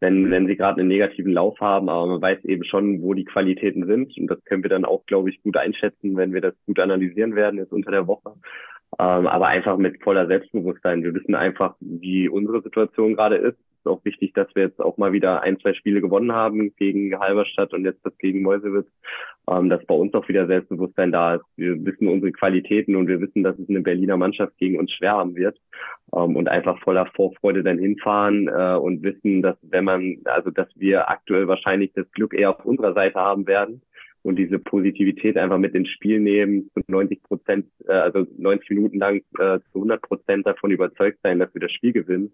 wenn, 0.00 0.32
wenn 0.32 0.48
sie 0.48 0.56
gerade 0.56 0.80
einen 0.80 0.88
negativen 0.88 1.32
Lauf 1.32 1.60
haben, 1.60 1.88
aber 1.88 2.08
man 2.08 2.20
weiß 2.20 2.44
eben 2.44 2.64
schon, 2.64 3.02
wo 3.02 3.14
die 3.14 3.24
Qualitäten 3.24 3.86
sind. 3.86 4.18
Und 4.18 4.26
das 4.26 4.44
können 4.46 4.64
wir 4.64 4.68
dann 4.68 4.84
auch, 4.84 5.06
glaube 5.06 5.30
ich, 5.30 5.40
gut 5.44 5.56
einschätzen, 5.56 6.16
wenn 6.16 6.32
wir 6.32 6.40
das 6.40 6.54
gut 6.66 6.80
analysieren 6.80 7.36
werden 7.36 7.60
jetzt 7.60 7.72
unter 7.72 7.92
der 7.92 8.08
Woche. 8.08 8.34
Ähm, 8.98 9.28
aber 9.28 9.46
einfach 9.46 9.76
mit 9.76 10.02
voller 10.02 10.26
Selbstbewusstsein. 10.26 11.04
Wir 11.04 11.14
wissen 11.14 11.36
einfach, 11.36 11.76
wie 11.78 12.28
unsere 12.28 12.62
Situation 12.62 13.14
gerade 13.14 13.36
ist 13.36 13.58
ist 13.84 13.90
auch 13.90 14.04
wichtig, 14.04 14.32
dass 14.34 14.48
wir 14.54 14.64
jetzt 14.64 14.80
auch 14.80 14.96
mal 14.96 15.12
wieder 15.12 15.42
ein, 15.42 15.58
zwei 15.60 15.74
Spiele 15.74 16.00
gewonnen 16.00 16.32
haben 16.32 16.74
gegen 16.76 17.18
Halberstadt 17.18 17.72
und 17.72 17.84
jetzt 17.84 18.04
das 18.04 18.16
gegen 18.18 18.42
Mäusewitz, 18.42 18.86
ähm, 19.50 19.68
dass 19.68 19.84
bei 19.84 19.94
uns 19.94 20.14
auch 20.14 20.26
wieder 20.28 20.46
Selbstbewusstsein 20.46 21.12
da 21.12 21.36
ist. 21.36 21.44
Wir 21.56 21.84
wissen 21.84 22.08
unsere 22.08 22.32
Qualitäten 22.32 22.96
und 22.96 23.08
wir 23.08 23.20
wissen, 23.20 23.42
dass 23.42 23.58
es 23.58 23.68
eine 23.68 23.82
Berliner 23.82 24.16
Mannschaft 24.16 24.56
gegen 24.58 24.78
uns 24.78 24.90
schwer 24.92 25.12
haben 25.12 25.36
wird 25.36 25.58
ähm, 26.14 26.36
und 26.36 26.48
einfach 26.48 26.78
voller 26.80 27.06
Vorfreude 27.14 27.62
dann 27.62 27.78
hinfahren 27.78 28.48
äh, 28.48 28.76
und 28.76 29.02
wissen, 29.02 29.42
dass 29.42 29.56
wenn 29.62 29.84
man, 29.84 30.16
also 30.24 30.50
dass 30.50 30.68
wir 30.76 31.10
aktuell 31.10 31.48
wahrscheinlich 31.48 31.92
das 31.94 32.10
Glück 32.12 32.34
eher 32.34 32.50
auf 32.50 32.64
unserer 32.64 32.94
Seite 32.94 33.18
haben 33.18 33.46
werden 33.46 33.82
und 34.24 34.36
diese 34.36 34.58
Positivität 34.58 35.36
einfach 35.36 35.58
mit 35.58 35.74
ins 35.74 35.90
Spiel 35.90 36.18
nehmen, 36.18 36.70
zu 36.72 36.80
90 36.88 37.22
Prozent, 37.22 37.66
äh, 37.86 37.92
also 37.92 38.26
90 38.38 38.70
Minuten 38.70 38.98
lang 38.98 39.18
äh, 39.38 39.60
zu 39.70 39.76
100 39.76 40.00
Prozent 40.00 40.46
davon 40.46 40.70
überzeugt 40.70 41.18
sein, 41.22 41.38
dass 41.38 41.52
wir 41.54 41.60
das 41.60 41.72
Spiel 41.72 41.92
gewinnen, 41.92 42.32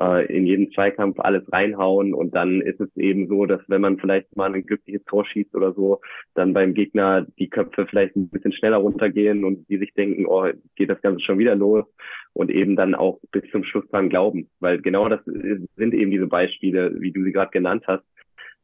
äh, 0.00 0.26
in 0.34 0.46
jeden 0.46 0.72
Zweikampf 0.72 1.20
alles 1.20 1.44
reinhauen 1.52 2.12
und 2.12 2.34
dann 2.34 2.60
ist 2.60 2.80
es 2.80 2.94
eben 2.96 3.28
so, 3.28 3.46
dass 3.46 3.60
wenn 3.68 3.80
man 3.80 3.98
vielleicht 3.98 4.36
mal 4.36 4.52
ein 4.52 4.66
glückliches 4.66 5.04
Tor 5.04 5.24
schießt 5.24 5.54
oder 5.54 5.72
so, 5.74 6.00
dann 6.34 6.54
beim 6.54 6.74
Gegner 6.74 7.24
die 7.38 7.48
Köpfe 7.48 7.86
vielleicht 7.86 8.16
ein 8.16 8.28
bisschen 8.28 8.52
schneller 8.52 8.78
runtergehen 8.78 9.44
und 9.44 9.68
die 9.68 9.78
sich 9.78 9.94
denken, 9.94 10.26
oh, 10.26 10.48
geht 10.74 10.90
das 10.90 11.00
Ganze 11.02 11.20
schon 11.24 11.38
wieder 11.38 11.54
los? 11.54 11.84
Und 12.32 12.50
eben 12.50 12.74
dann 12.76 12.94
auch 12.94 13.20
bis 13.32 13.48
zum 13.50 13.64
Schluss 13.64 13.88
dran 13.90 14.10
glauben, 14.10 14.48
weil 14.60 14.80
genau 14.80 15.08
das 15.08 15.20
sind 15.24 15.94
eben 15.94 16.10
diese 16.10 16.26
Beispiele, 16.26 17.00
wie 17.00 17.10
du 17.10 17.22
sie 17.22 17.32
gerade 17.32 17.50
genannt 17.50 17.84
hast, 17.86 18.04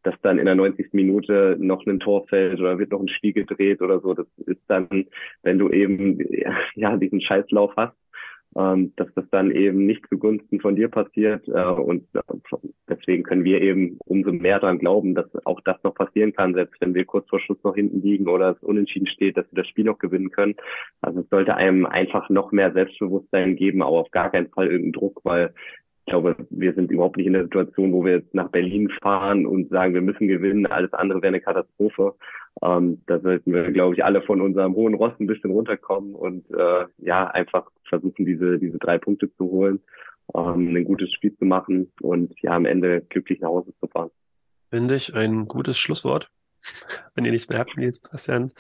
dass 0.05 0.15
dann 0.23 0.39
in 0.39 0.47
der 0.47 0.55
90. 0.55 0.93
Minute 0.93 1.57
noch 1.59 1.85
ein 1.87 2.01
Tor 2.01 2.27
fällt 2.29 2.61
oder 2.61 2.79
wird 2.79 2.93
noch 2.93 3.01
ein 3.01 3.09
Spiel 3.09 3.33
gedreht 3.33 3.83
oder 3.83 4.01
so. 4.01 4.15
Das 4.15 4.27
ist 4.47 4.63
dann, 4.69 5.07
wenn 5.43 5.59
du 5.59 5.71
eben 5.71 6.19
ja 6.75 6.97
diesen 6.97 7.21
Scheißlauf 7.21 7.73
hast, 7.77 7.97
ähm, 8.57 8.93
dass 8.97 9.09
das 9.15 9.25
dann 9.31 9.51
eben 9.51 9.85
nicht 9.85 10.07
zugunsten 10.09 10.61
von 10.61 10.77
dir 10.77 10.89
passiert. 10.89 11.49
Äh, 11.49 11.65
und 11.65 12.05
äh, 12.15 12.21
deswegen 12.89 13.25
können 13.25 13.45
wir 13.45 13.61
eben 13.61 13.99
umso 14.05 14.31
mehr 14.31 14.61
daran 14.61 14.79
glauben, 14.79 15.15
dass 15.15 15.27
auch 15.45 15.61
das 15.63 15.83
noch 15.83 15.95
passieren 15.95 16.33
kann, 16.33 16.55
selbst 16.55 16.81
wenn 16.81 16.95
wir 16.95 17.05
kurz 17.05 17.29
vor 17.29 17.41
Schluss 17.41 17.59
noch 17.65 17.75
hinten 17.75 18.01
liegen 18.03 18.29
oder 18.29 18.51
es 18.51 18.63
unentschieden 18.63 19.09
steht, 19.09 19.37
dass 19.37 19.51
wir 19.51 19.63
das 19.63 19.69
Spiel 19.69 19.85
noch 19.85 19.99
gewinnen 19.99 20.31
können. 20.31 20.55
Also 21.01 21.21
es 21.21 21.29
sollte 21.31 21.57
einem 21.57 21.87
einfach 21.87 22.29
noch 22.31 22.53
mehr 22.53 22.73
Selbstbewusstsein 22.73 23.57
geben, 23.57 23.83
aber 23.83 23.99
auf 23.99 24.11
gar 24.11 24.31
keinen 24.31 24.51
Fall 24.51 24.67
irgendeinen 24.67 24.93
Druck, 24.93 25.21
weil 25.25 25.53
ich 26.07 26.11
glaube, 26.11 26.37
wir 26.51 26.75
sind 26.75 26.91
überhaupt 26.91 27.17
nicht 27.17 27.27
in 27.27 27.33
der 27.33 27.45
Situation, 27.45 27.93
wo 27.95 28.05
wir 28.05 28.17
jetzt 28.17 28.35
nach 28.35 28.51
Berlin 28.51 28.91
fahren 29.01 29.47
und 29.47 29.71
sagen, 29.71 29.95
wir 29.95 30.03
müssen 30.03 30.29
gewinnen, 30.29 30.67
alles 30.67 30.93
andere 30.93 31.23
wäre 31.23 31.29
eine 31.29 31.41
Katastrophe. 31.41 32.15
Ähm, 32.63 33.01
da 33.07 33.21
sollten 33.21 33.55
wir, 33.55 33.73
glaube 33.73 33.95
ich, 33.95 34.05
alle 34.05 34.21
von 34.21 34.43
unserem 34.43 34.75
hohen 34.75 34.93
Rost 34.95 35.19
ein 35.19 35.27
bisschen 35.27 35.51
runterkommen 35.51 36.15
und 36.15 36.45
äh, 36.51 36.85
ja, 36.99 37.29
einfach 37.29 37.71
versuchen, 37.89 38.27
diese, 38.27 38.59
diese 38.59 38.79
drei 38.79 38.99
Punkte 38.99 39.35
zu 39.37 39.45
holen, 39.51 39.81
ähm, 40.35 40.77
ein 40.77 40.85
gutes 40.85 41.11
Spiel 41.11 41.35
zu 41.39 41.47
machen 41.47 41.91
und 42.03 42.35
ja, 42.43 42.51
am 42.51 42.67
Ende 42.67 43.01
glücklich 43.09 43.41
nach 43.41 43.49
Hause 43.49 43.73
zu 43.81 43.87
fahren. 43.87 44.11
Finde 44.69 44.97
ich 44.97 45.15
ein 45.15 45.49
gutes 45.49 45.79
Schlusswort. 45.79 46.29
Wenn 47.15 47.25
ihr 47.25 47.33
nichts 47.33 47.49
mehr 47.49 47.61
habt, 47.61 47.79
Nils 47.79 47.99
Bastian, 47.99 48.53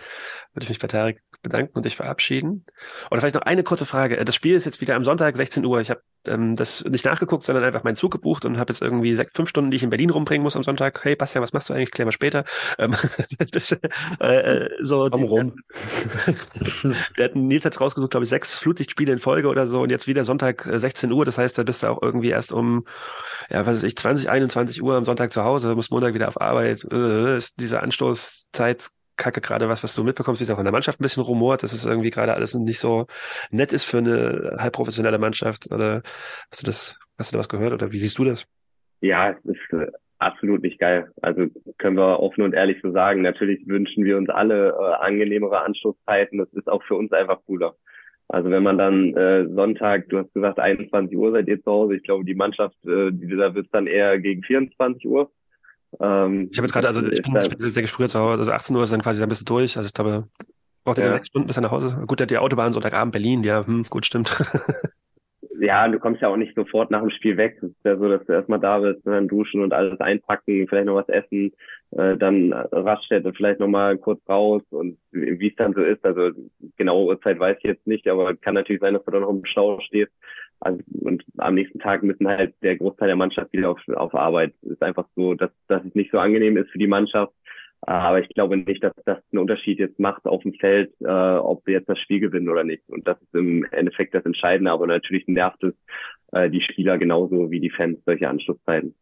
würde 0.54 0.64
ich 0.64 0.70
mich 0.70 0.78
bei 0.78 0.88
Tarek 0.88 1.20
bedanken 1.44 1.76
und 1.76 1.84
dich 1.84 1.94
verabschieden. 1.94 2.64
Oder 3.10 3.20
vielleicht 3.20 3.36
noch 3.36 3.42
eine 3.42 3.62
kurze 3.62 3.86
Frage. 3.86 4.22
Das 4.24 4.34
Spiel 4.34 4.54
ist 4.56 4.64
jetzt 4.64 4.80
wieder 4.80 4.96
am 4.96 5.04
Sonntag, 5.04 5.36
16 5.36 5.64
Uhr. 5.64 5.80
Ich 5.80 5.90
habe 5.90 6.02
ähm, 6.26 6.56
das 6.56 6.84
nicht 6.84 7.04
nachgeguckt, 7.04 7.44
sondern 7.44 7.64
einfach 7.64 7.84
meinen 7.84 7.96
Zug 7.96 8.10
gebucht 8.10 8.44
und 8.44 8.58
habe 8.58 8.72
jetzt 8.72 8.82
irgendwie 8.82 9.14
sechs, 9.14 9.32
fünf 9.34 9.48
Stunden, 9.48 9.70
die 9.70 9.76
ich 9.76 9.82
in 9.82 9.90
Berlin 9.90 10.10
rumbringen 10.10 10.42
muss 10.42 10.56
am 10.56 10.62
Sonntag. 10.62 11.04
Hey 11.04 11.16
Bastian, 11.16 11.42
was 11.42 11.52
machst 11.52 11.68
du 11.68 11.74
eigentlich? 11.74 11.90
Klären 11.90 12.08
wir 12.08 12.12
später. 12.12 12.44
Ähm, 12.78 12.94
das, 13.52 13.72
äh, 14.20 14.26
äh, 14.26 14.70
so 14.80 15.08
Komm 15.10 15.24
rum. 15.24 15.54
wir 16.82 17.24
hatten 17.24 17.46
Nils 17.46 17.64
jetzt 17.64 17.80
rausgesucht, 17.80 18.10
glaube 18.10 18.24
ich, 18.24 18.30
sechs 18.30 18.56
Flutlichtspiele 18.58 19.12
in 19.12 19.18
Folge 19.18 19.48
oder 19.48 19.66
so 19.66 19.82
und 19.82 19.90
jetzt 19.90 20.06
wieder 20.06 20.24
Sonntag 20.24 20.66
äh, 20.66 20.78
16 20.78 21.12
Uhr. 21.12 21.24
Das 21.24 21.38
heißt, 21.38 21.58
da 21.58 21.62
bist 21.62 21.82
du 21.82 21.88
auch 21.88 22.02
irgendwie 22.02 22.30
erst 22.30 22.52
um, 22.52 22.86
ja, 23.50 23.66
was 23.66 23.76
weiß 23.76 23.84
ich, 23.84 23.96
20, 23.96 24.28
21 24.28 24.82
Uhr 24.82 24.94
am 24.94 25.04
Sonntag 25.04 25.32
zu 25.32 25.44
Hause, 25.44 25.74
musst 25.74 25.90
Montag 25.90 26.14
wieder 26.14 26.28
auf 26.28 26.40
Arbeit. 26.40 26.84
Äh, 26.90 27.36
ist 27.36 27.60
diese 27.60 27.80
Anstoßzeit 27.80 28.88
Kacke 29.16 29.40
gerade 29.40 29.68
was, 29.68 29.82
was 29.84 29.94
du 29.94 30.04
mitbekommst, 30.04 30.40
wie 30.40 30.44
es 30.44 30.50
auch 30.50 30.58
in 30.58 30.64
der 30.64 30.72
Mannschaft 30.72 31.00
ein 31.00 31.02
bisschen 31.02 31.22
rumort, 31.22 31.62
dass 31.62 31.72
es 31.72 31.86
irgendwie 31.86 32.10
gerade 32.10 32.34
alles 32.34 32.54
nicht 32.54 32.78
so 32.78 33.06
nett 33.50 33.72
ist 33.72 33.84
für 33.84 33.98
eine 33.98 34.56
halbprofessionelle 34.58 35.18
Mannschaft. 35.18 35.70
Oder 35.72 36.02
hast 36.50 36.62
du 36.62 36.66
das, 36.66 36.98
hast 37.18 37.32
du 37.32 37.36
da 37.36 37.40
was 37.40 37.48
gehört 37.48 37.72
oder 37.72 37.92
wie 37.92 37.98
siehst 37.98 38.18
du 38.18 38.24
das? 38.24 38.46
Ja, 39.00 39.30
es 39.30 39.44
ist 39.44 39.72
äh, 39.72 39.86
absolut 40.18 40.62
nicht 40.62 40.78
geil. 40.78 41.10
Also 41.22 41.46
können 41.78 41.96
wir 41.96 42.20
offen 42.20 42.42
und 42.42 42.54
ehrlich 42.54 42.78
so 42.82 42.90
sagen. 42.90 43.22
Natürlich 43.22 43.66
wünschen 43.66 44.04
wir 44.04 44.16
uns 44.16 44.28
alle 44.30 44.70
äh, 44.70 45.04
angenehmere 45.04 45.60
Anschlusszeiten. 45.60 46.38
Das 46.38 46.52
ist 46.52 46.68
auch 46.68 46.82
für 46.84 46.94
uns 46.94 47.12
einfach 47.12 47.40
cooler. 47.46 47.74
Also 48.28 48.50
wenn 48.50 48.62
man 48.62 48.78
dann 48.78 49.14
äh, 49.14 49.46
Sonntag, 49.54 50.08
du 50.08 50.18
hast 50.18 50.32
gesagt 50.32 50.58
21 50.58 51.16
Uhr 51.16 51.32
seid 51.32 51.46
ihr 51.48 51.62
zu 51.62 51.70
Hause. 51.70 51.96
Ich 51.96 52.02
glaube, 52.02 52.24
die 52.24 52.34
Mannschaft, 52.34 52.76
äh, 52.86 53.10
die, 53.12 53.36
da 53.36 53.54
wird 53.54 53.68
dann 53.72 53.86
eher 53.86 54.18
gegen 54.18 54.42
24 54.42 55.06
Uhr. 55.06 55.30
Ähm, 56.00 56.48
ich 56.50 56.58
habe 56.58 56.66
jetzt 56.66 56.72
gerade, 56.72 56.86
also 56.88 57.02
ich 57.02 57.22
bin, 57.22 57.36
ich 57.36 57.48
bin 57.48 57.58
denke 57.58 57.82
ich, 57.82 57.92
früher 57.92 58.08
zu 58.08 58.18
Hause, 58.18 58.40
also 58.40 58.52
18 58.52 58.76
Uhr 58.76 58.82
ist 58.82 58.92
dann 58.92 59.02
quasi 59.02 59.22
ein 59.22 59.28
bisschen 59.28 59.46
durch. 59.46 59.76
Also 59.76 59.86
ich 59.86 59.94
glaube, 59.94 60.28
braucht 60.84 60.98
ihr 60.98 61.04
ja. 61.04 61.10
dann 61.10 61.18
sechs 61.18 61.28
Stunden 61.28 61.46
bis 61.46 61.60
nach 61.60 61.70
Hause. 61.70 62.04
Gut, 62.06 62.20
der 62.20 62.24
hat 62.24 62.30
die 62.30 62.38
Autobahn 62.38 62.72
Sonntagabend 62.72 63.12
Berlin, 63.12 63.44
ja, 63.44 63.66
hm, 63.66 63.84
gut, 63.88 64.06
stimmt. 64.06 64.42
ja, 65.60 65.88
du 65.88 65.98
kommst 65.98 66.20
ja 66.20 66.28
auch 66.28 66.36
nicht 66.36 66.54
sofort 66.54 66.90
nach 66.90 67.00
dem 67.00 67.10
Spiel 67.10 67.36
weg. 67.36 67.56
Es 67.58 67.70
ist 67.70 67.84
ja 67.84 67.96
so, 67.96 68.08
dass 68.08 68.24
du 68.26 68.32
erstmal 68.32 68.60
da 68.60 68.78
bist, 68.78 69.06
dann 69.06 69.28
duschen 69.28 69.62
und 69.62 69.72
alles 69.72 69.98
einpacken, 70.00 70.66
vielleicht 70.68 70.86
noch 70.86 70.96
was 70.96 71.08
essen, 71.08 71.52
äh, 71.92 72.16
dann 72.16 72.52
Raststätte 72.52 73.32
vielleicht 73.32 73.60
nochmal 73.60 73.96
kurz 73.98 74.20
raus 74.28 74.62
und 74.70 74.98
wie 75.12 75.48
es 75.48 75.56
dann 75.56 75.74
so 75.74 75.82
ist. 75.82 76.04
Also 76.04 76.30
genaue 76.76 77.06
Uhrzeit 77.06 77.38
weiß 77.38 77.56
ich 77.58 77.64
jetzt 77.64 77.86
nicht, 77.86 78.08
aber 78.08 78.34
kann 78.36 78.54
natürlich 78.54 78.80
sein, 78.80 78.94
dass 78.94 79.04
du 79.04 79.10
dann 79.10 79.22
noch 79.22 79.30
im 79.30 79.44
Stau 79.44 79.80
stehst. 79.80 80.12
Also, 80.64 80.82
und 81.00 81.24
am 81.38 81.54
nächsten 81.54 81.78
Tag 81.78 82.02
müssen 82.02 82.26
halt 82.26 82.54
der 82.62 82.76
Großteil 82.76 83.08
der 83.08 83.16
Mannschaft 83.16 83.52
wieder 83.52 83.70
auf, 83.70 83.80
auf 83.88 84.14
Arbeit. 84.14 84.54
Es 84.62 84.70
ist 84.72 84.82
einfach 84.82 85.06
so, 85.14 85.34
dass, 85.34 85.50
dass 85.68 85.84
es 85.84 85.94
nicht 85.94 86.10
so 86.10 86.18
angenehm 86.18 86.56
ist 86.56 86.70
für 86.70 86.78
die 86.78 86.86
Mannschaft. 86.86 87.32
Aber 87.82 88.18
ich 88.18 88.28
glaube 88.30 88.56
nicht, 88.56 88.82
dass 88.82 88.94
das 89.04 89.18
einen 89.30 89.40
Unterschied 89.40 89.78
jetzt 89.78 90.00
macht 90.00 90.24
auf 90.24 90.42
dem 90.42 90.54
Feld, 90.54 90.90
äh, 91.00 91.06
ob 91.06 91.66
wir 91.66 91.74
jetzt 91.74 91.88
das 91.88 91.98
Spiel 91.98 92.18
gewinnen 92.18 92.48
oder 92.48 92.64
nicht. 92.64 92.82
Und 92.88 93.06
das 93.06 93.20
ist 93.20 93.34
im 93.34 93.64
Endeffekt 93.72 94.14
das 94.14 94.24
Entscheidende. 94.24 94.70
Aber 94.70 94.86
natürlich 94.86 95.28
nervt 95.28 95.62
es 95.62 95.74
äh, 96.32 96.48
die 96.48 96.62
Spieler 96.62 96.96
genauso 96.96 97.50
wie 97.50 97.60
die 97.60 97.68
Fans 97.68 97.98
solche 98.06 98.28
Anschlusszeiten. 98.28 98.94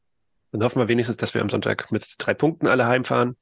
Dann 0.50 0.64
hoffen 0.64 0.80
wir 0.80 0.88
wenigstens, 0.88 1.16
dass 1.16 1.32
wir 1.32 1.42
am 1.42 1.48
Sonntag 1.48 1.92
mit 1.92 2.04
drei 2.18 2.34
Punkten 2.34 2.66
alle 2.66 2.86
heimfahren. 2.88 3.36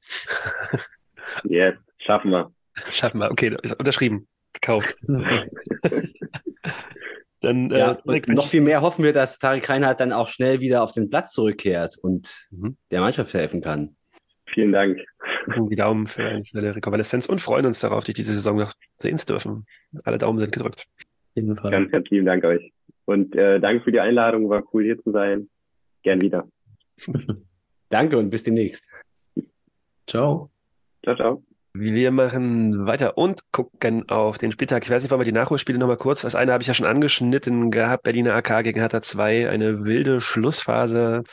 yes, 1.43 1.73
schaffen 1.97 2.29
wir. 2.29 2.53
Schaffen 2.91 3.19
wir. 3.19 3.31
Okay, 3.31 3.57
ist 3.63 3.79
unterschrieben. 3.79 4.27
Gekauft. 4.53 4.95
Dann, 7.41 7.71
äh, 7.71 7.79
ja, 7.79 7.97
noch 8.27 8.47
viel 8.47 8.61
mehr 8.61 8.81
hoffen 8.81 9.03
wir, 9.03 9.13
dass 9.13 9.39
Tarek 9.39 9.67
Reinhardt 9.67 9.99
dann 9.99 10.13
auch 10.13 10.27
schnell 10.27 10.59
wieder 10.61 10.83
auf 10.83 10.91
den 10.91 11.09
Platz 11.09 11.33
zurückkehrt 11.33 11.97
und 11.97 12.47
mhm. 12.51 12.77
der 12.91 13.01
Mannschaft 13.01 13.33
helfen 13.33 13.61
kann. 13.61 13.95
Vielen 14.53 14.71
Dank. 14.71 14.99
Die 15.69 15.75
Daumen 15.75 16.07
für 16.07 16.23
eine 16.23 16.45
schnelle 16.45 16.75
Rekonvaleszenz 16.75 17.27
und 17.27 17.41
freuen 17.41 17.65
uns 17.65 17.79
darauf, 17.79 18.03
dich 18.03 18.15
diese 18.15 18.33
Saison 18.33 18.57
noch 18.57 18.73
sehen 18.97 19.17
zu 19.17 19.25
dürfen. 19.25 19.65
Alle 20.03 20.19
Daumen 20.19 20.37
sind 20.37 20.51
gedrückt. 20.51 20.85
Jeden 21.33 21.55
Fall. 21.55 21.71
Ganz 21.71 21.91
herzlichen 21.91 22.25
Dank 22.25 22.43
euch. 22.43 22.71
Und 23.05 23.35
äh, 23.35 23.59
danke 23.59 23.83
für 23.83 23.91
die 23.91 23.99
Einladung, 23.99 24.49
war 24.49 24.63
cool 24.73 24.83
hier 24.83 25.01
zu 25.01 25.11
sein. 25.11 25.49
Gern 26.03 26.21
wieder. 26.21 26.47
danke 27.89 28.17
und 28.17 28.29
bis 28.29 28.43
demnächst. 28.43 28.85
Ciao. 30.07 30.51
Ciao, 31.03 31.15
ciao. 31.15 31.43
Wir 31.73 32.11
machen 32.11 32.85
weiter 32.85 33.17
und 33.17 33.51
gucken 33.53 34.09
auf 34.09 34.37
den 34.37 34.51
Spieltag. 34.51 34.83
Ich 34.83 34.89
weiß 34.89 35.03
nicht, 35.03 35.09
wollen 35.09 35.21
wir 35.21 35.25
die 35.25 35.31
Nachholspiele 35.31 35.79
nochmal 35.79 35.95
kurz. 35.95 36.21
Das 36.21 36.35
eine 36.35 36.51
habe 36.51 36.61
ich 36.61 36.67
ja 36.67 36.73
schon 36.73 36.85
angeschnitten 36.85 37.71
gehabt. 37.71 38.03
Berliner 38.03 38.35
AK 38.35 38.65
gegen 38.65 38.79
Hertha 38.79 39.01
2. 39.01 39.49
Eine 39.49 39.85
wilde 39.85 40.19
Schlussphase, 40.19 41.23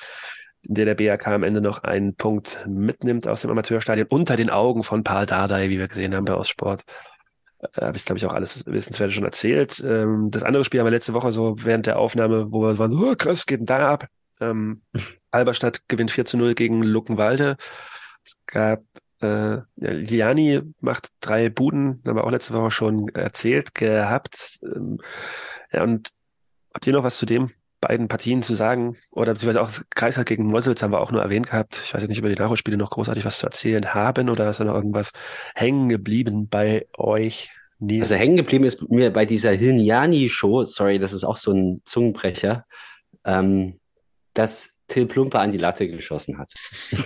in 0.62 0.74
der 0.74 0.84
der 0.84 0.94
BAK 0.94 1.26
am 1.26 1.42
Ende 1.42 1.60
noch 1.60 1.82
einen 1.82 2.14
Punkt 2.14 2.64
mitnimmt 2.68 3.26
aus 3.26 3.40
dem 3.40 3.50
Amateurstadion 3.50 4.06
unter 4.10 4.36
den 4.36 4.48
Augen 4.48 4.84
von 4.84 5.02
Paul 5.02 5.26
Dardai, 5.26 5.70
wie 5.70 5.78
wir 5.80 5.88
gesehen 5.88 6.14
haben 6.14 6.24
bei 6.24 6.34
Ostsport. 6.34 6.84
Äh, 7.60 7.86
habe 7.86 7.96
ich, 7.96 8.04
glaube 8.04 8.18
ich, 8.18 8.26
auch 8.26 8.32
alles 8.32 8.64
Wissenswerte 8.64 9.12
schon 9.12 9.24
erzählt. 9.24 9.82
Ähm, 9.84 10.30
das 10.30 10.44
andere 10.44 10.64
Spiel 10.64 10.78
haben 10.78 10.86
wir 10.86 10.92
letzte 10.92 11.14
Woche 11.14 11.32
so 11.32 11.56
während 11.58 11.86
der 11.86 11.98
Aufnahme, 11.98 12.52
wo 12.52 12.62
wir 12.62 12.78
waren, 12.78 12.92
oh, 12.94 13.14
krass, 13.16 13.44
geht 13.46 13.58
denn 13.58 13.66
da 13.66 13.90
ab? 13.90 14.06
Ähm, 14.40 14.82
Halberstadt 15.32 15.82
gewinnt 15.88 16.12
4 16.12 16.26
zu 16.26 16.36
0 16.36 16.54
gegen 16.54 16.84
Luckenwalde. 16.84 17.56
Es 18.24 18.36
gab 18.46 18.82
äh, 19.20 19.58
Liani 19.76 20.60
macht 20.80 21.08
drei 21.20 21.48
Buden, 21.48 22.02
haben 22.06 22.16
wir 22.16 22.24
auch 22.24 22.30
letzte 22.30 22.54
Woche 22.54 22.70
schon 22.70 23.08
erzählt 23.08 23.74
gehabt. 23.74 24.58
Ähm, 24.62 24.98
ja, 25.72 25.82
und 25.82 26.10
habt 26.72 26.86
ihr 26.86 26.92
noch 26.92 27.04
was 27.04 27.18
zu 27.18 27.26
den 27.26 27.50
beiden 27.80 28.08
Partien 28.08 28.42
zu 28.42 28.54
sagen? 28.54 28.96
Oder 29.10 29.32
beziehungsweise 29.32 29.62
auch 29.62 29.84
Kreisheit 29.90 30.26
gegen 30.26 30.46
Mosels 30.46 30.82
haben 30.82 30.92
wir 30.92 31.00
auch 31.00 31.12
nur 31.12 31.22
erwähnt 31.22 31.50
gehabt. 31.50 31.80
Ich 31.84 31.94
weiß 31.94 32.02
jetzt 32.02 32.10
nicht, 32.10 32.18
über 32.18 32.28
die 32.28 32.40
Nachholspiele 32.40 32.76
noch 32.76 32.90
großartig 32.90 33.24
was 33.24 33.38
zu 33.38 33.46
erzählen 33.46 33.94
haben 33.94 34.28
oder 34.28 34.48
ist 34.48 34.60
da 34.60 34.64
noch 34.64 34.74
irgendwas 34.74 35.12
hängen 35.54 35.88
geblieben 35.88 36.48
bei 36.48 36.86
euch? 36.96 37.50
Also 37.80 38.16
hängen 38.16 38.36
geblieben 38.36 38.64
ist 38.64 38.88
mir 38.90 39.12
bei 39.12 39.24
dieser 39.24 39.52
Hilniani-Show, 39.52 40.64
sorry, 40.64 40.98
das 40.98 41.12
ist 41.12 41.22
auch 41.22 41.36
so 41.36 41.52
ein 41.52 41.80
Zungenbrecher, 41.84 42.66
ähm, 43.24 43.78
dass 44.34 44.70
Till 44.88 45.06
Plumper 45.06 45.40
an 45.40 45.52
die 45.52 45.58
Latte 45.58 45.88
geschossen 45.88 46.38
hat. 46.38 46.52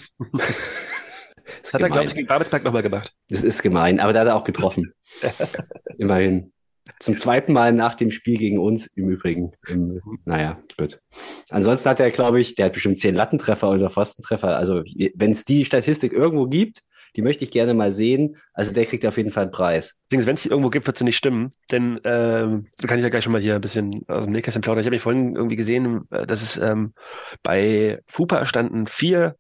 Das 1.63 1.75
hat 1.75 1.81
gemein. 1.81 1.83
er, 1.83 1.95
glaube 1.95 2.07
ich, 2.07 2.15
gegen 2.15 2.27
Babelsberg 2.27 2.65
nochmal 2.65 2.83
gemacht. 2.83 3.13
Das 3.29 3.43
ist 3.43 3.63
gemein, 3.63 4.01
aber 4.01 4.13
da 4.13 4.21
hat 4.21 4.27
er 4.29 4.37
auch 4.37 4.45
getroffen. 4.45 4.93
Immerhin. 5.99 6.53
Zum 6.99 7.17
zweiten 7.17 7.53
Mal 7.53 7.73
nach 7.73 7.95
dem 7.95 8.11
Spiel 8.11 8.39
gegen 8.39 8.59
uns, 8.59 8.87
im 8.87 9.09
Übrigen. 9.09 9.53
Im, 9.69 10.01
naja, 10.25 10.61
gut. 10.77 11.01
Ansonsten 11.49 11.89
hat 11.89 12.01
er, 12.01 12.11
glaube 12.11 12.41
ich, 12.41 12.55
der 12.57 12.67
hat 12.67 12.73
bestimmt 12.73 12.99
zehn 12.99 13.15
Lattentreffer 13.15 13.71
oder 13.71 13.89
Pfostentreffer. 13.89 14.57
Also, 14.57 14.83
wenn 15.15 15.31
es 15.31 15.45
die 15.45 15.65
Statistik 15.65 16.13
irgendwo 16.13 16.47
gibt, 16.47 16.83
die 17.17 17.23
möchte 17.23 17.45
ich 17.45 17.51
gerne 17.51 17.75
mal 17.75 17.91
sehen. 17.91 18.37
Also 18.55 18.73
der 18.73 18.87
kriegt 18.87 19.05
auf 19.07 19.17
jeden 19.17 19.31
Fall 19.31 19.45
einen 19.45 19.53
Preis. 19.53 19.99
Wenn 20.11 20.21
es 20.35 20.43
die 20.43 20.49
irgendwo 20.49 20.71
gibt, 20.71 20.87
wird 20.87 20.97
sie 20.97 21.05
nicht 21.05 21.17
stimmen. 21.17 21.53
Denn 21.71 22.01
ähm, 22.05 22.69
da 22.79 22.89
kann 22.89 22.99
ich 22.99 23.05
ja 23.05 23.11
gleich 23.11 23.25
schon 23.25 23.33
mal 23.33 23.41
hier 23.41 23.55
ein 23.55 23.61
bisschen 23.61 24.05
aus 24.09 24.25
dem 24.25 24.33
Nähkästchen 24.33 24.63
plaudern. 24.63 24.81
Ich 24.81 24.87
habe 24.87 24.95
mich 24.95 25.03
vorhin 25.03 25.37
irgendwie 25.37 25.57
gesehen, 25.57 26.07
äh, 26.11 26.27
dass 26.27 26.43
es 26.43 26.57
ähm, 26.57 26.95
bei 27.43 28.01
FUPA 28.07 28.47
standen 28.47 28.87
vier 28.87 29.37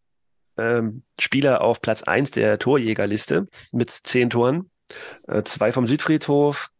ähm, 0.56 1.02
Spieler 1.18 1.60
auf 1.60 1.80
Platz 1.80 2.02
eins 2.02 2.30
der 2.30 2.58
Torjägerliste 2.58 3.48
mit 3.70 3.90
zehn 3.90 4.30
Toren. 4.30 4.70
Äh, 5.26 5.42
zwei 5.44 5.72
vom 5.72 5.86
Südfriedhof, 5.86 6.70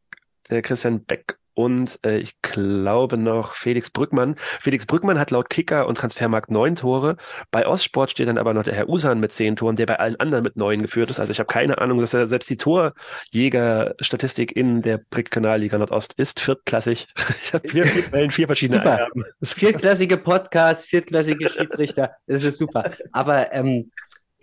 der 0.51 0.63
Christian 0.63 1.05
Beck 1.05 1.39
und 1.55 1.99
äh, 2.05 2.19
ich 2.19 2.41
glaube 2.43 3.17
noch 3.17 3.55
Felix 3.55 3.91
Brückmann. 3.91 4.37
Felix 4.61 4.87
Brückmann 4.87 5.19
hat 5.19 5.31
laut 5.31 5.51
Kicker 5.51 5.87
und 5.87 5.99
Transfermarkt 5.99 6.51
neun 6.51 6.77
Tore. 6.77 7.17
Bei 7.51 7.67
Ostsport 7.67 8.11
steht 8.11 8.29
dann 8.29 8.39
aber 8.39 8.55
noch 8.55 8.63
der 8.63 8.75
Herr 8.75 8.89
Usan 8.89 9.21
mit 9.21 9.33
zehn 9.33 9.57
Toren, 9.57 9.77
der 9.77 9.87
bei 9.87 9.99
allen 9.99 10.17
anderen 10.17 10.45
mit 10.45 10.57
neun 10.57 10.83
geführt 10.83 11.11
ist. 11.11 11.21
Also 11.21 11.33
ich 11.33 11.39
habe 11.39 11.47
keine 11.47 11.79
Ahnung, 11.79 11.99
dass 11.99 12.15
er 12.15 12.27
selbst 12.27 12.49
die 12.51 12.57
Torjägerstatistik 12.57 14.57
in 14.57 14.83
der 14.83 14.99
Brick-Kanalliga 14.99 15.79
Nordost 15.79 16.15
ist 16.15 16.41
viertklassig. 16.41 17.09
Ich 17.45 17.55
habe 17.55 17.69
vier, 17.69 17.85
vier, 17.85 18.31
vier 18.31 18.47
verschiedene 18.47 18.79
super. 18.79 18.93
Eingaben. 18.93 19.25
Viertklassige 19.43 20.17
Podcast, 20.17 20.87
viertklassige 20.87 21.49
Schiedsrichter. 21.49 22.13
Das 22.27 22.45
ist 22.45 22.59
super. 22.59 22.93
Aber 23.11 23.53
ähm, 23.53 23.91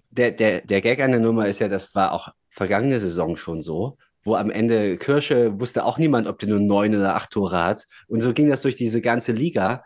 der, 0.10 0.32
der, 0.32 0.62
der 0.62 0.82
Gag 0.82 1.02
an 1.02 1.12
der 1.12 1.20
Nummer 1.20 1.48
ist 1.48 1.60
ja, 1.60 1.68
das 1.68 1.96
war 1.96 2.12
auch 2.12 2.30
vergangene 2.50 3.00
Saison 3.00 3.38
schon 3.38 3.62
so 3.62 3.98
wo 4.24 4.36
am 4.36 4.52
Ende 4.52 4.98
Kirsche 4.98 5.60
wusste 5.60 5.86
auch 5.86 5.98
niemand, 5.98 6.28
ob 6.28 6.40
der 6.40 6.50
nur 6.50 6.60
neun 6.60 6.96
oder 6.96 7.16
acht 7.16 7.32
Tore 7.32 7.64
hat. 7.64 7.86
Und 8.08 8.22
so 8.22 8.34
ging 8.34 8.50
das 8.50 8.62
durch 8.62 8.76
diese 8.76 9.02
ganze 9.02 9.32
Liga. 9.32 9.84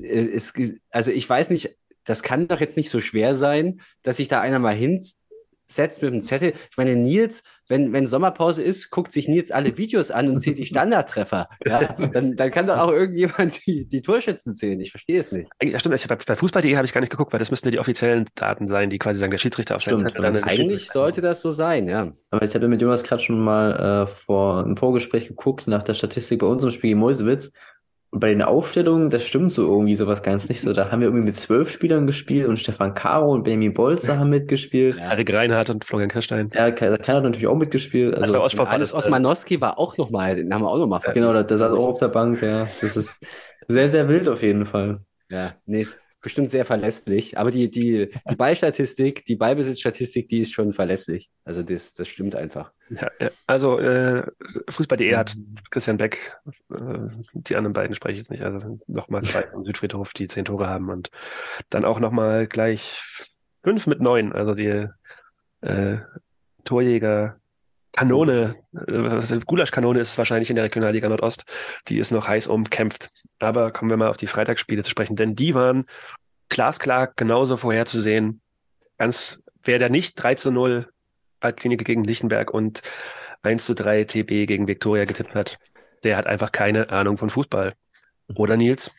Äh, 0.00 0.28
es, 0.34 0.54
also 0.90 1.10
ich 1.10 1.28
weiß 1.28 1.50
nicht, 1.50 1.76
das 2.04 2.22
kann 2.22 2.48
doch 2.48 2.60
jetzt 2.60 2.76
nicht 2.76 2.90
so 2.90 3.00
schwer 3.00 3.34
sein, 3.34 3.80
dass 4.02 4.18
sich 4.18 4.28
da 4.28 4.40
einer 4.40 4.58
mal 4.58 4.74
hins 4.74 5.20
setzt 5.66 6.02
mit 6.02 6.12
dem 6.12 6.22
Zettel. 6.22 6.52
Ich 6.70 6.76
meine, 6.76 6.96
Nils, 6.96 7.42
wenn, 7.68 7.92
wenn 7.92 8.06
Sommerpause 8.06 8.62
ist, 8.62 8.90
guckt 8.90 9.12
sich 9.12 9.28
Nils 9.28 9.50
alle 9.50 9.76
Videos 9.78 10.10
an 10.10 10.28
und 10.28 10.38
zählt 10.38 10.58
die 10.58 10.66
Standardtreffer. 10.66 11.48
Ja, 11.64 11.92
dann, 12.12 12.36
dann 12.36 12.50
kann 12.50 12.66
doch 12.66 12.78
auch 12.78 12.90
irgendjemand 12.90 13.66
die, 13.66 13.86
die 13.86 14.02
Torschützen 14.02 14.52
zählen. 14.52 14.80
Ich 14.80 14.90
verstehe 14.90 15.20
es 15.20 15.32
nicht. 15.32 15.50
Ja, 15.62 15.78
stimmt. 15.78 15.94
Ich, 15.94 16.06
bei, 16.06 16.16
bei 16.16 16.36
Fußball.de 16.36 16.76
habe 16.76 16.84
ich 16.84 16.92
gar 16.92 17.00
nicht 17.00 17.10
geguckt, 17.10 17.32
weil 17.32 17.38
das 17.38 17.50
müssten 17.50 17.68
ja 17.68 17.72
die 17.72 17.78
offiziellen 17.78 18.26
Daten 18.34 18.68
sein, 18.68 18.90
die 18.90 18.98
quasi 18.98 19.18
sagen, 19.18 19.30
der 19.30 19.38
Schiedsrichter 19.38 19.76
auf 19.76 19.82
seinem 19.82 20.06
Zettel. 20.06 20.24
Eigentlich 20.44 20.88
sollte 20.90 21.20
das 21.20 21.40
so 21.40 21.50
sein, 21.50 21.88
ja. 21.88 22.12
Aber 22.30 22.44
ich 22.44 22.54
habe 22.54 22.68
mit 22.68 22.82
Jonas 22.82 23.04
gerade 23.04 23.22
schon 23.22 23.42
mal 23.42 24.04
äh, 24.04 24.06
vor 24.06 24.64
im 24.64 24.76
Vorgespräch 24.76 25.28
geguckt 25.28 25.66
nach 25.66 25.82
der 25.82 25.94
Statistik 25.94 26.40
bei 26.40 26.46
unserem 26.46 26.72
Spiel 26.72 26.90
gegen 26.90 27.00
Mäusewitz 27.00 27.52
und 28.14 28.20
bei 28.20 28.28
den 28.28 28.42
Aufstellungen, 28.42 29.10
das 29.10 29.24
stimmt 29.24 29.52
so 29.52 29.68
irgendwie 29.68 29.96
sowas 29.96 30.22
ganz 30.22 30.48
nicht 30.48 30.60
so. 30.60 30.72
Da 30.72 30.92
haben 30.92 31.00
wir 31.00 31.08
irgendwie 31.08 31.24
mit 31.24 31.34
zwölf 31.34 31.68
Spielern 31.68 32.06
gespielt 32.06 32.46
und 32.46 32.60
Stefan 32.60 32.94
Caro 32.94 33.32
und 33.32 33.42
Benjamin 33.42 33.74
Bolzer 33.74 34.20
haben 34.20 34.30
mitgespielt. 34.30 34.98
Ja, 34.98 35.10
Erik 35.10 35.32
Reinhardt 35.32 35.68
und 35.70 35.84
Florian 35.84 36.10
Kirstein. 36.10 36.48
Ja, 36.54 36.70
Keiner 36.70 36.92
hat 36.92 37.08
natürlich 37.24 37.48
auch 37.48 37.56
mitgespielt. 37.56 38.14
Also, 38.14 38.40
also 38.40 38.62
Alles 38.62 38.94
Osmanowski 38.94 39.60
war 39.60 39.80
auch 39.80 39.96
nochmal, 39.98 40.36
den 40.36 40.54
haben 40.54 40.62
wir 40.62 40.70
auch 40.70 40.78
nochmal 40.78 41.00
vergessen. 41.00 41.26
Genau, 41.26 41.42
der 41.42 41.58
saß 41.58 41.72
auch 41.72 41.88
auf 41.88 41.98
der 41.98 42.06
Bank, 42.06 42.40
ja. 42.40 42.68
Das 42.80 42.96
ist 42.96 43.18
sehr, 43.66 43.90
sehr 43.90 44.08
wild 44.08 44.28
auf 44.28 44.44
jeden 44.44 44.64
Fall. 44.64 45.00
Ja, 45.28 45.54
nee, 45.66 45.84
bestimmt 46.24 46.50
sehr 46.50 46.64
verlässlich. 46.64 47.38
Aber 47.38 47.50
die, 47.50 47.70
die, 47.70 48.08
die 48.28 48.34
Ballstatistik, 48.34 49.26
die 49.26 49.36
Ballbesitzstatistik, 49.36 50.26
die 50.28 50.40
ist 50.40 50.54
schon 50.54 50.72
verlässlich. 50.72 51.30
Also 51.44 51.62
das, 51.62 51.92
das 51.92 52.08
stimmt 52.08 52.34
einfach. 52.34 52.72
Ja, 52.88 53.10
also 53.46 53.78
äh, 53.78 54.26
Fußball.de 54.70 55.14
hat 55.14 55.36
Christian 55.70 55.98
Beck, 55.98 56.36
äh, 56.72 57.08
die 57.34 57.56
anderen 57.56 57.74
beiden 57.74 57.94
spreche 57.94 58.14
ich 58.14 58.18
jetzt 58.20 58.30
nicht, 58.30 58.42
also 58.42 58.80
nochmal 58.86 59.22
zwei 59.22 59.42
vom 59.52 59.66
Südfriedhof, 59.66 60.14
die 60.14 60.26
zehn 60.26 60.46
Tore 60.46 60.66
haben 60.66 60.88
und 60.88 61.10
dann 61.68 61.84
auch 61.84 62.00
nochmal 62.00 62.46
gleich 62.46 63.02
fünf 63.62 63.86
mit 63.86 64.00
neun, 64.00 64.32
also 64.32 64.54
die 64.54 64.88
äh, 65.60 65.98
Torjäger 66.64 67.38
Kanone, 67.96 68.56
äh, 68.88 69.38
Gulaschkanone 69.46 70.00
ist 70.00 70.18
wahrscheinlich 70.18 70.50
in 70.50 70.56
der 70.56 70.64
Regionalliga 70.64 71.08
Nordost, 71.08 71.44
die 71.88 71.98
ist 71.98 72.10
noch 72.10 72.26
heiß 72.26 72.48
umkämpft. 72.48 73.10
Aber 73.38 73.70
kommen 73.70 73.90
wir 73.90 73.96
mal 73.96 74.08
auf 74.08 74.16
die 74.16 74.26
Freitagsspiele 74.26 74.82
zu 74.82 74.90
sprechen, 74.90 75.16
denn 75.16 75.36
die 75.36 75.54
waren 75.54 75.86
glasklar 76.48 77.12
genauso 77.14 77.56
vorherzusehen. 77.56 78.40
Ganz, 78.98 79.42
wer 79.62 79.78
da 79.78 79.88
nicht 79.88 80.14
3 80.16 80.34
zu 80.34 80.50
0 80.50 80.88
Altklinik 81.40 81.84
gegen 81.84 82.04
Lichtenberg 82.04 82.52
und 82.52 82.82
1 83.42 83.64
zu 83.64 83.74
3 83.74 84.04
TB 84.04 84.46
gegen 84.46 84.66
Viktoria 84.66 85.04
getippt 85.04 85.34
hat, 85.34 85.58
der 86.02 86.16
hat 86.16 86.26
einfach 86.26 86.50
keine 86.50 86.90
Ahnung 86.90 87.16
von 87.16 87.30
Fußball. 87.30 87.74
Oder 88.34 88.56
Nils? 88.56 88.90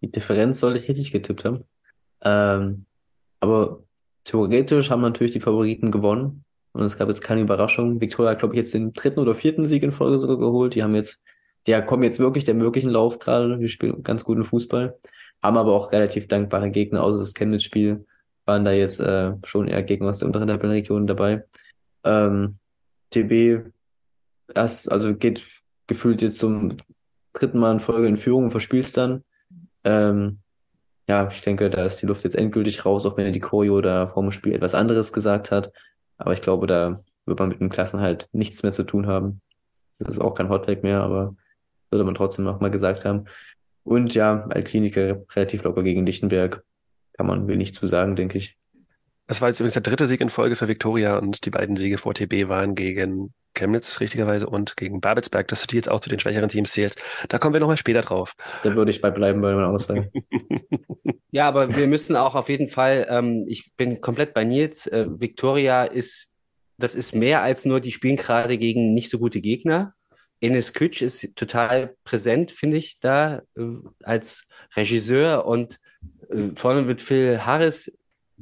Die 0.00 0.10
Differenz 0.10 0.60
sollte 0.60 0.78
ich 0.78 0.88
richtig 0.88 1.12
getippt 1.12 1.44
haben. 1.44 1.64
Ähm, 2.22 2.86
aber 3.40 3.84
theoretisch 4.24 4.90
haben 4.90 5.02
natürlich 5.02 5.32
die 5.32 5.40
Favoriten 5.40 5.90
gewonnen. 5.90 6.44
Und 6.72 6.82
es 6.82 6.98
gab 6.98 7.08
jetzt 7.08 7.22
keine 7.22 7.42
Überraschung. 7.42 8.00
Victoria 8.00 8.32
hat, 8.32 8.38
glaube 8.38 8.54
ich, 8.54 8.58
jetzt 8.58 8.74
den 8.74 8.92
dritten 8.92 9.20
oder 9.20 9.34
vierten 9.34 9.66
Sieg 9.66 9.82
in 9.82 9.92
Folge 9.92 10.18
sogar 10.18 10.38
geholt. 10.38 10.74
Die 10.74 10.82
haben 10.82 10.94
jetzt, 10.94 11.22
der 11.66 11.82
kommen 11.82 12.02
jetzt 12.02 12.18
wirklich 12.18 12.44
der 12.44 12.54
möglichen 12.54 12.90
Lauf 12.90 13.18
gerade. 13.18 13.58
Die 13.58 13.68
spielen 13.68 14.02
ganz 14.02 14.24
guten 14.24 14.44
Fußball. 14.44 14.98
Haben 15.42 15.56
aber 15.56 15.72
auch 15.72 15.92
relativ 15.92 16.28
dankbare 16.28 16.70
Gegner, 16.70 17.02
außer 17.02 17.18
das 17.18 17.34
Chemnitz-Spiel 17.34 18.06
waren 18.44 18.64
da 18.64 18.72
jetzt 18.72 19.00
äh, 19.00 19.34
schon 19.44 19.68
eher 19.68 19.82
Gegner 19.82 20.08
aus 20.08 20.18
der 20.18 20.26
unteren 20.26 20.48
Tabellenregion 20.48 21.06
dabei. 21.06 21.44
Ähm, 22.04 22.56
TB 23.10 23.70
erst, 24.54 24.90
also 24.90 25.14
geht 25.14 25.44
gefühlt 25.86 26.22
jetzt 26.22 26.38
zum 26.38 26.76
dritten 27.32 27.58
Mal 27.58 27.72
in 27.72 27.80
Folge 27.80 28.08
in 28.08 28.16
Führung 28.16 28.44
und 28.44 28.50
verspielst 28.50 28.96
dann. 28.96 29.22
Ähm, 29.84 30.38
ja, 31.08 31.28
ich 31.28 31.42
denke, 31.42 31.70
da 31.70 31.84
ist 31.84 31.96
die 31.96 32.06
Luft 32.06 32.24
jetzt 32.24 32.36
endgültig 32.36 32.84
raus, 32.84 33.06
auch 33.06 33.16
wenn 33.16 33.30
die 33.32 33.40
Choreo 33.40 33.80
da 33.80 34.06
vor 34.06 34.22
dem 34.22 34.32
Spiel 34.32 34.54
etwas 34.54 34.74
anderes 34.74 35.12
gesagt 35.12 35.50
hat. 35.50 35.72
Aber 36.22 36.34
ich 36.34 36.42
glaube, 36.42 36.68
da 36.68 37.02
wird 37.26 37.38
man 37.40 37.48
mit 37.48 37.60
dem 37.60 37.68
Klassenhalt 37.68 38.28
nichts 38.32 38.62
mehr 38.62 38.70
zu 38.70 38.84
tun 38.84 39.08
haben. 39.08 39.40
Das 39.98 40.08
ist 40.08 40.20
auch 40.20 40.34
kein 40.34 40.48
Hotback 40.48 40.84
mehr, 40.84 41.00
aber 41.00 41.34
sollte 41.90 42.04
man 42.04 42.14
trotzdem 42.14 42.44
noch 42.44 42.60
mal 42.60 42.70
gesagt 42.70 43.04
haben. 43.04 43.24
Und 43.82 44.14
ja, 44.14 44.46
Altkliniker 44.48 45.24
relativ 45.34 45.64
locker 45.64 45.82
gegen 45.82 46.06
Lichtenberg. 46.06 46.62
Kann 47.14 47.26
man 47.26 47.48
wenig 47.48 47.74
zu 47.74 47.88
sagen, 47.88 48.14
denke 48.14 48.38
ich. 48.38 48.56
Das 49.32 49.40
war 49.40 49.48
jetzt 49.48 49.60
übrigens 49.60 49.72
der 49.72 49.82
dritte 49.82 50.06
Sieg 50.06 50.20
in 50.20 50.28
Folge 50.28 50.56
für 50.56 50.68
Viktoria 50.68 51.16
und 51.16 51.46
die 51.46 51.50
beiden 51.50 51.74
Siege 51.74 51.96
vor 51.96 52.12
TB 52.12 52.50
waren 52.50 52.74
gegen 52.74 53.32
Chemnitz 53.54 53.98
richtigerweise 53.98 54.46
und 54.46 54.76
gegen 54.76 55.00
Babelsberg, 55.00 55.48
dass 55.48 55.62
du 55.62 55.68
die 55.68 55.76
jetzt 55.76 55.88
auch 55.88 56.00
zu 56.00 56.10
den 56.10 56.18
schwächeren 56.18 56.50
Teams 56.50 56.70
zählst. 56.70 57.02
Da 57.30 57.38
kommen 57.38 57.54
wir 57.54 57.60
nochmal 57.60 57.78
später 57.78 58.02
drauf. 58.02 58.34
Da 58.62 58.74
würde 58.74 58.90
ich 58.90 59.00
bei 59.00 59.10
bleiben 59.10 59.40
bei 59.40 59.54
meiner 59.54 59.70
Aussage. 59.70 60.12
Ja, 61.30 61.48
aber 61.48 61.74
wir 61.74 61.86
müssen 61.86 62.14
auch 62.14 62.34
auf 62.34 62.50
jeden 62.50 62.68
Fall, 62.68 63.06
ähm, 63.08 63.46
ich 63.48 63.72
bin 63.78 64.02
komplett 64.02 64.34
bei 64.34 64.44
Nils, 64.44 64.86
äh, 64.86 65.06
Victoria 65.08 65.84
ist, 65.84 66.28
das 66.76 66.94
ist 66.94 67.14
mehr 67.14 67.40
als 67.40 67.64
nur, 67.64 67.80
die 67.80 67.90
spielen 67.90 68.16
gerade 68.16 68.58
gegen 68.58 68.92
nicht 68.92 69.08
so 69.08 69.18
gute 69.18 69.40
Gegner. 69.40 69.94
Enes 70.42 70.74
Kütsch 70.74 71.00
ist 71.00 71.34
total 71.34 71.96
präsent, 72.04 72.50
finde 72.50 72.76
ich, 72.76 73.00
da 73.00 73.40
äh, 73.56 73.62
als 74.02 74.46
Regisseur 74.76 75.46
und 75.46 75.78
äh, 76.28 76.50
vorne 76.54 76.82
mit 76.82 77.00
Phil 77.00 77.46
Harris, 77.46 77.90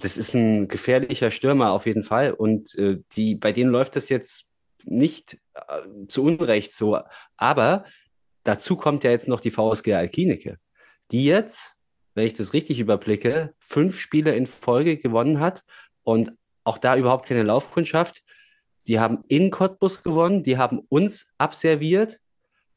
das 0.04 0.16
ist 0.16 0.34
ein 0.34 0.68
gefährlicher 0.68 1.30
Stürmer 1.30 1.72
auf 1.72 1.86
jeden 1.86 2.02
Fall. 2.02 2.32
Und 2.32 2.74
äh, 2.76 2.98
die, 3.12 3.34
bei 3.34 3.52
denen 3.52 3.70
läuft 3.70 3.96
das 3.96 4.08
jetzt 4.08 4.46
nicht 4.84 5.38
äh, 5.54 6.06
zu 6.08 6.24
Unrecht 6.24 6.72
so. 6.72 6.98
Aber 7.36 7.84
dazu 8.42 8.76
kommt 8.76 9.04
ja 9.04 9.10
jetzt 9.10 9.28
noch 9.28 9.40
die 9.40 9.50
VSG 9.50 9.94
Alkinike, 9.94 10.58
die 11.10 11.24
jetzt, 11.24 11.76
wenn 12.14 12.26
ich 12.26 12.34
das 12.34 12.52
richtig 12.52 12.80
überblicke, 12.80 13.54
fünf 13.58 13.98
Spiele 13.98 14.34
in 14.34 14.46
Folge 14.46 14.96
gewonnen 14.96 15.40
hat 15.40 15.64
und 16.02 16.32
auch 16.64 16.78
da 16.78 16.96
überhaupt 16.96 17.26
keine 17.26 17.42
Laufkundschaft. 17.42 18.22
Die 18.86 18.98
haben 18.98 19.24
in 19.28 19.50
Cottbus 19.50 20.02
gewonnen, 20.02 20.42
die 20.42 20.58
haben 20.58 20.80
uns 20.88 21.30
abserviert, 21.38 22.18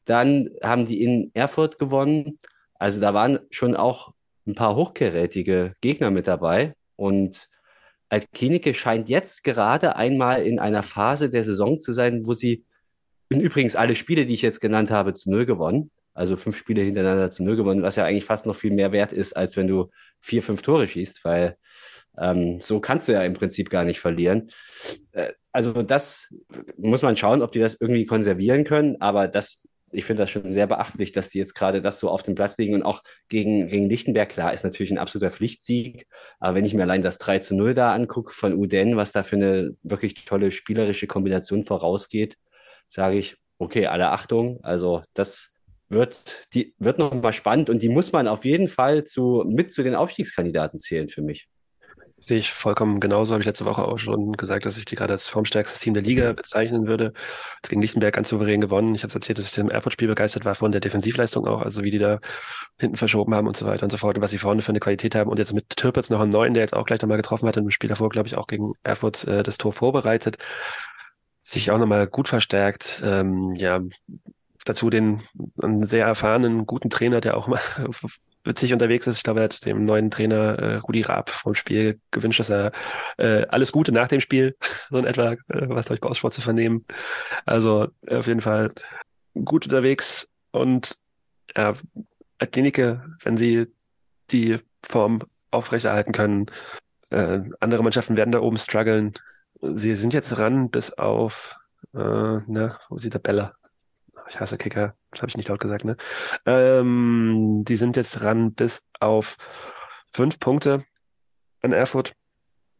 dann 0.04 0.50
haben 0.62 0.84
die 0.84 1.02
in 1.02 1.30
Erfurt 1.34 1.78
gewonnen. 1.78 2.38
Also 2.74 3.00
da 3.00 3.14
waren 3.14 3.40
schon 3.50 3.74
auch 3.74 4.12
ein 4.46 4.54
paar 4.54 4.76
hochgerätige 4.76 5.74
Gegner 5.80 6.10
mit 6.10 6.26
dabei. 6.26 6.74
Und 6.96 7.48
Altklinike 8.08 8.74
scheint 8.74 9.08
jetzt 9.08 9.44
gerade 9.44 9.96
einmal 9.96 10.42
in 10.42 10.58
einer 10.58 10.82
Phase 10.82 11.30
der 11.30 11.44
Saison 11.44 11.78
zu 11.78 11.92
sein, 11.92 12.26
wo 12.26 12.34
sie 12.34 12.64
übrigens 13.28 13.76
alle 13.76 13.96
Spiele, 13.96 14.26
die 14.26 14.34
ich 14.34 14.42
jetzt 14.42 14.60
genannt 14.60 14.90
habe, 14.90 15.14
zu 15.14 15.30
null 15.30 15.46
gewonnen. 15.46 15.90
Also 16.12 16.36
fünf 16.36 16.56
Spiele 16.56 16.82
hintereinander 16.82 17.30
zu 17.30 17.42
null 17.42 17.56
gewonnen, 17.56 17.82
was 17.82 17.96
ja 17.96 18.04
eigentlich 18.04 18.24
fast 18.24 18.46
noch 18.46 18.54
viel 18.54 18.72
mehr 18.72 18.92
wert 18.92 19.12
ist, 19.12 19.36
als 19.36 19.56
wenn 19.56 19.66
du 19.66 19.90
vier, 20.20 20.42
fünf 20.42 20.62
Tore 20.62 20.86
schießt, 20.86 21.24
weil 21.24 21.56
ähm, 22.18 22.60
so 22.60 22.78
kannst 22.78 23.08
du 23.08 23.12
ja 23.12 23.24
im 23.24 23.34
Prinzip 23.34 23.68
gar 23.68 23.84
nicht 23.84 23.98
verlieren. 24.00 24.50
Äh, 25.12 25.32
also 25.50 25.82
das 25.82 26.32
muss 26.76 27.02
man 27.02 27.16
schauen, 27.16 27.42
ob 27.42 27.50
die 27.52 27.58
das 27.58 27.76
irgendwie 27.80 28.06
konservieren 28.06 28.64
können, 28.64 29.00
aber 29.00 29.26
das 29.26 29.62
ich 29.94 30.04
finde 30.04 30.22
das 30.22 30.30
schon 30.30 30.48
sehr 30.48 30.66
beachtlich, 30.66 31.12
dass 31.12 31.30
die 31.30 31.38
jetzt 31.38 31.54
gerade 31.54 31.80
das 31.80 31.98
so 31.98 32.10
auf 32.10 32.22
dem 32.22 32.34
Platz 32.34 32.58
liegen 32.58 32.74
und 32.74 32.82
auch 32.82 33.02
gegen, 33.28 33.68
gegen 33.68 33.88
Lichtenberg, 33.88 34.28
klar, 34.28 34.52
ist 34.52 34.64
natürlich 34.64 34.90
ein 34.90 34.98
absoluter 34.98 35.30
Pflichtsieg. 35.30 36.06
Aber 36.40 36.56
wenn 36.56 36.64
ich 36.64 36.74
mir 36.74 36.82
allein 36.82 37.02
das 37.02 37.18
3 37.18 37.38
zu 37.40 37.54
0 37.54 37.74
da 37.74 37.94
angucke 37.94 38.32
von 38.32 38.54
Uden, 38.54 38.96
was 38.96 39.12
da 39.12 39.22
für 39.22 39.36
eine 39.36 39.76
wirklich 39.82 40.24
tolle 40.24 40.50
spielerische 40.50 41.06
Kombination 41.06 41.64
vorausgeht, 41.64 42.36
sage 42.88 43.16
ich, 43.16 43.36
okay, 43.58 43.86
alle 43.86 44.10
Achtung. 44.10 44.60
Also 44.62 45.02
das 45.14 45.52
wird, 45.88 46.46
die, 46.54 46.74
wird 46.78 46.98
noch 46.98 47.14
mal 47.14 47.32
spannend 47.32 47.70
und 47.70 47.82
die 47.82 47.88
muss 47.88 48.12
man 48.12 48.28
auf 48.28 48.44
jeden 48.44 48.68
Fall 48.68 49.04
zu, 49.04 49.44
mit 49.46 49.72
zu 49.72 49.82
den 49.82 49.94
Aufstiegskandidaten 49.94 50.78
zählen 50.78 51.08
für 51.08 51.22
mich. 51.22 51.48
Sehe 52.16 52.38
ich 52.38 52.52
vollkommen 52.52 53.00
genauso. 53.00 53.32
Habe 53.32 53.42
ich 53.42 53.46
letzte 53.46 53.64
Woche 53.64 53.84
auch 53.84 53.98
schon 53.98 54.32
gesagt, 54.32 54.64
dass 54.64 54.78
ich 54.78 54.84
die 54.84 54.94
gerade 54.94 55.12
als 55.12 55.28
formstärkstes 55.28 55.80
Team 55.80 55.94
der 55.94 56.02
Liga 56.02 56.32
bezeichnen 56.32 56.86
würde. 56.86 57.12
Jetzt 57.56 57.68
gegen 57.70 57.82
Lichtenberg 57.82 58.14
ganz 58.14 58.28
souverän 58.28 58.60
gewonnen. 58.60 58.94
Ich 58.94 59.02
hatte 59.02 59.16
erzählt, 59.16 59.38
dass 59.38 59.48
ich 59.48 59.58
im 59.58 59.68
Erfurt-Spiel 59.68 60.08
begeistert 60.08 60.44
war 60.44 60.54
von 60.54 60.72
der 60.72 60.80
Defensivleistung 60.80 61.46
auch, 61.46 61.62
also 61.62 61.82
wie 61.82 61.90
die 61.90 61.98
da 61.98 62.20
hinten 62.78 62.96
verschoben 62.96 63.34
haben 63.34 63.48
und 63.48 63.56
so 63.56 63.66
weiter 63.66 63.82
und 63.84 63.90
so 63.90 63.98
fort 63.98 64.16
und 64.16 64.22
was 64.22 64.30
sie 64.30 64.38
vorne 64.38 64.62
für 64.62 64.70
eine 64.70 64.80
Qualität 64.80 65.14
haben. 65.14 65.28
Und 65.28 65.38
jetzt 65.38 65.52
mit 65.52 65.68
Türpitz 65.70 66.08
noch 66.08 66.20
einen 66.20 66.30
neuen, 66.30 66.54
der 66.54 66.62
jetzt 66.62 66.74
auch 66.74 66.86
gleich 66.86 67.02
nochmal 67.02 67.18
getroffen 67.18 67.48
hat, 67.48 67.56
im 67.56 67.70
Spiel 67.70 67.88
davor, 67.88 68.08
glaube 68.10 68.28
ich, 68.28 68.36
auch 68.36 68.46
gegen 68.46 68.74
Erfurt 68.84 69.24
äh, 69.26 69.42
das 69.42 69.58
Tor 69.58 69.72
vorbereitet. 69.72 70.38
Sich 71.42 71.70
auch 71.70 71.78
nochmal 71.78 72.06
gut 72.06 72.28
verstärkt. 72.28 73.02
Ähm, 73.04 73.54
ja, 73.54 73.80
dazu 74.64 74.88
den 74.88 75.22
einen 75.62 75.84
sehr 75.84 76.06
erfahrenen, 76.06 76.66
guten 76.66 76.90
Trainer, 76.90 77.20
der 77.20 77.36
auch 77.36 77.48
mal 77.48 77.60
witzig 78.44 78.72
unterwegs 78.72 79.06
ist. 79.06 79.16
Ich 79.16 79.22
glaube, 79.22 79.40
er 79.40 79.44
hat 79.44 79.64
dem 79.64 79.84
neuen 79.84 80.10
Trainer 80.10 80.58
äh, 80.58 80.76
Rudi 80.76 81.02
Raab 81.02 81.30
vom 81.30 81.54
Spiel 81.54 82.00
gewünscht, 82.10 82.40
dass 82.40 82.50
er 82.50 82.72
äh, 83.16 83.46
alles 83.48 83.72
Gute 83.72 83.92
nach 83.92 84.08
dem 84.08 84.20
Spiel, 84.20 84.56
so 84.90 84.98
in 84.98 85.04
etwa, 85.04 85.32
äh, 85.32 85.36
was 85.48 85.86
durch 85.86 86.00
Bausport 86.00 86.34
zu 86.34 86.42
vernehmen. 86.42 86.84
Also 87.46 87.88
äh, 88.06 88.16
auf 88.16 88.26
jeden 88.26 88.40
Fall 88.40 88.72
gut 89.34 89.64
unterwegs 89.64 90.28
und 90.52 90.98
ja, 91.56 91.74
Klinike, 92.52 93.04
wenn 93.22 93.36
sie 93.36 93.66
die 94.30 94.58
Form 94.82 95.22
aufrechterhalten 95.50 96.12
können. 96.12 96.46
Äh, 97.10 97.40
andere 97.60 97.82
Mannschaften 97.82 98.16
werden 98.16 98.32
da 98.32 98.40
oben 98.40 98.58
strugglen. 98.58 99.14
Sie 99.60 99.94
sind 99.94 100.14
jetzt 100.14 100.38
ran 100.38 100.70
bis 100.70 100.92
auf, 100.92 101.56
äh, 101.94 101.98
ne, 101.98 102.76
wo 102.88 102.96
ist 102.96 103.04
die 103.04 103.10
Tabelle? 103.10 103.54
Ich 104.28 104.40
hasse 104.40 104.58
Kicker, 104.58 104.94
das 105.10 105.20
habe 105.20 105.28
ich 105.28 105.36
nicht 105.36 105.48
laut 105.48 105.60
gesagt, 105.60 105.84
ne? 105.84 105.96
Ähm, 106.46 107.64
die 107.66 107.76
sind 107.76 107.96
jetzt 107.96 108.12
dran 108.12 108.54
bis 108.54 108.82
auf 109.00 109.36
fünf 110.08 110.38
Punkte 110.38 110.84
an 111.62 111.72
Erfurt. 111.72 112.14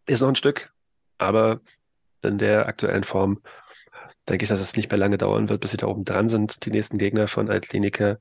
Ist 0.07 0.21
noch 0.21 0.29
ein 0.29 0.37
Stück, 0.37 0.73
aber 1.19 1.61
in 2.23 2.39
der 2.39 2.67
aktuellen 2.67 3.05
Form 3.05 3.43
denke 4.29 4.45
ich, 4.45 4.49
dass 4.49 4.61
es 4.61 4.77
nicht 4.77 4.91
mehr 4.91 4.99
lange 4.99 5.19
dauern 5.19 5.49
wird, 5.49 5.61
bis 5.61 5.71
sie 5.71 5.77
da 5.77 5.87
oben 5.87 6.05
dran 6.05 6.29
sind. 6.29 6.65
Die 6.65 6.71
nächsten 6.71 6.99
Gegner 6.99 7.29
von 7.29 7.51
Altlinike 7.51 8.19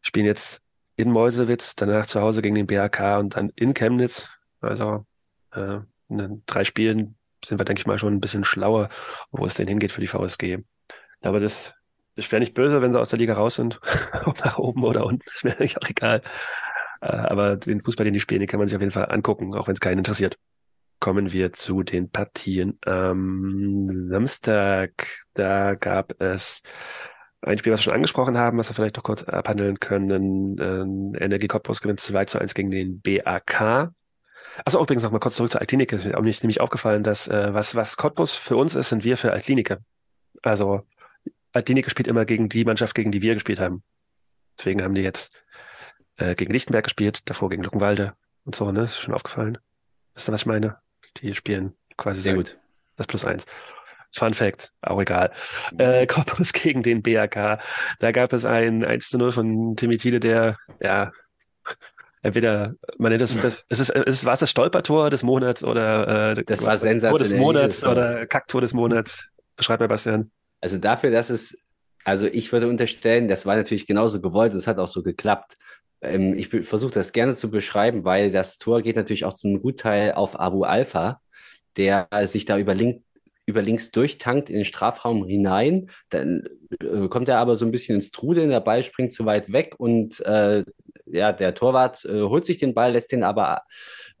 spielen 0.00 0.26
jetzt 0.26 0.60
in 0.96 1.10
Meusewitz, 1.10 1.74
danach 1.74 2.06
zu 2.06 2.20
Hause 2.20 2.42
gegen 2.42 2.54
den 2.54 2.66
BHK 2.66 3.18
und 3.18 3.36
dann 3.36 3.50
in 3.56 3.74
Chemnitz. 3.74 4.28
Also 4.60 5.06
äh, 5.52 5.80
in 6.08 6.42
drei 6.46 6.64
Spielen 6.64 7.16
sind 7.44 7.58
wir, 7.58 7.64
denke 7.64 7.80
ich 7.80 7.86
mal, 7.86 7.98
schon 7.98 8.14
ein 8.14 8.20
bisschen 8.20 8.44
schlauer, 8.44 8.88
wo 9.30 9.44
es 9.44 9.54
denn 9.54 9.68
hingeht 9.68 9.92
für 9.92 10.00
die 10.00 10.06
VSG. 10.06 10.58
Aber 11.22 11.40
das 11.40 11.74
ich 12.16 12.30
wäre 12.30 12.40
nicht 12.40 12.54
böse, 12.54 12.82
wenn 12.82 12.92
sie 12.92 13.00
aus 13.00 13.10
der 13.10 13.18
Liga 13.18 13.34
raus 13.34 13.56
sind, 13.56 13.80
ob 14.24 14.44
nach 14.44 14.58
oben 14.58 14.84
oder 14.84 15.06
unten, 15.06 15.24
ist 15.32 15.44
mir 15.44 15.52
eigentlich 15.52 15.78
auch 15.78 15.88
egal. 15.88 16.22
Äh, 17.00 17.06
aber 17.06 17.56
den 17.56 17.82
Fußball, 17.82 18.04
den 18.04 18.14
die 18.14 18.20
spielen, 18.20 18.40
den 18.40 18.48
kann 18.48 18.58
man 18.58 18.68
sich 18.68 18.76
auf 18.76 18.82
jeden 18.82 18.92
Fall 18.92 19.10
angucken, 19.10 19.54
auch 19.54 19.66
wenn 19.66 19.74
es 19.74 19.80
keinen 19.80 19.98
interessiert. 19.98 20.38
Kommen 21.00 21.32
wir 21.32 21.52
zu 21.52 21.82
den 21.82 22.10
Partien 22.10 22.78
am 22.86 24.08
Samstag. 24.08 25.06
Da 25.34 25.74
gab 25.74 26.20
es 26.20 26.62
ein 27.42 27.58
Spiel, 27.58 27.72
was 27.72 27.80
wir 27.80 27.84
schon 27.84 27.94
angesprochen 27.94 28.38
haben, 28.38 28.56
was 28.56 28.70
wir 28.70 28.74
vielleicht 28.74 28.96
noch 28.96 29.02
kurz 29.02 29.22
abhandeln 29.22 29.78
können. 29.80 30.56
Ähm, 30.58 31.12
Energie 31.18 31.48
Cottbus 31.48 31.82
gewinnt 31.82 32.00
2 32.00 32.24
zu 32.24 32.38
1 32.40 32.54
gegen 32.54 32.70
den 32.70 33.00
BAK. 33.02 33.90
Achso, 34.64 34.80
übrigens 34.80 35.02
noch 35.02 35.10
mal 35.10 35.18
kurz 35.18 35.36
zurück 35.36 35.50
zur 35.50 35.60
Altklinike. 35.60 35.96
Es 35.96 36.04
ist 36.04 36.10
mir 36.10 36.16
auch 36.16 36.22
nicht, 36.22 36.42
nämlich 36.42 36.60
aufgefallen, 36.60 37.02
dass 37.02 37.28
äh, 37.28 37.52
was, 37.52 37.74
was 37.74 37.96
Cottbus 37.96 38.36
für 38.36 38.56
uns 38.56 38.74
ist, 38.74 38.88
sind 38.88 39.04
wir 39.04 39.16
für 39.16 39.32
Altklinike. 39.32 39.78
Also 40.42 40.84
Altinike 41.54 41.88
spielt 41.88 42.08
immer 42.08 42.24
gegen 42.24 42.48
die 42.48 42.64
Mannschaft, 42.64 42.94
gegen 42.94 43.12
die 43.12 43.22
wir 43.22 43.34
gespielt 43.34 43.60
haben. 43.60 43.82
Deswegen 44.58 44.82
haben 44.82 44.94
die 44.94 45.02
jetzt 45.02 45.32
äh, 46.16 46.34
gegen 46.34 46.52
Lichtenberg 46.52 46.84
gespielt, 46.84 47.22
davor 47.24 47.48
gegen 47.48 47.62
Luckenwalde 47.62 48.14
und 48.44 48.54
so, 48.54 48.70
ne? 48.70 48.82
Ist 48.82 48.98
schon 48.98 49.14
aufgefallen. 49.14 49.58
Wisst 50.14 50.28
ihr, 50.28 50.32
was 50.32 50.42
ich 50.42 50.46
meine? 50.46 50.78
Die 51.18 51.34
spielen 51.34 51.74
quasi 51.96 52.20
sehr 52.20 52.34
gut. 52.34 52.58
Das 52.96 53.06
plus 53.06 53.24
eins. 53.24 53.46
Fun 54.12 54.34
Fact, 54.34 54.72
auch 54.82 55.00
egal. 55.00 55.32
Äh, 55.78 56.06
Corpus 56.08 56.52
gegen 56.52 56.82
den 56.82 57.02
BRK. 57.02 57.60
Da 57.98 58.12
gab 58.12 58.32
es 58.32 58.44
ein 58.44 58.84
1 58.84 59.08
zu 59.10 59.18
0 59.18 59.32
von 59.32 59.76
Timmy 59.76 59.96
Thiele, 59.96 60.20
der, 60.20 60.56
ja, 60.80 61.10
entweder, 62.22 62.74
man 62.98 63.10
nennt 63.10 63.22
das, 63.22 63.36
das 63.40 63.64
es 63.68 63.80
ist, 63.80 63.90
es 63.90 64.14
ist, 64.16 64.24
war 64.24 64.34
es 64.34 64.40
das 64.40 64.50
Stolpertor 64.50 65.10
des 65.10 65.22
Monats 65.22 65.64
oder 65.64 66.32
äh, 66.32 66.44
das 66.44 66.62
war. 66.62 66.76
Tor 66.78 67.18
des 67.18 67.32
Monats 67.32 67.84
oder 67.84 68.26
Kacktor 68.26 68.60
des 68.60 68.72
Monats. 68.72 69.28
Beschreib 69.56 69.80
mal, 69.80 69.88
Bastian. 69.88 70.30
Also 70.60 70.78
dafür, 70.78 71.10
dass 71.10 71.30
es, 71.30 71.58
also 72.04 72.26
ich 72.26 72.52
würde 72.52 72.68
unterstellen, 72.68 73.28
das 73.28 73.46
war 73.46 73.56
natürlich 73.56 73.86
genauso 73.86 74.20
gewollt, 74.20 74.54
es 74.54 74.66
hat 74.66 74.78
auch 74.78 74.88
so 74.88 75.02
geklappt. 75.02 75.56
Ähm, 76.02 76.34
ich 76.34 76.48
versuche 76.48 76.92
das 76.92 77.12
gerne 77.12 77.34
zu 77.34 77.50
beschreiben, 77.50 78.04
weil 78.04 78.30
das 78.30 78.58
Tor 78.58 78.82
geht 78.82 78.96
natürlich 78.96 79.24
auch 79.24 79.34
zum 79.34 79.60
Gutteil 79.60 80.12
auf 80.12 80.38
Abu 80.38 80.64
Alpha, 80.64 81.20
der 81.76 82.08
sich 82.24 82.44
da 82.44 82.58
über, 82.58 82.74
link, 82.74 83.02
über 83.46 83.62
links 83.62 83.90
durchtankt 83.90 84.48
in 84.50 84.56
den 84.56 84.64
Strafraum 84.64 85.26
hinein. 85.26 85.90
Dann 86.10 86.48
äh, 86.80 87.08
kommt 87.08 87.28
er 87.28 87.38
aber 87.38 87.56
so 87.56 87.64
ein 87.64 87.72
bisschen 87.72 87.96
ins 87.96 88.10
Trudeln, 88.10 88.50
der 88.50 88.60
Ball 88.60 88.82
springt 88.82 89.12
zu 89.12 89.24
weit 89.26 89.52
weg 89.52 89.74
und 89.78 90.20
äh, 90.20 90.64
ja, 91.06 91.32
der 91.32 91.54
Torwart 91.54 92.04
äh, 92.04 92.22
holt 92.22 92.44
sich 92.44 92.58
den 92.58 92.74
Ball, 92.74 92.92
lässt 92.92 93.12
den 93.12 93.22
aber 93.24 93.62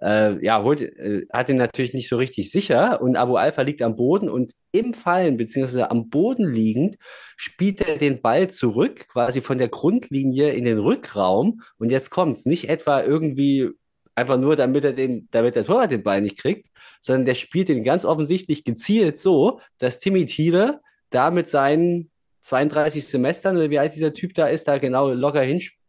äh, 0.00 0.44
ja, 0.44 0.62
holt, 0.62 0.82
äh, 0.82 1.26
hat 1.32 1.48
ihn 1.48 1.56
natürlich 1.56 1.94
nicht 1.94 2.08
so 2.08 2.16
richtig 2.16 2.50
sicher. 2.50 3.00
Und 3.00 3.16
Abu 3.16 3.36
Alpha 3.36 3.62
liegt 3.62 3.82
am 3.82 3.96
Boden 3.96 4.28
und 4.28 4.52
im 4.72 4.94
Fallen 4.94 5.36
beziehungsweise 5.36 5.90
am 5.90 6.10
Boden 6.10 6.50
liegend 6.50 6.96
spielt 7.36 7.80
er 7.80 7.96
den 7.96 8.20
Ball 8.20 8.48
zurück, 8.50 9.08
quasi 9.08 9.40
von 9.40 9.58
der 9.58 9.68
Grundlinie 9.68 10.50
in 10.52 10.64
den 10.64 10.78
Rückraum. 10.78 11.62
Und 11.78 11.90
jetzt 11.90 12.10
kommt's. 12.10 12.44
Nicht 12.44 12.68
etwa 12.68 13.02
irgendwie 13.02 13.70
einfach 14.14 14.38
nur, 14.38 14.56
damit 14.56 14.84
er 14.84 14.92
den, 14.92 15.28
damit 15.30 15.56
der 15.56 15.64
Torwart 15.64 15.90
den 15.90 16.02
Ball 16.02 16.20
nicht 16.20 16.38
kriegt, 16.38 16.68
sondern 17.00 17.24
der 17.24 17.34
spielt 17.34 17.68
den 17.68 17.84
ganz 17.84 18.04
offensichtlich 18.04 18.64
gezielt 18.64 19.18
so, 19.18 19.60
dass 19.78 20.00
Timmy 20.00 20.26
Thiele 20.26 20.80
da 21.10 21.30
mit 21.30 21.48
seinen 21.48 22.10
32 22.42 23.06
Semestern 23.06 23.56
oder 23.56 23.70
wie 23.70 23.78
alt 23.78 23.94
dieser 23.94 24.12
Typ 24.12 24.34
da 24.34 24.46
ist, 24.46 24.68
da 24.68 24.78
genau 24.78 25.10
locker 25.10 25.42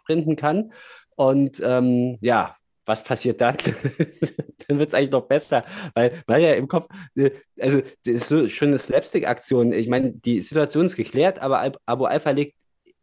hinsprinten 0.08 0.36
kann. 0.36 0.72
Und 1.16 1.62
ähm, 1.64 2.18
ja, 2.22 2.56
was 2.86 3.04
passiert 3.04 3.42
dann? 3.42 3.58
dann 4.68 4.80
wird 4.80 4.90
es 4.90 4.94
eigentlich 4.94 5.12
noch 5.12 5.28
besser, 5.28 5.64
weil 5.94 6.24
man 6.28 6.42
ja 6.42 6.54
im 6.54 6.68
Kopf, 6.68 6.88
äh, 7.16 7.32
also 7.60 7.82
das 8.06 8.16
ist 8.16 8.28
so 8.28 8.66
eine 8.66 8.78
Slapstick-Aktion. 8.78 9.74
Ich 9.74 9.88
meine, 9.88 10.12
die 10.12 10.42
Situation 10.42 10.86
ist 10.86 10.96
geklärt, 10.96 11.40
aber 11.40 11.72
Abu 11.86 12.06
Alpha 12.06 12.30
liegt, 12.32 12.56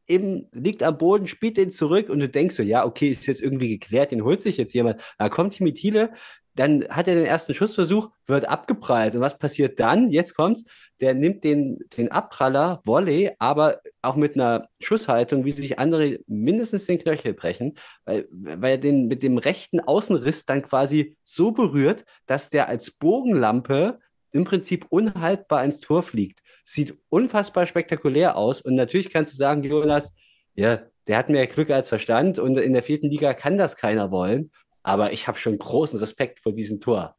im, 0.07 0.49
liegt 0.53 0.83
am 0.83 0.99
Boden, 0.99 1.27
spielt 1.27 1.57
den 1.57 1.71
zurück 1.71 2.09
und 2.09 2.21
du 2.21 2.29
denkst 2.29 2.57
so, 2.57 2.63
ja, 2.63 2.85
okay, 2.85 3.11
ist 3.11 3.27
jetzt 3.27 3.43
irgendwie 3.43 3.69
geklärt, 3.69 4.11
den 4.11 4.25
holt 4.25 4.43
sich 4.43 4.57
jetzt 4.57 4.75
jemand. 4.75 5.01
Da 5.19 5.29
kommt 5.29 5.55
Timmy 5.55 5.73
Thiele, 5.75 6.13
dann 6.55 6.85
hat 6.89 7.09
er 7.09 7.15
den 7.15 7.25
ersten 7.25 7.55
Schussversuch, 7.55 8.11
wird 8.27 8.47
abgeprallt. 8.49 9.15
Und 9.15 9.23
was 9.23 9.39
passiert 9.39 9.81
dann? 9.81 10.11
Jetzt 10.11 10.35
kommt's. 10.35 10.65
Der 11.01 11.15
nimmt 11.15 11.45
den, 11.45 11.79
den 11.97 12.13
Abpraller, 12.13 12.81
Volley, 12.85 13.33
aber 13.39 13.81
auch 14.03 14.17
mit 14.17 14.35
einer 14.35 14.69
Schusshaltung, 14.79 15.45
wie 15.45 15.51
sich 15.51 15.79
andere 15.79 16.21
mindestens 16.27 16.87
den 16.87 16.99
Knöchel 16.99 17.33
brechen, 17.33 17.77
weil, 18.05 18.29
weil 18.31 18.73
er 18.73 18.79
den 18.79 19.07
mit 19.09 19.23
dem 19.23 19.39
rechten 19.39 19.81
Außenriss 19.81 20.45
dann 20.45 20.63
quasi 20.63 21.17
so 21.23 21.53
berührt, 21.53 22.05
dass 22.27 22.51
der 22.51 22.69
als 22.69 22.91
Bogenlampe 22.91 23.99
im 24.33 24.45
Prinzip 24.45 24.87
unhaltbar 24.89 25.65
ins 25.65 25.81
Tor 25.81 26.03
fliegt. 26.03 26.41
Sieht 26.65 26.99
unfassbar 27.09 27.67
spektakulär 27.67 28.37
aus. 28.37 28.61
Und 28.61 28.75
natürlich 28.75 29.11
kannst 29.11 29.33
du 29.33 29.37
sagen, 29.37 29.63
Jonas, 29.63 30.15
ja, 30.55 30.83
der 31.07 31.19
hat 31.19 31.29
mehr 31.29 31.47
Glück 31.47 31.71
als 31.71 31.89
Verstand 31.89 32.39
und 32.39 32.57
in 32.57 32.73
der 32.73 32.83
vierten 32.83 33.11
Liga 33.11 33.35
kann 33.35 33.59
das 33.59 33.77
keiner 33.77 34.11
wollen. 34.11 34.51
Aber 34.83 35.13
ich 35.13 35.29
habe 35.29 35.39
schon 35.39 35.59
großen 35.59 35.99
Respekt 35.99 36.41
vor 36.41 36.53
diesem 36.53 36.81
Tor. 36.81 37.17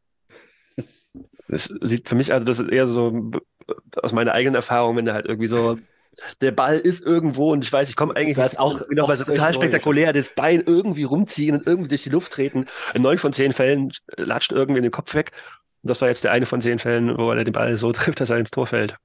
Das 1.48 1.66
sieht 1.82 2.10
für 2.10 2.16
mich, 2.16 2.34
also 2.34 2.46
das 2.46 2.60
ist 2.60 2.70
eher 2.70 2.88
so 2.88 3.32
aus 4.02 4.14
meiner 4.14 4.34
eigenen 4.34 4.56
Erfahrung, 4.56 4.98
wenn 4.98 5.06
der 5.06 5.14
halt 5.14 5.26
irgendwie 5.26 5.48
so, 5.48 5.78
der 6.42 6.52
Ball 6.52 6.80
ist 6.80 7.02
irgendwo 7.02 7.52
und 7.52 7.64
ich 7.64 7.72
weiß, 7.72 7.90
ich 7.90 7.96
komme 7.96 8.16
eigentlich 8.16 8.36
das 8.36 8.58
auch 8.58 8.82
mal 8.90 9.18
so 9.18 9.24
total 9.24 9.54
spektakulär, 9.54 10.14
das 10.14 10.34
Bein 10.36 10.64
irgendwie 10.66 11.04
rumziehen 11.04 11.58
und 11.58 11.68
irgendwie 11.68 11.90
durch 11.90 12.04
die 12.04 12.10
Luft 12.10 12.34
treten. 12.34 12.66
In 12.94 13.02
neun 13.02 13.18
von 13.18 13.34
zehn 13.34 13.54
Fällen 13.54 13.92
latscht 14.18 14.52
irgendwie 14.52 14.80
in 14.80 14.84
den 14.84 14.92
Kopf 14.92 15.14
weg. 15.16 15.32
Und 15.84 15.90
das 15.90 16.02
war 16.02 16.08
jetzt 16.08 16.24
der 16.24 16.32
eine 16.32 16.46
von 16.46 16.62
zehn 16.62 16.80
Fällen, 16.80 17.18
wo 17.18 17.30
er 17.30 17.44
den 17.44 17.54
Ball 17.54 17.78
so 17.78 17.92
trifft, 17.92 18.22
dass 18.22 18.30
er 18.30 18.38
ins 18.38 18.52
Tor 18.52 18.68
fällt. 18.68 18.98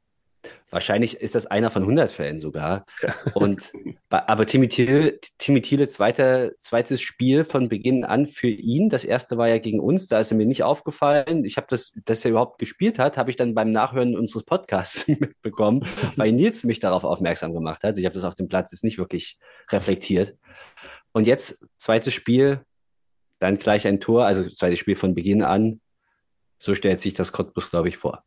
Wahrscheinlich 0.71 1.21
ist 1.21 1.35
das 1.35 1.47
einer 1.47 1.71
von 1.71 1.83
100 1.83 2.13
Fällen 2.13 2.41
sogar. 2.41 2.85
Ja. 3.03 3.15
Und, 3.35 3.73
aber 4.11 4.47
Timmy 4.47 4.69
Thiele, 4.69 5.19
Timmy 5.39 5.63
Thiele 5.63 5.89
zweiter, 5.89 6.57
zweites 6.59 7.01
Spiel 7.01 7.45
von 7.45 7.69
Beginn 7.69 8.05
an 8.05 8.27
für 8.27 8.49
ihn. 8.49 8.89
Das 8.89 9.05
erste 9.05 9.39
war 9.39 9.49
ja 9.49 9.59
gegen 9.59 9.81
uns, 9.81 10.07
da 10.07 10.21
ist 10.21 10.31
er 10.31 10.37
mir 10.37 10.47
nicht 10.47 10.63
aufgefallen. 10.63 11.45
Ich 11.45 11.57
habe 11.57 11.67
das, 11.71 11.93
dass 12.05 12.25
er 12.25 12.31
überhaupt 12.31 12.59
gespielt 12.59 12.99
hat, 12.99 13.17
habe 13.17 13.31
ich 13.31 13.37
dann 13.37 13.55
beim 13.55 13.73
Nachhören 13.73 14.17
unseres 14.17 14.45
Podcasts 14.45 15.09
mitbekommen, 15.09 15.87
weil 16.17 16.33
Nils 16.33 16.65
mich 16.65 16.81
darauf 16.81 17.05
aufmerksam 17.05 17.55
gemacht 17.55 17.83
hat. 17.83 17.99
Ich 17.99 18.05
habe 18.05 18.15
das 18.15 18.25
auf 18.25 18.35
dem 18.35 18.49
Platz 18.49 18.71
jetzt 18.71 18.85
nicht 18.85 18.99
wirklich 18.99 19.39
reflektiert. 19.71 20.37
Und 21.13 21.27
jetzt 21.27 21.65
zweites 21.79 22.15
Spiel, 22.15 22.61
dann 23.39 23.57
gleich 23.57 23.87
ein 23.87 24.01
Tor, 24.01 24.27
also 24.27 24.49
zweites 24.51 24.79
Spiel 24.79 24.97
von 24.97 25.15
Beginn 25.15 25.43
an. 25.43 25.81
So 26.59 26.75
stellt 26.75 27.01
sich 27.01 27.15
das 27.15 27.33
Cottbus, 27.33 27.71
glaube 27.71 27.89
ich, 27.89 27.97
vor. 27.97 28.25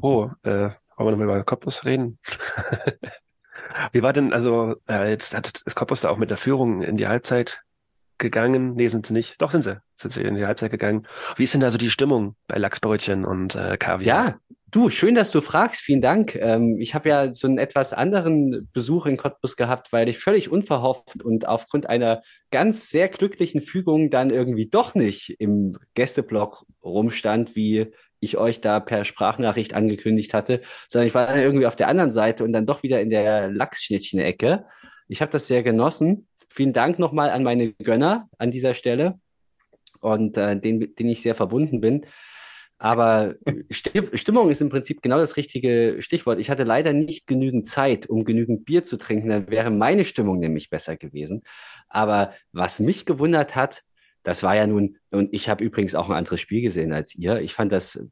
Oh, 0.00 0.30
äh, 0.42 0.70
wollen 0.96 1.18
wir 1.18 1.26
nochmal 1.26 1.36
über 1.36 1.44
Cottbus 1.44 1.84
reden? 1.84 2.18
Wie 3.92 4.02
war 4.02 4.12
denn, 4.12 4.32
also, 4.32 4.76
äh, 4.88 5.10
jetzt 5.10 5.34
hat 5.34 5.62
das 5.64 5.74
Cottbus 5.74 6.00
da 6.00 6.10
auch 6.10 6.18
mit 6.18 6.30
der 6.30 6.36
Führung 6.36 6.82
in 6.82 6.96
die 6.96 7.08
Halbzeit 7.08 7.62
gegangen? 8.18 8.74
Nee, 8.74 8.88
sind 8.88 9.06
sie 9.06 9.12
nicht. 9.12 9.40
Doch, 9.40 9.52
sind 9.52 9.62
sie. 9.62 9.80
Sind 9.96 10.12
sie 10.12 10.22
in 10.22 10.34
die 10.34 10.46
Halbzeit 10.46 10.70
gegangen. 10.70 11.06
Wie 11.36 11.44
ist 11.44 11.54
denn 11.54 11.60
da 11.60 11.70
so 11.70 11.78
die 11.78 11.90
Stimmung 11.90 12.36
bei 12.46 12.58
Lachsbrötchen 12.58 13.24
und 13.24 13.54
äh, 13.54 13.76
Kaviar? 13.76 14.26
Ja, 14.26 14.38
du, 14.70 14.90
schön, 14.90 15.14
dass 15.14 15.30
du 15.30 15.40
fragst. 15.40 15.80
Vielen 15.80 16.00
Dank. 16.00 16.34
Ähm, 16.36 16.78
ich 16.78 16.94
habe 16.94 17.08
ja 17.08 17.34
so 17.34 17.46
einen 17.46 17.58
etwas 17.58 17.92
anderen 17.92 18.68
Besuch 18.72 19.06
in 19.06 19.16
Cottbus 19.16 19.56
gehabt, 19.56 19.92
weil 19.92 20.08
ich 20.08 20.18
völlig 20.18 20.50
unverhofft 20.50 21.22
und 21.22 21.48
aufgrund 21.48 21.88
einer 21.88 22.22
ganz 22.50 22.90
sehr 22.90 23.08
glücklichen 23.08 23.60
Fügung 23.60 24.10
dann 24.10 24.30
irgendwie 24.30 24.66
doch 24.66 24.94
nicht 24.94 25.36
im 25.38 25.76
Gästeblock 25.94 26.64
rumstand, 26.82 27.56
wie 27.56 27.92
ich 28.20 28.36
euch 28.36 28.60
da 28.60 28.80
per 28.80 29.04
Sprachnachricht 29.04 29.74
angekündigt 29.74 30.34
hatte, 30.34 30.60
sondern 30.88 31.06
ich 31.06 31.14
war 31.14 31.26
dann 31.26 31.38
irgendwie 31.38 31.66
auf 31.66 31.76
der 31.76 31.88
anderen 31.88 32.10
Seite 32.10 32.44
und 32.44 32.52
dann 32.52 32.66
doch 32.66 32.82
wieder 32.82 33.00
in 33.00 33.10
der 33.10 33.50
Lachsschnittchen-Ecke. 33.50 34.66
Ich 35.08 35.22
habe 35.22 35.32
das 35.32 35.46
sehr 35.46 35.62
genossen. 35.62 36.28
Vielen 36.48 36.72
Dank 36.72 36.98
nochmal 36.98 37.30
an 37.30 37.42
meine 37.42 37.72
Gönner 37.72 38.28
an 38.38 38.50
dieser 38.50 38.74
Stelle 38.74 39.18
und 40.00 40.36
äh, 40.36 40.58
den, 40.58 40.94
den 40.94 41.08
ich 41.08 41.22
sehr 41.22 41.34
verbunden 41.34 41.80
bin. 41.80 42.02
Aber 42.82 43.34
Stimmung 43.68 44.48
ist 44.50 44.62
im 44.62 44.70
Prinzip 44.70 45.02
genau 45.02 45.18
das 45.18 45.36
richtige 45.36 45.96
Stichwort. 46.00 46.38
Ich 46.38 46.48
hatte 46.48 46.64
leider 46.64 46.94
nicht 46.94 47.26
genügend 47.26 47.66
Zeit, 47.66 48.08
um 48.08 48.24
genügend 48.24 48.64
Bier 48.64 48.84
zu 48.84 48.96
trinken. 48.96 49.28
Dann 49.28 49.50
wäre 49.50 49.70
meine 49.70 50.06
Stimmung 50.06 50.38
nämlich 50.38 50.70
besser 50.70 50.96
gewesen. 50.96 51.42
Aber 51.90 52.32
was 52.52 52.80
mich 52.80 53.04
gewundert 53.04 53.54
hat, 53.54 53.82
das 54.22 54.42
war 54.42 54.56
ja 54.56 54.66
nun, 54.66 54.96
und 55.10 55.28
ich 55.34 55.50
habe 55.50 55.62
übrigens 55.62 55.94
auch 55.94 56.08
ein 56.08 56.16
anderes 56.16 56.40
Spiel 56.40 56.62
gesehen 56.62 56.94
als 56.94 57.14
ihr. 57.14 57.42
Ich 57.42 57.52
fand 57.52 57.70
das, 57.70 58.02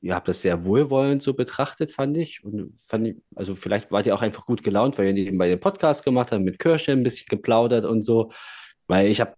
ihr 0.00 0.14
habt 0.16 0.26
das 0.26 0.42
sehr 0.42 0.64
wohlwollend 0.64 1.22
so 1.22 1.34
betrachtet, 1.34 1.92
fand 1.92 2.16
ich. 2.16 2.42
Und 2.42 2.76
fand 2.88 3.06
ich, 3.06 3.16
also 3.36 3.54
vielleicht 3.54 3.92
wart 3.92 4.06
ihr 4.06 4.14
auch 4.16 4.22
einfach 4.22 4.44
gut 4.44 4.64
gelaunt, 4.64 4.98
weil 4.98 5.06
ihr 5.06 5.12
nebenbei 5.12 5.46
den 5.46 5.60
Podcast 5.60 6.04
gemacht 6.04 6.32
habt, 6.32 6.42
mit 6.42 6.58
Kirsche 6.58 6.90
ein 6.90 7.04
bisschen 7.04 7.28
geplaudert 7.28 7.84
und 7.84 8.02
so. 8.02 8.32
Weil 8.88 9.08
ich 9.08 9.20
habe 9.20 9.34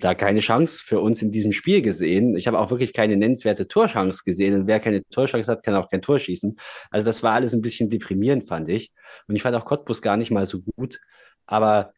da 0.00 0.14
keine 0.14 0.40
Chance 0.40 0.82
für 0.84 1.00
uns 1.00 1.22
in 1.22 1.30
diesem 1.30 1.52
Spiel 1.52 1.82
gesehen. 1.82 2.36
Ich 2.36 2.46
habe 2.46 2.58
auch 2.58 2.70
wirklich 2.70 2.92
keine 2.92 3.16
nennenswerte 3.16 3.68
Torchance 3.68 4.22
gesehen. 4.24 4.54
Und 4.54 4.66
wer 4.66 4.80
keine 4.80 5.02
Torchance 5.10 5.50
hat, 5.50 5.62
kann 5.62 5.74
auch 5.76 5.90
kein 5.90 6.02
Tor 6.02 6.18
schießen. 6.18 6.56
Also 6.90 7.06
das 7.06 7.22
war 7.22 7.34
alles 7.34 7.52
ein 7.54 7.62
bisschen 7.62 7.90
deprimierend, 7.90 8.46
fand 8.46 8.68
ich. 8.68 8.92
Und 9.28 9.36
ich 9.36 9.42
fand 9.42 9.56
auch 9.56 9.64
Cottbus 9.64 10.02
gar 10.02 10.16
nicht 10.16 10.30
mal 10.30 10.46
so 10.46 10.60
gut. 10.60 11.00
Aber 11.46 11.92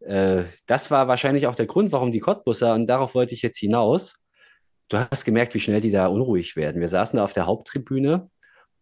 äh, 0.00 0.44
das 0.66 0.90
war 0.90 1.08
wahrscheinlich 1.08 1.46
auch 1.46 1.54
der 1.54 1.66
Grund, 1.66 1.92
warum 1.92 2.12
die 2.12 2.20
Cottbusser, 2.20 2.74
und 2.74 2.86
darauf 2.86 3.14
wollte 3.14 3.34
ich 3.34 3.42
jetzt 3.42 3.58
hinaus, 3.58 4.14
du 4.88 4.98
hast 4.98 5.24
gemerkt, 5.24 5.54
wie 5.54 5.60
schnell 5.60 5.80
die 5.80 5.90
da 5.90 6.06
unruhig 6.06 6.56
werden. 6.56 6.80
Wir 6.80 6.88
saßen 6.88 7.16
da 7.16 7.24
auf 7.24 7.32
der 7.32 7.46
Haupttribüne 7.46 8.30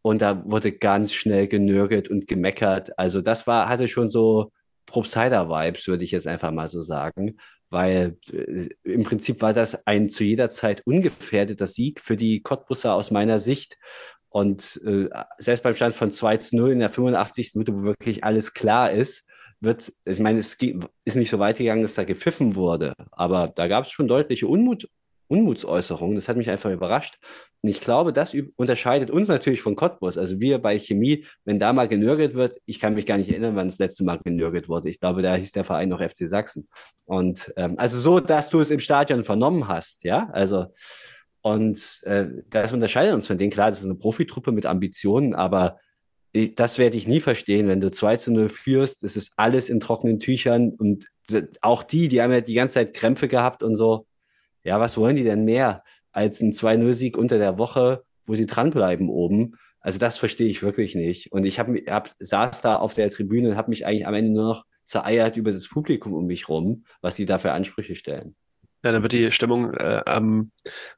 und 0.02 0.20
da 0.22 0.44
wurde 0.44 0.72
ganz 0.72 1.12
schnell 1.12 1.48
genörgelt 1.48 2.08
und 2.10 2.26
gemeckert. 2.26 2.98
Also 2.98 3.20
das 3.20 3.46
war, 3.46 3.68
hatte 3.68 3.88
schon 3.88 4.08
so 4.08 4.52
Probstheider-Vibes, 4.86 5.88
würde 5.88 6.04
ich 6.04 6.10
jetzt 6.10 6.26
einfach 6.26 6.50
mal 6.50 6.68
so 6.68 6.82
sagen, 6.82 7.38
weil 7.74 8.16
äh, 8.32 8.68
im 8.84 9.04
Prinzip 9.04 9.42
war 9.42 9.52
das 9.52 9.86
ein 9.86 10.08
zu 10.08 10.24
jeder 10.24 10.48
Zeit 10.48 10.82
ungefährdeter 10.86 11.66
Sieg 11.66 12.00
für 12.00 12.16
die 12.16 12.40
Cottbusser 12.40 12.94
aus 12.94 13.10
meiner 13.10 13.38
Sicht. 13.38 13.76
Und 14.28 14.80
äh, 14.84 15.08
selbst 15.38 15.62
beim 15.62 15.74
Stand 15.74 15.94
von 15.94 16.10
2 16.10 16.38
zu 16.38 16.56
0 16.56 16.72
in 16.72 16.78
der 16.78 16.88
85. 16.88 17.52
Minute, 17.54 17.74
wo 17.74 17.82
wirklich 17.82 18.24
alles 18.24 18.54
klar 18.54 18.90
ist, 18.90 19.28
wird, 19.60 19.92
ich 20.04 20.20
meine, 20.20 20.38
es 20.38 20.56
ist 21.04 21.16
nicht 21.16 21.30
so 21.30 21.38
weit 21.38 21.58
gegangen, 21.58 21.82
dass 21.82 21.94
da 21.94 22.04
gepfiffen 22.04 22.54
wurde, 22.54 22.94
aber 23.12 23.48
da 23.48 23.68
gab 23.68 23.84
es 23.84 23.90
schon 23.90 24.08
deutliche 24.08 24.46
Unmut, 24.46 24.88
Unmutsäußerungen. 25.28 26.14
Das 26.14 26.28
hat 26.28 26.36
mich 26.36 26.50
einfach 26.50 26.70
überrascht. 26.70 27.18
Und 27.62 27.70
ich 27.70 27.80
glaube, 27.80 28.12
das 28.12 28.36
unterscheidet 28.56 29.10
uns 29.10 29.28
natürlich 29.28 29.62
von 29.62 29.74
Cottbus. 29.74 30.18
Also 30.18 30.38
wir 30.40 30.58
bei 30.58 30.78
Chemie, 30.78 31.24
wenn 31.44 31.58
da 31.58 31.72
mal 31.72 31.88
genörgelt 31.88 32.34
wird, 32.34 32.58
ich 32.66 32.78
kann 32.78 32.94
mich 32.94 33.06
gar 33.06 33.16
nicht 33.16 33.30
erinnern, 33.30 33.56
wann 33.56 33.68
das 33.68 33.78
letzte 33.78 34.04
Mal 34.04 34.18
genörgelt 34.22 34.68
wurde. 34.68 34.90
Ich 34.90 35.00
glaube, 35.00 35.22
da 35.22 35.34
hieß 35.34 35.52
der 35.52 35.64
Verein 35.64 35.88
noch 35.88 36.02
FC 36.02 36.28
Sachsen. 36.28 36.68
Und 37.06 37.52
ähm, 37.56 37.74
also 37.78 37.98
so, 37.98 38.20
dass 38.20 38.50
du 38.50 38.60
es 38.60 38.70
im 38.70 38.80
Stadion 38.80 39.24
vernommen 39.24 39.68
hast, 39.68 40.04
ja. 40.04 40.28
Also 40.32 40.66
und 41.44 42.02
äh, 42.04 42.26
das 42.48 42.72
unterscheidet 42.72 43.12
uns 43.12 43.26
von 43.26 43.36
denen. 43.36 43.50
Klar, 43.50 43.68
das 43.68 43.80
ist 43.80 43.84
eine 43.84 43.96
Profitruppe 43.96 44.50
mit 44.50 44.64
Ambitionen, 44.64 45.34
aber 45.34 45.78
ich, 46.32 46.54
das 46.54 46.78
werde 46.78 46.96
ich 46.96 47.06
nie 47.06 47.20
verstehen, 47.20 47.68
wenn 47.68 47.82
du 47.82 47.90
2 47.90 48.16
zu 48.16 48.32
0 48.32 48.48
führst, 48.48 49.04
es 49.04 49.14
ist 49.14 49.34
alles 49.36 49.68
in 49.68 49.78
trockenen 49.78 50.18
Tüchern 50.18 50.70
und 50.70 51.06
auch 51.60 51.82
die, 51.82 52.08
die 52.08 52.22
haben 52.22 52.32
ja 52.32 52.40
die 52.40 52.54
ganze 52.54 52.74
Zeit 52.74 52.94
Krämpfe 52.94 53.28
gehabt 53.28 53.62
und 53.62 53.74
so. 53.74 54.06
Ja, 54.64 54.80
was 54.80 54.96
wollen 54.96 55.16
die 55.16 55.24
denn 55.24 55.44
mehr 55.44 55.84
als 56.12 56.40
ein 56.40 56.52
2-0-Sieg 56.52 57.16
unter 57.16 57.38
der 57.38 57.58
Woche, 57.58 58.04
wo 58.26 58.34
sie 58.34 58.46
dranbleiben 58.46 59.08
oben? 59.08 59.56
Also 59.80 59.98
das 59.98 60.16
verstehe 60.16 60.48
ich 60.48 60.62
wirklich 60.62 60.94
nicht. 60.94 61.30
Und 61.30 61.44
ich 61.44 61.58
hab, 61.58 61.68
hab, 61.68 62.14
saß 62.18 62.62
da 62.62 62.76
auf 62.76 62.94
der 62.94 63.10
Tribüne 63.10 63.50
und 63.50 63.56
habe 63.56 63.70
mich 63.70 63.84
eigentlich 63.86 64.06
am 64.06 64.14
Ende 64.14 64.32
nur 64.32 64.44
noch 64.44 64.64
zereiert 64.84 65.36
über 65.36 65.52
das 65.52 65.68
Publikum 65.68 66.14
um 66.14 66.26
mich 66.26 66.48
rum, 66.48 66.84
was 67.02 67.14
die 67.14 67.26
da 67.26 67.38
für 67.38 67.52
Ansprüche 67.52 67.94
stellen. 67.94 68.34
Ja, 68.84 68.92
dann 68.92 69.02
wird 69.02 69.12
die 69.12 69.32
Stimmung 69.32 69.72
äh, 69.72 70.02
am 70.04 70.50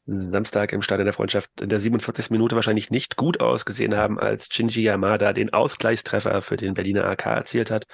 Samstag 0.06 0.72
im 0.72 0.82
Stadion 0.82 1.06
der 1.06 1.12
Freundschaft 1.12 1.60
in 1.60 1.68
der 1.68 1.78
47. 1.78 2.30
Minute 2.30 2.56
wahrscheinlich 2.56 2.90
nicht 2.90 3.16
gut 3.16 3.40
ausgesehen 3.40 3.96
haben, 3.96 4.18
als 4.18 4.48
Shinji 4.52 4.82
Yamada 4.82 5.32
den 5.32 5.52
Ausgleichstreffer 5.52 6.42
für 6.42 6.56
den 6.56 6.74
Berliner 6.74 7.04
AK 7.04 7.26
erzielt 7.26 7.70
hat. 7.70 7.86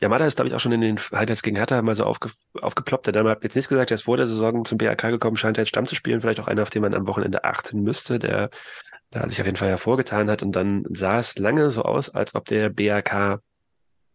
Yamada 0.00 0.26
ist, 0.26 0.36
glaube 0.36 0.48
ich, 0.48 0.54
auch 0.54 0.60
schon 0.60 0.72
in 0.72 0.80
den 0.80 0.98
Highlights 0.98 1.42
gegen 1.42 1.56
Hertha 1.56 1.82
mal 1.82 1.94
so 1.94 2.04
aufge, 2.04 2.30
aufgeploppt. 2.60 3.06
Der 3.06 3.14
Name 3.14 3.30
hat 3.30 3.42
jetzt 3.42 3.56
nicht 3.56 3.68
gesagt, 3.68 3.90
er 3.90 3.96
ist 3.96 4.02
vor 4.02 4.16
der 4.16 4.26
Saison 4.26 4.64
zum 4.64 4.78
BAK 4.78 5.02
gekommen, 5.02 5.36
scheint 5.36 5.56
jetzt 5.56 5.68
Stamm 5.68 5.86
zu 5.86 5.96
spielen, 5.96 6.20
vielleicht 6.20 6.40
auch 6.40 6.46
einer, 6.46 6.62
auf 6.62 6.70
den 6.70 6.82
man 6.82 6.94
am 6.94 7.06
Wochenende 7.06 7.44
achten 7.44 7.82
müsste, 7.82 8.18
der 8.18 8.50
da 9.10 9.28
sich 9.28 9.40
auf 9.40 9.46
jeden 9.46 9.56
Fall 9.56 9.68
hervorgetan 9.68 10.30
hat. 10.30 10.42
Und 10.42 10.52
dann 10.52 10.84
sah 10.90 11.18
es 11.18 11.36
lange 11.38 11.70
so 11.70 11.82
aus, 11.82 12.10
als 12.10 12.34
ob 12.34 12.44
der 12.44 12.68
BAK 12.70 13.40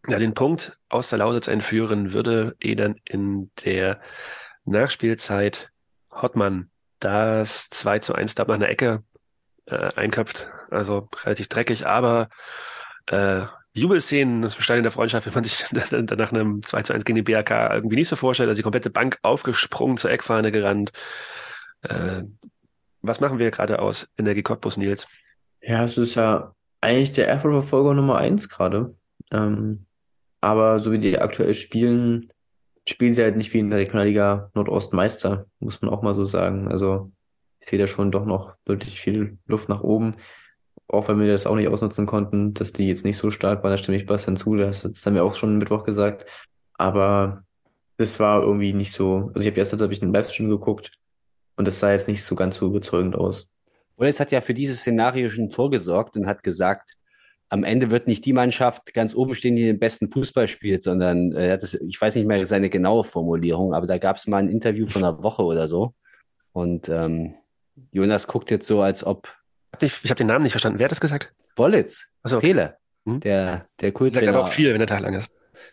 ja 0.08 0.18
den 0.18 0.34
Punkt 0.34 0.78
aus 0.88 1.10
der 1.10 1.18
Lausitz 1.18 1.48
entführen 1.48 2.12
würde, 2.12 2.56
eh 2.60 2.74
dann 2.74 2.96
in 3.04 3.50
der 3.64 4.00
Nachspielzeit 4.64 5.70
Hottmann 6.10 6.70
das 7.00 7.68
2 7.70 7.98
zu 7.98 8.14
1 8.14 8.34
da 8.34 8.44
nach 8.44 8.54
einer 8.54 8.68
Ecke 8.68 9.02
äh, 9.66 9.90
einköpft. 9.94 10.48
Also 10.70 11.08
relativ 11.24 11.48
dreckig, 11.48 11.86
aber 11.86 12.28
äh, 13.06 13.42
Jubelszenen, 13.74 14.42
das 14.42 14.54
Stadion 14.56 14.84
der 14.84 14.92
Freundschaft, 14.92 15.26
wenn 15.26 15.34
man 15.34 15.44
sich 15.44 15.70
nach 15.72 16.32
einem 16.32 16.62
2 16.62 16.82
zu 16.82 16.92
1 16.94 17.04
gegen 17.04 17.16
die 17.16 17.22
BRK 17.22 17.74
irgendwie 17.74 17.96
nicht 17.96 18.08
so 18.08 18.16
vorstellt, 18.16 18.48
also 18.48 18.56
die 18.56 18.62
komplette 18.62 18.90
Bank 18.90 19.18
aufgesprungen, 19.22 19.96
zur 19.96 20.10
Eckfahne 20.10 20.52
gerannt. 20.52 20.92
Äh, 21.82 22.22
was 23.02 23.20
machen 23.20 23.38
wir 23.38 23.50
gerade 23.50 23.80
aus 23.80 24.08
Energie 24.16 24.42
Cottbus, 24.42 24.76
Nils? 24.76 25.06
Ja, 25.60 25.84
es 25.84 25.98
ist 25.98 26.14
ja 26.14 26.54
eigentlich 26.80 27.12
der 27.12 27.28
Erfolgverfolger 27.28 27.94
Nummer 27.94 28.18
eins 28.18 28.48
gerade. 28.48 28.94
Ähm, 29.30 29.86
aber 30.40 30.80
so 30.80 30.92
wie 30.92 30.98
die 30.98 31.18
aktuell 31.18 31.54
spielen, 31.54 32.28
spielen 32.86 33.14
sie 33.14 33.22
halt 33.22 33.36
nicht 33.36 33.52
wie 33.52 33.58
in 33.58 33.70
der 33.70 33.80
Regionalliga 33.80 34.50
Nordost 34.54 34.92
Meister, 34.92 35.46
muss 35.58 35.80
man 35.80 35.90
auch 35.90 36.02
mal 36.02 36.14
so 36.14 36.26
sagen. 36.26 36.68
Also 36.68 37.10
ich 37.60 37.68
sehe 37.68 37.78
da 37.78 37.86
schon 37.86 38.12
doch 38.12 38.26
noch 38.26 38.54
deutlich 38.64 39.00
viel 39.00 39.38
Luft 39.46 39.68
nach 39.68 39.82
oben. 39.82 40.16
Auch 40.88 41.08
wenn 41.08 41.18
wir 41.18 41.28
das 41.28 41.46
auch 41.46 41.56
nicht 41.56 41.68
ausnutzen 41.68 42.06
konnten, 42.06 42.54
dass 42.54 42.72
die 42.72 42.86
jetzt 42.86 43.04
nicht 43.04 43.16
so 43.16 43.30
stark 43.30 43.62
waren, 43.62 43.70
da 43.70 43.78
stimme 43.78 43.96
ich 43.96 44.06
Bastian 44.06 44.36
zu, 44.36 44.56
das, 44.56 44.82
das 44.82 45.04
haben 45.06 45.14
wir 45.14 45.24
auch 45.24 45.34
schon 45.34 45.58
Mittwoch 45.58 45.84
gesagt. 45.84 46.26
Aber 46.74 47.44
das 47.96 48.20
war 48.20 48.42
irgendwie 48.42 48.72
nicht 48.72 48.92
so. 48.92 49.30
Also 49.34 49.40
ich 49.40 49.46
habe 49.46 49.54
gestern 49.54 49.80
habe 49.80 49.92
ich 49.92 50.02
einen 50.02 50.12
Livestream 50.12 50.50
geguckt 50.50 50.92
und 51.56 51.66
das 51.66 51.80
sah 51.80 51.92
jetzt 51.92 52.08
nicht 52.08 52.22
so 52.22 52.34
ganz 52.34 52.56
so 52.56 52.66
überzeugend 52.66 53.16
aus. 53.16 53.48
Wallace 53.96 54.20
hat 54.20 54.32
ja 54.32 54.40
für 54.40 54.54
dieses 54.54 54.80
Szenario 54.80 55.30
schon 55.30 55.50
vorgesorgt 55.50 56.16
und 56.16 56.26
hat 56.26 56.42
gesagt, 56.42 56.96
am 57.48 57.62
Ende 57.62 57.90
wird 57.90 58.08
nicht 58.08 58.24
die 58.24 58.32
Mannschaft 58.32 58.92
ganz 58.94 59.14
oben 59.14 59.34
stehen, 59.34 59.54
die 59.54 59.64
den 59.64 59.78
besten 59.78 60.08
Fußball 60.08 60.48
spielt, 60.48 60.82
sondern 60.82 61.32
äh, 61.32 61.52
hat 61.52 61.62
das, 61.62 61.74
ich 61.74 62.00
weiß 62.00 62.16
nicht 62.16 62.26
mehr 62.26 62.44
seine 62.46 62.70
genaue 62.70 63.04
Formulierung, 63.04 63.74
aber 63.74 63.86
da 63.86 63.98
gab 63.98 64.16
es 64.16 64.26
mal 64.26 64.38
ein 64.38 64.48
Interview 64.48 64.86
von 64.86 65.04
einer 65.04 65.22
Woche 65.22 65.44
oder 65.44 65.68
so. 65.68 65.94
Und 66.52 66.88
ähm, 66.88 67.34
Jonas 67.92 68.26
guckt 68.26 68.50
jetzt 68.50 68.66
so, 68.66 68.80
als 68.80 69.04
ob. 69.04 69.32
Ich, 69.82 69.98
ich 70.02 70.10
habe 70.10 70.18
den 70.18 70.26
Namen 70.26 70.42
nicht 70.44 70.52
verstanden. 70.52 70.78
Wer 70.78 70.84
hat 70.84 70.90
das 70.92 71.00
gesagt? 71.00 71.32
Wollitz, 71.56 72.08
Achso, 72.22 72.36
okay. 72.38 72.48
Pele, 72.48 72.76
Hm? 73.06 73.20
der, 73.20 73.66
der 73.80 73.88
Sagt 73.88 73.94
Kulttrainer. 73.94 74.28
aber 74.34 74.44
auch 74.44 74.48
viel, 74.52 74.70
wenn 74.72 74.78
der 74.78 74.86
Tag 74.86 75.00
lang 75.00 75.14
ist. 75.14 75.28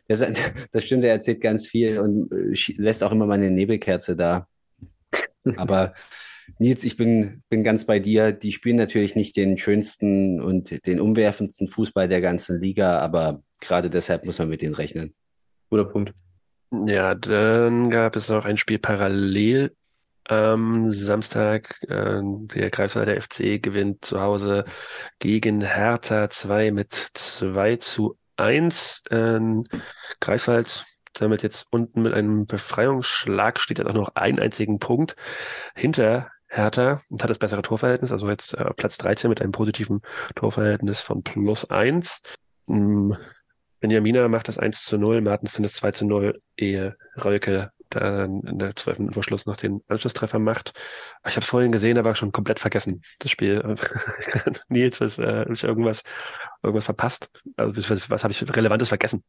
Der, 0.09 0.15
sagt- 0.17 0.53
das 0.71 0.83
stimmt, 0.85 1.03
er 1.03 1.11
erzählt 1.11 1.41
ganz 1.41 1.65
viel 1.65 1.99
und 1.99 2.31
äh, 2.31 2.53
lässt 2.77 3.03
auch 3.03 3.11
immer 3.11 3.25
mal 3.25 3.35
eine 3.35 3.51
Nebelkerze 3.51 4.15
da. 4.15 4.47
Aber 5.57 5.93
Nils, 6.59 6.83
ich 6.83 6.97
bin, 6.97 7.43
bin 7.49 7.63
ganz 7.63 7.85
bei 7.85 7.99
dir. 7.99 8.31
Die 8.33 8.51
spielen 8.51 8.75
natürlich 8.75 9.15
nicht 9.15 9.35
den 9.37 9.57
schönsten 9.57 10.41
und 10.41 10.85
den 10.85 10.99
umwerfendsten 10.99 11.67
Fußball 11.67 12.07
der 12.09 12.19
ganzen 12.21 12.59
Liga, 12.59 12.99
aber 12.99 13.41
gerade 13.61 13.89
deshalb 13.89 14.25
muss 14.25 14.37
man 14.39 14.49
mit 14.49 14.61
denen 14.61 14.75
rechnen. 14.75 15.13
Guter 15.69 15.85
Punkt. 15.85 16.13
Ja, 16.87 17.15
dann 17.15 17.89
gab 17.89 18.15
es 18.17 18.27
noch 18.29 18.43
ein 18.45 18.57
Spiel 18.57 18.79
parallel 18.79 19.73
am 20.25 20.91
Samstag. 20.91 21.81
Äh, 21.87 22.21
der 22.55 22.69
Greifswalder 22.69 23.19
FC 23.19 23.61
gewinnt 23.61 24.05
zu 24.05 24.21
Hause 24.21 24.65
gegen 25.19 25.61
Hertha 25.61 26.29
2 26.29 26.71
mit 26.71 26.93
2 26.93 27.77
zu 27.77 28.17
1. 28.37 29.03
Ähm, 29.11 29.65
Greifswald 30.19 30.85
damit 31.13 31.43
jetzt 31.43 31.67
unten 31.71 32.03
mit 32.03 32.13
einem 32.13 32.45
Befreiungsschlag 32.45 33.59
steht 33.59 33.79
er 33.79 33.87
auch 33.89 33.93
noch 33.93 34.15
einen 34.15 34.39
einzigen 34.39 34.79
Punkt 34.79 35.15
hinter 35.75 36.29
Hertha 36.47 37.01
und 37.09 37.23
hat 37.23 37.29
das 37.29 37.39
bessere 37.39 37.61
Torverhältnis, 37.61 38.11
also 38.11 38.29
jetzt 38.29 38.53
äh, 38.53 38.73
Platz 38.73 38.97
13 38.97 39.29
mit 39.29 39.41
einem 39.41 39.51
positiven 39.51 40.01
Torverhältnis 40.35 40.99
von 40.99 41.23
plus 41.23 41.69
1. 41.69 42.21
Mm, 42.67 43.13
Benjamina 43.79 44.27
macht 44.27 44.47
das 44.47 44.57
1 44.57 44.83
zu 44.85 44.97
0, 44.97 45.21
Martensen 45.21 45.63
das 45.63 45.73
2 45.73 45.91
zu 45.91 46.05
0, 46.05 46.41
ehe 46.57 46.97
Rölke 47.23 47.71
dann 47.95 48.41
in 48.41 48.59
der 48.59 48.75
12. 48.75 48.99
Minuten 48.99 49.13
vor 49.13 49.23
Schluss 49.23 49.45
noch 49.45 49.57
den 49.57 49.81
Anschlusstreffer 49.87 50.39
macht. 50.39 50.73
Ich 51.27 51.35
habe 51.35 51.41
es 51.41 51.47
vorhin 51.47 51.71
gesehen, 51.71 51.97
aber 51.97 52.15
schon 52.15 52.31
komplett 52.31 52.59
vergessen, 52.59 53.01
das 53.19 53.31
Spiel. 53.31 53.75
Nils, 54.69 55.01
was, 55.01 55.17
äh, 55.17 55.45
ich 55.51 55.63
irgendwas, 55.63 56.03
irgendwas 56.63 56.85
verpasst? 56.85 57.29
Also 57.57 57.89
was, 57.89 58.09
was 58.09 58.23
habe 58.23 58.31
ich 58.31 58.55
Relevantes 58.55 58.89
vergessen? 58.89 59.23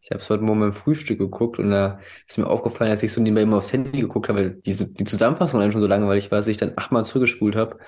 Ich 0.00 0.10
habe 0.10 0.20
es 0.20 0.30
heute 0.30 0.44
Morgen 0.44 0.60
beim 0.60 0.72
Frühstück 0.72 1.18
geguckt 1.18 1.58
und 1.58 1.70
da 1.70 1.98
ist 2.28 2.38
mir 2.38 2.46
aufgefallen, 2.46 2.90
als 2.92 3.02
ich 3.02 3.10
so 3.10 3.20
nebenbei 3.20 3.42
immer 3.42 3.56
aufs 3.56 3.72
Handy 3.72 4.00
geguckt 4.00 4.28
habe, 4.28 4.38
weil 4.38 4.50
diese, 4.50 4.92
die 4.92 5.02
Zusammenfassung 5.02 5.58
dann 5.58 5.72
schon 5.72 5.80
so 5.80 5.88
langweilig 5.88 6.30
war, 6.30 6.38
dass 6.38 6.48
ich 6.48 6.58
dann 6.58 6.74
achtmal 6.76 7.04
zurückgespult 7.04 7.56
habe. 7.56 7.78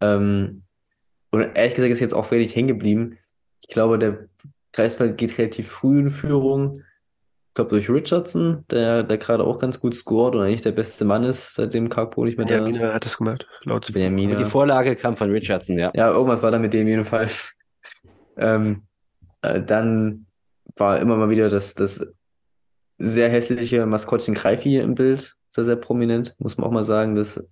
Ähm, 0.00 0.62
und 1.32 1.40
ehrlich 1.40 1.74
gesagt 1.74 1.90
ist 1.90 1.98
jetzt 1.98 2.14
auch 2.14 2.30
wenig 2.30 2.54
hängen 2.54 2.68
geblieben. 2.68 3.18
Ich 3.60 3.66
glaube, 3.66 3.98
der 3.98 4.28
Greifswald 4.72 5.18
geht 5.18 5.36
relativ 5.36 5.68
früh 5.68 5.98
in 5.98 6.10
Führung. 6.10 6.82
Ich 7.54 7.56
glaube 7.56 7.70
durch 7.70 7.88
Richardson, 7.88 8.64
der, 8.68 9.04
der 9.04 9.16
gerade 9.16 9.44
auch 9.44 9.60
ganz 9.60 9.78
gut 9.78 9.94
scored 9.94 10.34
und 10.34 10.42
eigentlich 10.42 10.62
der 10.62 10.72
beste 10.72 11.04
Mann 11.04 11.22
ist, 11.22 11.54
seitdem 11.54 11.88
Kakpo 11.88 12.24
nicht 12.24 12.36
mehr 12.36 12.48
da 12.48 12.66
ist. 12.66 12.82
Hat 12.82 13.06
es 13.06 13.16
gemacht, 13.16 13.46
laut 13.62 13.92
Benjamina. 13.92 14.34
Die 14.34 14.44
Vorlage 14.44 14.96
kam 14.96 15.14
von 15.14 15.30
Richardson, 15.30 15.78
ja. 15.78 15.92
Ja, 15.94 16.10
irgendwas 16.10 16.42
war 16.42 16.50
da 16.50 16.58
mit 16.58 16.72
dem 16.72 16.88
jedenfalls. 16.88 17.52
Ähm, 18.36 18.82
äh, 19.42 19.62
dann 19.62 20.26
war 20.74 20.98
immer 20.98 21.16
mal 21.16 21.30
wieder 21.30 21.48
das, 21.48 21.76
das 21.76 22.04
sehr 22.98 23.30
hässliche 23.30 23.86
Maskottchen 23.86 24.34
Greifi 24.34 24.78
im 24.78 24.96
Bild, 24.96 25.36
sehr, 25.48 25.62
sehr 25.62 25.76
prominent, 25.76 26.34
muss 26.38 26.58
man 26.58 26.66
auch 26.66 26.72
mal 26.72 26.82
sagen, 26.82 27.14
dass 27.14 27.46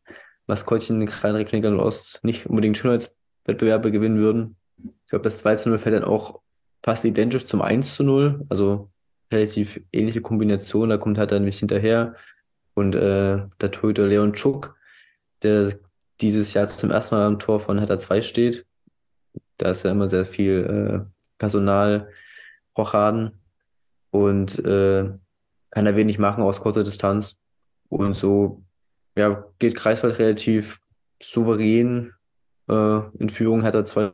Maskottchen 0.49 1.07
gerade 1.07 1.39
Regionalliga 1.39 1.71
Nordost 1.71 2.19
nicht 2.25 2.47
unbedingt 2.47 2.77
Schönheitswettbewerbe 2.77 3.93
gewinnen 3.93 4.19
würden. 4.19 4.57
Ich 4.77 5.11
glaube, 5.11 5.23
das 5.23 5.39
2 5.39 5.55
zu 5.55 5.69
0 5.69 5.79
fällt 5.79 5.95
dann 5.95 6.03
auch 6.03 6.41
fast 6.83 7.05
identisch 7.05 7.47
zum 7.47 7.63
1 7.63 7.95
zu 7.95 8.03
0, 8.03 8.45
also 8.49 8.91
relativ 9.33 9.81
ähnliche 9.93 10.21
Kombination, 10.21 10.89
da 10.89 10.99
kommt 10.99 11.19
halt 11.19 11.33
dann 11.33 11.45
nicht 11.45 11.59
hinterher. 11.59 12.15
Und 12.75 12.95
äh, 12.95 13.43
der 13.61 13.71
Torhüter 13.71 14.07
Leon 14.07 14.33
Czuk, 14.35 14.77
der 15.43 15.79
dieses 16.21 16.55
Jahr 16.55 16.69
zum 16.69 16.91
ersten 16.91 17.15
Mal 17.15 17.27
am 17.27 17.39
Tor 17.39 17.61
von 17.61 17.79
Hertha 17.79 17.99
2 17.99 18.23
steht. 18.23 18.67
Da 19.59 19.71
ist 19.71 19.83
ja 19.83 19.91
immer 19.91 20.09
sehr 20.09 20.25
viel 20.25 21.05
äh, 21.05 21.13
Personal, 21.39 22.09
Rochaden 22.77 23.41
und 24.11 24.59
äh, 24.65 25.11
kann 25.71 25.87
er 25.87 25.97
wenig 25.97 26.19
machen 26.19 26.43
aus 26.43 26.61
kurzer 26.61 26.83
Distanz. 26.83 27.39
Und 27.89 28.15
so 28.15 28.63
ja, 29.17 29.45
geht 29.59 29.75
Kreiswald 29.75 30.19
relativ 30.19 30.81
souverän 31.21 32.15
äh, 32.69 33.01
in 33.19 33.29
Führung. 33.29 33.63
Hertha 33.63 33.85
2 33.85 34.13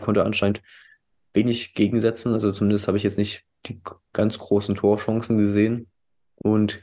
konnte 0.00 0.24
anscheinend 0.24 0.62
wenig 1.32 1.74
gegensetzen. 1.74 2.32
Also 2.32 2.52
zumindest 2.52 2.88
habe 2.88 2.96
ich 2.96 3.04
jetzt 3.04 3.18
nicht 3.18 3.44
die 3.66 3.80
ganz 4.12 4.38
großen 4.38 4.74
Torchancen 4.74 5.38
gesehen. 5.38 5.88
Und 6.36 6.80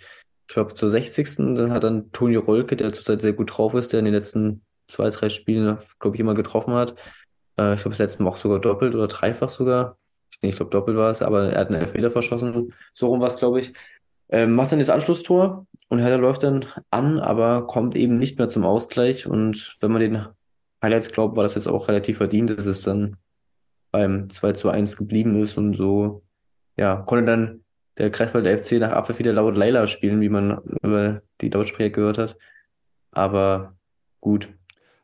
ich 0.47 0.53
glaube, 0.53 0.73
zur 0.73 0.89
60. 0.89 1.35
Dann 1.38 1.72
hat 1.72 1.84
dann 1.84 2.11
Toni 2.11 2.35
Rolke, 2.35 2.76
der 2.76 2.93
zurzeit 2.93 3.22
sehr 3.22 3.34
gut 3.34 3.57
drauf 3.57 3.73
ist, 3.73 3.93
der 3.93 3.99
in 3.99 4.06
den 4.06 4.14
letzten 4.14 4.61
zwei, 4.88 5.10
drei 5.10 5.30
Spielen, 5.30 5.77
glaube 5.99 6.15
ich, 6.15 6.19
immer 6.19 6.35
getroffen 6.35 6.73
hat. 6.73 6.95
Äh, 7.57 7.76
ich 7.76 7.81
glaube, 7.81 7.91
das 7.91 7.99
letzte 7.99 8.23
Mal 8.23 8.30
auch 8.30 8.38
sogar 8.38 8.60
doppelt 8.60 8.93
oder 8.95 9.07
dreifach 9.07 9.49
sogar. 9.49 9.97
Ich, 10.41 10.57
glaube, 10.57 10.69
doppelt 10.69 10.97
war 10.97 11.11
es, 11.11 11.22
aber 11.22 11.52
er 11.53 11.61
hat 11.61 11.69
einen 11.69 11.81
Elfmeter 11.81 12.11
verschossen. 12.11 12.73
So 12.93 13.07
rum 13.07 13.22
war 13.22 13.30
es, 13.30 13.38
glaube 13.38 13.60
ich. 13.61 13.73
Ähm, 14.30 14.53
macht 14.53 14.72
dann 14.72 14.80
das 14.80 14.89
Anschlusstor 14.89 15.65
und 15.88 15.99
Hertha 15.99 16.15
läuft 16.15 16.43
dann 16.43 16.65
an, 16.89 17.19
aber 17.19 17.68
kommt 17.68 17.95
eben 17.95 18.18
nicht 18.18 18.38
mehr 18.38 18.49
zum 18.49 18.65
Ausgleich. 18.65 19.27
Und 19.27 19.77
wenn 19.80 19.91
man 19.91 20.02
den 20.02 20.26
Highlights 20.84 21.11
glaubt, 21.11 21.35
war 21.35 21.43
das 21.43 21.56
jetzt 21.56 21.68
auch 21.68 21.88
relativ 21.88 22.18
verdient, 22.18 22.49
dass 22.52 22.65
es 22.65 22.81
dann 22.81 23.18
beim 23.91 24.30
2 24.30 24.53
zu 24.53 24.69
1 24.69 24.97
geblieben 24.97 25.41
ist 25.41 25.57
und 25.57 25.76
so, 25.76 26.24
ja, 26.77 26.97
konnte 26.97 27.26
dann 27.26 27.61
der 27.97 28.10
Greifswalder 28.10 28.57
FC 28.57 28.73
nach 28.73 28.91
Abpfiff 28.91 29.19
wieder 29.19 29.34
laut 29.34 29.56
Leila 29.56 29.88
spielen, 29.88 30.22
wie 30.22 30.30
man 30.30 30.60
über 30.81 31.22
die 31.41 31.49
Lautsprecher 31.49 31.91
gehört 31.91 32.18
hat. 32.18 32.38
Aber 33.11 33.76
gut, 34.19 34.49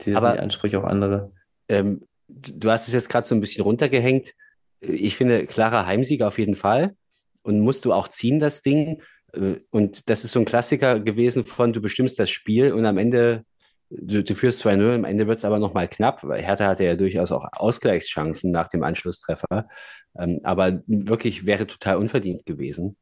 die 0.06 0.16
Ansprüche 0.16 0.80
auch 0.80 0.84
andere. 0.84 1.32
Ähm, 1.70 2.02
du 2.28 2.52
du 2.54 2.72
hast 2.72 2.88
es 2.88 2.94
jetzt 2.94 3.10
gerade 3.10 3.26
so 3.26 3.36
ein 3.36 3.42
bisschen 3.42 3.64
runtergehängt. 3.64 4.34
Ich 4.80 5.16
finde, 5.16 5.46
klarer 5.46 5.86
Heimsieg 5.86 6.22
auf 6.24 6.38
jeden 6.38 6.56
Fall. 6.56 6.96
Und 7.44 7.60
musst 7.62 7.86
du 7.86 7.94
auch 7.94 8.08
ziehen, 8.08 8.40
das 8.40 8.62
Ding. 8.62 9.02
Äh, 9.34 9.58
Und 9.70 10.10
das 10.10 10.24
ist 10.26 10.34
so 10.34 10.40
ein 10.40 10.46
Klassiker 10.46 11.00
gewesen 11.00 11.46
von, 11.46 11.72
du 11.74 11.82
bestimmst 11.82 12.20
das 12.20 12.30
Spiel 12.30 12.74
und 12.74 12.86
am 12.86 12.98
Ende, 12.98 13.46
du, 13.92 14.24
du 14.24 14.36
führst 14.36 14.66
2-0, 14.66 14.96
am 14.96 15.06
Ende 15.06 15.28
wird 15.28 15.38
es 15.40 15.46
aber 15.46 15.60
nochmal 15.60 15.88
knapp, 15.88 16.24
weil 16.24 16.42
Hertha 16.42 16.68
hatte 16.68 16.84
ja 16.86 16.96
durchaus 16.96 17.32
auch 17.32 17.46
Ausgleichschancen 17.54 18.52
nach 18.52 18.68
dem 18.68 18.84
Anschlusstreffer. 18.84 19.68
Ähm, 20.18 20.40
aber 20.44 20.82
wirklich 20.88 21.46
wäre 21.46 21.68
total 21.68 21.98
unverdient 21.98 22.46
gewesen. 22.46 22.98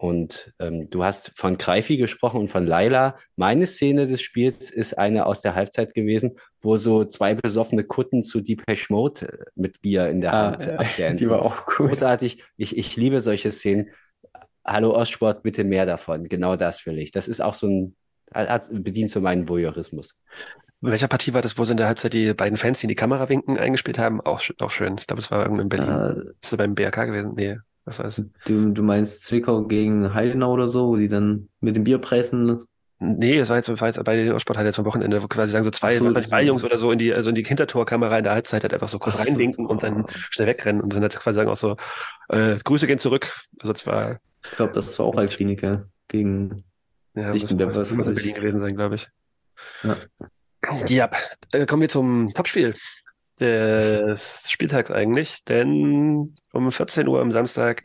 Und 0.00 0.52
ähm, 0.60 0.88
du 0.90 1.02
hast 1.02 1.32
von 1.34 1.58
Greifi 1.58 1.96
gesprochen 1.96 2.38
und 2.40 2.48
von 2.48 2.64
Laila. 2.64 3.16
Meine 3.34 3.66
Szene 3.66 4.06
des 4.06 4.22
Spiels 4.22 4.70
ist 4.70 4.96
eine 4.96 5.26
aus 5.26 5.40
der 5.40 5.56
Halbzeit 5.56 5.92
gewesen, 5.92 6.36
wo 6.60 6.76
so 6.76 7.04
zwei 7.04 7.34
besoffene 7.34 7.82
Kutten 7.82 8.22
zu 8.22 8.40
Depeche 8.40 8.92
Mode 8.92 9.26
äh, 9.26 9.44
mit 9.56 9.80
Bier 9.80 10.08
in 10.08 10.20
der 10.20 10.32
Ah, 10.32 10.50
Hand 10.52 10.66
ja, 10.66 10.74
abdancen. 10.78 11.16
die 11.16 11.28
war 11.28 11.42
auch 11.42 11.66
cool. 11.80 11.88
Großartig. 11.88 12.44
Ich, 12.56 12.76
ich 12.78 12.94
liebe 12.96 13.20
solche 13.20 13.50
Szenen. 13.50 13.88
Hallo 14.64 14.94
Ostsport, 14.94 15.42
bitte 15.42 15.64
mehr 15.64 15.84
davon. 15.86 16.28
Genau 16.28 16.54
das 16.54 16.86
will 16.86 16.98
ich. 16.98 17.10
Das 17.10 17.26
ist 17.26 17.40
auch 17.40 17.54
so 17.54 17.66
ein, 17.66 17.96
hat, 18.34 18.68
bedient 18.72 19.10
so 19.10 19.20
meinen 19.20 19.48
Voyeurismus. 19.48 20.14
In 20.80 20.90
welcher 20.90 21.08
Partie 21.08 21.34
war 21.34 21.42
das, 21.42 21.58
wo 21.58 21.64
sie 21.64 21.72
in 21.72 21.76
der 21.76 21.88
Halbzeit 21.88 22.12
die 22.12 22.32
beiden 22.34 22.56
Fans, 22.56 22.78
die 22.80 22.84
in 22.84 22.88
die 22.88 22.94
Kamera 22.94 23.28
winken, 23.28 23.58
eingespielt 23.58 23.98
haben? 23.98 24.20
Auch, 24.20 24.40
auch 24.60 24.70
schön. 24.70 24.96
Ich 24.98 25.06
glaube, 25.06 25.20
es 25.20 25.30
war 25.30 25.42
irgendwo 25.42 25.62
in 25.62 25.68
Berlin. 25.68 25.88
Ah, 25.88 26.10
Ist 26.10 26.52
das 26.52 26.56
beim 26.56 26.74
BRK 26.74 27.06
gewesen? 27.06 27.32
Nee, 27.34 27.58
was 27.84 27.98
war 27.98 28.06
das? 28.06 28.22
du, 28.46 28.70
du 28.70 28.82
meinst 28.82 29.24
Zwickau 29.24 29.64
gegen 29.64 30.14
Heidenau 30.14 30.52
oder 30.52 30.68
so, 30.68 30.88
wo 30.88 30.96
die 30.96 31.08
dann 31.08 31.48
mit 31.60 31.74
dem 31.74 31.84
Bier 31.84 31.98
pressen? 31.98 32.62
Nee, 33.00 33.38
es 33.38 33.48
war 33.48 33.56
jetzt, 33.56 33.68
war 33.80 33.88
jetzt 33.88 34.02
bei 34.04 34.16
den 34.16 34.38
Sporthalle 34.40 34.72
zum 34.72 34.84
Wochenende, 34.84 35.22
wo 35.22 35.28
quasi 35.28 35.52
sagen 35.52 35.64
so 35.64 35.70
zwei, 35.70 35.94
so, 35.94 36.12
drei 36.12 36.42
Jungs 36.42 36.64
oder 36.64 36.76
so 36.78 36.90
in 36.90 36.98
die, 36.98 37.14
also 37.14 37.28
in 37.30 37.36
die 37.36 37.44
Hintertorkamera 37.44 38.18
in 38.18 38.24
der 38.24 38.32
Halbzeit 38.34 38.62
halt 38.62 38.74
einfach 38.74 38.88
so 38.88 38.98
kurz 38.98 39.24
reinwinken 39.24 39.66
und 39.66 39.82
dann 39.84 40.04
schnell 40.30 40.48
wegrennen 40.48 40.82
und 40.82 40.94
dann 40.94 41.04
hat 41.04 41.14
quasi 41.14 41.36
sagen 41.36 41.48
auch 41.48 41.56
so, 41.56 41.76
äh, 42.28 42.56
Grüße 42.62 42.86
gehen 42.88 42.98
zurück. 42.98 43.32
Also 43.60 43.72
zwar, 43.72 44.18
Ich 44.44 44.50
glaube, 44.50 44.72
das 44.72 44.98
war 44.98 45.06
auch 45.06 45.16
Altklinika 45.16 45.84
gegen 46.08 46.64
ja, 47.20 47.30
Lichtenberg 47.30 47.74
war's, 47.74 47.92
muss 47.92 48.06
in. 48.06 48.14
Berlin 48.14 48.34
gewesen 48.34 48.60
sein, 48.60 48.74
glaube 48.74 48.96
ich. 48.96 49.08
Ja. 49.82 49.96
Ja, 50.86 51.10
äh, 51.52 51.66
kommen 51.66 51.82
wir 51.82 51.88
zum 51.88 52.32
Topspiel 52.34 52.74
des 53.38 54.50
Spieltags 54.50 54.90
eigentlich, 54.90 55.44
denn 55.44 56.34
um 56.52 56.72
14 56.72 57.06
Uhr 57.06 57.20
am 57.20 57.30
Samstag 57.30 57.84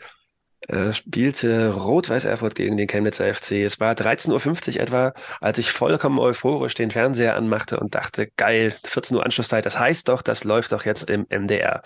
äh, 0.68 0.93
spielte 0.93 1.73
Rot-Weiß 1.73 2.26
Erfurt 2.26 2.55
gegen 2.55 2.77
den 2.77 2.88
Chemnitzer 2.88 3.31
FC. 3.34 3.64
Es 3.64 3.80
war 3.80 3.93
13.50 3.93 4.76
Uhr 4.76 4.81
etwa, 4.81 5.14
als 5.41 5.57
ich 5.57 5.72
vollkommen 5.72 6.19
euphorisch 6.19 6.73
den 6.73 6.91
Fernseher 6.91 7.35
anmachte 7.35 7.80
und 7.80 7.95
dachte, 7.95 8.30
geil, 8.38 8.73
14 8.85 9.18
Uhr 9.18 9.26
Anschlusszeit, 9.26 9.65
das 9.65 9.77
heißt 9.77 10.07
doch, 10.07 10.22
das 10.22 10.43
läuft 10.43 10.72
doch 10.72 10.85
jetzt 10.85 11.10
im 11.10 11.27
MDR. 11.30 11.84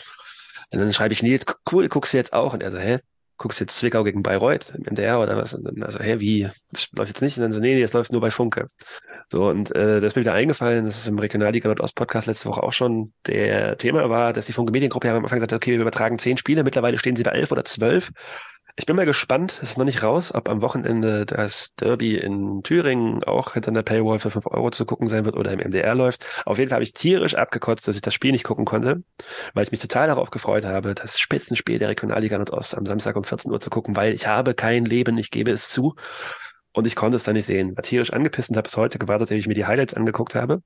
Und 0.70 0.80
dann 0.80 0.94
schreibe 0.94 1.14
ich 1.14 1.24
Nils, 1.24 1.46
cool, 1.72 1.88
guckst 1.88 2.14
du 2.14 2.18
jetzt 2.18 2.34
auch? 2.34 2.54
Und 2.54 2.62
er 2.62 2.72
so, 2.72 2.78
hä? 2.78 3.00
Guckst 3.38 3.60
jetzt 3.60 3.78
Zwickau 3.78 4.04
gegen 4.04 4.24
Bayreuth 4.24 4.74
im 4.76 4.84
MDR 4.84 5.20
oder 5.20 5.38
was? 5.38 5.54
Und 5.54 5.64
dann 5.64 5.84
also, 5.84 6.00
hä, 6.00 6.20
wie? 6.20 6.50
Das 6.72 6.88
läuft 6.94 7.10
jetzt 7.10 7.22
nicht? 7.22 7.38
Und 7.38 7.44
dann 7.44 7.52
so, 7.52 7.60
nee, 7.60 7.76
nee, 7.76 7.82
das 7.82 7.94
läuft 7.94 8.12
nur 8.12 8.22
bei 8.22 8.32
Funke. 8.32 8.68
So, 9.28 9.48
und 9.50 9.76
äh, 9.76 10.00
das 10.00 10.14
ist 10.14 10.16
mir 10.16 10.22
wieder 10.22 10.34
eingefallen, 10.34 10.86
dass 10.86 11.00
es 11.00 11.08
im 11.08 11.20
Regionalliga 11.20 11.68
Nordost 11.68 11.96
Podcast 11.96 12.28
letzte 12.28 12.50
Woche 12.50 12.64
auch 12.64 12.74
schon 12.74 13.14
der 13.26 13.78
Thema 13.78 14.10
war, 14.10 14.34
dass 14.34 14.48
die 14.48 14.54
Funke 14.54 14.72
Mediengruppe 14.72 15.08
ja 15.08 15.16
am 15.16 15.24
Anfang 15.24 15.38
gesagt 15.38 15.52
hat, 15.52 15.58
okay, 15.58 15.72
wir 15.72 15.82
übertragen 15.82 16.18
zehn 16.18 16.38
Spiele, 16.38 16.64
mittlerweile 16.64 16.98
stehen 16.98 17.16
sie 17.16 17.24
bei 17.24 17.32
elf 17.32 17.52
oder 17.52 17.66
zwölf. 17.66 18.12
Ich 18.80 18.86
bin 18.86 18.96
mal 18.96 19.08
gespannt, 19.08 19.58
es 19.60 19.72
ist 19.72 19.78
noch 19.80 19.86
nicht 19.86 20.04
raus, 20.04 20.32
ob 20.36 20.48
am 20.48 20.62
Wochenende 20.62 21.26
das 21.26 21.74
Derby 21.78 22.16
in 22.16 22.62
Thüringen 22.62 23.24
auch 23.24 23.54
hinter 23.54 23.70
einer 23.70 23.82
Paywall 23.82 24.20
für 24.20 24.30
fünf 24.30 24.46
Euro 24.46 24.70
zu 24.70 24.86
gucken 24.86 25.08
sein 25.08 25.26
wird 25.26 25.36
oder 25.36 25.52
im 25.52 25.60
MDR 25.60 25.96
läuft. 25.96 26.24
Auf 26.46 26.60
jeden 26.60 26.70
Fall 26.70 26.76
habe 26.76 26.84
ich 26.84 26.94
tierisch 26.94 27.34
abgekotzt, 27.34 27.88
dass 27.88 27.96
ich 27.96 28.04
das 28.04 28.14
Spiel 28.14 28.32
nicht 28.32 28.44
gucken 28.44 28.66
konnte, 28.66 29.02
weil 29.56 29.64
ich 29.64 29.72
mich 29.72 29.80
total 29.80 30.08
darauf 30.08 30.30
gefreut 30.30 30.64
habe, 30.64 30.94
das 30.94 31.20
Spitzenspiel 31.20 31.80
der 31.80 31.90
Regionalliga 31.90 32.38
Nordost 32.38 32.78
am 32.78 32.86
Samstag 32.86 33.16
um 33.16 33.24
14 33.24 33.52
Uhr 33.52 33.60
zu 33.60 33.72
gucken, 33.72 33.96
weil 33.96 34.14
ich 34.14 34.28
habe 34.28 34.54
kein 34.54 34.86
Leben, 34.86 35.18
ich 35.18 35.32
gebe 35.32 35.50
es 35.50 35.70
zu. 35.70 35.96
Und 36.72 36.86
ich 36.86 36.96
konnte 36.96 37.16
es 37.16 37.24
dann 37.24 37.34
nicht 37.34 37.48
sehen. 37.48 37.76
War 37.76 37.82
tierisch 37.82 38.14
angepisst 38.14 38.52
und 38.52 38.58
habe 38.58 38.68
bis 38.68 38.78
heute 38.78 39.00
gewartet, 39.00 39.32
dass 39.32 39.38
ich 39.38 39.48
mir 39.48 39.56
die 39.56 39.66
Highlights 39.66 39.96
angeguckt 39.96 40.36
habe 40.36 40.62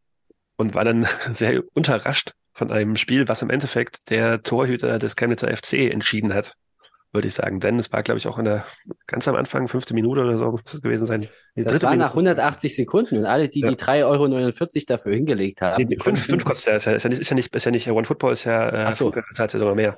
und 0.57 0.75
war 0.75 0.83
dann 0.83 1.07
sehr 1.29 1.63
unterrascht 1.75 2.33
von 2.51 2.71
einem 2.71 2.97
Spiel, 2.97 3.29
was 3.29 3.41
im 3.41 3.49
Endeffekt 3.49 4.09
der 4.09 4.43
Torhüter 4.43 4.99
des 4.99 5.15
Chemnitzer 5.15 5.55
FC 5.55 5.89
entschieden 5.89 6.33
hat 6.33 6.57
würde 7.13 7.27
ich 7.27 7.33
sagen. 7.33 7.59
Denn 7.59 7.77
es 7.79 7.91
war, 7.91 8.03
glaube 8.03 8.17
ich, 8.17 8.27
auch 8.27 8.37
in 8.37 8.45
der 8.45 8.65
ganz 9.07 9.27
am 9.27 9.35
Anfang, 9.35 9.67
fünfte 9.67 9.93
Minute 9.93 10.21
oder 10.21 10.37
so, 10.37 10.51
muss 10.51 10.61
es 10.73 10.81
gewesen 10.81 11.05
sein. 11.07 11.27
Die 11.55 11.63
das 11.63 11.81
war 11.81 11.91
Minute. 11.91 12.05
nach 12.05 12.11
180 12.11 12.75
Sekunden 12.75 13.17
und 13.17 13.25
alle, 13.25 13.49
die 13.49 13.61
ja. 13.61 13.69
die 13.69 13.75
3,49 13.75 14.05
Euro 14.05 14.85
dafür 14.87 15.13
hingelegt 15.13 15.61
haben. 15.61 15.77
Die, 15.77 15.95
die 15.95 16.01
fünf, 16.01 16.25
fünf 16.25 16.45
kostet 16.45 16.67
ja, 16.67 16.75
ist 16.77 16.85
ja, 16.85 16.93
ist 16.93 17.03
ja 17.03 17.09
nicht, 17.09 17.21
ist 17.21 17.29
ja 17.29 17.35
nicht, 17.35 17.55
ist 17.55 17.65
ja 17.65 17.71
nicht, 17.71 17.89
One 17.89 18.05
Football 18.05 18.33
ist 18.33 18.45
ja, 18.45 18.69
äh, 18.69 18.85
Ach 18.87 18.93
so. 18.93 19.11
zahlt 19.35 19.53
ja 19.53 19.59
sogar 19.59 19.75
mehr. 19.75 19.97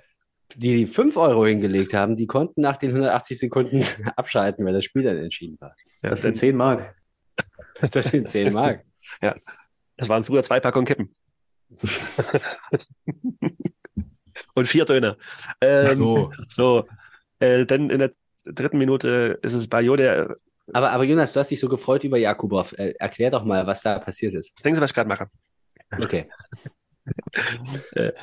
Die, 0.56 0.76
die 0.78 0.88
5 0.88 1.18
Euro 1.18 1.46
hingelegt 1.46 1.94
haben, 1.94 2.16
die 2.16 2.28
konnten 2.28 2.62
nach 2.62 2.78
den 2.78 2.90
180 2.92 3.40
Sekunden 3.40 3.84
abschalten, 4.16 4.66
weil 4.66 4.74
das 4.74 4.84
Spiel 4.84 5.04
dann 5.04 5.18
entschieden 5.18 5.58
war. 5.60 5.76
Ja, 6.02 6.10
das 6.10 6.22
sind 6.22 6.36
10 6.36 6.56
Mark. 6.56 6.96
Das 7.92 8.08
sind 8.08 8.30
10 8.30 8.54
Mark. 8.54 8.84
ja. 9.22 9.36
Das 9.98 10.10
waren 10.10 10.24
früher 10.24 10.44
zwei 10.44 10.60
Packungen 10.60 10.86
Kippen. 10.86 11.16
und 14.54 14.68
vier 14.68 14.86
Döner. 14.86 15.18
Ähm, 15.62 15.96
so. 15.96 16.32
so. 16.50 16.88
Äh, 17.44 17.66
denn 17.66 17.90
in 17.90 18.00
der 18.00 18.14
dritten 18.46 18.78
Minute 18.78 19.40
ist 19.42 19.54
es 19.54 19.68
Bayo, 19.68 19.96
der. 19.96 20.38
Aber, 20.72 20.92
aber 20.92 21.04
Jonas, 21.04 21.34
du 21.34 21.42
hast 21.42 21.52
dich 21.52 21.60
so 21.60 21.68
gefreut 21.68 22.04
über 22.06 22.18
Jakubow. 22.18 22.72
Äh, 22.78 22.94
erklär 23.00 23.32
doch 23.32 23.44
mal, 23.44 23.68
was 23.68 23.82
da 23.82 24.00
passiert 24.00 24.34
ist. 24.34 24.54
Was 24.56 24.64
denken 24.64 24.76
Sie, 24.76 24.82
was 24.82 24.92
ich 24.92 24.96
gerade 24.96 25.10
mache? 25.10 25.28
Okay. 25.92 26.30
äh, 27.96 28.14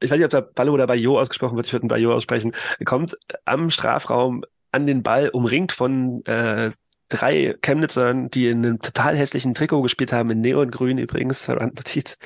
ich 0.00 0.10
weiß 0.10 0.16
nicht, 0.16 0.24
ob 0.24 0.30
da 0.30 0.40
Ballo 0.40 0.72
oder 0.72 0.86
Bayo 0.86 1.20
ausgesprochen 1.20 1.56
wird, 1.56 1.66
ich 1.66 1.72
würde 1.74 1.86
ein 1.86 1.88
Bayo 1.88 2.14
aussprechen, 2.14 2.52
kommt 2.86 3.14
am 3.44 3.68
Strafraum 3.68 4.42
an 4.72 4.86
den 4.86 5.02
Ball, 5.02 5.28
umringt 5.28 5.72
von 5.72 6.24
äh, 6.24 6.70
drei 7.10 7.56
Chemnitzern, 7.60 8.30
die 8.30 8.48
in 8.48 8.64
einem 8.64 8.80
total 8.80 9.16
hässlichen 9.16 9.52
Trikot 9.52 9.82
gespielt 9.82 10.14
haben, 10.14 10.30
in 10.30 10.40
Neongrün 10.40 10.96
übrigens, 10.96 11.46
Notiz. 11.48 12.16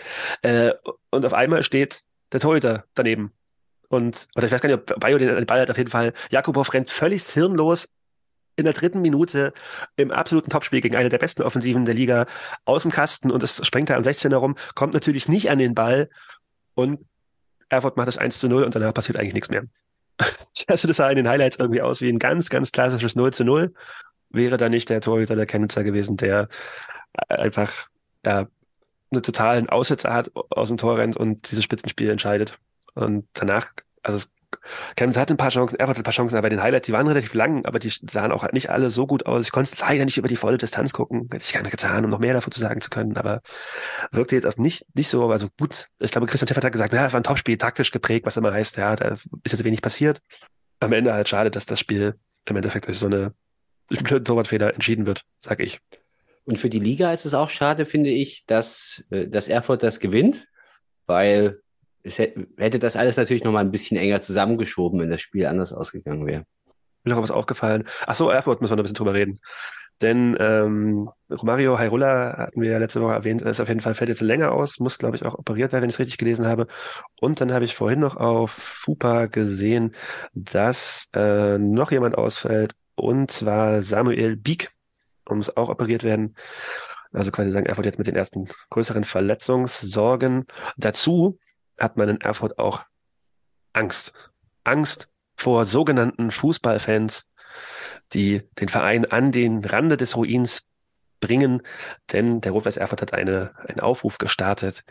Äh, 0.42 0.70
und 1.10 1.26
auf 1.26 1.32
einmal 1.32 1.64
steht 1.64 2.02
der 2.30 2.38
Torhüter 2.38 2.84
daneben 2.94 3.32
und, 3.89 4.27
oder 4.35 4.47
ich 4.47 4.52
weiß 4.52 4.61
gar 4.61 4.69
nicht, 4.69 4.78
ob 4.78 5.01
Bayo 5.01 5.19
den 5.19 5.47
Ball 5.47 5.61
hat, 5.61 5.70
auf 5.70 5.78
jeden 5.78 5.90
Fall. 5.90 6.12
Jakubow 6.31 6.62
rennt 6.62 6.90
völlig 6.90 7.24
hirnlos 7.24 7.89
in 8.56 8.65
der 8.65 8.74
dritten 8.74 9.01
Minute 9.01 9.52
im 9.97 10.11
absoluten 10.11 10.51
Topspiel 10.51 10.81
gegen 10.81 10.97
eine 10.97 11.09
der 11.09 11.19
besten 11.19 11.43
Offensiven 11.43 11.85
der 11.85 11.94
Liga 11.94 12.27
aus 12.65 12.82
dem 12.82 12.93
Kasten 12.93 13.31
und 13.31 13.43
es 13.43 13.65
sprengt 13.66 13.90
da 13.90 13.97
am 13.97 14.02
16 14.02 14.31
herum, 14.31 14.56
kommt 14.74 14.94
natürlich 14.94 15.28
nicht 15.28 15.51
an 15.51 15.59
den 15.59 15.74
Ball 15.74 16.09
und 16.74 17.05
Erfurt 17.69 17.97
macht 17.97 18.09
das 18.09 18.19
1 18.19 18.39
zu 18.39 18.48
0 18.48 18.65
und 18.65 18.74
danach 18.74 18.94
passiert 18.94 19.19
eigentlich 19.19 19.35
nichts 19.35 19.51
mehr. 19.51 19.65
also 20.69 20.86
das 20.89 20.97
sah 20.97 21.11
in 21.11 21.16
den 21.16 21.28
Highlights 21.28 21.59
irgendwie 21.59 21.82
aus 21.82 22.01
wie 22.01 22.09
ein 22.09 22.19
ganz, 22.19 22.48
ganz 22.48 22.73
klassisches 22.73 23.16
0 23.16 23.32
zu 23.32 23.44
0. 23.44 23.74
Wäre 24.31 24.56
da 24.56 24.69
nicht 24.69 24.89
der 24.90 25.01
Torhüter 25.01 25.36
der 25.36 25.47
Chemnitzer 25.47 25.82
gewesen, 25.82 26.16
der 26.16 26.48
einfach 27.28 27.89
ja, 28.24 28.47
einen 29.11 29.23
totalen 29.23 29.69
Aussetzer 29.69 30.12
hat, 30.12 30.31
aus 30.35 30.69
dem 30.69 30.77
Tor 30.77 30.98
rennt 30.98 31.16
und 31.16 31.51
dieses 31.51 31.65
Spitzenspiel 31.65 32.11
entscheidet. 32.11 32.59
Und 32.94 33.26
danach, 33.34 33.72
also 34.02 34.26
Chemnitz 34.96 35.18
hatte 35.18 35.34
ein 35.34 35.36
paar 35.36 35.50
Chancen, 35.50 35.78
er 35.78 35.88
hatte 35.88 36.00
ein 36.00 36.04
paar 36.04 36.12
Chancen, 36.12 36.36
aber 36.36 36.48
den 36.48 36.62
Highlights, 36.62 36.86
die 36.86 36.92
waren 36.92 37.06
relativ 37.06 37.34
lang, 37.34 37.64
aber 37.64 37.78
die 37.78 37.90
sahen 37.90 38.32
auch 38.32 38.50
nicht 38.52 38.70
alle 38.70 38.90
so 38.90 39.06
gut 39.06 39.26
aus. 39.26 39.42
Ich 39.42 39.52
konnte 39.52 39.72
leider 39.80 40.04
nicht 40.04 40.16
über 40.16 40.28
die 40.28 40.36
volle 40.36 40.58
Distanz 40.58 40.92
gucken. 40.92 41.28
Hätte 41.32 41.44
ich 41.44 41.52
gerne 41.52 41.70
getan, 41.70 42.04
um 42.04 42.10
noch 42.10 42.18
mehr 42.18 42.34
davon 42.34 42.52
zu 42.52 42.60
sagen 42.60 42.80
zu 42.80 42.90
können, 42.90 43.16
aber 43.16 43.42
wirkte 44.10 44.36
jetzt 44.36 44.46
auch 44.46 44.56
nicht, 44.56 44.86
nicht 44.94 45.08
so, 45.08 45.30
also 45.30 45.48
gut. 45.58 45.88
Ich 45.98 46.10
glaube, 46.10 46.26
Christian 46.26 46.46
Tiffert 46.46 46.64
hat 46.64 46.72
gesagt, 46.72 46.92
ja, 46.92 47.06
es 47.06 47.12
war 47.12 47.20
ein 47.20 47.24
Topspiel, 47.24 47.58
taktisch 47.58 47.90
geprägt, 47.90 48.26
was 48.26 48.36
immer 48.36 48.52
heißt, 48.52 48.76
ja, 48.76 48.96
da 48.96 49.08
ist 49.42 49.52
jetzt 49.52 49.64
wenig 49.64 49.82
passiert. 49.82 50.20
Am 50.80 50.92
Ende 50.92 51.14
halt 51.14 51.28
schade, 51.28 51.50
dass 51.50 51.66
das 51.66 51.80
Spiel 51.80 52.14
im 52.46 52.56
Endeffekt 52.56 52.86
durch 52.86 52.98
so 52.98 53.06
eine 53.06 53.34
Torwartfehler 53.90 54.74
entschieden 54.74 55.06
wird, 55.06 55.24
sag 55.38 55.60
ich. 55.60 55.80
Und 56.44 56.58
für 56.58 56.68
die 56.68 56.78
Liga 56.78 57.12
ist 57.12 57.24
es 57.24 57.34
auch 57.34 57.48
schade, 57.48 57.86
finde 57.86 58.10
ich, 58.10 58.44
dass, 58.46 59.02
äh, 59.10 59.28
dass 59.28 59.48
Erfurt 59.48 59.82
das 59.82 59.98
gewinnt, 59.98 60.46
weil 61.06 61.60
es 62.05 62.18
hätte 62.18 62.78
das 62.78 62.97
alles 62.97 63.16
natürlich 63.16 63.44
noch 63.44 63.52
mal 63.52 63.60
ein 63.60 63.70
bisschen 63.70 63.97
enger 63.97 64.20
zusammengeschoben, 64.20 65.01
wenn 65.01 65.10
das 65.10 65.22
Spiel 65.22 65.47
anders 65.47 65.72
ausgegangen 65.72 66.26
wäre. 66.26 66.44
Mir 67.02 67.14
noch 67.14 67.22
was 67.22 67.31
aufgefallen. 67.31 67.85
Ach 68.06 68.14
so, 68.14 68.31
Erfurt 68.31 68.60
müssen 68.60 68.72
wir 68.72 68.76
noch 68.76 68.82
ein 68.82 68.85
bisschen 68.85 68.94
drüber 68.94 69.14
reden. 69.14 69.40
Denn 70.02 70.36
ähm, 70.40 71.09
Romario 71.31 71.78
Hairola 71.78 72.36
hatten 72.36 72.60
wir 72.60 72.72
ja 72.72 72.78
letzte 72.78 73.01
Woche 73.01 73.12
erwähnt, 73.12 73.43
ist 73.43 73.60
auf 73.60 73.68
jeden 73.68 73.81
Fall 73.81 73.94
fällt 73.94 74.09
jetzt 74.09 74.20
länger 74.20 74.52
aus, 74.52 74.81
muss 74.81 74.98
glaube 74.98 75.16
ich 75.16 75.24
auch 75.24 75.35
operiert 75.35 75.72
werden, 75.72 75.82
wenn 75.82 75.89
ich 75.89 75.97
es 75.97 76.01
richtig 76.01 76.18
gelesen 76.18 76.47
habe. 76.47 76.66
Und 77.20 77.40
dann 77.40 77.52
habe 77.52 77.64
ich 77.64 77.74
vorhin 77.74 78.01
noch 78.01 78.16
auf 78.16 78.51
FUPA 78.51 79.26
gesehen, 79.26 79.94
dass 80.35 81.09
äh, 81.14 81.59
noch 81.59 81.93
jemand 81.93 82.18
ausfällt, 82.18 82.74
und 82.97 83.31
zwar 83.31 83.82
Samuel 83.82 84.36
Bieg, 84.36 84.72
muss 85.28 85.56
auch 85.56 85.68
operiert 85.68 86.02
werden. 86.02 86.36
Also 87.12 87.31
quasi 87.31 87.51
sagen 87.51 87.66
Erfurt 87.66 87.86
jetzt 87.86 87.98
mit 87.98 88.09
den 88.09 88.16
ersten 88.16 88.48
größeren 88.70 89.05
Verletzungssorgen. 89.05 90.47
Dazu 90.76 91.39
hat 91.78 91.96
man 91.96 92.09
in 92.09 92.20
Erfurt 92.20 92.59
auch 92.59 92.84
Angst. 93.72 94.12
Angst 94.64 95.09
vor 95.36 95.64
sogenannten 95.64 96.30
Fußballfans, 96.30 97.26
die 98.12 98.42
den 98.60 98.68
Verein 98.68 99.05
an 99.05 99.32
den 99.32 99.64
Rande 99.64 99.96
des 99.96 100.16
Ruins 100.16 100.66
bringen, 101.20 101.62
denn 102.12 102.40
der 102.40 102.52
Rot-Weiß 102.52 102.76
Erfurt 102.76 103.02
hat 103.02 103.14
eine, 103.14 103.52
einen 103.66 103.80
Aufruf 103.80 104.18
gestartet, 104.18 104.84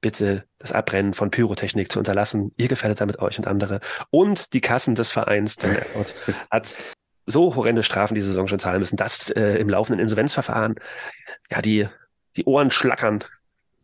bitte 0.00 0.44
das 0.58 0.72
Abrennen 0.72 1.14
von 1.14 1.30
Pyrotechnik 1.30 1.90
zu 1.90 1.98
unterlassen. 1.98 2.52
Ihr 2.56 2.68
gefährdet 2.68 3.00
damit 3.00 3.18
euch 3.18 3.38
und 3.38 3.46
andere. 3.46 3.80
Und 4.10 4.52
die 4.52 4.60
Kassen 4.60 4.94
des 4.94 5.10
Vereins, 5.10 5.56
denn 5.56 5.74
Erfurt 5.74 6.14
hat 6.50 6.74
so 7.26 7.54
horrende 7.54 7.82
Strafen 7.82 8.14
diese 8.14 8.28
Saison 8.28 8.48
schon 8.48 8.58
zahlen 8.58 8.80
müssen, 8.80 8.96
dass 8.96 9.30
äh, 9.30 9.56
im 9.56 9.68
laufenden 9.68 10.00
Insolvenzverfahren 10.00 10.76
ja 11.50 11.60
die, 11.62 11.88
die 12.36 12.44
Ohren 12.44 12.70
schlackern, 12.70 13.24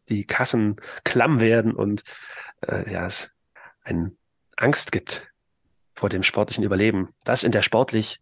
die 0.08 0.24
Kassen 0.24 0.76
klamm 1.04 1.40
werden 1.40 1.72
und 1.72 2.02
äh, 2.66 2.90
ja, 2.90 3.06
es 3.06 3.30
ein 3.82 4.16
Angst 4.56 4.92
gibt 4.92 5.28
vor 5.94 6.08
dem 6.08 6.22
sportlichen 6.22 6.64
Überleben. 6.64 7.10
Das 7.24 7.44
in 7.44 7.52
der 7.52 7.62
sportlich, 7.62 8.20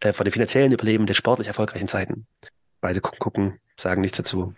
äh, 0.00 0.12
vor 0.12 0.24
dem 0.24 0.32
finanziellen 0.32 0.72
Überleben 0.72 1.06
der 1.06 1.14
sportlich 1.14 1.48
erfolgreichen 1.48 1.88
Zeiten. 1.88 2.26
Beide 2.80 3.00
gucken, 3.00 3.18
gucken 3.18 3.60
sagen 3.76 4.00
nichts 4.00 4.16
dazu. 4.16 4.54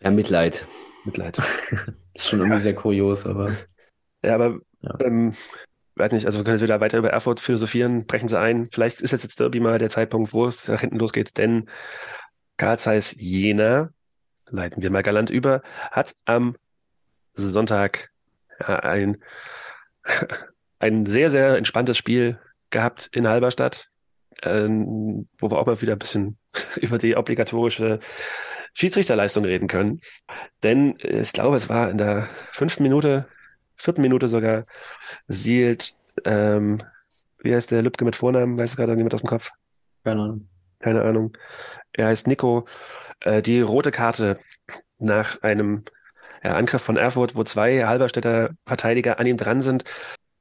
Ja, 0.00 0.10
Mitleid. 0.10 0.66
Mitleid. 1.04 1.38
das 1.38 1.62
ist 2.14 2.28
schon 2.28 2.40
irgendwie 2.40 2.58
sehr 2.58 2.74
kurios, 2.74 3.26
aber. 3.26 3.52
Ja, 4.22 4.34
aber 4.34 4.58
ja. 4.80 5.00
Ähm, 5.00 5.34
weiß 5.96 6.12
nicht, 6.12 6.26
also 6.26 6.38
wir 6.38 6.44
können 6.44 6.56
jetzt 6.56 6.62
wieder 6.62 6.80
weiter 6.80 6.98
über 6.98 7.10
Erfurt 7.10 7.40
philosophieren, 7.40 8.06
brechen 8.06 8.28
sie 8.28 8.38
ein. 8.38 8.68
Vielleicht 8.72 9.00
ist 9.00 9.12
jetzt 9.12 9.22
jetzt 9.22 9.40
Derby 9.40 9.60
mal 9.60 9.78
der 9.78 9.90
Zeitpunkt, 9.90 10.32
wo 10.32 10.46
es 10.46 10.66
nach 10.68 10.80
hinten 10.80 10.98
losgeht, 10.98 11.36
denn 11.38 11.68
Karl 12.56 12.78
Zeiss 12.78 13.14
Jena, 13.18 13.90
leiten 14.50 14.82
wir 14.82 14.90
mal 14.90 15.02
galant 15.02 15.30
über, 15.30 15.62
hat 15.90 16.14
am 16.24 16.56
Sonntag 17.34 18.10
ja, 18.60 18.78
ein, 18.80 19.22
ein 20.78 21.06
sehr, 21.06 21.30
sehr 21.30 21.56
entspanntes 21.56 21.96
Spiel 21.98 22.38
gehabt 22.70 23.08
in 23.12 23.28
Halberstadt, 23.28 23.88
ähm, 24.42 25.28
wo 25.38 25.50
wir 25.50 25.58
auch 25.58 25.66
mal 25.66 25.80
wieder 25.80 25.92
ein 25.92 25.98
bisschen 25.98 26.36
über 26.76 26.98
die 26.98 27.16
obligatorische 27.16 28.00
Schiedsrichterleistung 28.74 29.44
reden 29.44 29.68
können. 29.68 30.00
Denn 30.62 30.96
ich 30.98 31.32
glaube, 31.32 31.56
es 31.56 31.68
war 31.68 31.90
in 31.90 31.98
der 31.98 32.28
fünften 32.52 32.82
Minute, 32.82 33.26
vierten 33.76 34.02
Minute 34.02 34.28
sogar, 34.28 34.66
Sielt, 35.28 35.94
ähm, 36.24 36.82
wie 37.38 37.54
heißt 37.54 37.70
der 37.70 37.82
Lübke 37.82 38.04
mit 38.04 38.16
Vornamen? 38.16 38.58
Weiß 38.58 38.76
gerade 38.76 38.96
niemand 38.96 39.14
aus 39.14 39.20
dem 39.20 39.28
Kopf? 39.28 39.50
Keine 40.02 40.22
Ahnung. 40.22 40.48
Keine 40.80 41.02
Ahnung. 41.02 41.36
Er 41.94 42.08
heißt 42.08 42.26
Nico. 42.26 42.66
Äh, 43.20 43.42
die 43.42 43.60
rote 43.60 43.90
Karte 43.90 44.38
nach 44.98 45.42
einem 45.42 45.84
ja, 46.42 46.54
Angriff 46.54 46.82
von 46.82 46.96
Erfurt, 46.96 47.34
wo 47.34 47.44
zwei 47.44 47.86
Halberstädter 47.86 48.50
Verteidiger 48.66 49.18
an 49.18 49.26
ihm 49.26 49.36
dran 49.36 49.62
sind. 49.62 49.84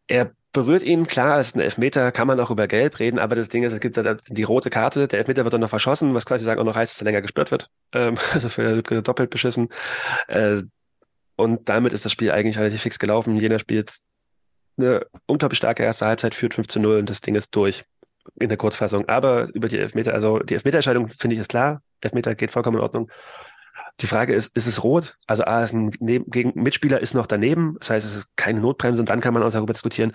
Er 0.07 0.31
berührt 0.51 0.83
ihn, 0.83 1.07
klar, 1.07 1.39
ist 1.39 1.55
ein 1.55 1.61
Elfmeter, 1.61 2.11
kann 2.11 2.27
man 2.27 2.39
auch 2.39 2.51
über 2.51 2.67
Gelb 2.67 2.99
reden, 2.99 3.17
aber 3.19 3.35
das 3.35 3.49
Ding 3.49 3.63
ist, 3.63 3.73
es 3.73 3.79
gibt 3.79 3.97
da 3.97 4.13
die 4.13 4.43
rote 4.43 4.69
Karte, 4.69 5.07
der 5.07 5.19
Elfmeter 5.19 5.43
wird 5.45 5.53
dann 5.53 5.61
noch 5.61 5.69
verschossen, 5.69 6.13
was 6.13 6.25
quasi 6.25 6.43
sagen 6.43 6.61
auch 6.61 6.65
noch 6.65 6.75
heißt, 6.75 6.93
dass 6.93 7.01
er 7.01 7.05
länger 7.05 7.21
gespürt 7.21 7.49
wird. 7.51 7.69
Ähm, 7.93 8.17
also 8.33 8.49
für 8.49 8.81
doppelt 8.83 9.29
beschissen. 9.29 9.69
Äh, 10.27 10.63
und 11.35 11.69
damit 11.69 11.93
ist 11.93 12.05
das 12.05 12.11
Spiel 12.11 12.31
eigentlich 12.31 12.59
relativ 12.59 12.81
fix 12.81 12.99
gelaufen. 12.99 13.37
Jena 13.37 13.57
spielt 13.57 13.93
eine 14.77 15.05
unglaublich 15.25 15.57
starke 15.57 15.83
erste 15.83 16.05
Halbzeit, 16.05 16.35
führt 16.35 16.53
5 16.53 16.67
zu 16.67 16.79
0 16.79 16.99
und 16.99 17.09
das 17.09 17.21
Ding 17.21 17.35
ist 17.35 17.55
durch 17.55 17.85
in 18.39 18.49
der 18.49 18.57
Kurzfassung. 18.57 19.07
Aber 19.09 19.49
über 19.53 19.67
die 19.67 19.77
Elfmeter, 19.77 20.13
also 20.13 20.39
die 20.39 20.53
Elfmeterentscheidung 20.55 21.09
finde 21.09 21.35
ich 21.35 21.41
ist 21.41 21.49
klar. 21.49 21.81
Elfmeter 22.01 22.35
geht 22.35 22.51
vollkommen 22.51 22.77
in 22.77 22.83
Ordnung. 22.83 23.09
Die 23.99 24.07
Frage 24.07 24.33
ist, 24.33 24.55
ist 24.55 24.67
es 24.67 24.83
rot? 24.83 25.17
Also 25.27 25.43
A, 25.45 25.63
ist 25.63 25.73
ein 25.73 25.91
neben, 25.99 26.29
gegen 26.29 26.61
Mitspieler 26.61 26.99
ist 26.99 27.13
noch 27.13 27.27
daneben. 27.27 27.75
Das 27.79 27.91
heißt, 27.91 28.05
es 28.05 28.15
ist 28.17 28.27
keine 28.35 28.59
Notbremse 28.59 29.01
und 29.01 29.09
dann 29.09 29.21
kann 29.21 29.33
man 29.33 29.43
auch 29.43 29.51
darüber 29.51 29.73
diskutieren. 29.73 30.13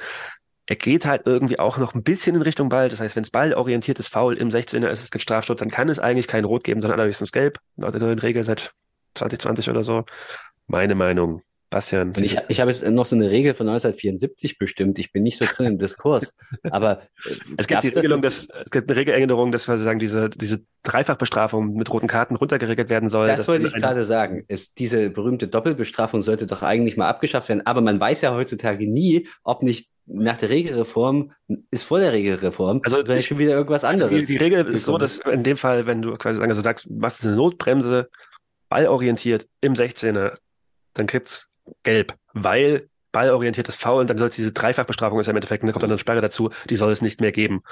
Er 0.66 0.76
geht 0.76 1.06
halt 1.06 1.22
irgendwie 1.24 1.58
auch 1.58 1.78
noch 1.78 1.94
ein 1.94 2.02
bisschen 2.02 2.36
in 2.36 2.42
Richtung 2.42 2.68
Ball. 2.68 2.88
Das 2.88 3.00
heißt, 3.00 3.16
wenn 3.16 3.22
es 3.22 3.30
ballorientiertes 3.30 4.08
Foul 4.08 4.36
im 4.36 4.50
16er 4.50 4.88
ist, 4.88 5.02
es 5.02 5.10
gibt 5.10 5.22
Strafstoß, 5.22 5.56
dann 5.56 5.70
kann 5.70 5.88
es 5.88 5.98
eigentlich 5.98 6.26
kein 6.26 6.44
Rot 6.44 6.64
geben, 6.64 6.82
sondern 6.82 7.00
allerhöchstens 7.00 7.32
Gelb. 7.32 7.58
Laut 7.76 7.94
der 7.94 8.00
neuen 8.00 8.18
Regel 8.18 8.44
seit 8.44 8.72
2020 9.14 9.70
oder 9.70 9.82
so. 9.82 10.04
Meine 10.66 10.94
Meinung. 10.94 11.42
Bastian. 11.70 12.08
Und 12.08 12.20
ich, 12.20 12.36
ich 12.48 12.60
habe 12.60 12.70
jetzt 12.70 12.82
noch 12.86 13.04
so 13.04 13.14
eine 13.14 13.30
Regel 13.30 13.52
von 13.52 13.68
1974 13.68 14.58
bestimmt. 14.58 14.98
Ich 14.98 15.12
bin 15.12 15.22
nicht 15.22 15.38
so 15.38 15.44
drin 15.44 15.66
im 15.66 15.78
Diskurs. 15.78 16.32
Aber 16.70 17.02
äh, 17.24 17.34
es 17.58 17.66
gibt 17.66 17.82
die 17.82 17.88
Regelung, 17.88 18.22
dass, 18.22 18.48
es 18.64 18.70
gibt 18.70 18.90
eine 18.90 18.98
Regeländerung, 18.98 19.52
dass 19.52 19.68
wir 19.68 19.76
sagen, 19.78 19.98
diese, 19.98 20.30
diese 20.30 20.62
Dreifachbestrafung 20.82 21.74
mit 21.74 21.92
roten 21.92 22.06
Karten 22.06 22.36
runtergeregelt 22.36 22.88
werden 22.88 23.10
soll. 23.10 23.28
Das 23.28 23.48
wollte 23.48 23.66
ich 23.66 23.74
gerade 23.74 24.04
sagen. 24.04 24.44
Es, 24.48 24.72
diese 24.72 25.10
berühmte 25.10 25.48
Doppelbestrafung 25.48 26.22
sollte 26.22 26.46
doch 26.46 26.62
eigentlich 26.62 26.96
mal 26.96 27.08
abgeschafft 27.08 27.48
werden. 27.50 27.66
Aber 27.66 27.82
man 27.82 28.00
weiß 28.00 28.22
ja 28.22 28.34
heutzutage 28.34 28.90
nie, 28.90 29.28
ob 29.44 29.62
nicht 29.62 29.88
nach 30.06 30.38
der 30.38 30.48
Regelreform 30.48 31.32
ist 31.70 31.82
vor 31.82 32.00
der 32.00 32.12
Regelreform 32.12 32.80
also 32.82 33.06
ich, 33.06 33.26
schon 33.26 33.38
wieder 33.38 33.52
irgendwas 33.52 33.84
anderes. 33.84 34.26
Die, 34.26 34.32
die 34.32 34.38
Regel 34.38 34.64
ist 34.66 34.84
so, 34.84 34.96
dass 34.96 35.20
in 35.20 35.44
dem 35.44 35.58
Fall, 35.58 35.86
wenn 35.86 36.00
du 36.00 36.14
quasi 36.14 36.38
sagen, 36.38 36.50
also 36.50 36.62
sagst, 36.62 36.88
machst 36.90 37.26
eine 37.26 37.36
Notbremse, 37.36 38.08
ballorientiert 38.70 39.46
im 39.60 39.74
16er, 39.74 40.38
dann 40.94 41.06
gibt's 41.06 41.50
gelb, 41.82 42.14
weil 42.32 42.88
ballorientiertes 43.12 43.76
Foul, 43.76 44.06
dann 44.06 44.18
soll 44.18 44.28
es 44.28 44.36
diese 44.36 44.52
Dreifachbestrafung 44.52 45.18
ist 45.18 45.26
ja 45.26 45.30
im 45.30 45.36
Endeffekt, 45.36 45.64
da 45.64 45.72
kommt 45.72 45.82
dann 45.82 45.90
eine 45.90 45.98
Sperre 45.98 46.20
dazu, 46.20 46.50
die 46.68 46.76
soll 46.76 46.92
es 46.92 47.02
nicht 47.02 47.20
mehr 47.20 47.32
geben. 47.32 47.62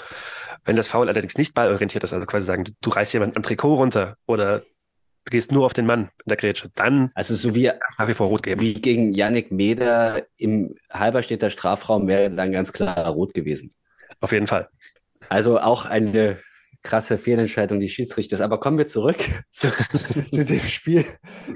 Wenn 0.64 0.76
das 0.76 0.88
Foul 0.88 1.08
allerdings 1.08 1.36
nicht 1.36 1.54
ballorientiert 1.54 2.04
ist, 2.04 2.14
also 2.14 2.26
quasi 2.26 2.46
sagen, 2.46 2.64
du 2.80 2.90
reißt 2.90 3.12
jemanden 3.12 3.36
am 3.36 3.42
Trikot 3.42 3.74
runter 3.74 4.16
oder 4.26 4.60
du 4.60 5.30
gehst 5.30 5.52
nur 5.52 5.66
auf 5.66 5.72
den 5.72 5.86
Mann 5.86 6.10
in 6.24 6.30
der 6.30 6.36
Grätsche, 6.36 6.70
dann 6.74 7.10
also 7.14 7.34
so 7.34 7.54
wie 7.54 7.70
nach 7.98 8.08
wie 8.08 8.14
vor 8.14 8.28
rot 8.28 8.42
geben. 8.42 8.60
Wie 8.60 8.74
gegen 8.74 9.12
Yannick 9.12 9.52
Meder 9.52 10.24
im 10.36 10.74
Halberstädter 10.90 11.50
Strafraum 11.50 12.08
wäre 12.08 12.30
dann 12.30 12.52
ganz 12.52 12.72
klar 12.72 13.06
rot 13.08 13.34
gewesen. 13.34 13.72
Auf 14.20 14.32
jeden 14.32 14.46
Fall. 14.46 14.68
Also 15.28 15.58
auch 15.58 15.84
eine 15.84 16.38
krasse 16.82 17.18
Fehlentscheidung 17.18 17.80
des 17.80 17.90
Schiedsrichters. 17.90 18.40
Aber 18.40 18.60
kommen 18.60 18.78
wir 18.78 18.86
zurück 18.86 19.18
zu, 19.50 19.68
zu 20.30 20.44
dem 20.44 20.60
Spiel 20.60 21.04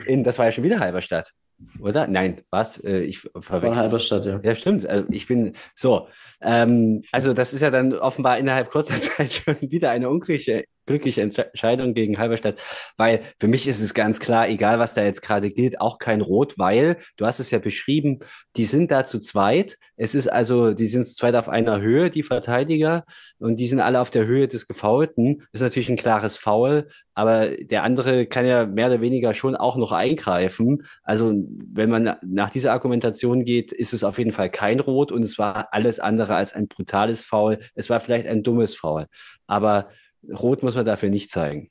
in, 0.07 0.25
das 0.25 0.39
war 0.39 0.47
ja 0.47 0.53
schon 0.53 0.65
wieder 0.65 0.81
Halberstadt. 0.81 1.33
Oder? 1.81 2.07
Nein, 2.07 2.43
was? 2.51 2.83
Äh, 2.83 3.01
ich 3.01 3.21
verwechsel. 3.21 3.77
Halberstadt, 3.77 4.27
ja. 4.27 4.41
Ja, 4.43 4.55
stimmt. 4.55 4.87
Also 4.87 5.07
ich 5.11 5.27
bin 5.27 5.53
so. 5.75 6.09
Ähm, 6.41 7.03
also 7.13 7.33
das 7.33 7.53
ist 7.53 7.61
ja 7.61 7.71
dann 7.71 7.95
offenbar 7.95 8.39
innerhalb 8.39 8.71
kurzer 8.71 8.95
Zeit 9.01 9.33
schon 9.33 9.57
wieder 9.61 9.91
eine 9.91 10.09
unglückliche 10.09 10.65
glückliche 10.91 11.23
Entscheidung 11.23 11.95
gegen 11.95 12.19
Halberstadt, 12.19 12.61
weil 12.97 13.21
für 13.39 13.47
mich 13.47 13.69
ist 13.69 13.81
es 13.81 13.95
ganz 13.95 14.19
klar, 14.19 14.49
egal 14.49 14.81
was 14.81 14.95
da 14.95 15.05
jetzt 15.05 15.23
gerade 15.23 15.51
gilt, 15.51 15.81
auch 15.81 15.99
kein 15.99 16.21
Rot, 16.21 16.59
weil 16.59 16.97
du 17.17 17.27
hast 17.27 17.39
es 17.39 17.53
ja 17.53 17.61
beschrieben, 17.61 18.19
die 18.57 18.65
sind 18.65 18.91
da 18.91 19.05
zu 19.05 19.21
zweit. 19.21 19.79
Es 19.97 20.17
ist 20.17 20.27
also, 20.27 20.73
die 20.73 20.89
sind 20.89 21.07
zu 21.07 21.15
zweit 21.15 21.37
auf 21.37 21.49
einer 21.49 21.81
Höhe, 21.81 22.11
die 22.11 22.25
Verteidiger, 22.25 23.05
und 23.39 23.61
die 23.61 23.69
sind 23.69 23.81
alle 23.81 24.01
auf 24.01 24.11
der 24.11 24.27
Höhe 24.27 24.49
des 24.49 24.67
Gefaulten. 24.67 25.45
Ist 25.53 25.61
natürlich 25.61 25.91
ein 25.91 25.97
klares 25.97 26.37
Foul, 26.37 26.89
aber 27.15 27.57
der 27.57 27.85
andere 27.85 28.27
kann 28.27 28.47
ja 28.47 28.67
mehr 28.67 28.89
oder 28.89 29.01
weniger 29.01 29.35
schon 29.35 29.55
auch 29.55 29.77
noch 29.77 29.93
eingreifen. 29.93 30.83
Also 31.03 31.33
wenn 31.53 31.91
man 31.91 32.17
nach 32.23 32.51
dieser 32.51 32.73
Argumentation 32.73 33.45
geht, 33.45 33.73
ist 33.73 33.93
es 33.93 34.05
auf 34.05 34.19
jeden 34.19 34.33
Fall 34.33 34.51
kein 34.51 34.81
Rot 34.81 35.13
und 35.13 35.23
es 35.23 35.39
war 35.39 35.69
alles 35.73 36.01
andere 36.01 36.35
als 36.35 36.55
ein 36.55 36.69
brutales 36.69 37.25
Foul. 37.25 37.59
Es 37.75 37.91
war 37.91 38.01
vielleicht 38.01 38.27
ein 38.27 38.43
dummes 38.43 38.75
Foul, 38.75 39.07
aber 39.47 39.89
Rot 40.29 40.63
muss 40.63 40.75
man 40.75 40.85
dafür 40.85 41.09
nicht 41.09 41.31
zeigen. 41.31 41.71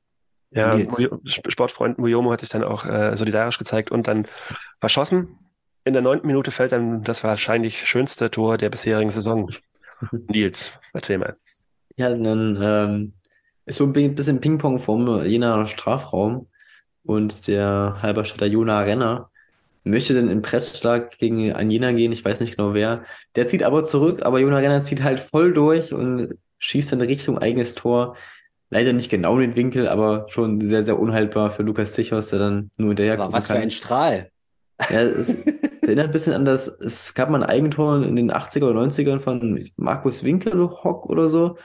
Ja, 0.51 0.79
Sportfreund 1.25 1.99
Muyomo 1.99 2.31
hat 2.31 2.39
sich 2.39 2.49
dann 2.49 2.63
auch 2.63 2.85
äh, 2.85 3.15
solidarisch 3.15 3.59
gezeigt 3.59 3.91
und 3.91 4.07
dann 4.07 4.27
verschossen. 4.79 5.37
In 5.85 5.93
der 5.93 6.01
neunten 6.01 6.25
Minute 6.25 6.51
fällt 6.51 6.71
dann 6.71 7.03
das 7.03 7.23
wahrscheinlich 7.23 7.85
schönste 7.87 8.31
Tor 8.31 8.57
der 8.57 8.69
bisherigen 8.69 9.11
Saison. 9.11 9.49
Nils, 10.27 10.71
erzähl 10.93 11.19
mal. 11.19 11.37
Ja, 11.97 12.09
dann 12.09 12.57
ähm, 12.61 13.13
ist 13.65 13.75
so 13.75 13.85
ein 13.85 13.93
bisschen 13.93 14.41
Ping-Pong 14.41 14.79
vom 14.79 15.23
Jena 15.23 15.67
Strafraum 15.67 16.47
und 17.03 17.47
der 17.47 17.97
Halberstädter 18.01 18.47
Jona 18.47 18.81
Renner 18.81 19.29
möchte 19.83 20.13
dann 20.13 20.29
im 20.29 20.41
Pressschlag 20.41 21.17
gegen 21.17 21.53
einen 21.53 21.71
Jena 21.71 21.91
gehen, 21.91 22.11
ich 22.11 22.23
weiß 22.23 22.41
nicht 22.41 22.57
genau 22.57 22.73
wer. 22.73 23.03
Der 23.35 23.47
zieht 23.47 23.63
aber 23.63 23.83
zurück, 23.83 24.25
aber 24.25 24.39
Jona 24.39 24.57
Renner 24.57 24.83
zieht 24.83 25.03
halt 25.03 25.19
voll 25.19 25.53
durch 25.53 25.93
und 25.93 26.35
schießt 26.59 26.91
dann 26.91 27.01
Richtung 27.01 27.37
eigenes 27.37 27.75
Tor. 27.75 28.15
Leider 28.69 28.93
nicht 28.93 29.09
genau 29.09 29.35
in 29.35 29.51
den 29.51 29.55
Winkel, 29.55 29.87
aber 29.87 30.25
schon 30.29 30.61
sehr, 30.61 30.83
sehr 30.83 30.99
unhaltbar 30.99 31.49
für 31.49 31.63
Lukas 31.63 31.93
Tichos, 31.93 32.27
der 32.27 32.39
dann 32.39 32.71
nur 32.77 32.89
hinterher 32.89 33.19
aber 33.19 33.33
was 33.33 33.47
kann. 33.47 33.57
für 33.57 33.63
ein 33.63 33.71
Strahl. 33.71 34.29
Ja, 34.89 35.01
es 35.01 35.35
erinnert 35.81 36.05
ein 36.05 36.11
bisschen 36.11 36.33
an 36.33 36.45
das, 36.45 36.67
es 36.67 37.13
gab 37.15 37.29
mal 37.29 37.43
ein 37.43 37.49
Eigentor 37.49 38.03
in 38.03 38.15
den 38.15 38.31
80er 38.31 38.69
oder 38.69 38.81
90ern 38.81 39.19
von 39.19 39.65
Markus 39.75 40.23
Winkelhock 40.23 41.07
oder 41.07 41.27
so, 41.29 41.57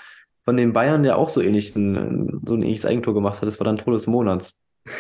von 0.45 0.57
den 0.57 0.73
Bayern, 0.73 1.03
der 1.03 1.19
auch 1.19 1.29
so 1.29 1.41
ähnlich 1.43 1.77
ein, 1.77 2.41
so 2.47 2.55
ein 2.55 2.63
ähnliches 2.63 2.87
Eigentor 2.87 3.15
gemacht 3.15 3.41
hat. 3.41 3.49
Das 3.49 3.61
war 3.61 3.65
dann 3.65 3.79
Tor 3.79 3.93
des 3.93 4.07
Monats. 4.07 4.59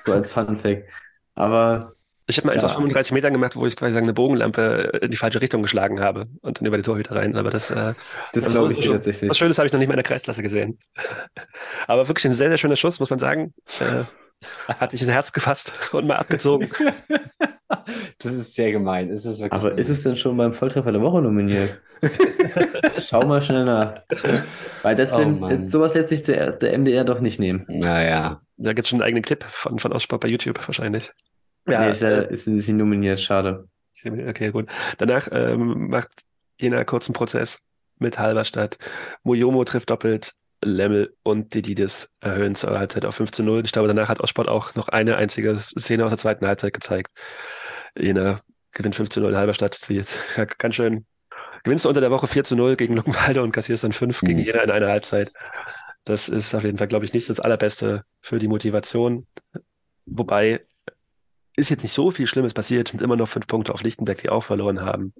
So 0.00 0.12
als 0.12 0.32
Fun 0.32 0.54
Fact. 0.54 0.86
Aber 1.34 1.93
ich 2.26 2.38
habe 2.38 2.46
mal 2.46 2.54
eins 2.54 2.64
aus 2.64 2.72
35 2.72 3.12
Metern 3.12 3.34
gemacht, 3.34 3.54
wo 3.54 3.66
ich 3.66 3.76
quasi 3.76 3.98
eine 3.98 4.14
Bogenlampe 4.14 4.98
in 5.02 5.10
die 5.10 5.16
falsche 5.16 5.42
Richtung 5.42 5.62
geschlagen 5.62 6.00
habe 6.00 6.26
und 6.40 6.58
dann 6.58 6.66
über 6.66 6.78
die 6.78 6.82
Torhüter 6.82 7.16
rein. 7.16 7.36
Aber 7.36 7.50
das, 7.50 7.70
äh, 7.70 7.92
das 8.32 8.44
also, 8.44 8.58
glaube 8.58 8.72
ich 8.72 8.80
dir 8.80 8.92
tatsächlich. 8.92 9.30
Was 9.30 9.36
Schönes 9.36 9.58
habe 9.58 9.66
ich 9.66 9.72
noch 9.72 9.78
nicht 9.78 9.88
mal 9.88 9.94
in 9.94 9.98
der 9.98 10.04
Kreisklasse 10.04 10.42
gesehen. 10.42 10.78
Aber 11.86 12.08
wirklich 12.08 12.24
ein 12.24 12.34
sehr, 12.34 12.48
sehr 12.48 12.58
schöner 12.58 12.76
Schuss, 12.76 12.98
muss 12.98 13.10
man 13.10 13.18
sagen. 13.18 13.52
Äh, 13.80 14.04
hat 14.68 14.92
mich 14.92 15.02
ein 15.02 15.10
Herz 15.10 15.32
gefasst 15.32 15.74
und 15.92 16.06
mal 16.06 16.16
abgezogen. 16.16 16.70
Das 18.18 18.32
ist 18.32 18.54
sehr 18.54 18.70
gemein. 18.72 19.08
Ist 19.10 19.24
es 19.24 19.40
Aber 19.40 19.48
gemein. 19.48 19.78
ist 19.78 19.88
es 19.88 20.02
denn 20.02 20.16
schon 20.16 20.36
beim 20.36 20.52
Volltreffer 20.52 20.92
der 20.92 21.00
Woche 21.00 21.20
nominiert? 21.20 21.80
Schau 23.00 23.26
mal 23.26 23.42
schnell 23.42 23.64
nach. 23.64 24.02
Weil 24.82 24.94
das 24.94 25.12
oh, 25.12 25.18
nimmt, 25.18 25.70
sowas 25.70 25.94
lässt 25.94 26.10
sich 26.10 26.22
der, 26.22 26.52
der 26.52 26.78
MDR 26.78 27.04
doch 27.04 27.20
nicht 27.20 27.40
nehmen. 27.40 27.64
Naja. 27.68 28.42
Da 28.58 28.72
gibt 28.74 28.86
es 28.86 28.90
schon 28.90 29.00
einen 29.00 29.06
eigenen 29.06 29.22
Clip 29.22 29.42
von, 29.42 29.78
von 29.78 29.92
Ostsport 29.92 30.20
bei 30.20 30.28
YouTube 30.28 30.60
wahrscheinlich. 30.66 31.10
Ja, 31.66 31.80
nee, 31.80 31.90
ist, 31.90 32.02
äh, 32.02 32.30
ist 32.30 32.46
nicht 32.46 32.68
nominiert, 32.68 33.20
schade. 33.20 33.68
Okay, 34.04 34.50
gut. 34.50 34.68
Danach 34.98 35.28
ähm, 35.32 35.88
macht 35.88 36.10
jener 36.58 36.84
kurzen 36.84 37.12
Prozess 37.12 37.60
mit 37.98 38.18
Halberstadt. 38.18 38.76
Mojomo 39.22 39.64
trifft 39.64 39.90
doppelt, 39.90 40.32
Lemmel 40.62 41.14
und 41.22 41.54
Dedidis 41.54 42.08
erhöhen 42.20 42.54
zur 42.54 42.78
Halbzeit 42.78 43.04
auf 43.04 43.16
15 43.16 43.44
0. 43.44 43.62
Ich 43.64 43.72
glaube, 43.72 43.88
danach 43.88 44.08
hat 44.08 44.20
Ostsport 44.20 44.48
auch 44.48 44.74
noch 44.74 44.88
eine 44.88 45.16
einzige 45.16 45.56
Szene 45.58 46.04
aus 46.04 46.10
der 46.10 46.18
zweiten 46.18 46.46
Halbzeit 46.46 46.74
gezeigt. 46.74 47.12
Jena 47.96 48.40
gewinnt 48.72 48.94
15 48.94 49.22
0 49.22 49.36
Halberstadt. 49.36 49.88
Die 49.88 49.94
jetzt 49.94 50.18
ganz 50.58 50.74
schön. 50.74 51.06
Gewinnst 51.62 51.84
du 51.84 51.88
unter 51.88 52.00
der 52.00 52.10
Woche 52.10 52.26
4 52.26 52.44
zu 52.44 52.56
0 52.56 52.76
gegen 52.76 52.94
Luckenwalde 52.94 53.42
und 53.42 53.52
kassierst 53.52 53.84
dann 53.84 53.92
5 53.92 54.22
mhm. 54.22 54.26
gegen 54.26 54.38
Jena 54.40 54.62
in 54.62 54.70
einer 54.70 54.88
Halbzeit. 54.88 55.32
Das 56.04 56.28
ist 56.28 56.54
auf 56.54 56.64
jeden 56.64 56.76
Fall, 56.76 56.88
glaube 56.88 57.06
ich, 57.06 57.14
nicht 57.14 57.30
das 57.30 57.40
Allerbeste 57.40 58.04
für 58.20 58.38
die 58.38 58.48
Motivation. 58.48 59.26
Wobei 60.04 60.66
ist 61.56 61.70
jetzt 61.70 61.82
nicht 61.82 61.92
so 61.92 62.10
viel 62.10 62.26
Schlimmes 62.26 62.54
passiert, 62.54 62.88
sind 62.88 63.02
immer 63.02 63.16
noch 63.16 63.28
fünf 63.28 63.46
Punkte 63.46 63.72
auf 63.72 63.82
Lichtenberg, 63.82 64.18
die 64.18 64.30
auch 64.30 64.44
verloren 64.44 64.80
haben. 64.80 65.14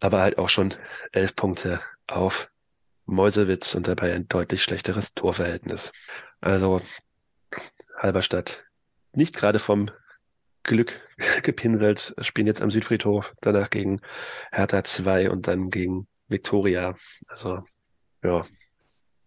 Aber 0.00 0.20
halt 0.20 0.38
auch 0.38 0.48
schon 0.48 0.74
elf 1.12 1.36
Punkte 1.36 1.80
auf 2.06 2.50
Mäusewitz 3.06 3.74
und 3.74 3.86
dabei 3.88 4.14
ein 4.14 4.28
deutlich 4.28 4.62
schlechteres 4.62 5.14
Torverhältnis. 5.14 5.92
Also 6.40 6.80
Halberstadt 7.96 8.64
nicht 9.12 9.34
gerade 9.34 9.58
vom 9.58 9.90
Glück 10.62 11.00
gepinselt, 11.42 12.14
spielen 12.20 12.46
jetzt 12.46 12.62
am 12.62 12.70
Südfriedhof, 12.70 13.34
danach 13.40 13.70
gegen 13.70 14.00
Hertha 14.52 14.84
2 14.84 15.30
und 15.30 15.48
dann 15.48 15.70
gegen 15.70 16.06
Viktoria. 16.28 16.96
Also 17.26 17.64
ja, 18.22 18.46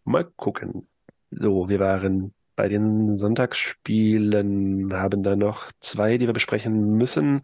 mal 0.03 0.25
gucken. 0.35 0.87
So, 1.31 1.67
wir 1.69 1.79
waren 1.79 2.33
bei 2.55 2.67
den 2.67 3.17
Sonntagsspielen, 3.17 4.93
haben 4.93 5.23
da 5.23 5.35
noch 5.35 5.71
zwei, 5.79 6.17
die 6.17 6.27
wir 6.27 6.33
besprechen 6.33 6.97
müssen. 6.97 7.41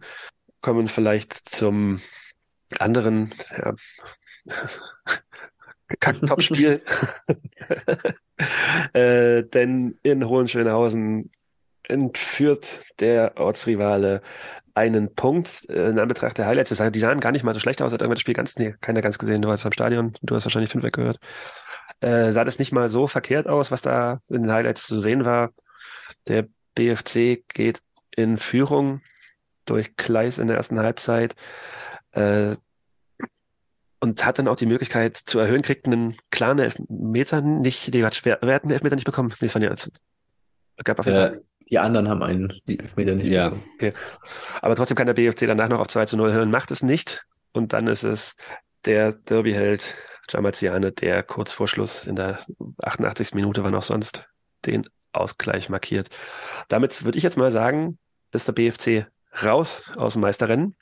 Kommen 0.60 0.88
vielleicht 0.88 1.34
zum 1.34 2.00
anderen 2.78 3.32
ja, 3.56 3.74
Top-Spiel. 6.26 6.82
äh, 8.92 9.42
denn 9.44 9.98
in 10.02 10.28
Hohenschönhausen 10.28 11.30
entführt 11.82 12.82
der 13.00 13.36
Ortsrivale 13.36 14.22
einen 14.74 15.14
Punkt 15.14 15.68
äh, 15.68 15.88
in 15.88 15.98
Anbetracht 15.98 16.38
der 16.38 16.46
Highlights. 16.46 16.70
Die 16.70 16.98
sahen 16.98 17.20
gar 17.20 17.32
nicht 17.32 17.42
mal 17.42 17.52
so 17.52 17.60
schlecht 17.60 17.82
aus. 17.82 17.92
Hat 17.92 18.00
irgendwann 18.00 18.14
das 18.14 18.20
Spiel 18.20 18.34
ganz, 18.34 18.56
nee, 18.56 18.74
keiner 18.80 19.00
ganz 19.00 19.18
gesehen. 19.18 19.42
Du 19.42 19.48
warst 19.48 19.66
am 19.66 19.72
Stadion. 19.72 20.14
Du 20.22 20.34
hast 20.34 20.44
wahrscheinlich 20.44 20.70
fünf 20.70 20.84
weggehört. 20.84 21.18
Äh, 22.00 22.32
sah 22.32 22.44
das 22.44 22.58
nicht 22.58 22.72
mal 22.72 22.88
so 22.88 23.06
verkehrt 23.06 23.46
aus, 23.46 23.70
was 23.70 23.82
da 23.82 24.20
in 24.28 24.42
den 24.42 24.52
Highlights 24.52 24.86
zu 24.86 25.00
sehen 25.00 25.24
war. 25.24 25.50
Der 26.28 26.46
BFC 26.74 27.44
geht 27.48 27.82
in 28.10 28.36
Führung 28.36 29.02
durch 29.66 29.96
Kleis 29.96 30.38
in 30.38 30.48
der 30.48 30.56
ersten 30.56 30.78
Halbzeit. 30.78 31.34
Äh, 32.12 32.56
und 34.00 34.24
hat 34.24 34.38
dann 34.38 34.48
auch 34.48 34.56
die 34.56 34.66
Möglichkeit 34.66 35.16
zu 35.16 35.38
erhöhen, 35.38 35.62
kriegt 35.62 35.86
einen 35.86 36.16
klaren 36.30 36.58
Elfmeter 36.58 37.42
nicht, 37.42 37.92
nee, 37.92 38.02
wer, 38.02 38.38
wer 38.40 38.54
hat 38.54 38.62
einen 38.62 38.72
Elfmeter 38.72 38.96
nicht 38.96 39.04
bekommen? 39.04 39.32
Nee, 39.40 39.48
Sonja, 39.48 39.70
es 39.72 39.90
gab 40.84 40.98
auf 40.98 41.06
jeden 41.06 41.18
äh, 41.18 41.28
Fall. 41.28 41.42
Die 41.70 41.78
anderen 41.78 42.08
haben 42.08 42.22
einen 42.22 42.52
Elfmeter 42.66 43.14
nicht 43.14 43.28
ja. 43.28 43.50
bekommen. 43.50 43.70
Okay. 43.74 43.92
Aber 44.62 44.74
trotzdem 44.74 44.96
kann 44.96 45.06
der 45.06 45.14
BFC 45.14 45.40
danach 45.46 45.68
noch 45.68 45.80
auf 45.80 45.88
2 45.88 46.06
zu 46.06 46.16
0 46.16 46.32
hören, 46.32 46.50
macht 46.50 46.70
es 46.70 46.82
nicht. 46.82 47.26
Und 47.52 47.72
dann 47.74 47.86
ist 47.86 48.02
es 48.02 48.34
der 48.86 49.12
Derbyheld 49.12 49.94
Jamaziane, 50.32 50.92
der 50.92 51.22
kurz 51.22 51.52
vor 51.52 51.68
Schluss 51.68 52.06
in 52.06 52.16
der 52.16 52.40
88. 52.82 53.34
Minute, 53.34 53.64
wann 53.64 53.74
auch 53.74 53.82
sonst, 53.82 54.28
den 54.66 54.88
Ausgleich 55.12 55.68
markiert. 55.68 56.08
Damit 56.68 57.04
würde 57.04 57.18
ich 57.18 57.24
jetzt 57.24 57.36
mal 57.36 57.52
sagen, 57.52 57.98
ist 58.32 58.46
der 58.46 58.52
BFC 58.52 59.06
raus 59.42 59.90
aus 59.96 60.14
dem 60.14 60.22
Meisterrennen. 60.22 60.74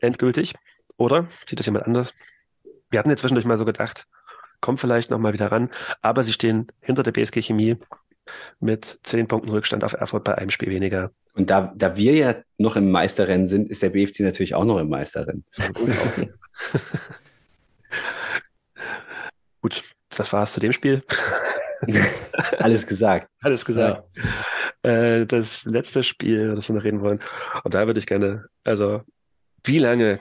Endgültig. 0.00 0.54
Oder? 0.96 1.28
Sieht 1.46 1.58
das 1.58 1.66
jemand 1.66 1.86
anders? 1.86 2.14
Wir 2.90 2.98
hatten 2.98 3.10
jetzt 3.10 3.20
zwischendurch 3.20 3.46
mal 3.46 3.58
so 3.58 3.64
gedacht, 3.64 4.06
kommt 4.60 4.80
vielleicht 4.80 5.10
nochmal 5.10 5.32
wieder 5.32 5.52
ran, 5.52 5.70
aber 6.02 6.22
sie 6.22 6.32
stehen 6.32 6.66
hinter 6.80 7.02
der 7.02 7.12
BSG 7.12 7.42
Chemie 7.42 7.76
mit 8.60 8.98
zehn 9.04 9.28
Punkten 9.28 9.50
Rückstand 9.50 9.84
auf 9.84 9.92
Erfurt 9.92 10.24
bei 10.24 10.36
einem 10.36 10.50
Spiel 10.50 10.70
weniger. 10.70 11.12
Und 11.34 11.50
da, 11.50 11.72
da 11.76 11.96
wir 11.96 12.14
ja 12.14 12.34
noch 12.56 12.76
im 12.76 12.90
Meisterrennen 12.90 13.46
sind, 13.46 13.70
ist 13.70 13.82
der 13.82 13.90
BFC 13.90 14.20
natürlich 14.20 14.54
auch 14.54 14.64
noch 14.64 14.78
im 14.78 14.88
Meisterrennen. 14.88 15.44
Gut, 19.60 19.84
das 20.16 20.32
war's 20.32 20.52
zu 20.52 20.60
dem 20.60 20.72
Spiel. 20.72 21.02
Alles 22.58 22.86
gesagt. 22.86 23.28
Alles 23.40 23.64
gesagt. 23.64 24.04
Ja. 24.82 24.90
Äh, 24.90 25.26
das 25.26 25.64
letzte 25.64 26.02
Spiel, 26.02 26.54
das 26.54 26.68
wir 26.68 26.76
noch 26.76 26.84
reden 26.84 27.00
wollen. 27.00 27.20
Und 27.64 27.74
da 27.74 27.86
würde 27.86 28.00
ich 28.00 28.06
gerne, 28.06 28.46
also, 28.64 29.02
wie 29.64 29.78
lange, 29.78 30.20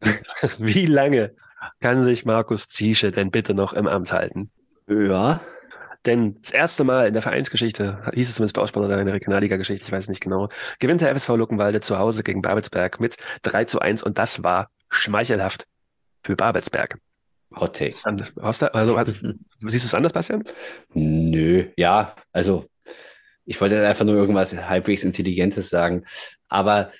wie 0.58 0.86
lange 0.86 1.34
kann 1.80 2.02
sich 2.02 2.24
Markus 2.24 2.68
Ziesche 2.68 3.10
denn 3.10 3.30
bitte 3.30 3.54
noch 3.54 3.72
im 3.72 3.86
Amt 3.86 4.12
halten? 4.12 4.50
Ja. 4.88 5.40
Denn 6.04 6.40
das 6.42 6.52
erste 6.52 6.82
Mal 6.82 7.06
in 7.06 7.12
der 7.12 7.22
Vereinsgeschichte, 7.22 8.10
hieß 8.12 8.28
es 8.28 8.34
zumindest 8.34 8.56
bei 8.56 8.62
Ausbau 8.62 8.80
oder 8.80 8.98
in 8.98 9.06
der 9.06 9.14
Regionalliga-Geschichte, 9.14 9.86
ich 9.86 9.92
weiß 9.92 10.08
nicht 10.08 10.20
genau, 10.20 10.48
gewinnt 10.80 11.00
der 11.00 11.14
FSV 11.14 11.28
Luckenwalde 11.36 11.80
zu 11.80 11.96
Hause 11.96 12.24
gegen 12.24 12.42
Babelsberg 12.42 12.98
mit 12.98 13.16
3 13.42 13.66
zu 13.66 13.78
1 13.78 14.02
und 14.02 14.18
das 14.18 14.42
war 14.42 14.70
schmeichelhaft 14.90 15.68
für 16.24 16.34
Babelsberg. 16.34 16.98
Hot 17.56 17.76
Take. 17.76 17.94
Hast 18.40 18.62
du, 18.62 18.74
also, 18.74 18.98
siehst 19.60 19.84
du 19.84 19.88
es 19.88 19.94
anders, 19.94 20.12
Bastian? 20.12 20.44
Nö, 20.94 21.66
ja, 21.76 22.14
also 22.32 22.66
ich 23.44 23.60
wollte 23.60 23.86
einfach 23.86 24.04
nur 24.04 24.14
irgendwas 24.14 24.56
halbwegs 24.56 25.04
Intelligentes 25.04 25.70
sagen, 25.70 26.04
aber 26.48 26.92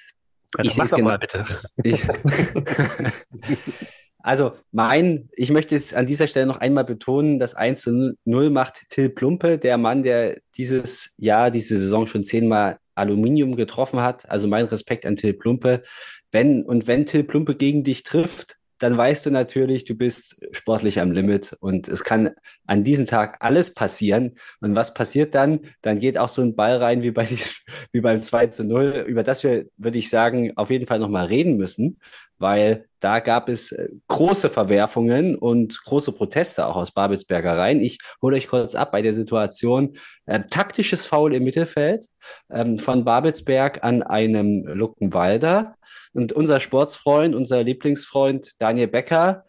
also 0.57 0.69
ich 0.69 0.75
sehe 0.75 0.85
es 0.85 0.91
genau. 0.91 1.11
Mal 1.11 1.19
bitte. 1.19 1.45
Ich, 1.83 2.03
Also 4.23 4.53
mein, 4.71 5.29
ich 5.33 5.51
möchte 5.51 5.75
es 5.75 5.95
an 5.95 6.07
dieser 6.07 6.29
Stelle 6.29 6.47
noch 6.47 6.59
einmal 6.59 6.85
betonen, 6.85 7.41
das 7.41 7.55
1 7.55 7.81
zu 7.81 8.17
0 8.25 8.51
macht 8.51 8.89
Till 8.89 9.11
Plumpe, 9.11 9.59
der 9.59 9.79
Mann, 9.79 10.05
der 10.05 10.39
dieses 10.57 11.13
Jahr, 11.19 11.51
diese 11.51 11.77
Saison 11.77 12.07
schon 12.07 12.23
zehnmal 12.23 12.79
Aluminium 12.95 13.57
getroffen 13.57 14.01
hat. 14.01 14.31
Also 14.31 14.47
mein 14.47 14.67
Respekt 14.67 15.07
an 15.07 15.17
Till 15.17 15.33
Plumpe. 15.33 15.83
Wenn, 16.31 16.63
und 16.63 16.87
wenn 16.87 17.05
Till 17.05 17.25
Plumpe 17.25 17.57
gegen 17.57 17.83
dich 17.83 18.05
trifft, 18.05 18.59
dann 18.83 18.97
weißt 18.97 19.25
du 19.27 19.31
natürlich, 19.31 19.85
du 19.85 19.95
bist 19.95 20.41
sportlich 20.51 21.01
am 21.01 21.13
Limit 21.13 21.57
und 21.61 21.89
es 21.89 22.03
kann 22.03 22.31
an 22.67 22.83
diesem 22.83 23.07
Tag 23.07 23.37
alles 23.41 23.75
passieren. 23.75 24.35
Und 24.61 24.75
was 24.75 24.93
passiert 24.93 25.37
dann? 25.37 25.61
Dann 25.83 26.01
geht 26.01 26.19
auch 26.19 26.29
so 26.29 26.43
ein 26.43 26.57
Ball 26.57 26.79
rein 26.79 27.03
wie, 27.03 27.13
bei, 27.13 27.29
wie 27.93 28.01
beim 28.01 28.19
2 28.19 28.49
zu 28.49 28.65
0, 28.65 29.05
über 29.07 29.23
das 29.23 29.45
wir, 29.45 29.67
würde 29.77 29.99
ich 29.99 30.11
sagen, 30.11 30.57
auf 30.57 30.71
jeden 30.71 30.87
Fall 30.87 30.99
nochmal 30.99 31.27
reden 31.27 31.57
müssen, 31.57 32.01
weil 32.39 32.87
da 33.01 33.19
gab 33.19 33.49
es 33.49 33.73
äh, 33.73 33.89
große 34.09 34.49
Verwerfungen 34.49 35.37
und 35.37 35.83
große 35.85 36.13
Proteste 36.13 36.67
auch 36.67 36.77
aus 36.77 36.93
Babelsberger 36.93 37.59
Reihen. 37.59 37.81
Ich 37.81 37.99
hole 38.21 38.37
euch 38.37 38.49
kurz 38.49 38.75
ab 38.75 38.93
bei 38.93 39.03
der 39.03 39.13
Situation. 39.13 39.97
Äh, 40.27 40.43
taktisches 40.49 41.05
Foul 41.05 41.35
im 41.35 41.45
Mittelfeld 41.45 42.07
ähm, 42.51 42.79
von 42.79 43.05
Babelsberg 43.05 43.83
an 43.83 44.03
einem 44.03 44.65
Luckenwalder. 44.67 45.75
Und 46.13 46.33
unser 46.33 46.61
Sportsfreund, 46.61 47.35
unser 47.35 47.63
Lieblingsfreund 47.63 48.53
Daniel 48.59 48.89
Becker, 48.89 49.45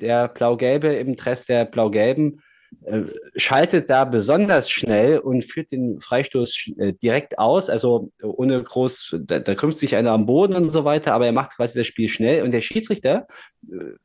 der 0.00 0.28
Blau-Gelbe 0.28 0.88
im 0.88 1.16
Dress 1.16 1.44
der 1.44 1.64
Blau-Gelben, 1.64 2.42
schaltet 3.36 3.90
da 3.90 4.04
besonders 4.04 4.70
schnell 4.70 5.18
und 5.18 5.44
führt 5.44 5.72
den 5.72 6.00
Freistoß 6.00 6.72
äh, 6.78 6.92
direkt 6.92 7.38
aus, 7.38 7.68
also 7.68 8.10
ohne 8.22 8.62
groß, 8.62 9.16
da, 9.20 9.40
da 9.40 9.54
krümmt 9.54 9.76
sich 9.76 9.96
einer 9.96 10.12
am 10.12 10.26
Boden 10.26 10.54
und 10.54 10.70
so 10.70 10.84
weiter, 10.84 11.12
aber 11.12 11.26
er 11.26 11.32
macht 11.32 11.56
quasi 11.56 11.78
das 11.78 11.86
Spiel 11.86 12.08
schnell. 12.08 12.42
Und 12.42 12.52
der 12.52 12.60
Schiedsrichter 12.60 13.26
äh, 13.57 13.57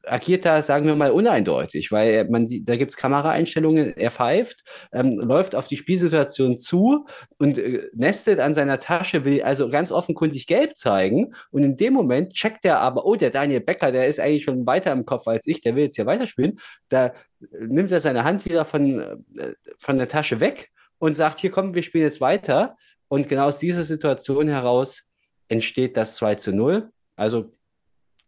agiert 0.04 0.46
da, 0.46 0.62
sagen 0.62 0.88
wir 0.88 0.96
mal, 0.96 1.12
uneindeutig, 1.12 1.92
weil 1.92 2.26
man 2.30 2.48
sieht, 2.48 2.68
da 2.68 2.76
gibt's 2.76 2.98
Kameraeinstellungen, 2.98 3.96
er 3.96 4.12
pfeift, 4.12 4.64
ähm, 4.92 5.12
läuft 5.12 5.56
auf 5.56 5.68
die 5.68 5.78
Spielsituation 5.78 6.58
zu 6.58 7.06
und 7.38 7.58
äh, 7.58 7.90
nestet 7.94 8.40
an 8.40 8.54
seiner 8.54 8.80
Tasche, 8.80 9.26
will 9.26 9.44
also 9.44 9.70
ganz 9.70 9.92
offenkundig 9.92 10.48
gelb 10.48 10.76
zeigen 10.76 11.34
und 11.52 11.64
in 11.64 11.78
dem 11.78 11.94
Moment 11.94 12.34
checkt 12.34 12.66
er 12.66 12.80
aber, 12.80 13.06
oh, 13.06 13.16
der 13.16 13.30
Daniel 13.30 13.62
Becker, 13.62 13.92
der 13.92 14.08
ist 14.08 14.20
eigentlich 14.20 14.44
schon 14.44 14.66
weiter 14.66 14.92
im 14.92 15.06
Kopf 15.06 15.28
als 15.28 15.48
ich, 15.48 15.62
der 15.62 15.76
will 15.76 15.84
jetzt 15.84 15.96
hier 15.96 16.06
weiterspielen, 16.06 16.60
da 16.90 17.14
nimmt 17.60 17.92
er 17.92 18.00
seine 18.00 18.24
Hand 18.24 18.46
wieder 18.46 18.66
von, 18.66 19.00
äh, 19.00 19.54
von 19.78 19.98
der 19.98 20.10
Tasche 20.10 20.40
weg 20.40 20.72
und 21.00 21.14
sagt, 21.14 21.40
hier 21.40 21.52
kommen 21.52 21.76
wir 21.76 21.84
spielen 21.84 22.06
jetzt 22.06 22.22
weiter. 22.22 22.76
Und 23.10 23.30
genau 23.30 23.46
aus 23.46 23.60
dieser 23.60 23.84
Situation 23.84 24.48
heraus 24.48 25.04
entsteht 25.48 25.98
das 25.98 26.16
2 26.16 26.36
zu 26.36 26.54
0. 26.54 26.90
Also 27.16 27.52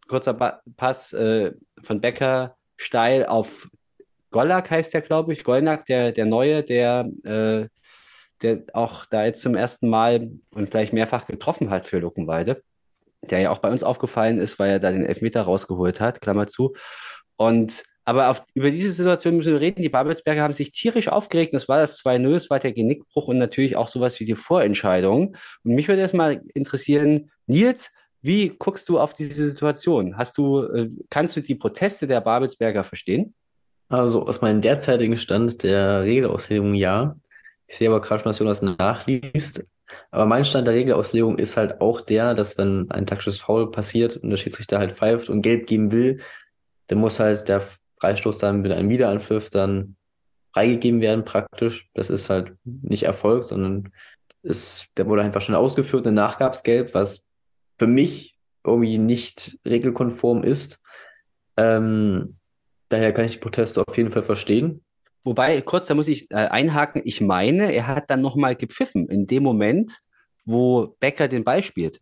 kurzer 0.08 0.34
ba 0.34 0.60
Pass 0.76 1.12
äh, 1.12 1.52
von 1.82 2.00
Becker 2.00 2.56
steil 2.76 3.26
auf 3.26 3.68
Gollack 4.30 4.70
heißt 4.70 4.92
der, 4.92 5.00
glaube 5.00 5.32
ich. 5.32 5.44
Gollnack, 5.44 5.86
der, 5.86 6.12
der 6.12 6.26
Neue, 6.26 6.62
der, 6.62 7.08
äh, 7.24 7.68
der 8.42 8.64
auch 8.74 9.06
da 9.06 9.24
jetzt 9.24 9.40
zum 9.40 9.54
ersten 9.54 9.88
Mal 9.88 10.30
und 10.50 10.70
gleich 10.70 10.92
mehrfach 10.92 11.26
getroffen 11.26 11.70
hat 11.70 11.86
für 11.86 12.00
Luckenwalde. 12.00 12.62
Der 13.22 13.40
ja 13.40 13.50
auch 13.50 13.58
bei 13.58 13.70
uns 13.70 13.82
aufgefallen 13.82 14.38
ist, 14.38 14.58
weil 14.58 14.72
er 14.72 14.80
da 14.80 14.90
den 14.92 15.06
Elfmeter 15.06 15.42
rausgeholt 15.42 16.00
hat, 16.00 16.20
Klammer 16.20 16.46
zu. 16.46 16.74
Und 17.36 17.84
aber 18.04 18.28
auf, 18.28 18.44
über 18.54 18.70
diese 18.70 18.92
Situation 18.92 19.36
müssen 19.36 19.52
wir 19.52 19.60
reden. 19.60 19.82
Die 19.82 19.88
Babelsberger 19.88 20.42
haben 20.42 20.52
sich 20.54 20.70
tierisch 20.70 21.08
aufgeregt. 21.08 21.54
Das 21.54 21.66
war 21.66 21.78
das 21.78 21.98
2-0, 22.04 22.34
es 22.36 22.50
war 22.50 22.60
der 22.60 22.72
Genickbruch 22.72 23.26
und 23.26 23.38
natürlich 23.38 23.76
auch 23.76 23.88
sowas 23.88 24.20
wie 24.20 24.24
die 24.24 24.36
Vorentscheidung. 24.36 25.36
Und 25.64 25.74
mich 25.74 25.88
würde 25.88 26.02
erstmal 26.02 26.40
interessieren, 26.54 27.30
Nils, 27.46 27.90
wie 28.26 28.48
guckst 28.58 28.88
du 28.88 28.98
auf 28.98 29.14
diese 29.14 29.48
Situation? 29.48 30.16
Hast 30.16 30.36
du, 30.38 30.62
äh, 30.64 30.90
kannst 31.10 31.36
du 31.36 31.40
die 31.40 31.54
Proteste 31.54 32.06
der 32.06 32.20
Babelsberger 32.20 32.84
verstehen? 32.84 33.34
Also 33.88 34.26
aus 34.26 34.40
meinem 34.40 34.60
derzeitigen 34.60 35.16
Stand 35.16 35.62
der 35.62 36.02
Regelauslegung 36.02 36.74
ja. 36.74 37.16
Ich 37.68 37.76
sehe 37.76 37.88
aber 37.88 38.00
gerade 38.00 38.22
schon, 38.22 38.30
dass 38.30 38.38
Jonas 38.38 38.62
nachliest. 38.62 39.64
Aber 40.10 40.26
mein 40.26 40.44
Stand 40.44 40.66
der 40.66 40.74
Regelauslegung 40.74 41.38
ist 41.38 41.56
halt 41.56 41.80
auch 41.80 42.00
der, 42.00 42.34
dass 42.34 42.58
wenn 42.58 42.90
ein 42.90 43.06
taktisches 43.06 43.38
Foul 43.38 43.70
passiert 43.70 44.16
und 44.16 44.30
der 44.30 44.36
Schiedsrichter 44.36 44.78
halt 44.78 44.92
pfeift 44.92 45.30
und 45.30 45.42
gelb 45.42 45.66
geben 45.66 45.92
will, 45.92 46.20
dann 46.88 46.98
muss 46.98 47.20
halt 47.20 47.48
der 47.48 47.62
Freistoß 48.00 48.38
dann 48.38 48.62
mit 48.62 48.72
einem 48.72 48.88
Wiederanpfiff 48.88 49.50
dann 49.50 49.96
freigegeben 50.52 51.00
werden 51.00 51.24
praktisch. 51.24 51.88
Das 51.94 52.10
ist 52.10 52.30
halt 52.30 52.52
nicht 52.64 53.04
erfolgt, 53.04 53.44
sondern 53.44 53.92
ist, 54.42 54.88
der 54.96 55.06
wurde 55.06 55.22
einfach 55.22 55.40
schon 55.40 55.54
ausgeführt 55.54 56.06
danach 56.06 56.38
gab 56.38 56.54
es 56.54 56.62
Gelb, 56.62 56.94
was 56.94 57.25
für 57.78 57.86
mich 57.86 58.36
irgendwie 58.64 58.98
nicht 58.98 59.58
regelkonform 59.64 60.42
ist. 60.42 60.80
Ähm, 61.56 62.36
daher 62.88 63.12
kann 63.12 63.24
ich 63.24 63.32
die 63.32 63.38
Proteste 63.38 63.84
auf 63.86 63.96
jeden 63.96 64.10
Fall 64.10 64.22
verstehen. 64.22 64.84
Wobei, 65.24 65.60
kurz, 65.60 65.86
da 65.86 65.94
muss 65.94 66.08
ich 66.08 66.30
äh, 66.30 66.34
einhaken, 66.34 67.02
ich 67.04 67.20
meine, 67.20 67.72
er 67.72 67.88
hat 67.88 68.10
dann 68.10 68.20
nochmal 68.20 68.54
gepfiffen, 68.54 69.08
in 69.08 69.26
dem 69.26 69.42
Moment, 69.42 69.92
wo 70.44 70.96
Becker 71.00 71.26
den 71.28 71.44
Ball 71.44 71.62
spielt. 71.62 72.00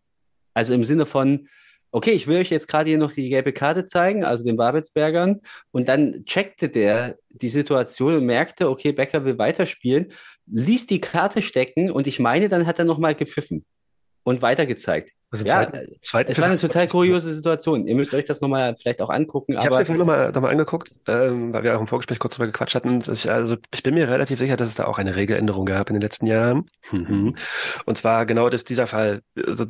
Also 0.52 0.74
im 0.74 0.84
Sinne 0.84 1.06
von, 1.06 1.48
okay, 1.90 2.10
ich 2.10 2.26
will 2.26 2.38
euch 2.38 2.50
jetzt 2.50 2.68
gerade 2.68 2.90
hier 2.90 2.98
noch 2.98 3.12
die 3.12 3.28
gelbe 3.28 3.52
Karte 3.52 3.84
zeigen, 3.84 4.24
also 4.24 4.44
den 4.44 4.56
Babelsbergern. 4.56 5.40
Und 5.70 5.88
dann 5.88 6.24
checkte 6.26 6.68
der 6.68 7.16
die 7.30 7.48
Situation 7.48 8.16
und 8.16 8.26
merkte, 8.26 8.68
okay, 8.68 8.92
Becker 8.92 9.24
will 9.24 9.38
weiterspielen, 9.38 10.12
ließ 10.46 10.86
die 10.86 11.00
Karte 11.00 11.40
stecken 11.40 11.90
und 11.90 12.06
ich 12.06 12.18
meine, 12.18 12.48
dann 12.48 12.66
hat 12.66 12.78
er 12.78 12.84
nochmal 12.84 13.14
gepfiffen 13.14 13.64
und 14.22 14.42
weitergezeigt. 14.42 15.12
Also 15.34 15.46
ja, 15.46 15.64
zweiten, 15.64 15.96
zweiten 16.02 16.30
es 16.30 16.38
war 16.38 16.46
eine 16.46 16.58
total 16.58 16.86
kuriose 16.86 17.34
Situation. 17.34 17.88
Ihr 17.88 17.96
müsst 17.96 18.14
euch 18.14 18.24
das 18.24 18.40
nochmal 18.40 18.76
vielleicht 18.76 19.02
auch 19.02 19.10
angucken. 19.10 19.56
Ich 19.58 19.66
habe 19.66 19.82
es 19.82 19.88
mir 19.88 19.96
nochmal 19.96 20.30
noch 20.30 20.40
mal 20.40 20.50
angeguckt, 20.50 20.92
ähm, 21.08 21.52
weil 21.52 21.64
wir 21.64 21.76
auch 21.76 21.80
im 21.80 21.88
Vorgespräch 21.88 22.20
kurz 22.20 22.34
darüber 22.34 22.46
gequatscht 22.46 22.76
hatten. 22.76 23.02
Ich, 23.10 23.28
also 23.28 23.56
ich 23.72 23.82
bin 23.82 23.94
mir 23.94 24.08
relativ 24.08 24.38
sicher, 24.38 24.56
dass 24.56 24.68
es 24.68 24.76
da 24.76 24.84
auch 24.84 24.98
eine 24.98 25.16
Regeländerung 25.16 25.66
gab 25.66 25.90
in 25.90 25.94
den 25.94 26.02
letzten 26.02 26.26
Jahren. 26.26 26.70
Mhm. 26.92 27.34
Und 27.84 27.98
zwar 27.98 28.26
genau 28.26 28.48
das, 28.48 28.62
dieser 28.62 28.86
Fall. 28.86 29.22
Also, 29.36 29.66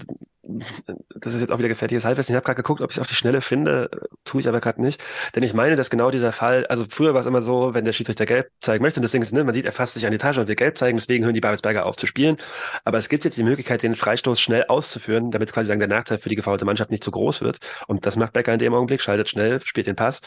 das 1.17 1.35
ist 1.35 1.41
jetzt 1.41 1.53
auch 1.53 1.59
wieder 1.59 1.69
gefährliches 1.69 2.05
Halbwissen. 2.05 2.33
Ich 2.33 2.37
habe 2.37 2.45
gerade 2.45 2.57
geguckt, 2.57 2.81
ob 2.81 2.91
ich 2.91 2.97
es 2.97 3.01
auf 3.01 3.07
die 3.07 3.15
Schnelle 3.15 3.41
finde, 3.41 3.91
tue 4.25 4.41
ich 4.41 4.49
aber 4.49 4.61
gerade 4.61 4.83
nicht. 4.83 5.03
Denn 5.35 5.43
ich 5.43 5.55
meine, 5.55 5.77
dass 5.77 5.91
genau 5.91 6.11
dieser 6.11 6.33
Fall, 6.33 6.67
also 6.67 6.85
früher 6.89 7.15
war 7.15 7.21
es 7.21 7.27
immer 7.27 7.41
so, 7.41 7.75
wenn 7.75 7.85
der 7.85 7.93
Schiedsrichter 7.93 8.27
gelb 8.27 8.51
zeigen 8.61 8.83
möchte, 8.83 9.01
und 9.01 9.03
das 9.03 9.13
Ding 9.13 9.23
ist, 9.23 9.33
ne, 9.33 9.45
man 9.45 9.55
sieht, 9.55 9.65
er 9.65 9.73
fasst 9.73 9.95
sich 9.95 10.05
an 10.07 10.13
die 10.13 10.19
Tasche 10.19 10.41
und 10.41 10.49
will 10.49 10.55
gelb 10.55 10.77
zeigen, 10.77 10.99
deswegen 10.99 11.25
hören 11.25 11.35
die 11.35 11.41
Babelsberger 11.41 11.87
auf 11.87 11.97
zu 11.97 12.07
spielen. 12.07 12.37
Aber 12.85 12.99
es 12.99 13.09
gibt 13.09 13.25
jetzt 13.25 13.39
die 13.39 13.43
Möglichkeit, 13.43 13.83
den 13.83 13.95
Freistoß 13.95 14.41
schnell 14.41 14.65
auszuführen, 14.69 15.31
damit 15.31 15.51
quasi 15.55 15.69
sagen, 15.69 15.81
der 15.81 15.89
Nachteil 15.89 16.19
für 16.19 16.29
die 16.29 16.37
gefaulte 16.37 16.65
Mannschaft 16.65 16.91
nicht 16.91 17.05
zu 17.05 17.11
groß 17.11 17.41
wird. 17.41 17.59
Und 17.87 18.07
das 18.07 18.17
macht 18.17 18.33
Becker 18.33 18.53
in 18.53 18.59
dem 18.59 18.75
Augenblick, 18.75 19.01
schaltet 19.01 19.29
schnell, 19.29 19.61
spielt 19.63 19.87
den 19.87 19.97
Pass 19.97 20.21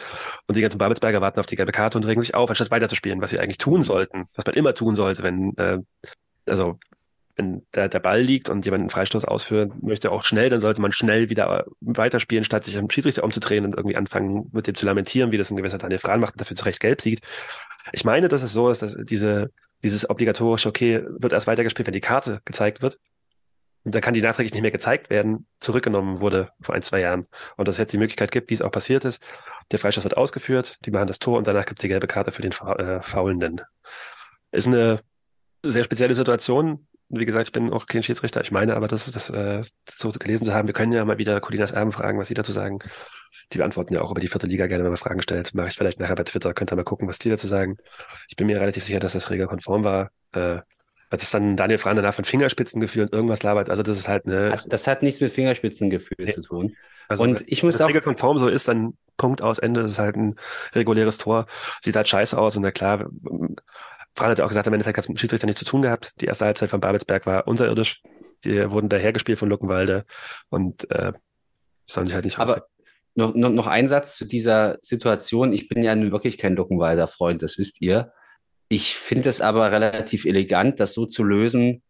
und 0.48 0.58
die 0.58 0.62
ganzen 0.62 0.78
Babelsberger 0.78 1.22
warten 1.22 1.40
auf 1.40 1.46
die 1.46 1.56
gelbe 1.56 1.72
Karte 1.72 1.98
und 1.98 2.06
regen 2.06 2.22
sich 2.22 2.36
auf, 2.36 2.50
anstatt 2.50 2.72
weiterzuspielen, 2.72 3.22
was 3.22 3.30
sie 3.30 3.40
eigentlich 3.40 3.58
tun 3.58 3.84
sollten, 3.84 4.26
was 4.36 4.46
man 4.46 4.56
immer 4.56 4.74
tun 4.74 4.96
sollte, 4.96 5.24
wenn 5.24 5.56
äh, 5.58 5.80
also 6.48 6.80
wenn 7.38 7.66
der, 7.76 7.88
der 7.88 8.00
Ball 8.00 8.22
liegt 8.22 8.50
und 8.50 8.66
jemand 8.66 8.82
einen 8.82 8.90
Freistoß 8.90 9.26
ausführen 9.26 9.74
möchte, 9.82 10.12
auch 10.12 10.24
schnell, 10.24 10.50
dann 10.50 10.60
sollte 10.60 10.82
man 10.82 10.92
schnell 10.92 11.30
wieder 11.30 11.66
weiterspielen, 11.82 12.44
statt 12.44 12.64
sich 12.64 12.78
am 12.78 12.90
Schiedsrichter 12.90 13.24
umzudrehen 13.24 13.64
und 13.64 13.76
irgendwie 13.76 13.96
anfangen, 13.96 14.50
mit 14.52 14.66
dem 14.66 14.76
zu 14.76 14.86
lamentieren, 14.86 15.32
wie 15.32 15.38
das 15.38 15.52
ein 15.52 15.56
gewisser 15.56 15.78
Daniel 15.78 16.00
Fran 16.00 16.20
macht 16.20 16.34
und 16.34 16.42
dafür 16.42 16.58
zu 16.58 16.66
Recht 16.66 16.80
gelb 16.80 17.02
sieht. 17.02 17.22
Ich 17.94 18.04
meine, 18.04 18.28
dass 18.28 18.42
es 18.42 18.54
so 18.54 18.70
ist, 18.70 18.82
dass 18.82 18.98
diese, 18.98 19.52
dieses 19.84 20.10
obligatorische, 20.10 20.68
okay, 20.68 21.04
wird 21.08 21.34
erst 21.34 21.48
weitergespielt, 21.48 21.88
wenn 21.88 21.94
die 21.94 22.02
Karte 22.02 22.42
gezeigt 22.44 22.82
wird. 22.82 22.98
Und 23.88 23.96
dann 23.96 24.02
kann 24.02 24.14
die 24.14 24.22
nachträglich 24.22 24.52
nicht 24.52 24.64
mehr 24.64 24.72
gezeigt 24.72 25.10
werden, 25.10 25.48
zurückgenommen 25.62 26.20
wurde 26.20 26.50
vor 26.60 26.76
ein, 26.76 26.82
zwei 26.82 27.00
Jahren. 27.00 27.26
Und 27.56 27.70
dass 27.70 27.76
es 27.76 27.80
jetzt 27.80 27.94
die 27.94 27.98
Möglichkeit 27.98 28.32
gibt, 28.32 28.50
wie 28.50 28.54
es 28.54 28.62
auch 28.62 28.70
passiert 28.70 29.06
ist. 29.06 29.24
Der 29.72 29.80
Freistoß 29.80 30.04
wird 30.04 30.18
ausgeführt, 30.18 30.78
die 30.84 30.92
machen 30.92 31.08
das 31.08 31.20
Tor 31.20 31.38
und 31.38 31.48
danach 31.48 31.66
gibt 31.66 31.80
es 31.80 31.84
die 31.84 31.88
gelbe 31.88 32.06
Karte 32.06 32.34
für 32.34 32.42
den 32.42 32.52
äh, 32.52 33.02
Faulenden. 33.02 33.62
Ist 34.52 34.68
eine 34.68 35.00
sehr 35.64 35.86
spezielle 35.86 36.16
Situation. 36.16 36.86
Wie 37.08 37.24
gesagt, 37.24 37.48
ich 37.48 37.54
bin 37.54 37.72
auch 37.72 37.86
kein 37.86 38.04
Schiedsrichter. 38.04 38.42
Ich 38.42 38.52
meine 38.52 38.76
aber, 38.76 38.90
das 38.90 39.10
das 39.10 39.30
äh, 39.30 39.64
so 39.96 40.12
gelesen 40.12 40.44
zu 40.44 40.54
haben. 40.54 40.68
Wir 40.68 40.74
können 40.74 40.92
ja 40.92 41.06
mal 41.06 41.18
wieder 41.18 41.40
Colinas 41.40 41.72
Erben 41.72 41.94
fragen, 41.94 42.20
was 42.20 42.28
sie 42.28 42.34
dazu 42.34 42.52
sagen. 42.52 42.80
Die 43.54 43.58
beantworten 43.58 43.94
ja 43.94 44.02
auch 44.02 44.12
über 44.12 44.20
die 44.20 44.28
vierte 44.28 44.48
Liga 44.48 44.68
gerne, 44.68 44.84
wenn 44.84 44.92
man 44.92 44.98
Fragen 44.98 45.22
stellt. 45.22 45.54
Mache 45.54 45.70
ich 45.70 45.78
vielleicht 45.78 46.02
nachher 46.02 46.16
bei 46.16 46.26
Twitter. 46.26 46.54
Könnt 46.54 46.74
ihr 46.74 46.76
mal 46.76 46.84
gucken, 46.84 47.08
was 47.08 47.20
die 47.20 47.30
dazu 47.30 47.48
sagen. 47.48 47.78
Ich 48.28 48.36
bin 48.36 48.48
mir 48.48 48.60
relativ 48.60 48.84
sicher, 48.84 49.00
dass 49.00 49.14
das 49.14 49.30
regelkonform 49.30 49.86
war. 49.86 50.12
Äh, 50.34 50.60
als 51.10 51.24
es 51.24 51.32
dann 51.32 51.56
Daniel 51.56 51.78
Fran 51.78 51.96
danach 51.96 52.14
von 52.14 52.26
Fingerspitzengefühl 52.26 53.04
und 53.04 53.14
irgendwas 53.14 53.44
labert. 53.44 53.70
Also 53.70 53.84
das 53.84 53.98
ist 53.98 54.08
halt 54.08 54.26
eine. 54.26 54.60
Das 54.68 54.88
hat 54.88 55.04
nichts 55.04 55.22
mit 55.22 55.32
Fingerspitzengefühl 55.32 56.26
nee. 56.26 56.32
zu 56.32 56.42
tun. 56.42 56.76
Also 57.08 57.24
und 57.24 57.44
ich 57.48 57.64
muss 57.64 57.80
auch. 57.80 57.88
regelkonform 57.88 58.40
so 58.40 58.48
ist, 58.48 58.68
dann 58.68 58.98
Punkt 59.16 59.42
aus 59.42 59.60
Ende. 59.60 59.82
Das 59.82 59.92
ist 59.92 60.00
halt 60.00 60.18
ein 60.18 60.36
reguläres 60.74 61.18
Tor. 61.18 61.48
Sieht 61.82 61.96
halt 61.96 62.08
scheiße 62.08 62.38
aus 62.38 62.58
und 62.58 62.64
na 62.64 62.72
klar, 62.72 63.06
Fran 64.16 64.32
hat 64.32 64.40
ja 64.40 64.46
auch 64.46 64.50
gesagt, 64.50 64.68
im 64.68 64.74
Endeffekt 64.74 64.98
hat 64.98 65.06
es 65.06 65.10
mit 65.10 65.18
dem 65.18 65.20
Schiedsrichter 65.20 65.46
nichts 65.46 65.60
zu 65.60 65.66
tun 65.66 65.82
gehabt. 65.82 66.14
Die 66.20 66.26
erste 66.26 66.46
Halbzeit 66.46 66.70
von 66.70 66.82
Babelsberg 66.82 67.26
war 67.26 67.48
unterirdisch. 67.48 68.02
Die 68.44 68.70
wurden 68.70 68.90
dahergespielt 68.90 69.40
von 69.40 69.50
Luckenwalde 69.50 70.06
und 70.50 70.90
äh, 70.92 71.14
sollen 71.86 72.08
sich 72.08 72.14
halt 72.14 72.26
nicht 72.26 72.38
Aber 72.38 72.68
noch, 73.16 73.34
noch, 73.34 73.50
noch 73.50 73.68
ein 73.68 73.88
Satz 73.88 74.16
zu 74.16 74.26
dieser 74.26 74.78
Situation. 74.82 75.54
Ich 75.54 75.68
bin 75.68 75.84
ja 75.84 75.96
nun 75.96 76.12
wirklich 76.12 76.38
kein 76.38 76.56
Luckenwalder 76.56 77.08
Freund, 77.08 77.42
das 77.42 77.58
wisst 77.58 77.82
ihr. 77.82 78.12
Ich 78.70 78.96
finde 78.96 79.30
es 79.30 79.42
aber 79.42 79.72
relativ 79.72 80.26
elegant, 80.26 80.80
das 80.80 80.94
so 80.94 81.06
zu 81.06 81.24
lösen, 81.24 81.82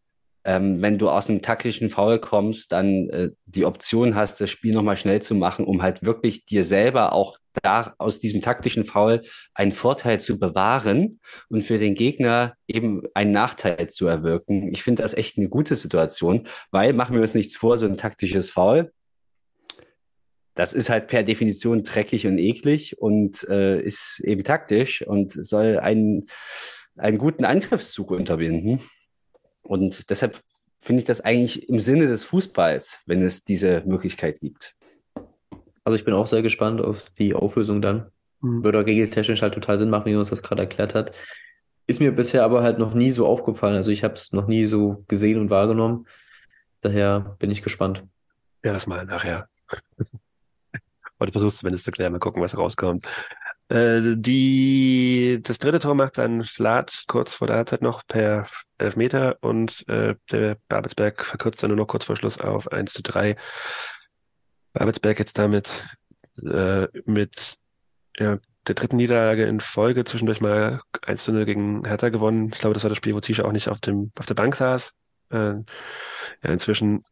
ähm, 0.47 0.81
wenn 0.81 0.97
du 0.97 1.09
aus 1.09 1.29
einem 1.29 1.41
taktischen 1.41 1.89
Foul 1.89 2.19
kommst, 2.19 2.71
dann 2.71 3.09
äh, 3.09 3.31
die 3.45 3.65
Option 3.65 4.15
hast, 4.15 4.39
das 4.39 4.49
Spiel 4.49 4.73
nochmal 4.73 4.95
schnell 4.95 5.21
zu 5.21 5.35
machen, 5.35 5.65
um 5.65 5.81
halt 5.81 6.05
wirklich 6.05 6.45
dir 6.45 6.63
selber 6.63 7.11
auch 7.11 7.37
da 7.63 7.95
aus 7.97 8.19
diesem 8.19 8.41
taktischen 8.41 8.85
Foul 8.85 9.23
einen 9.53 9.73
Vorteil 9.73 10.21
zu 10.21 10.39
bewahren 10.39 11.19
und 11.49 11.63
für 11.63 11.77
den 11.77 11.95
Gegner 11.95 12.53
eben 12.67 13.01
einen 13.13 13.31
Nachteil 13.31 13.89
zu 13.89 14.07
erwirken. 14.07 14.71
Ich 14.71 14.83
finde 14.83 15.01
das 15.01 15.13
echt 15.13 15.37
eine 15.37 15.49
gute 15.49 15.75
Situation, 15.75 16.47
weil 16.71 16.93
machen 16.93 17.15
wir 17.15 17.21
uns 17.23 17.33
nichts 17.33 17.57
vor, 17.57 17.77
so 17.77 17.85
ein 17.85 17.97
taktisches 17.97 18.49
Foul, 18.49 18.93
das 20.57 20.73
ist 20.73 20.89
halt 20.89 21.07
per 21.07 21.21
Definition 21.21 21.83
dreckig 21.83 22.25
und 22.25 22.39
eklig 22.39 22.99
und 22.99 23.47
äh, 23.47 23.79
ist 23.79 24.19
eben 24.21 24.43
taktisch 24.43 25.05
und 25.05 25.31
soll 25.31 25.77
einen, 25.77 26.25
einen 26.97 27.19
guten 27.19 27.45
Angriffszug 27.45 28.09
unterbinden. 28.09 28.81
Und 29.61 30.09
deshalb 30.09 30.41
finde 30.79 31.01
ich 31.01 31.05
das 31.05 31.21
eigentlich 31.21 31.69
im 31.69 31.79
Sinne 31.79 32.07
des 32.07 32.23
Fußballs, 32.23 33.01
wenn 33.05 33.21
es 33.21 33.43
diese 33.43 33.83
Möglichkeit 33.85 34.39
gibt. 34.39 34.75
Also 35.83 35.95
ich 35.95 36.05
bin 36.05 36.15
auch 36.15 36.25
sehr 36.25 36.41
gespannt 36.41 36.81
auf 36.81 37.11
die 37.19 37.35
Auflösung 37.35 37.79
dann. 37.79 38.09
Mhm. 38.41 38.63
Würde 38.63 38.83
regeltechnisch 38.83 39.43
halt 39.43 39.53
total 39.53 39.77
Sinn 39.77 39.91
machen, 39.91 40.05
wie 40.05 40.15
uns 40.15 40.31
das 40.31 40.41
gerade 40.41 40.63
erklärt 40.63 40.95
hat. 40.95 41.11
Ist 41.85 42.01
mir 42.01 42.11
bisher 42.11 42.43
aber 42.43 42.63
halt 42.63 42.79
noch 42.79 42.95
nie 42.95 43.11
so 43.11 43.27
aufgefallen. 43.27 43.75
Also 43.75 43.91
ich 43.91 44.03
habe 44.03 44.15
es 44.15 44.33
noch 44.33 44.47
nie 44.47 44.65
so 44.65 45.03
gesehen 45.07 45.39
und 45.39 45.51
wahrgenommen. 45.51 46.07
Daher 46.81 47.35
bin 47.37 47.51
ich 47.51 47.61
gespannt. 47.61 48.03
Ja, 48.63 48.73
das 48.73 48.87
mal 48.87 49.05
nachher. 49.05 49.49
Oder 51.19 51.31
versuchst 51.31 51.59
zumindest 51.59 51.85
zu 51.85 51.91
klären, 51.91 52.13
mal 52.13 52.19
gucken, 52.19 52.41
was 52.41 52.57
rauskommt. 52.57 53.05
Äh, 53.69 54.15
die, 54.15 55.39
das 55.43 55.57
dritte 55.57 55.79
Tor 55.79 55.95
macht 55.95 56.17
dann 56.17 56.43
Flat 56.43 57.03
kurz 57.07 57.35
vor 57.35 57.47
der 57.47 57.57
Halbzeit 57.57 57.81
noch 57.81 58.05
per 58.07 58.47
Elfmeter 58.77 59.37
und 59.41 59.87
äh, 59.89 60.15
der 60.31 60.57
Babelsberg 60.69 61.23
verkürzt 61.23 61.61
dann 61.61 61.69
nur 61.71 61.77
noch 61.77 61.87
kurz 61.87 62.05
vor 62.05 62.15
Schluss 62.15 62.39
auf 62.39 62.71
1 62.71 62.93
zu 62.93 63.03
3. 63.03 63.35
Babelsberg 64.73 65.19
jetzt 65.19 65.37
damit 65.37 65.83
äh, 66.43 66.87
mit 67.05 67.57
ja, 68.17 68.37
der 68.67 68.75
dritten 68.75 68.97
Niederlage 68.97 69.45
in 69.45 69.59
Folge 69.59 70.05
zwischendurch 70.05 70.39
mal 70.39 70.81
1 71.05 71.23
zu 71.23 71.33
0 71.33 71.45
gegen 71.45 71.85
Hertha 71.85 72.09
gewonnen. 72.09 72.51
Ich 72.53 72.59
glaube, 72.59 72.73
das 72.73 72.83
war 72.83 72.89
das 72.89 72.97
Spiel, 72.97 73.15
wo 73.15 73.19
Tisha 73.19 73.43
auch 73.43 73.51
nicht 73.51 73.69
auf 73.69 73.81
dem 73.81 74.11
auf 74.17 74.25
der 74.25 74.35
Bank 74.35 74.55
saß. 74.55 74.93
Äh, 75.29 75.37
ja, 75.37 75.63
inzwischen 76.41 77.03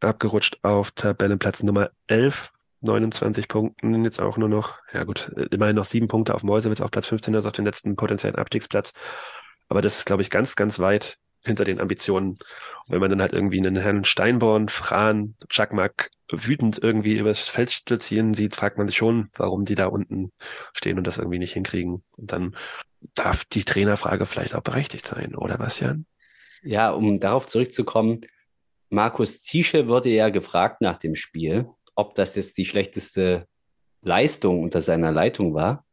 abgerutscht 0.00 0.58
auf 0.62 0.92
Tabellenplatz 0.92 1.62
Nummer 1.62 1.90
11 2.06 2.52
29 2.80 3.48
Punkten, 3.48 4.04
jetzt 4.04 4.20
auch 4.20 4.36
nur 4.36 4.48
noch, 4.48 4.78
ja 4.92 5.04
gut, 5.04 5.30
immerhin 5.50 5.76
noch 5.76 5.84
sieben 5.84 6.08
Punkte 6.08 6.34
auf 6.34 6.42
Mäusewitz 6.42 6.80
auf 6.80 6.90
Platz 6.90 7.06
15, 7.06 7.34
also 7.34 7.48
auf 7.48 7.54
den 7.54 7.64
letzten 7.64 7.96
potenziellen 7.96 8.36
Abstiegsplatz. 8.36 8.92
Aber 9.68 9.82
das 9.82 9.98
ist, 9.98 10.06
glaube 10.06 10.22
ich, 10.22 10.30
ganz, 10.30 10.56
ganz 10.56 10.78
weit 10.78 11.18
hinter 11.42 11.64
den 11.64 11.80
Ambitionen. 11.80 12.30
Und 12.30 12.38
wenn 12.88 13.00
man 13.00 13.10
dann 13.10 13.20
halt 13.20 13.32
irgendwie 13.32 13.58
einen 13.58 13.76
Herrn 13.76 14.04
Steinborn, 14.04 14.68
Fran, 14.68 15.36
Chakmak 15.48 16.10
wütend 16.30 16.78
irgendwie 16.82 17.18
übers 17.18 17.48
Feld 17.48 17.70
stürzieren 17.70 18.34
sieht, 18.34 18.56
fragt 18.56 18.78
man 18.78 18.88
sich 18.88 18.96
schon, 18.96 19.30
warum 19.36 19.64
die 19.64 19.74
da 19.74 19.86
unten 19.86 20.32
stehen 20.72 20.98
und 20.98 21.06
das 21.06 21.18
irgendwie 21.18 21.38
nicht 21.38 21.52
hinkriegen. 21.52 22.02
Und 22.16 22.32
dann 22.32 22.56
darf 23.14 23.44
die 23.44 23.64
Trainerfrage 23.64 24.26
vielleicht 24.26 24.54
auch 24.54 24.62
berechtigt 24.62 25.06
sein, 25.06 25.34
oder 25.34 25.58
was, 25.58 25.80
Jan? 25.80 26.06
Ja, 26.62 26.90
um 26.90 27.20
darauf 27.20 27.46
zurückzukommen, 27.46 28.20
Markus 28.90 29.40
Ziesche 29.42 29.88
wurde 29.88 30.10
ja 30.10 30.30
gefragt 30.30 30.80
nach 30.80 30.98
dem 30.98 31.14
Spiel 31.14 31.68
ob 31.94 32.14
das 32.14 32.34
jetzt 32.36 32.56
die 32.56 32.64
schlechteste 32.64 33.46
Leistung 34.02 34.62
unter 34.62 34.80
seiner 34.80 35.12
Leitung 35.12 35.54
war. 35.54 35.84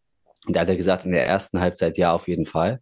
Und 0.46 0.56
da 0.56 0.62
hat 0.62 0.70
er 0.70 0.78
gesagt, 0.78 1.06
in 1.06 1.12
der 1.12 1.26
ersten 1.26 1.60
Halbzeit 1.60 1.98
ja, 1.98 2.14
auf 2.14 2.28
jeden 2.28 2.46
Fall. 2.46 2.80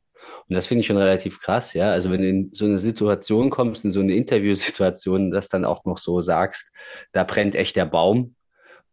Und 0.48 0.56
das 0.56 0.68
finde 0.68 0.82
ich 0.82 0.88
schon 0.88 0.98
relativ 0.98 1.40
krass, 1.40 1.74
ja. 1.74 1.92
Also 1.92 2.12
wenn 2.12 2.22
du 2.22 2.30
in 2.30 2.50
so 2.52 2.66
eine 2.66 2.80
Situation 2.80 3.50
kommst, 3.50 3.84
in 3.84 3.92
so 3.92 4.00
eine 4.00 4.16
Interviewsituation, 4.16 5.32
das 5.32 5.50
dann 5.50 5.66
auch 5.66 5.86
noch 5.86 5.98
so 5.98 6.22
sagst, 6.22 6.72
da 7.12 7.24
brennt 7.24 7.56
echt 7.56 7.76
der 7.76 7.86
Baum. 7.86 8.36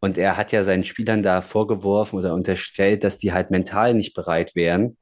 Und 0.01 0.19
er 0.19 0.37
hat 0.37 0.53
ja 0.53 0.63
seinen 0.63 0.83
Spielern 0.83 1.23
da 1.23 1.43
vorgeworfen 1.43 2.19
oder 2.19 2.35
unterstellt, 2.35 3.05
dass 3.05 3.19
die 3.19 3.33
halt 3.33 3.51
mental 3.51 3.95
nicht 3.95 4.15
bereit 4.15 4.55
wären. 4.57 4.97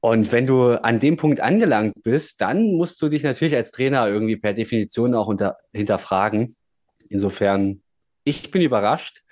Und 0.00 0.32
wenn 0.32 0.46
du 0.46 0.82
an 0.82 1.00
dem 1.00 1.16
Punkt 1.16 1.40
angelangt 1.40 2.02
bist, 2.02 2.40
dann 2.40 2.72
musst 2.72 3.02
du 3.02 3.08
dich 3.08 3.24
natürlich 3.24 3.56
als 3.56 3.72
Trainer 3.72 4.08
irgendwie 4.08 4.36
per 4.36 4.54
Definition 4.54 5.14
auch 5.14 5.26
unter, 5.26 5.58
hinterfragen. 5.72 6.56
Insofern 7.10 7.82
ich 8.28 8.50
bin 8.50 8.62
überrascht. 8.62 9.22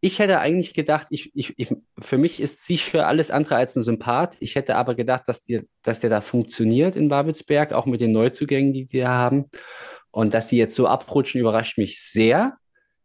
Ich 0.00 0.20
hätte 0.20 0.38
eigentlich 0.38 0.74
gedacht, 0.74 1.08
ich, 1.10 1.32
ich, 1.34 1.54
ich, 1.56 1.74
für 1.98 2.18
mich 2.18 2.40
ist 2.40 2.64
Sicher 2.64 3.08
alles 3.08 3.32
andere 3.32 3.56
als 3.56 3.74
ein 3.76 3.82
Sympath. 3.82 4.36
Ich 4.40 4.54
hätte 4.54 4.76
aber 4.76 4.94
gedacht, 4.94 5.24
dass, 5.26 5.42
die, 5.42 5.62
dass 5.82 5.98
der 5.98 6.10
da 6.10 6.20
funktioniert 6.20 6.94
in 6.94 7.08
Babelsberg, 7.08 7.72
auch 7.72 7.84
mit 7.86 8.00
den 8.00 8.12
Neuzugängen, 8.12 8.72
die 8.72 8.86
die 8.86 9.00
da 9.00 9.08
haben. 9.08 9.46
Und 10.10 10.34
dass 10.34 10.46
die 10.46 10.56
jetzt 10.56 10.76
so 10.76 10.86
abrutschen, 10.86 11.40
überrascht 11.40 11.78
mich 11.78 12.00
sehr. 12.00 12.56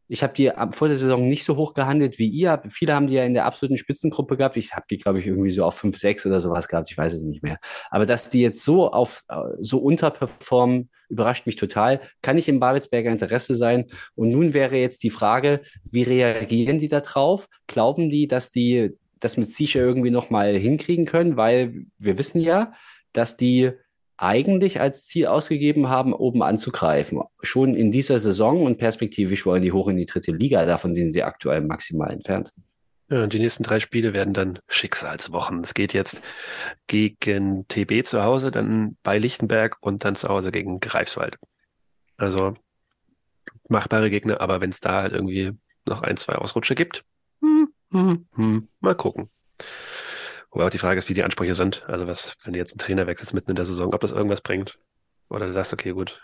Ich 0.08 0.24
habe 0.24 0.34
die 0.34 0.52
vor 0.72 0.88
der 0.88 0.98
Saison 0.98 1.28
nicht 1.28 1.44
so 1.44 1.56
hoch 1.56 1.74
gehandelt 1.74 2.20
wie 2.20 2.28
ihr. 2.28 2.62
Viele 2.70 2.94
haben 2.94 3.08
die 3.08 3.16
ja 3.16 3.24
in 3.24 3.34
der 3.34 3.46
absoluten 3.46 3.78
Spitzengruppe 3.78 4.38
gehabt. 4.38 4.58
Ich 4.58 4.74
habe 4.74 4.86
die, 4.90 4.98
glaube 4.98 5.20
ich, 5.20 5.28
irgendwie 5.28 5.52
so 5.52 5.64
auf 5.64 5.76
5, 5.76 5.98
6 5.98 6.26
oder 6.26 6.42
sowas 6.42 6.68
gehabt. 6.68 6.92
Ich 6.92 6.98
weiß 6.98 7.14
es 7.14 7.24
nicht 7.24 7.44
mehr. 7.44 7.58
Aber 7.90 8.06
dass 8.06 8.30
die 8.30 8.42
jetzt 8.42 8.64
so 8.64 8.92
auf 8.92 9.24
äh, 9.30 9.38
so 9.62 9.80
unterperformen, 9.80 10.90
überrascht 11.10 11.46
mich 11.46 11.56
total. 11.56 12.02
Kann 12.22 12.36
nicht 12.36 12.50
im 12.50 12.60
Babelsberger 12.60 13.12
Interesse 13.12 13.56
sein. 13.56 13.86
Und 14.16 14.30
nun 14.30 14.54
wäre 14.54 14.76
jetzt 14.76 15.04
die 15.04 15.10
Frage, 15.10 15.62
wie 15.90 16.04
reagieren 16.04 16.80
die 16.80 16.88
da 16.88 17.00
drauf? 17.00 17.48
Glauben 17.68 18.10
die, 18.10 18.28
dass 18.28 18.52
die 18.52 18.92
das 19.20 19.38
mit 19.38 19.52
Sicher 19.52 19.80
irgendwie 19.80 20.12
nochmal 20.12 20.56
hinkriegen 20.58 21.06
können? 21.06 21.38
Weil 21.38 21.86
wir 21.98 22.18
wissen 22.18 22.42
ja, 22.42 22.74
dass 23.14 23.38
die 23.38 23.72
eigentlich 24.18 24.80
als 24.80 25.06
Ziel 25.06 25.28
ausgegeben 25.28 25.90
haben, 25.90 26.14
oben 26.14 26.44
anzugreifen. 26.44 27.22
Schon 27.42 27.76
in 27.76 27.92
dieser 27.92 28.20
Saison 28.20 28.64
und 28.64 28.78
perspektivisch 28.78 29.46
wollen 29.46 29.64
die 29.64 29.72
hoch 29.72 29.88
in 29.88 29.98
die 29.98 30.06
dritte 30.06 30.32
Liga. 30.32 30.66
Davon 30.66 30.94
sind 30.94 31.12
sie 31.12 31.24
aktuell 31.24 31.62
maximal 31.62 32.12
entfernt. 32.12 32.52
Ja, 33.10 33.24
und 33.24 33.34
die 33.34 33.40
nächsten 33.40 33.64
drei 33.64 33.80
Spiele 33.80 34.14
werden 34.14 34.34
dann 34.34 34.60
Schicksalswochen. 34.68 35.62
Es 35.62 35.74
geht 35.74 35.94
jetzt 35.94 36.22
gegen 36.88 37.68
TB 37.68 38.06
zu 38.06 38.24
Hause, 38.24 38.50
dann 38.50 38.98
bei 39.04 39.18
Lichtenberg 39.20 39.78
und 39.82 40.06
dann 40.06 40.16
zu 40.16 40.30
Hause 40.30 40.52
gegen 40.52 40.80
Greifswald. 40.80 41.38
Also 42.18 42.56
machbare 43.68 44.10
Gegner, 44.10 44.42
aber 44.42 44.62
wenn 44.62 44.70
es 44.70 44.80
da 44.80 45.02
halt 45.02 45.14
irgendwie 45.14 45.52
noch 45.86 46.02
ein, 46.02 46.18
zwei 46.18 46.36
Ausrutsche 46.36 46.76
gibt, 46.76 47.04
hm, 47.42 47.68
hm, 47.92 48.28
hm, 48.34 48.68
mal 48.80 48.96
gucken. 48.96 49.30
Wobei 50.54 50.66
auch 50.66 50.70
die 50.70 50.78
Frage 50.78 51.00
ist, 51.00 51.10
wie 51.10 51.16
die 51.16 51.24
Ansprüche 51.24 51.56
sind. 51.56 51.84
Also 51.88 52.08
was, 52.08 52.36
wenn 52.44 52.54
du 52.54 52.60
jetzt 52.60 52.74
einen 52.74 52.80
Trainer 52.80 53.08
wechselst 53.08 53.34
mitten 53.34 53.50
in 53.50 53.56
der 53.56 53.66
Saison, 53.66 53.94
ob 53.94 54.02
das 54.02 54.12
irgendwas 54.12 54.42
bringt. 54.42 54.78
Oder 55.30 55.48
du 55.48 55.54
sagst, 55.54 55.74
okay, 55.74 55.92
gut. 55.92 56.22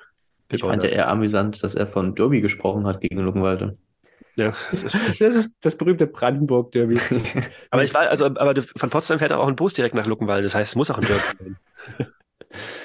Ich 0.52 0.62
fand 0.62 0.84
ja 0.84 0.90
eher 0.90 1.10
amüsant, 1.10 1.64
dass 1.64 1.76
er 1.76 1.88
von 1.88 2.16
Derby 2.16 2.42
gesprochen 2.42 2.86
hat 2.86 3.02
gegen 3.02 3.18
Luckenwalde. 3.20 3.78
ja, 4.36 4.54
das 4.72 4.84
ist, 4.84 4.96
Das 5.20 5.36
ist 5.36 5.58
das 5.62 5.76
berühmte 5.76 6.06
Brandenburg-Derby. 6.06 7.00
aber 7.72 7.84
ich 7.84 7.94
war, 7.94 8.10
also, 8.10 8.26
aber 8.26 8.62
von 8.62 8.90
Potsdam 8.90 9.20
fährt 9.20 9.34
auch 9.34 9.48
ein 9.48 9.56
Bus 9.56 9.74
direkt 9.74 9.96
nach 9.96 10.06
Luckenwalde. 10.06 10.44
Das 10.44 10.56
heißt, 10.56 10.72
es 10.72 10.76
muss 10.76 10.92
auch 10.92 10.98
ein 10.98 11.06
Derby 11.06 11.24
sein. 11.40 11.58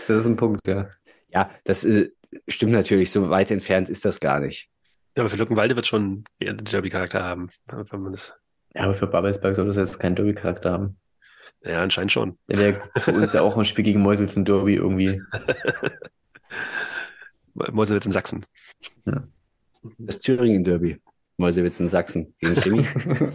Das 0.07 0.19
ist 0.19 0.27
ein 0.27 0.37
Punkt, 0.37 0.69
ja. 0.69 0.91
Ja, 1.31 1.49
das 1.65 1.87
äh, 1.87 2.11
stimmt 2.49 2.73
natürlich. 2.73 3.11
So 3.11 3.31
weit 3.31 3.51
entfernt 3.51 3.89
ist 3.89 4.05
das 4.05 4.21
gar 4.21 4.39
nicht. 4.39 4.69
Aber 5.17 5.31
für 5.31 5.37
Luckenwalde 5.37 5.75
wird 5.75 5.87
schon 5.87 6.25
eher 6.39 6.51
einen 6.51 6.67
Derby-Charakter 6.67 7.25
haben, 7.25 7.49
wenn 7.67 8.01
man 8.01 8.13
das, 8.13 8.35
Ja, 8.75 8.83
aber 8.83 8.93
für 8.93 9.07
Babelsberg 9.07 9.57
soll 9.57 9.65
das 9.65 9.77
jetzt 9.77 10.01
keinen 10.01 10.17
Derby-Charakter 10.17 10.71
haben. 10.71 10.99
Ja, 11.65 11.83
anscheinend 11.83 12.13
schon. 12.13 12.39
Der 12.49 12.59
wäre 12.59 12.81
für 13.01 13.13
uns 13.13 13.33
ja 13.33 13.43
auch 13.43 13.57
ein 13.57 13.65
Spiel 13.65 13.85
gegen 13.85 14.03
Meutels 14.03 14.37
ein 14.37 14.45
Derby 14.45 14.75
irgendwie. 14.75 15.23
Meuselwitz 17.55 18.07
in 18.07 18.13
Sachsen. 18.13 18.45
Das 19.99 20.19
Thüringen-Derby. 20.19 21.01
Mäusewitz 21.37 21.81
in 21.81 21.89
Sachsen 21.89 22.35
gegen 22.39 22.55
Chemie. 22.57 22.87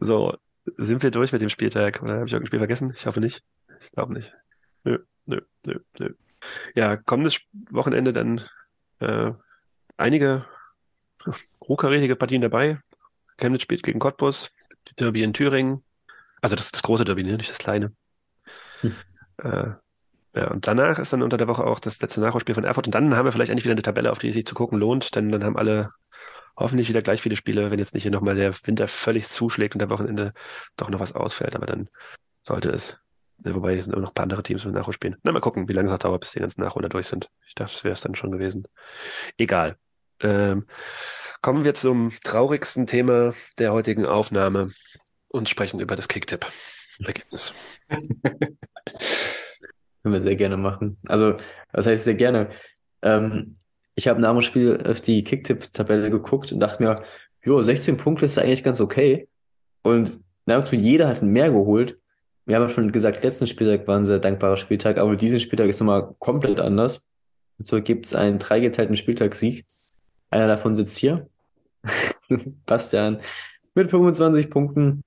So, 0.00 0.36
sind 0.76 1.02
wir 1.02 1.10
durch 1.10 1.32
mit 1.32 1.42
dem 1.42 1.48
Spieltag? 1.48 2.02
Oder 2.02 2.14
habe 2.14 2.26
ich 2.26 2.32
irgendein 2.32 2.46
Spiel 2.46 2.60
vergessen? 2.60 2.94
Ich 2.96 3.06
hoffe 3.06 3.20
nicht. 3.20 3.42
Ich 3.80 3.90
glaube 3.90 4.12
nicht. 4.12 4.32
Nö, 4.84 4.98
nö, 5.26 5.40
nö, 5.64 5.80
nö. 5.98 6.14
Ja, 6.76 6.96
kommendes 6.96 7.40
Wochenende 7.70 8.12
dann 8.12 8.42
äh, 9.00 9.32
einige 9.96 10.46
hochkarätige 11.64 12.14
Partien 12.14 12.42
dabei. 12.42 12.78
Chemnitz 13.38 13.62
spielt 13.62 13.82
gegen 13.82 13.98
Cottbus, 13.98 14.50
Derby 14.96 15.22
in 15.22 15.32
Thüringen. 15.32 15.84
Also 16.40 16.56
das 16.56 16.70
das 16.72 16.82
große 16.82 17.04
Derby, 17.04 17.24
ne? 17.24 17.36
nicht 17.36 17.50
das 17.50 17.58
kleine. 17.58 17.92
Hm. 18.80 18.94
Äh, 19.38 19.70
ja, 20.34 20.50
und 20.50 20.66
danach 20.66 20.98
ist 20.98 21.12
dann 21.12 21.22
unter 21.22 21.36
der 21.36 21.48
Woche 21.48 21.64
auch 21.64 21.80
das 21.80 22.00
letzte 22.00 22.20
Nachholspiel 22.20 22.54
von 22.54 22.64
Erfurt. 22.64 22.86
Und 22.86 22.94
dann 22.94 23.16
haben 23.16 23.24
wir 23.24 23.32
vielleicht 23.32 23.50
endlich 23.50 23.64
wieder 23.64 23.72
eine 23.72 23.82
Tabelle, 23.82 24.12
auf 24.12 24.18
die 24.18 24.28
es 24.28 24.34
sich 24.34 24.46
zu 24.46 24.54
gucken 24.54 24.78
lohnt, 24.78 25.16
denn 25.16 25.30
dann 25.30 25.42
haben 25.42 25.56
alle 25.56 25.90
hoffentlich 26.56 26.88
wieder 26.88 27.02
gleich 27.02 27.22
viele 27.22 27.36
Spiele, 27.36 27.70
wenn 27.70 27.78
jetzt 27.78 27.94
nicht 27.94 28.02
hier 28.02 28.12
nochmal 28.12 28.34
der 28.34 28.54
Winter 28.64 28.88
völlig 28.88 29.28
zuschlägt 29.28 29.74
und 29.74 29.82
am 29.82 29.90
Wochenende 29.90 30.34
doch 30.76 30.90
noch 30.90 31.00
was 31.00 31.14
ausfällt. 31.14 31.54
Aber 31.54 31.66
dann 31.66 31.88
sollte 32.42 32.70
es. 32.70 32.98
Wobei 33.38 33.76
es 33.76 33.84
sind 33.84 33.94
immer 33.94 34.02
noch 34.02 34.10
ein 34.10 34.14
paar 34.14 34.24
andere 34.24 34.42
Teams 34.42 34.64
mit 34.64 34.74
Nachholspielen. 34.74 35.16
Na, 35.22 35.30
mal 35.30 35.40
gucken, 35.40 35.68
wie 35.68 35.72
lange 35.72 35.92
es 35.92 35.98
dauert, 35.98 36.20
bis 36.20 36.32
die 36.32 36.40
ganzen 36.40 36.60
Nachholer 36.60 36.88
durch 36.88 37.06
sind. 37.06 37.30
Ich 37.46 37.54
dachte, 37.54 37.72
das 37.72 37.84
wäre 37.84 37.94
es 37.94 38.00
dann 38.00 38.16
schon 38.16 38.32
gewesen. 38.32 38.66
Egal. 39.36 39.76
Ähm, 40.20 40.66
kommen 41.42 41.64
wir 41.64 41.74
zum 41.74 42.12
traurigsten 42.24 42.86
Thema 42.86 43.34
der 43.58 43.72
heutigen 43.72 44.06
Aufnahme 44.06 44.72
und 45.28 45.48
sprechen 45.48 45.80
über 45.80 45.96
das 45.96 46.08
Kicktipp-Ergebnis. 46.08 47.54
Können 47.88 48.58
wir 50.02 50.20
sehr 50.20 50.36
gerne 50.36 50.56
machen. 50.56 50.98
Also, 51.06 51.36
was 51.72 51.86
heißt 51.86 52.04
sehr 52.04 52.14
gerne? 52.14 52.48
Ähm, 53.02 53.56
ich 53.94 54.08
habe 54.08 54.20
nach 54.20 54.32
dem 54.32 54.42
Spiel 54.42 54.82
auf 54.86 55.00
die 55.00 55.24
Kicktipp-Tabelle 55.24 56.10
geguckt 56.10 56.52
und 56.52 56.60
dachte 56.60 56.82
mir, 56.82 57.02
jo, 57.42 57.62
16 57.62 57.96
Punkte 57.96 58.26
ist 58.26 58.38
eigentlich 58.38 58.64
ganz 58.64 58.80
okay. 58.80 59.28
Und 59.82 60.20
nahezu 60.46 60.76
jeder 60.76 61.08
hat 61.08 61.22
mehr 61.22 61.50
geholt. 61.50 61.98
Wir 62.46 62.56
haben 62.56 62.68
schon 62.70 62.92
gesagt, 62.92 63.22
letzten 63.22 63.46
Spieltag 63.46 63.86
war 63.86 63.98
ein 63.98 64.06
sehr 64.06 64.18
dankbarer 64.18 64.56
Spieltag, 64.56 64.98
aber 64.98 65.16
diesen 65.16 65.40
Spieltag 65.40 65.68
ist 65.68 65.80
nochmal 65.80 66.14
komplett 66.18 66.60
anders. 66.60 67.02
Und 67.58 67.66
so 67.66 67.82
gibt 67.82 68.06
es 68.06 68.14
einen 68.14 68.38
dreigeteilten 68.38 68.96
Spieltagssieg. 68.96 69.66
Einer 70.30 70.46
davon 70.46 70.76
sitzt 70.76 70.98
hier. 70.98 71.28
Bastian 72.66 73.22
mit 73.74 73.90
25 73.90 74.50
Punkten, 74.50 75.02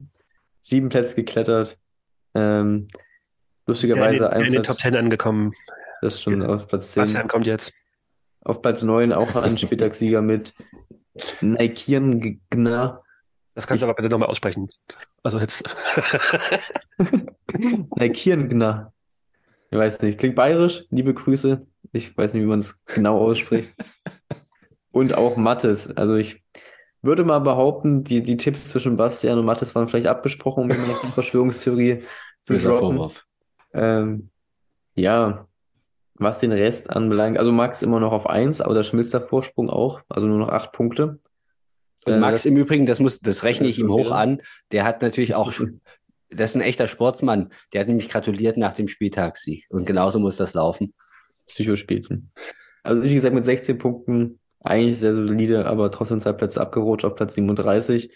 sieben 0.60 0.90
Plätze 0.90 1.16
geklettert. 1.16 1.78
Ähm, 2.34 2.88
lustigerweise 3.68 4.26
in, 4.26 4.32
ein 4.32 4.46
in 4.46 4.54
den 4.54 4.64
Top 4.64 4.78
Ten 4.78 4.96
angekommen. 4.96 5.54
das 6.02 6.16
ist 6.16 6.24
schon 6.24 6.42
auf 6.42 6.68
Platz 6.68 6.94
10. 6.94 7.04
Bastian 7.04 7.28
kommt 7.28 7.48
jetzt. 7.48 7.74
Auf 8.44 8.62
Platz 8.62 8.82
9 8.82 9.14
auch 9.14 9.36
ein 9.36 9.58
Spieltagssieger 9.58 10.22
mit 10.22 10.54
Neikirngna. 11.42 13.04
Das 13.54 13.68
kannst 13.68 13.82
du 13.82 13.86
aber 13.86 13.96
bitte 13.96 14.10
nochmal 14.10 14.30
aussprechen. 14.30 14.70
Also 15.22 15.40
jetzt. 15.40 15.64
Neikirngna. 17.96 18.94
Ich 19.70 19.78
weiß 19.78 20.02
nicht, 20.02 20.18
klingt 20.18 20.36
bayerisch, 20.36 20.86
liebe 20.90 21.14
Grüße. 21.14 21.66
Ich 21.92 22.18
weiß 22.18 22.34
nicht, 22.34 22.44
wie 22.44 22.48
man 22.48 22.60
es 22.60 22.84
genau 22.86 23.20
ausspricht. 23.20 23.74
Und 24.92 25.16
auch 25.18 25.38
Mattes. 25.38 25.96
Also 25.96 26.16
ich 26.16 26.44
würde 27.02 27.24
mal 27.24 27.40
behaupten, 27.40 28.04
die, 28.04 28.22
die 28.22 28.38
Tipps 28.38 28.68
zwischen 28.70 28.98
Bastian 28.98 29.40
und 29.40 29.46
Mattes 29.46 29.74
waren 29.74 29.88
vielleicht 29.88 30.08
abgesprochen, 30.08 30.64
um 30.64 30.88
noch 30.88 31.02
die 31.02 31.08
Verschwörungstheorie 31.14 32.04
zu 32.42 32.54
Böser. 32.54 32.74
Vorwurf. 32.78 33.26
Ähm, 33.74 34.30
ja, 34.96 35.48
was 36.16 36.40
den 36.40 36.52
Rest 36.52 36.90
anbelangt, 36.90 37.38
also 37.40 37.52
Max 37.52 37.82
immer 37.82 38.00
noch 38.00 38.12
auf 38.12 38.30
1, 38.30 38.62
aber 38.62 38.74
da 38.76 38.84
schmilzt 38.84 39.14
der 39.14 39.22
Vorsprung 39.22 39.70
auch, 39.70 40.02
also 40.10 40.28
nur 40.28 40.38
noch 40.38 40.50
8 40.50 40.72
Punkte. 40.72 41.20
Und 42.06 42.14
Äh, 42.14 42.20
Max 42.20 42.44
das- 42.44 42.46
im 42.52 42.58
Übrigen, 42.58 42.86
das 42.86 43.00
muss, 43.00 43.20
das 43.22 43.44
rechne 43.44 43.68
ich 43.68 43.80
ihm 43.80 43.92
hoch 43.92 44.12
an. 44.12 44.42
Der 44.72 44.84
hat 44.84 45.02
natürlich 45.02 45.34
auch, 45.36 45.52
das 46.30 46.52
ist 46.52 46.56
ein 46.58 46.62
echter 46.62 46.88
Sportsmann. 46.88 47.50
Der 47.74 47.82
hat 47.82 47.88
nämlich 47.88 48.10
gratuliert 48.10 48.58
nach 48.58 48.74
dem 48.74 48.88
Spieltagssieg. 48.88 49.66
Und 49.70 49.86
genauso 49.86 50.20
muss 50.20 50.36
das 50.36 50.54
laufen. 50.54 50.94
Psychospielchen. 51.48 52.32
Also 52.84 53.04
wie 53.04 53.14
gesagt, 53.14 53.34
mit 53.36 53.46
16 53.46 53.78
Punkten 53.78 54.40
eigentlich 54.64 55.00
sehr 55.00 55.14
solide, 55.14 55.66
aber 55.66 55.92
trotzdem 55.92 56.20
zwei 56.20 56.34
Plätze 56.34 56.62
abgerutscht 56.62 57.06
auf 57.06 57.16
Platz 57.16 57.34
37. 57.34 58.16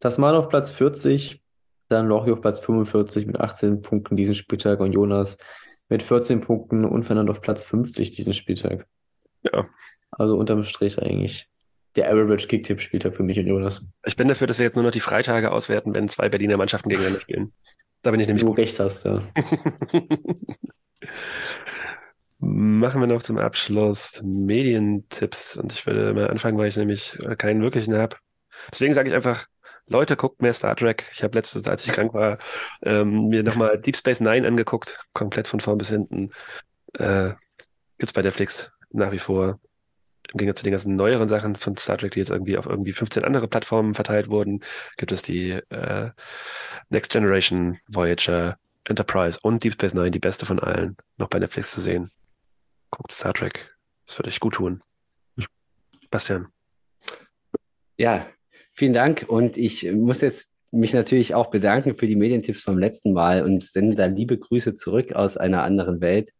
Tasman 0.00 0.34
auf 0.34 0.48
Platz 0.48 0.70
40, 0.70 1.42
dann 1.88 2.06
Lochi 2.06 2.32
auf 2.32 2.40
Platz 2.40 2.60
45 2.60 3.26
mit 3.26 3.40
18 3.40 3.80
Punkten 3.80 4.16
diesen 4.16 4.34
Spieltag 4.34 4.80
und 4.80 4.92
Jonas 4.92 5.38
mit 5.88 6.02
14 6.02 6.40
Punkten 6.40 6.84
unverändert 6.84 7.30
auf 7.30 7.40
Platz 7.40 7.62
50 7.62 8.10
diesen 8.10 8.32
Spieltag. 8.32 8.86
Ja. 9.42 9.66
Also 10.10 10.36
unterm 10.36 10.62
Strich 10.64 11.00
eigentlich 11.00 11.48
der 11.94 12.10
Average 12.10 12.48
Kicktipp-Spieltag 12.48 13.14
für 13.14 13.22
mich 13.22 13.38
und 13.38 13.46
Jonas. 13.46 13.86
Ich 14.04 14.16
bin 14.16 14.28
dafür, 14.28 14.46
dass 14.46 14.58
wir 14.58 14.66
jetzt 14.66 14.74
nur 14.74 14.84
noch 14.84 14.90
die 14.90 15.00
Freitage 15.00 15.50
auswerten, 15.50 15.94
wenn 15.94 16.08
zwei 16.08 16.28
Berliner 16.28 16.56
Mannschaften 16.58 16.88
gegeneinander 16.90 17.20
spielen. 17.20 17.52
Da 18.02 18.10
bin 18.10 18.20
ich 18.20 18.26
nämlich 18.26 18.42
Du 18.42 18.48
gut. 18.48 18.58
recht 18.58 18.78
hast, 18.78 19.04
ja. 19.06 19.22
Machen 22.38 23.00
wir 23.00 23.06
noch 23.06 23.22
zum 23.22 23.38
Abschluss 23.38 24.20
Medientipps. 24.22 25.56
Und 25.56 25.72
ich 25.72 25.86
würde 25.86 26.12
mal 26.12 26.30
anfangen, 26.30 26.58
weil 26.58 26.68
ich 26.68 26.76
nämlich 26.76 27.18
keinen 27.38 27.62
wirklichen 27.62 27.94
habe. 27.94 28.16
Deswegen 28.70 28.92
sage 28.94 29.08
ich 29.08 29.14
einfach, 29.14 29.46
Leute, 29.88 30.16
guckt 30.16 30.42
mehr 30.42 30.52
Star 30.52 30.74
Trek. 30.76 31.08
Ich 31.12 31.22
habe 31.22 31.38
letztes, 31.38 31.64
als 31.64 31.86
ich 31.86 31.92
krank 31.92 32.12
war, 32.12 32.38
ähm, 32.82 33.28
mir 33.28 33.42
nochmal 33.42 33.78
Deep 33.78 33.96
Space 33.96 34.20
Nine 34.20 34.46
angeguckt, 34.46 34.98
komplett 35.12 35.46
von 35.46 35.60
vorn 35.60 35.78
bis 35.78 35.90
hinten. 35.90 36.30
Äh, 36.94 37.34
gibt's 37.98 38.12
bei 38.12 38.22
Netflix 38.22 38.72
nach 38.90 39.12
wie 39.12 39.18
vor. 39.18 39.60
Im 40.32 40.38
Gegensatz 40.38 40.58
zu 40.58 40.64
den 40.64 40.72
ganzen 40.72 40.96
neueren 40.96 41.28
Sachen 41.28 41.54
von 41.54 41.76
Star 41.76 41.98
Trek, 41.98 42.12
die 42.12 42.18
jetzt 42.18 42.30
irgendwie 42.30 42.58
auf 42.58 42.66
irgendwie 42.66 42.92
15 42.92 43.24
andere 43.24 43.46
Plattformen 43.46 43.94
verteilt 43.94 44.28
wurden, 44.28 44.60
gibt 44.96 45.12
es 45.12 45.22
die 45.22 45.50
äh, 45.50 46.10
Next 46.90 47.12
Generation, 47.12 47.78
Voyager, 47.86 48.58
Enterprise 48.84 49.38
und 49.40 49.62
Deep 49.62 49.74
Space 49.74 49.94
Nine, 49.94 50.10
die 50.10 50.18
beste 50.18 50.46
von 50.46 50.58
allen, 50.58 50.96
noch 51.16 51.28
bei 51.28 51.38
Netflix 51.38 51.70
zu 51.70 51.80
sehen. 51.80 52.10
Guckt 52.96 53.12
Star 53.12 53.34
Trek. 53.34 53.76
Das 54.06 54.18
würde 54.18 54.28
euch 54.28 54.40
gut 54.40 54.54
tun. 54.54 54.82
Bastian. 56.10 56.46
Ja, 57.98 58.26
vielen 58.72 58.94
Dank. 58.94 59.26
Und 59.28 59.58
ich 59.58 59.92
muss 59.92 60.22
jetzt 60.22 60.54
mich 60.70 60.94
natürlich 60.94 61.34
auch 61.34 61.50
bedanken 61.50 61.94
für 61.94 62.06
die 62.06 62.16
Medientipps 62.16 62.62
vom 62.62 62.78
letzten 62.78 63.12
Mal 63.12 63.44
und 63.44 63.62
sende 63.62 63.96
da 63.96 64.06
liebe 64.06 64.38
Grüße 64.38 64.74
zurück 64.74 65.12
aus 65.12 65.36
einer 65.36 65.62
anderen 65.62 66.00
Welt. 66.00 66.30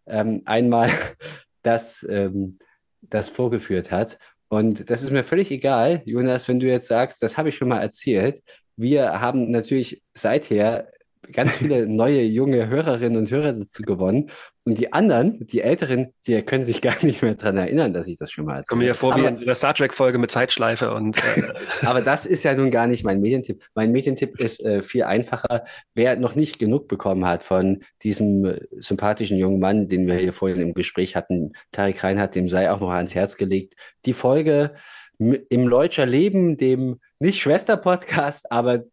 ähm, 0.07 0.43
einmal 0.44 0.90
das, 1.62 2.07
ähm, 2.09 2.59
das 3.02 3.28
vorgeführt 3.28 3.90
hat. 3.90 4.19
Und 4.48 4.89
das 4.90 5.02
ist 5.02 5.11
mir 5.12 5.23
völlig 5.23 5.51
egal, 5.52 6.02
Jonas, 6.05 6.48
wenn 6.48 6.59
du 6.59 6.66
jetzt 6.66 6.89
sagst, 6.89 7.23
das 7.23 7.39
habe 7.39 7.51
ich 7.51 7.57
schon 7.57 7.69
mal 7.69 7.81
erzählt. 7.81 8.43
Wir 8.77 9.20
haben 9.20 9.51
natürlich 9.51 10.02
seither 10.12 10.90
ganz 11.33 11.57
viele 11.57 11.87
neue 11.89 12.23
junge 12.23 12.69
Hörerinnen 12.69 13.19
und 13.19 13.31
Hörer 13.31 13.53
dazu 13.53 13.83
gewonnen. 13.83 14.31
Und 14.67 14.79
die 14.79 14.93
anderen, 14.93 15.47
die 15.47 15.63
Älteren, 15.63 16.13
die 16.27 16.41
können 16.43 16.65
sich 16.65 16.83
gar 16.83 17.03
nicht 17.03 17.23
mehr 17.23 17.35
dran 17.35 17.57
erinnern, 17.57 17.93
dass 17.93 18.09
ich 18.09 18.17
das 18.17 18.31
schon 18.31 18.45
mal 18.45 18.57
erzählt 18.57 18.71
habe. 18.71 18.79
Kommen 18.79 18.87
mir 18.87 18.95
vor 18.95 19.15
aber, 19.15 19.23
wie 19.23 19.41
in 19.41 19.47
der 19.47 19.55
Star 19.55 19.75
Trek-Folge 19.75 20.19
mit 20.19 20.31
Zeitschleife 20.31 20.93
und. 20.93 21.17
Äh. 21.19 21.53
aber 21.87 22.03
das 22.03 22.27
ist 22.27 22.43
ja 22.43 22.55
nun 22.55 22.71
gar 22.71 22.87
nicht 22.87 23.05
mein 23.05 23.21
Medientipp. 23.21 23.63
Mein 23.75 23.93
Medientipp 23.93 24.39
ist 24.39 24.65
äh, 24.65 24.83
viel 24.83 25.05
einfacher. 25.05 25.65
Wer 25.95 26.17
noch 26.17 26.35
nicht 26.35 26.59
genug 26.59 26.89
bekommen 26.89 27.25
hat 27.25 27.43
von 27.43 27.83
diesem 28.03 28.59
sympathischen 28.79 29.39
jungen 29.39 29.61
Mann, 29.61 29.89
den 29.89 30.07
wir 30.07 30.17
hier 30.17 30.33
vorhin 30.33 30.61
im 30.61 30.75
Gespräch 30.75 31.17
hatten, 31.17 31.53
Tarek 31.73 32.05
Reinhardt, 32.05 32.35
dem 32.35 32.49
sei 32.49 32.71
auch 32.71 32.81
noch 32.81 32.91
ans 32.91 33.15
Herz 33.15 33.37
gelegt. 33.37 33.75
Die 34.05 34.13
Folge 34.13 34.75
im 35.19 35.69
Leutscher 35.69 36.07
Leben, 36.07 36.57
dem 36.57 36.99
nicht 37.19 37.41
Schwester-Podcast, 37.41 38.51
aber 38.51 38.85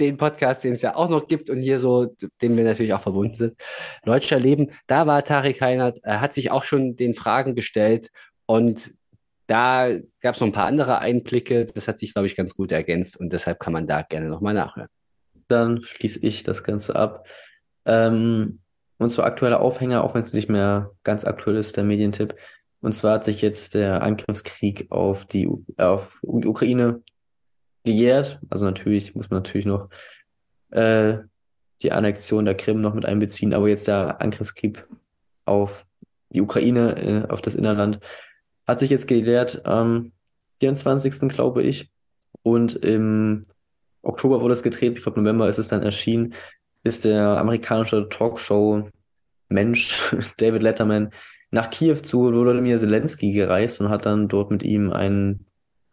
den 0.00 0.16
Podcast, 0.16 0.64
den 0.64 0.74
es 0.74 0.82
ja 0.82 0.96
auch 0.96 1.08
noch 1.08 1.28
gibt 1.28 1.50
und 1.50 1.58
hier 1.58 1.80
so, 1.80 2.14
dem 2.42 2.56
wir 2.56 2.64
natürlich 2.64 2.92
auch 2.94 3.00
verbunden 3.00 3.34
sind, 3.34 3.54
Deutscher 4.04 4.38
Leben, 4.38 4.70
da 4.86 5.06
war 5.06 5.24
Tarek 5.24 5.60
Heinert, 5.60 5.98
er 6.02 6.20
hat 6.20 6.34
sich 6.34 6.50
auch 6.50 6.64
schon 6.64 6.96
den 6.96 7.14
Fragen 7.14 7.54
gestellt 7.54 8.10
und 8.46 8.94
da 9.46 9.90
gab 10.22 10.34
es 10.34 10.40
noch 10.40 10.48
ein 10.48 10.52
paar 10.52 10.66
andere 10.66 10.98
Einblicke, 10.98 11.66
das 11.66 11.86
hat 11.86 11.98
sich, 11.98 12.14
glaube 12.14 12.26
ich, 12.26 12.36
ganz 12.36 12.54
gut 12.54 12.72
ergänzt 12.72 13.18
und 13.18 13.32
deshalb 13.32 13.60
kann 13.60 13.72
man 13.72 13.86
da 13.86 14.02
gerne 14.02 14.28
nochmal 14.28 14.54
nachhören. 14.54 14.88
Dann 15.48 15.82
schließe 15.82 16.20
ich 16.22 16.42
das 16.42 16.64
Ganze 16.64 16.96
ab. 16.96 17.28
Ähm, 17.84 18.60
und 18.98 19.10
zwar 19.10 19.26
aktueller 19.26 19.60
Aufhänger, 19.60 20.02
auch 20.02 20.14
wenn 20.14 20.22
es 20.22 20.32
nicht 20.32 20.48
mehr 20.48 20.92
ganz 21.02 21.24
aktuell 21.26 21.56
ist, 21.56 21.76
der 21.76 21.84
Medientipp. 21.84 22.36
Und 22.80 22.92
zwar 22.92 23.14
hat 23.14 23.24
sich 23.24 23.42
jetzt 23.42 23.74
der 23.74 24.02
Angriffskrieg 24.02 24.90
auf 24.90 25.24
die 25.26 25.48
auf 25.78 26.20
die 26.22 26.46
Ukraine 26.46 27.02
gejährt. 27.84 28.40
Also 28.50 28.64
natürlich 28.64 29.14
muss 29.14 29.30
man 29.30 29.38
natürlich 29.42 29.66
noch 29.66 29.88
äh, 30.70 31.18
die 31.82 31.92
Annexion 31.92 32.44
der 32.44 32.56
Krim 32.56 32.80
noch 32.80 32.94
mit 32.94 33.04
einbeziehen, 33.04 33.54
aber 33.54 33.68
jetzt 33.68 33.86
der 33.86 34.20
Angriffskrieg 34.20 34.86
auf 35.44 35.86
die 36.30 36.40
Ukraine, 36.40 36.96
äh, 36.96 37.30
auf 37.30 37.42
das 37.42 37.54
Innerland, 37.54 38.00
hat 38.66 38.80
sich 38.80 38.90
jetzt 38.90 39.06
gejährt 39.06 39.64
am 39.66 40.12
24. 40.60 41.28
glaube 41.28 41.62
ich. 41.62 41.90
Und 42.42 42.74
im 42.76 43.46
Oktober 44.02 44.40
wurde 44.40 44.52
es 44.52 44.62
gedreht, 44.62 44.96
ich 44.96 45.02
glaube 45.02 45.20
November 45.20 45.48
ist 45.48 45.58
es 45.58 45.68
dann 45.68 45.82
erschienen, 45.82 46.34
ist 46.82 47.04
der 47.04 47.38
amerikanische 47.38 48.08
Talkshow 48.08 48.88
Mensch 49.48 50.14
David 50.38 50.62
Letterman 50.62 51.10
nach 51.50 51.70
Kiew 51.70 51.96
zu 51.96 52.32
Volodymyr 52.32 52.78
Zelensky 52.78 53.32
gereist 53.32 53.80
und 53.80 53.88
hat 53.88 54.06
dann 54.06 54.28
dort 54.28 54.50
mit 54.50 54.62
ihm 54.62 54.90
einen 54.90 55.46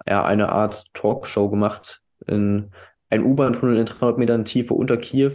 ja, 0.07 0.23
eine 0.23 0.49
Art 0.49 0.85
Talkshow 0.93 1.49
gemacht 1.49 2.01
in 2.27 2.71
ein 3.09 3.23
U-Bahn-Tunnel 3.23 3.77
in 3.77 3.85
300 3.85 4.17
Metern 4.17 4.45
Tiefe 4.45 4.73
unter 4.73 4.97
Kiew. 4.97 5.33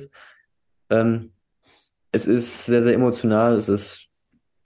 Ähm, 0.91 1.33
es 2.13 2.27
ist 2.27 2.67
sehr, 2.67 2.83
sehr 2.83 2.95
emotional. 2.95 3.55
Es 3.55 3.69
ist, 3.69 4.09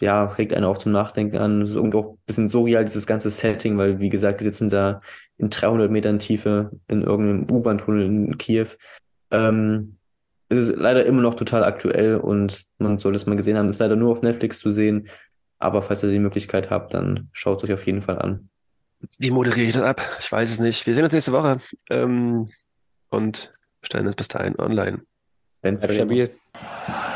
ja, 0.01 0.25
regt 0.25 0.55
einen 0.55 0.65
auch 0.65 0.79
zum 0.79 0.93
Nachdenken 0.93 1.39
an. 1.39 1.63
Es 1.63 1.71
ist 1.71 1.77
irgendwie 1.77 1.99
auch 1.99 2.13
ein 2.13 2.19
bisschen 2.27 2.49
surreal, 2.49 2.85
dieses 2.85 3.07
ganze 3.07 3.31
Setting, 3.31 3.77
weil, 3.79 3.99
wie 3.99 4.09
gesagt, 4.09 4.41
die 4.41 4.45
sitzen 4.45 4.69
da 4.69 5.01
in 5.39 5.51
300 5.51 5.91
Metern 5.91 6.19
Tiefe 6.19 6.71
in 6.87 7.03
irgendeinem 7.03 7.51
U-Bahn-Tunnel 7.51 8.07
in 8.07 8.39
Kiew. 8.39 8.69
Ähm, 9.31 9.97
es 10.49 10.59
ist 10.69 10.77
leider 10.77 11.05
immer 11.07 11.23
noch 11.23 11.35
total 11.35 11.65
aktuell 11.65 12.17
und 12.17 12.65
man 12.79 12.99
sollte 12.99 13.17
es 13.17 13.27
mal 13.27 13.37
gesehen 13.37 13.57
haben. 13.57 13.69
Es 13.69 13.77
ist 13.77 13.81
leider 13.81 13.97
nur 13.97 14.13
auf 14.13 14.23
Netflix 14.23 14.59
zu 14.59 14.71
sehen. 14.71 15.09
Aber 15.59 15.83
falls 15.83 16.03
ihr 16.03 16.11
die 16.11 16.19
Möglichkeit 16.19 16.71
habt, 16.71 16.95
dann 16.95 17.29
schaut 17.33 17.59
es 17.59 17.65
euch 17.65 17.75
auf 17.75 17.87
jeden 17.87 18.03
Fall 18.03 18.19
an. 18.19 18.51
Wie 19.19 19.31
moderiere 19.31 19.69
ich 19.69 19.75
das 19.75 19.83
ab? 19.83 20.03
Ich 20.21 20.31
weiß 20.31 20.51
es 20.51 20.59
nicht. 20.59 20.87
Wir 20.87 20.95
sehen 20.95 21.05
uns 21.05 21.13
nächste 21.13 21.33
Woche 21.33 21.61
ähm, 21.89 22.51
und 23.09 23.53
stellen 23.83 24.07
uns 24.07 24.17
bis 24.17 24.29
dahin 24.29 24.59
online. 24.59 25.03
Wenn 25.63 25.77
es 25.77 25.85
stabil. 25.95 26.29
Muss. 26.29 27.10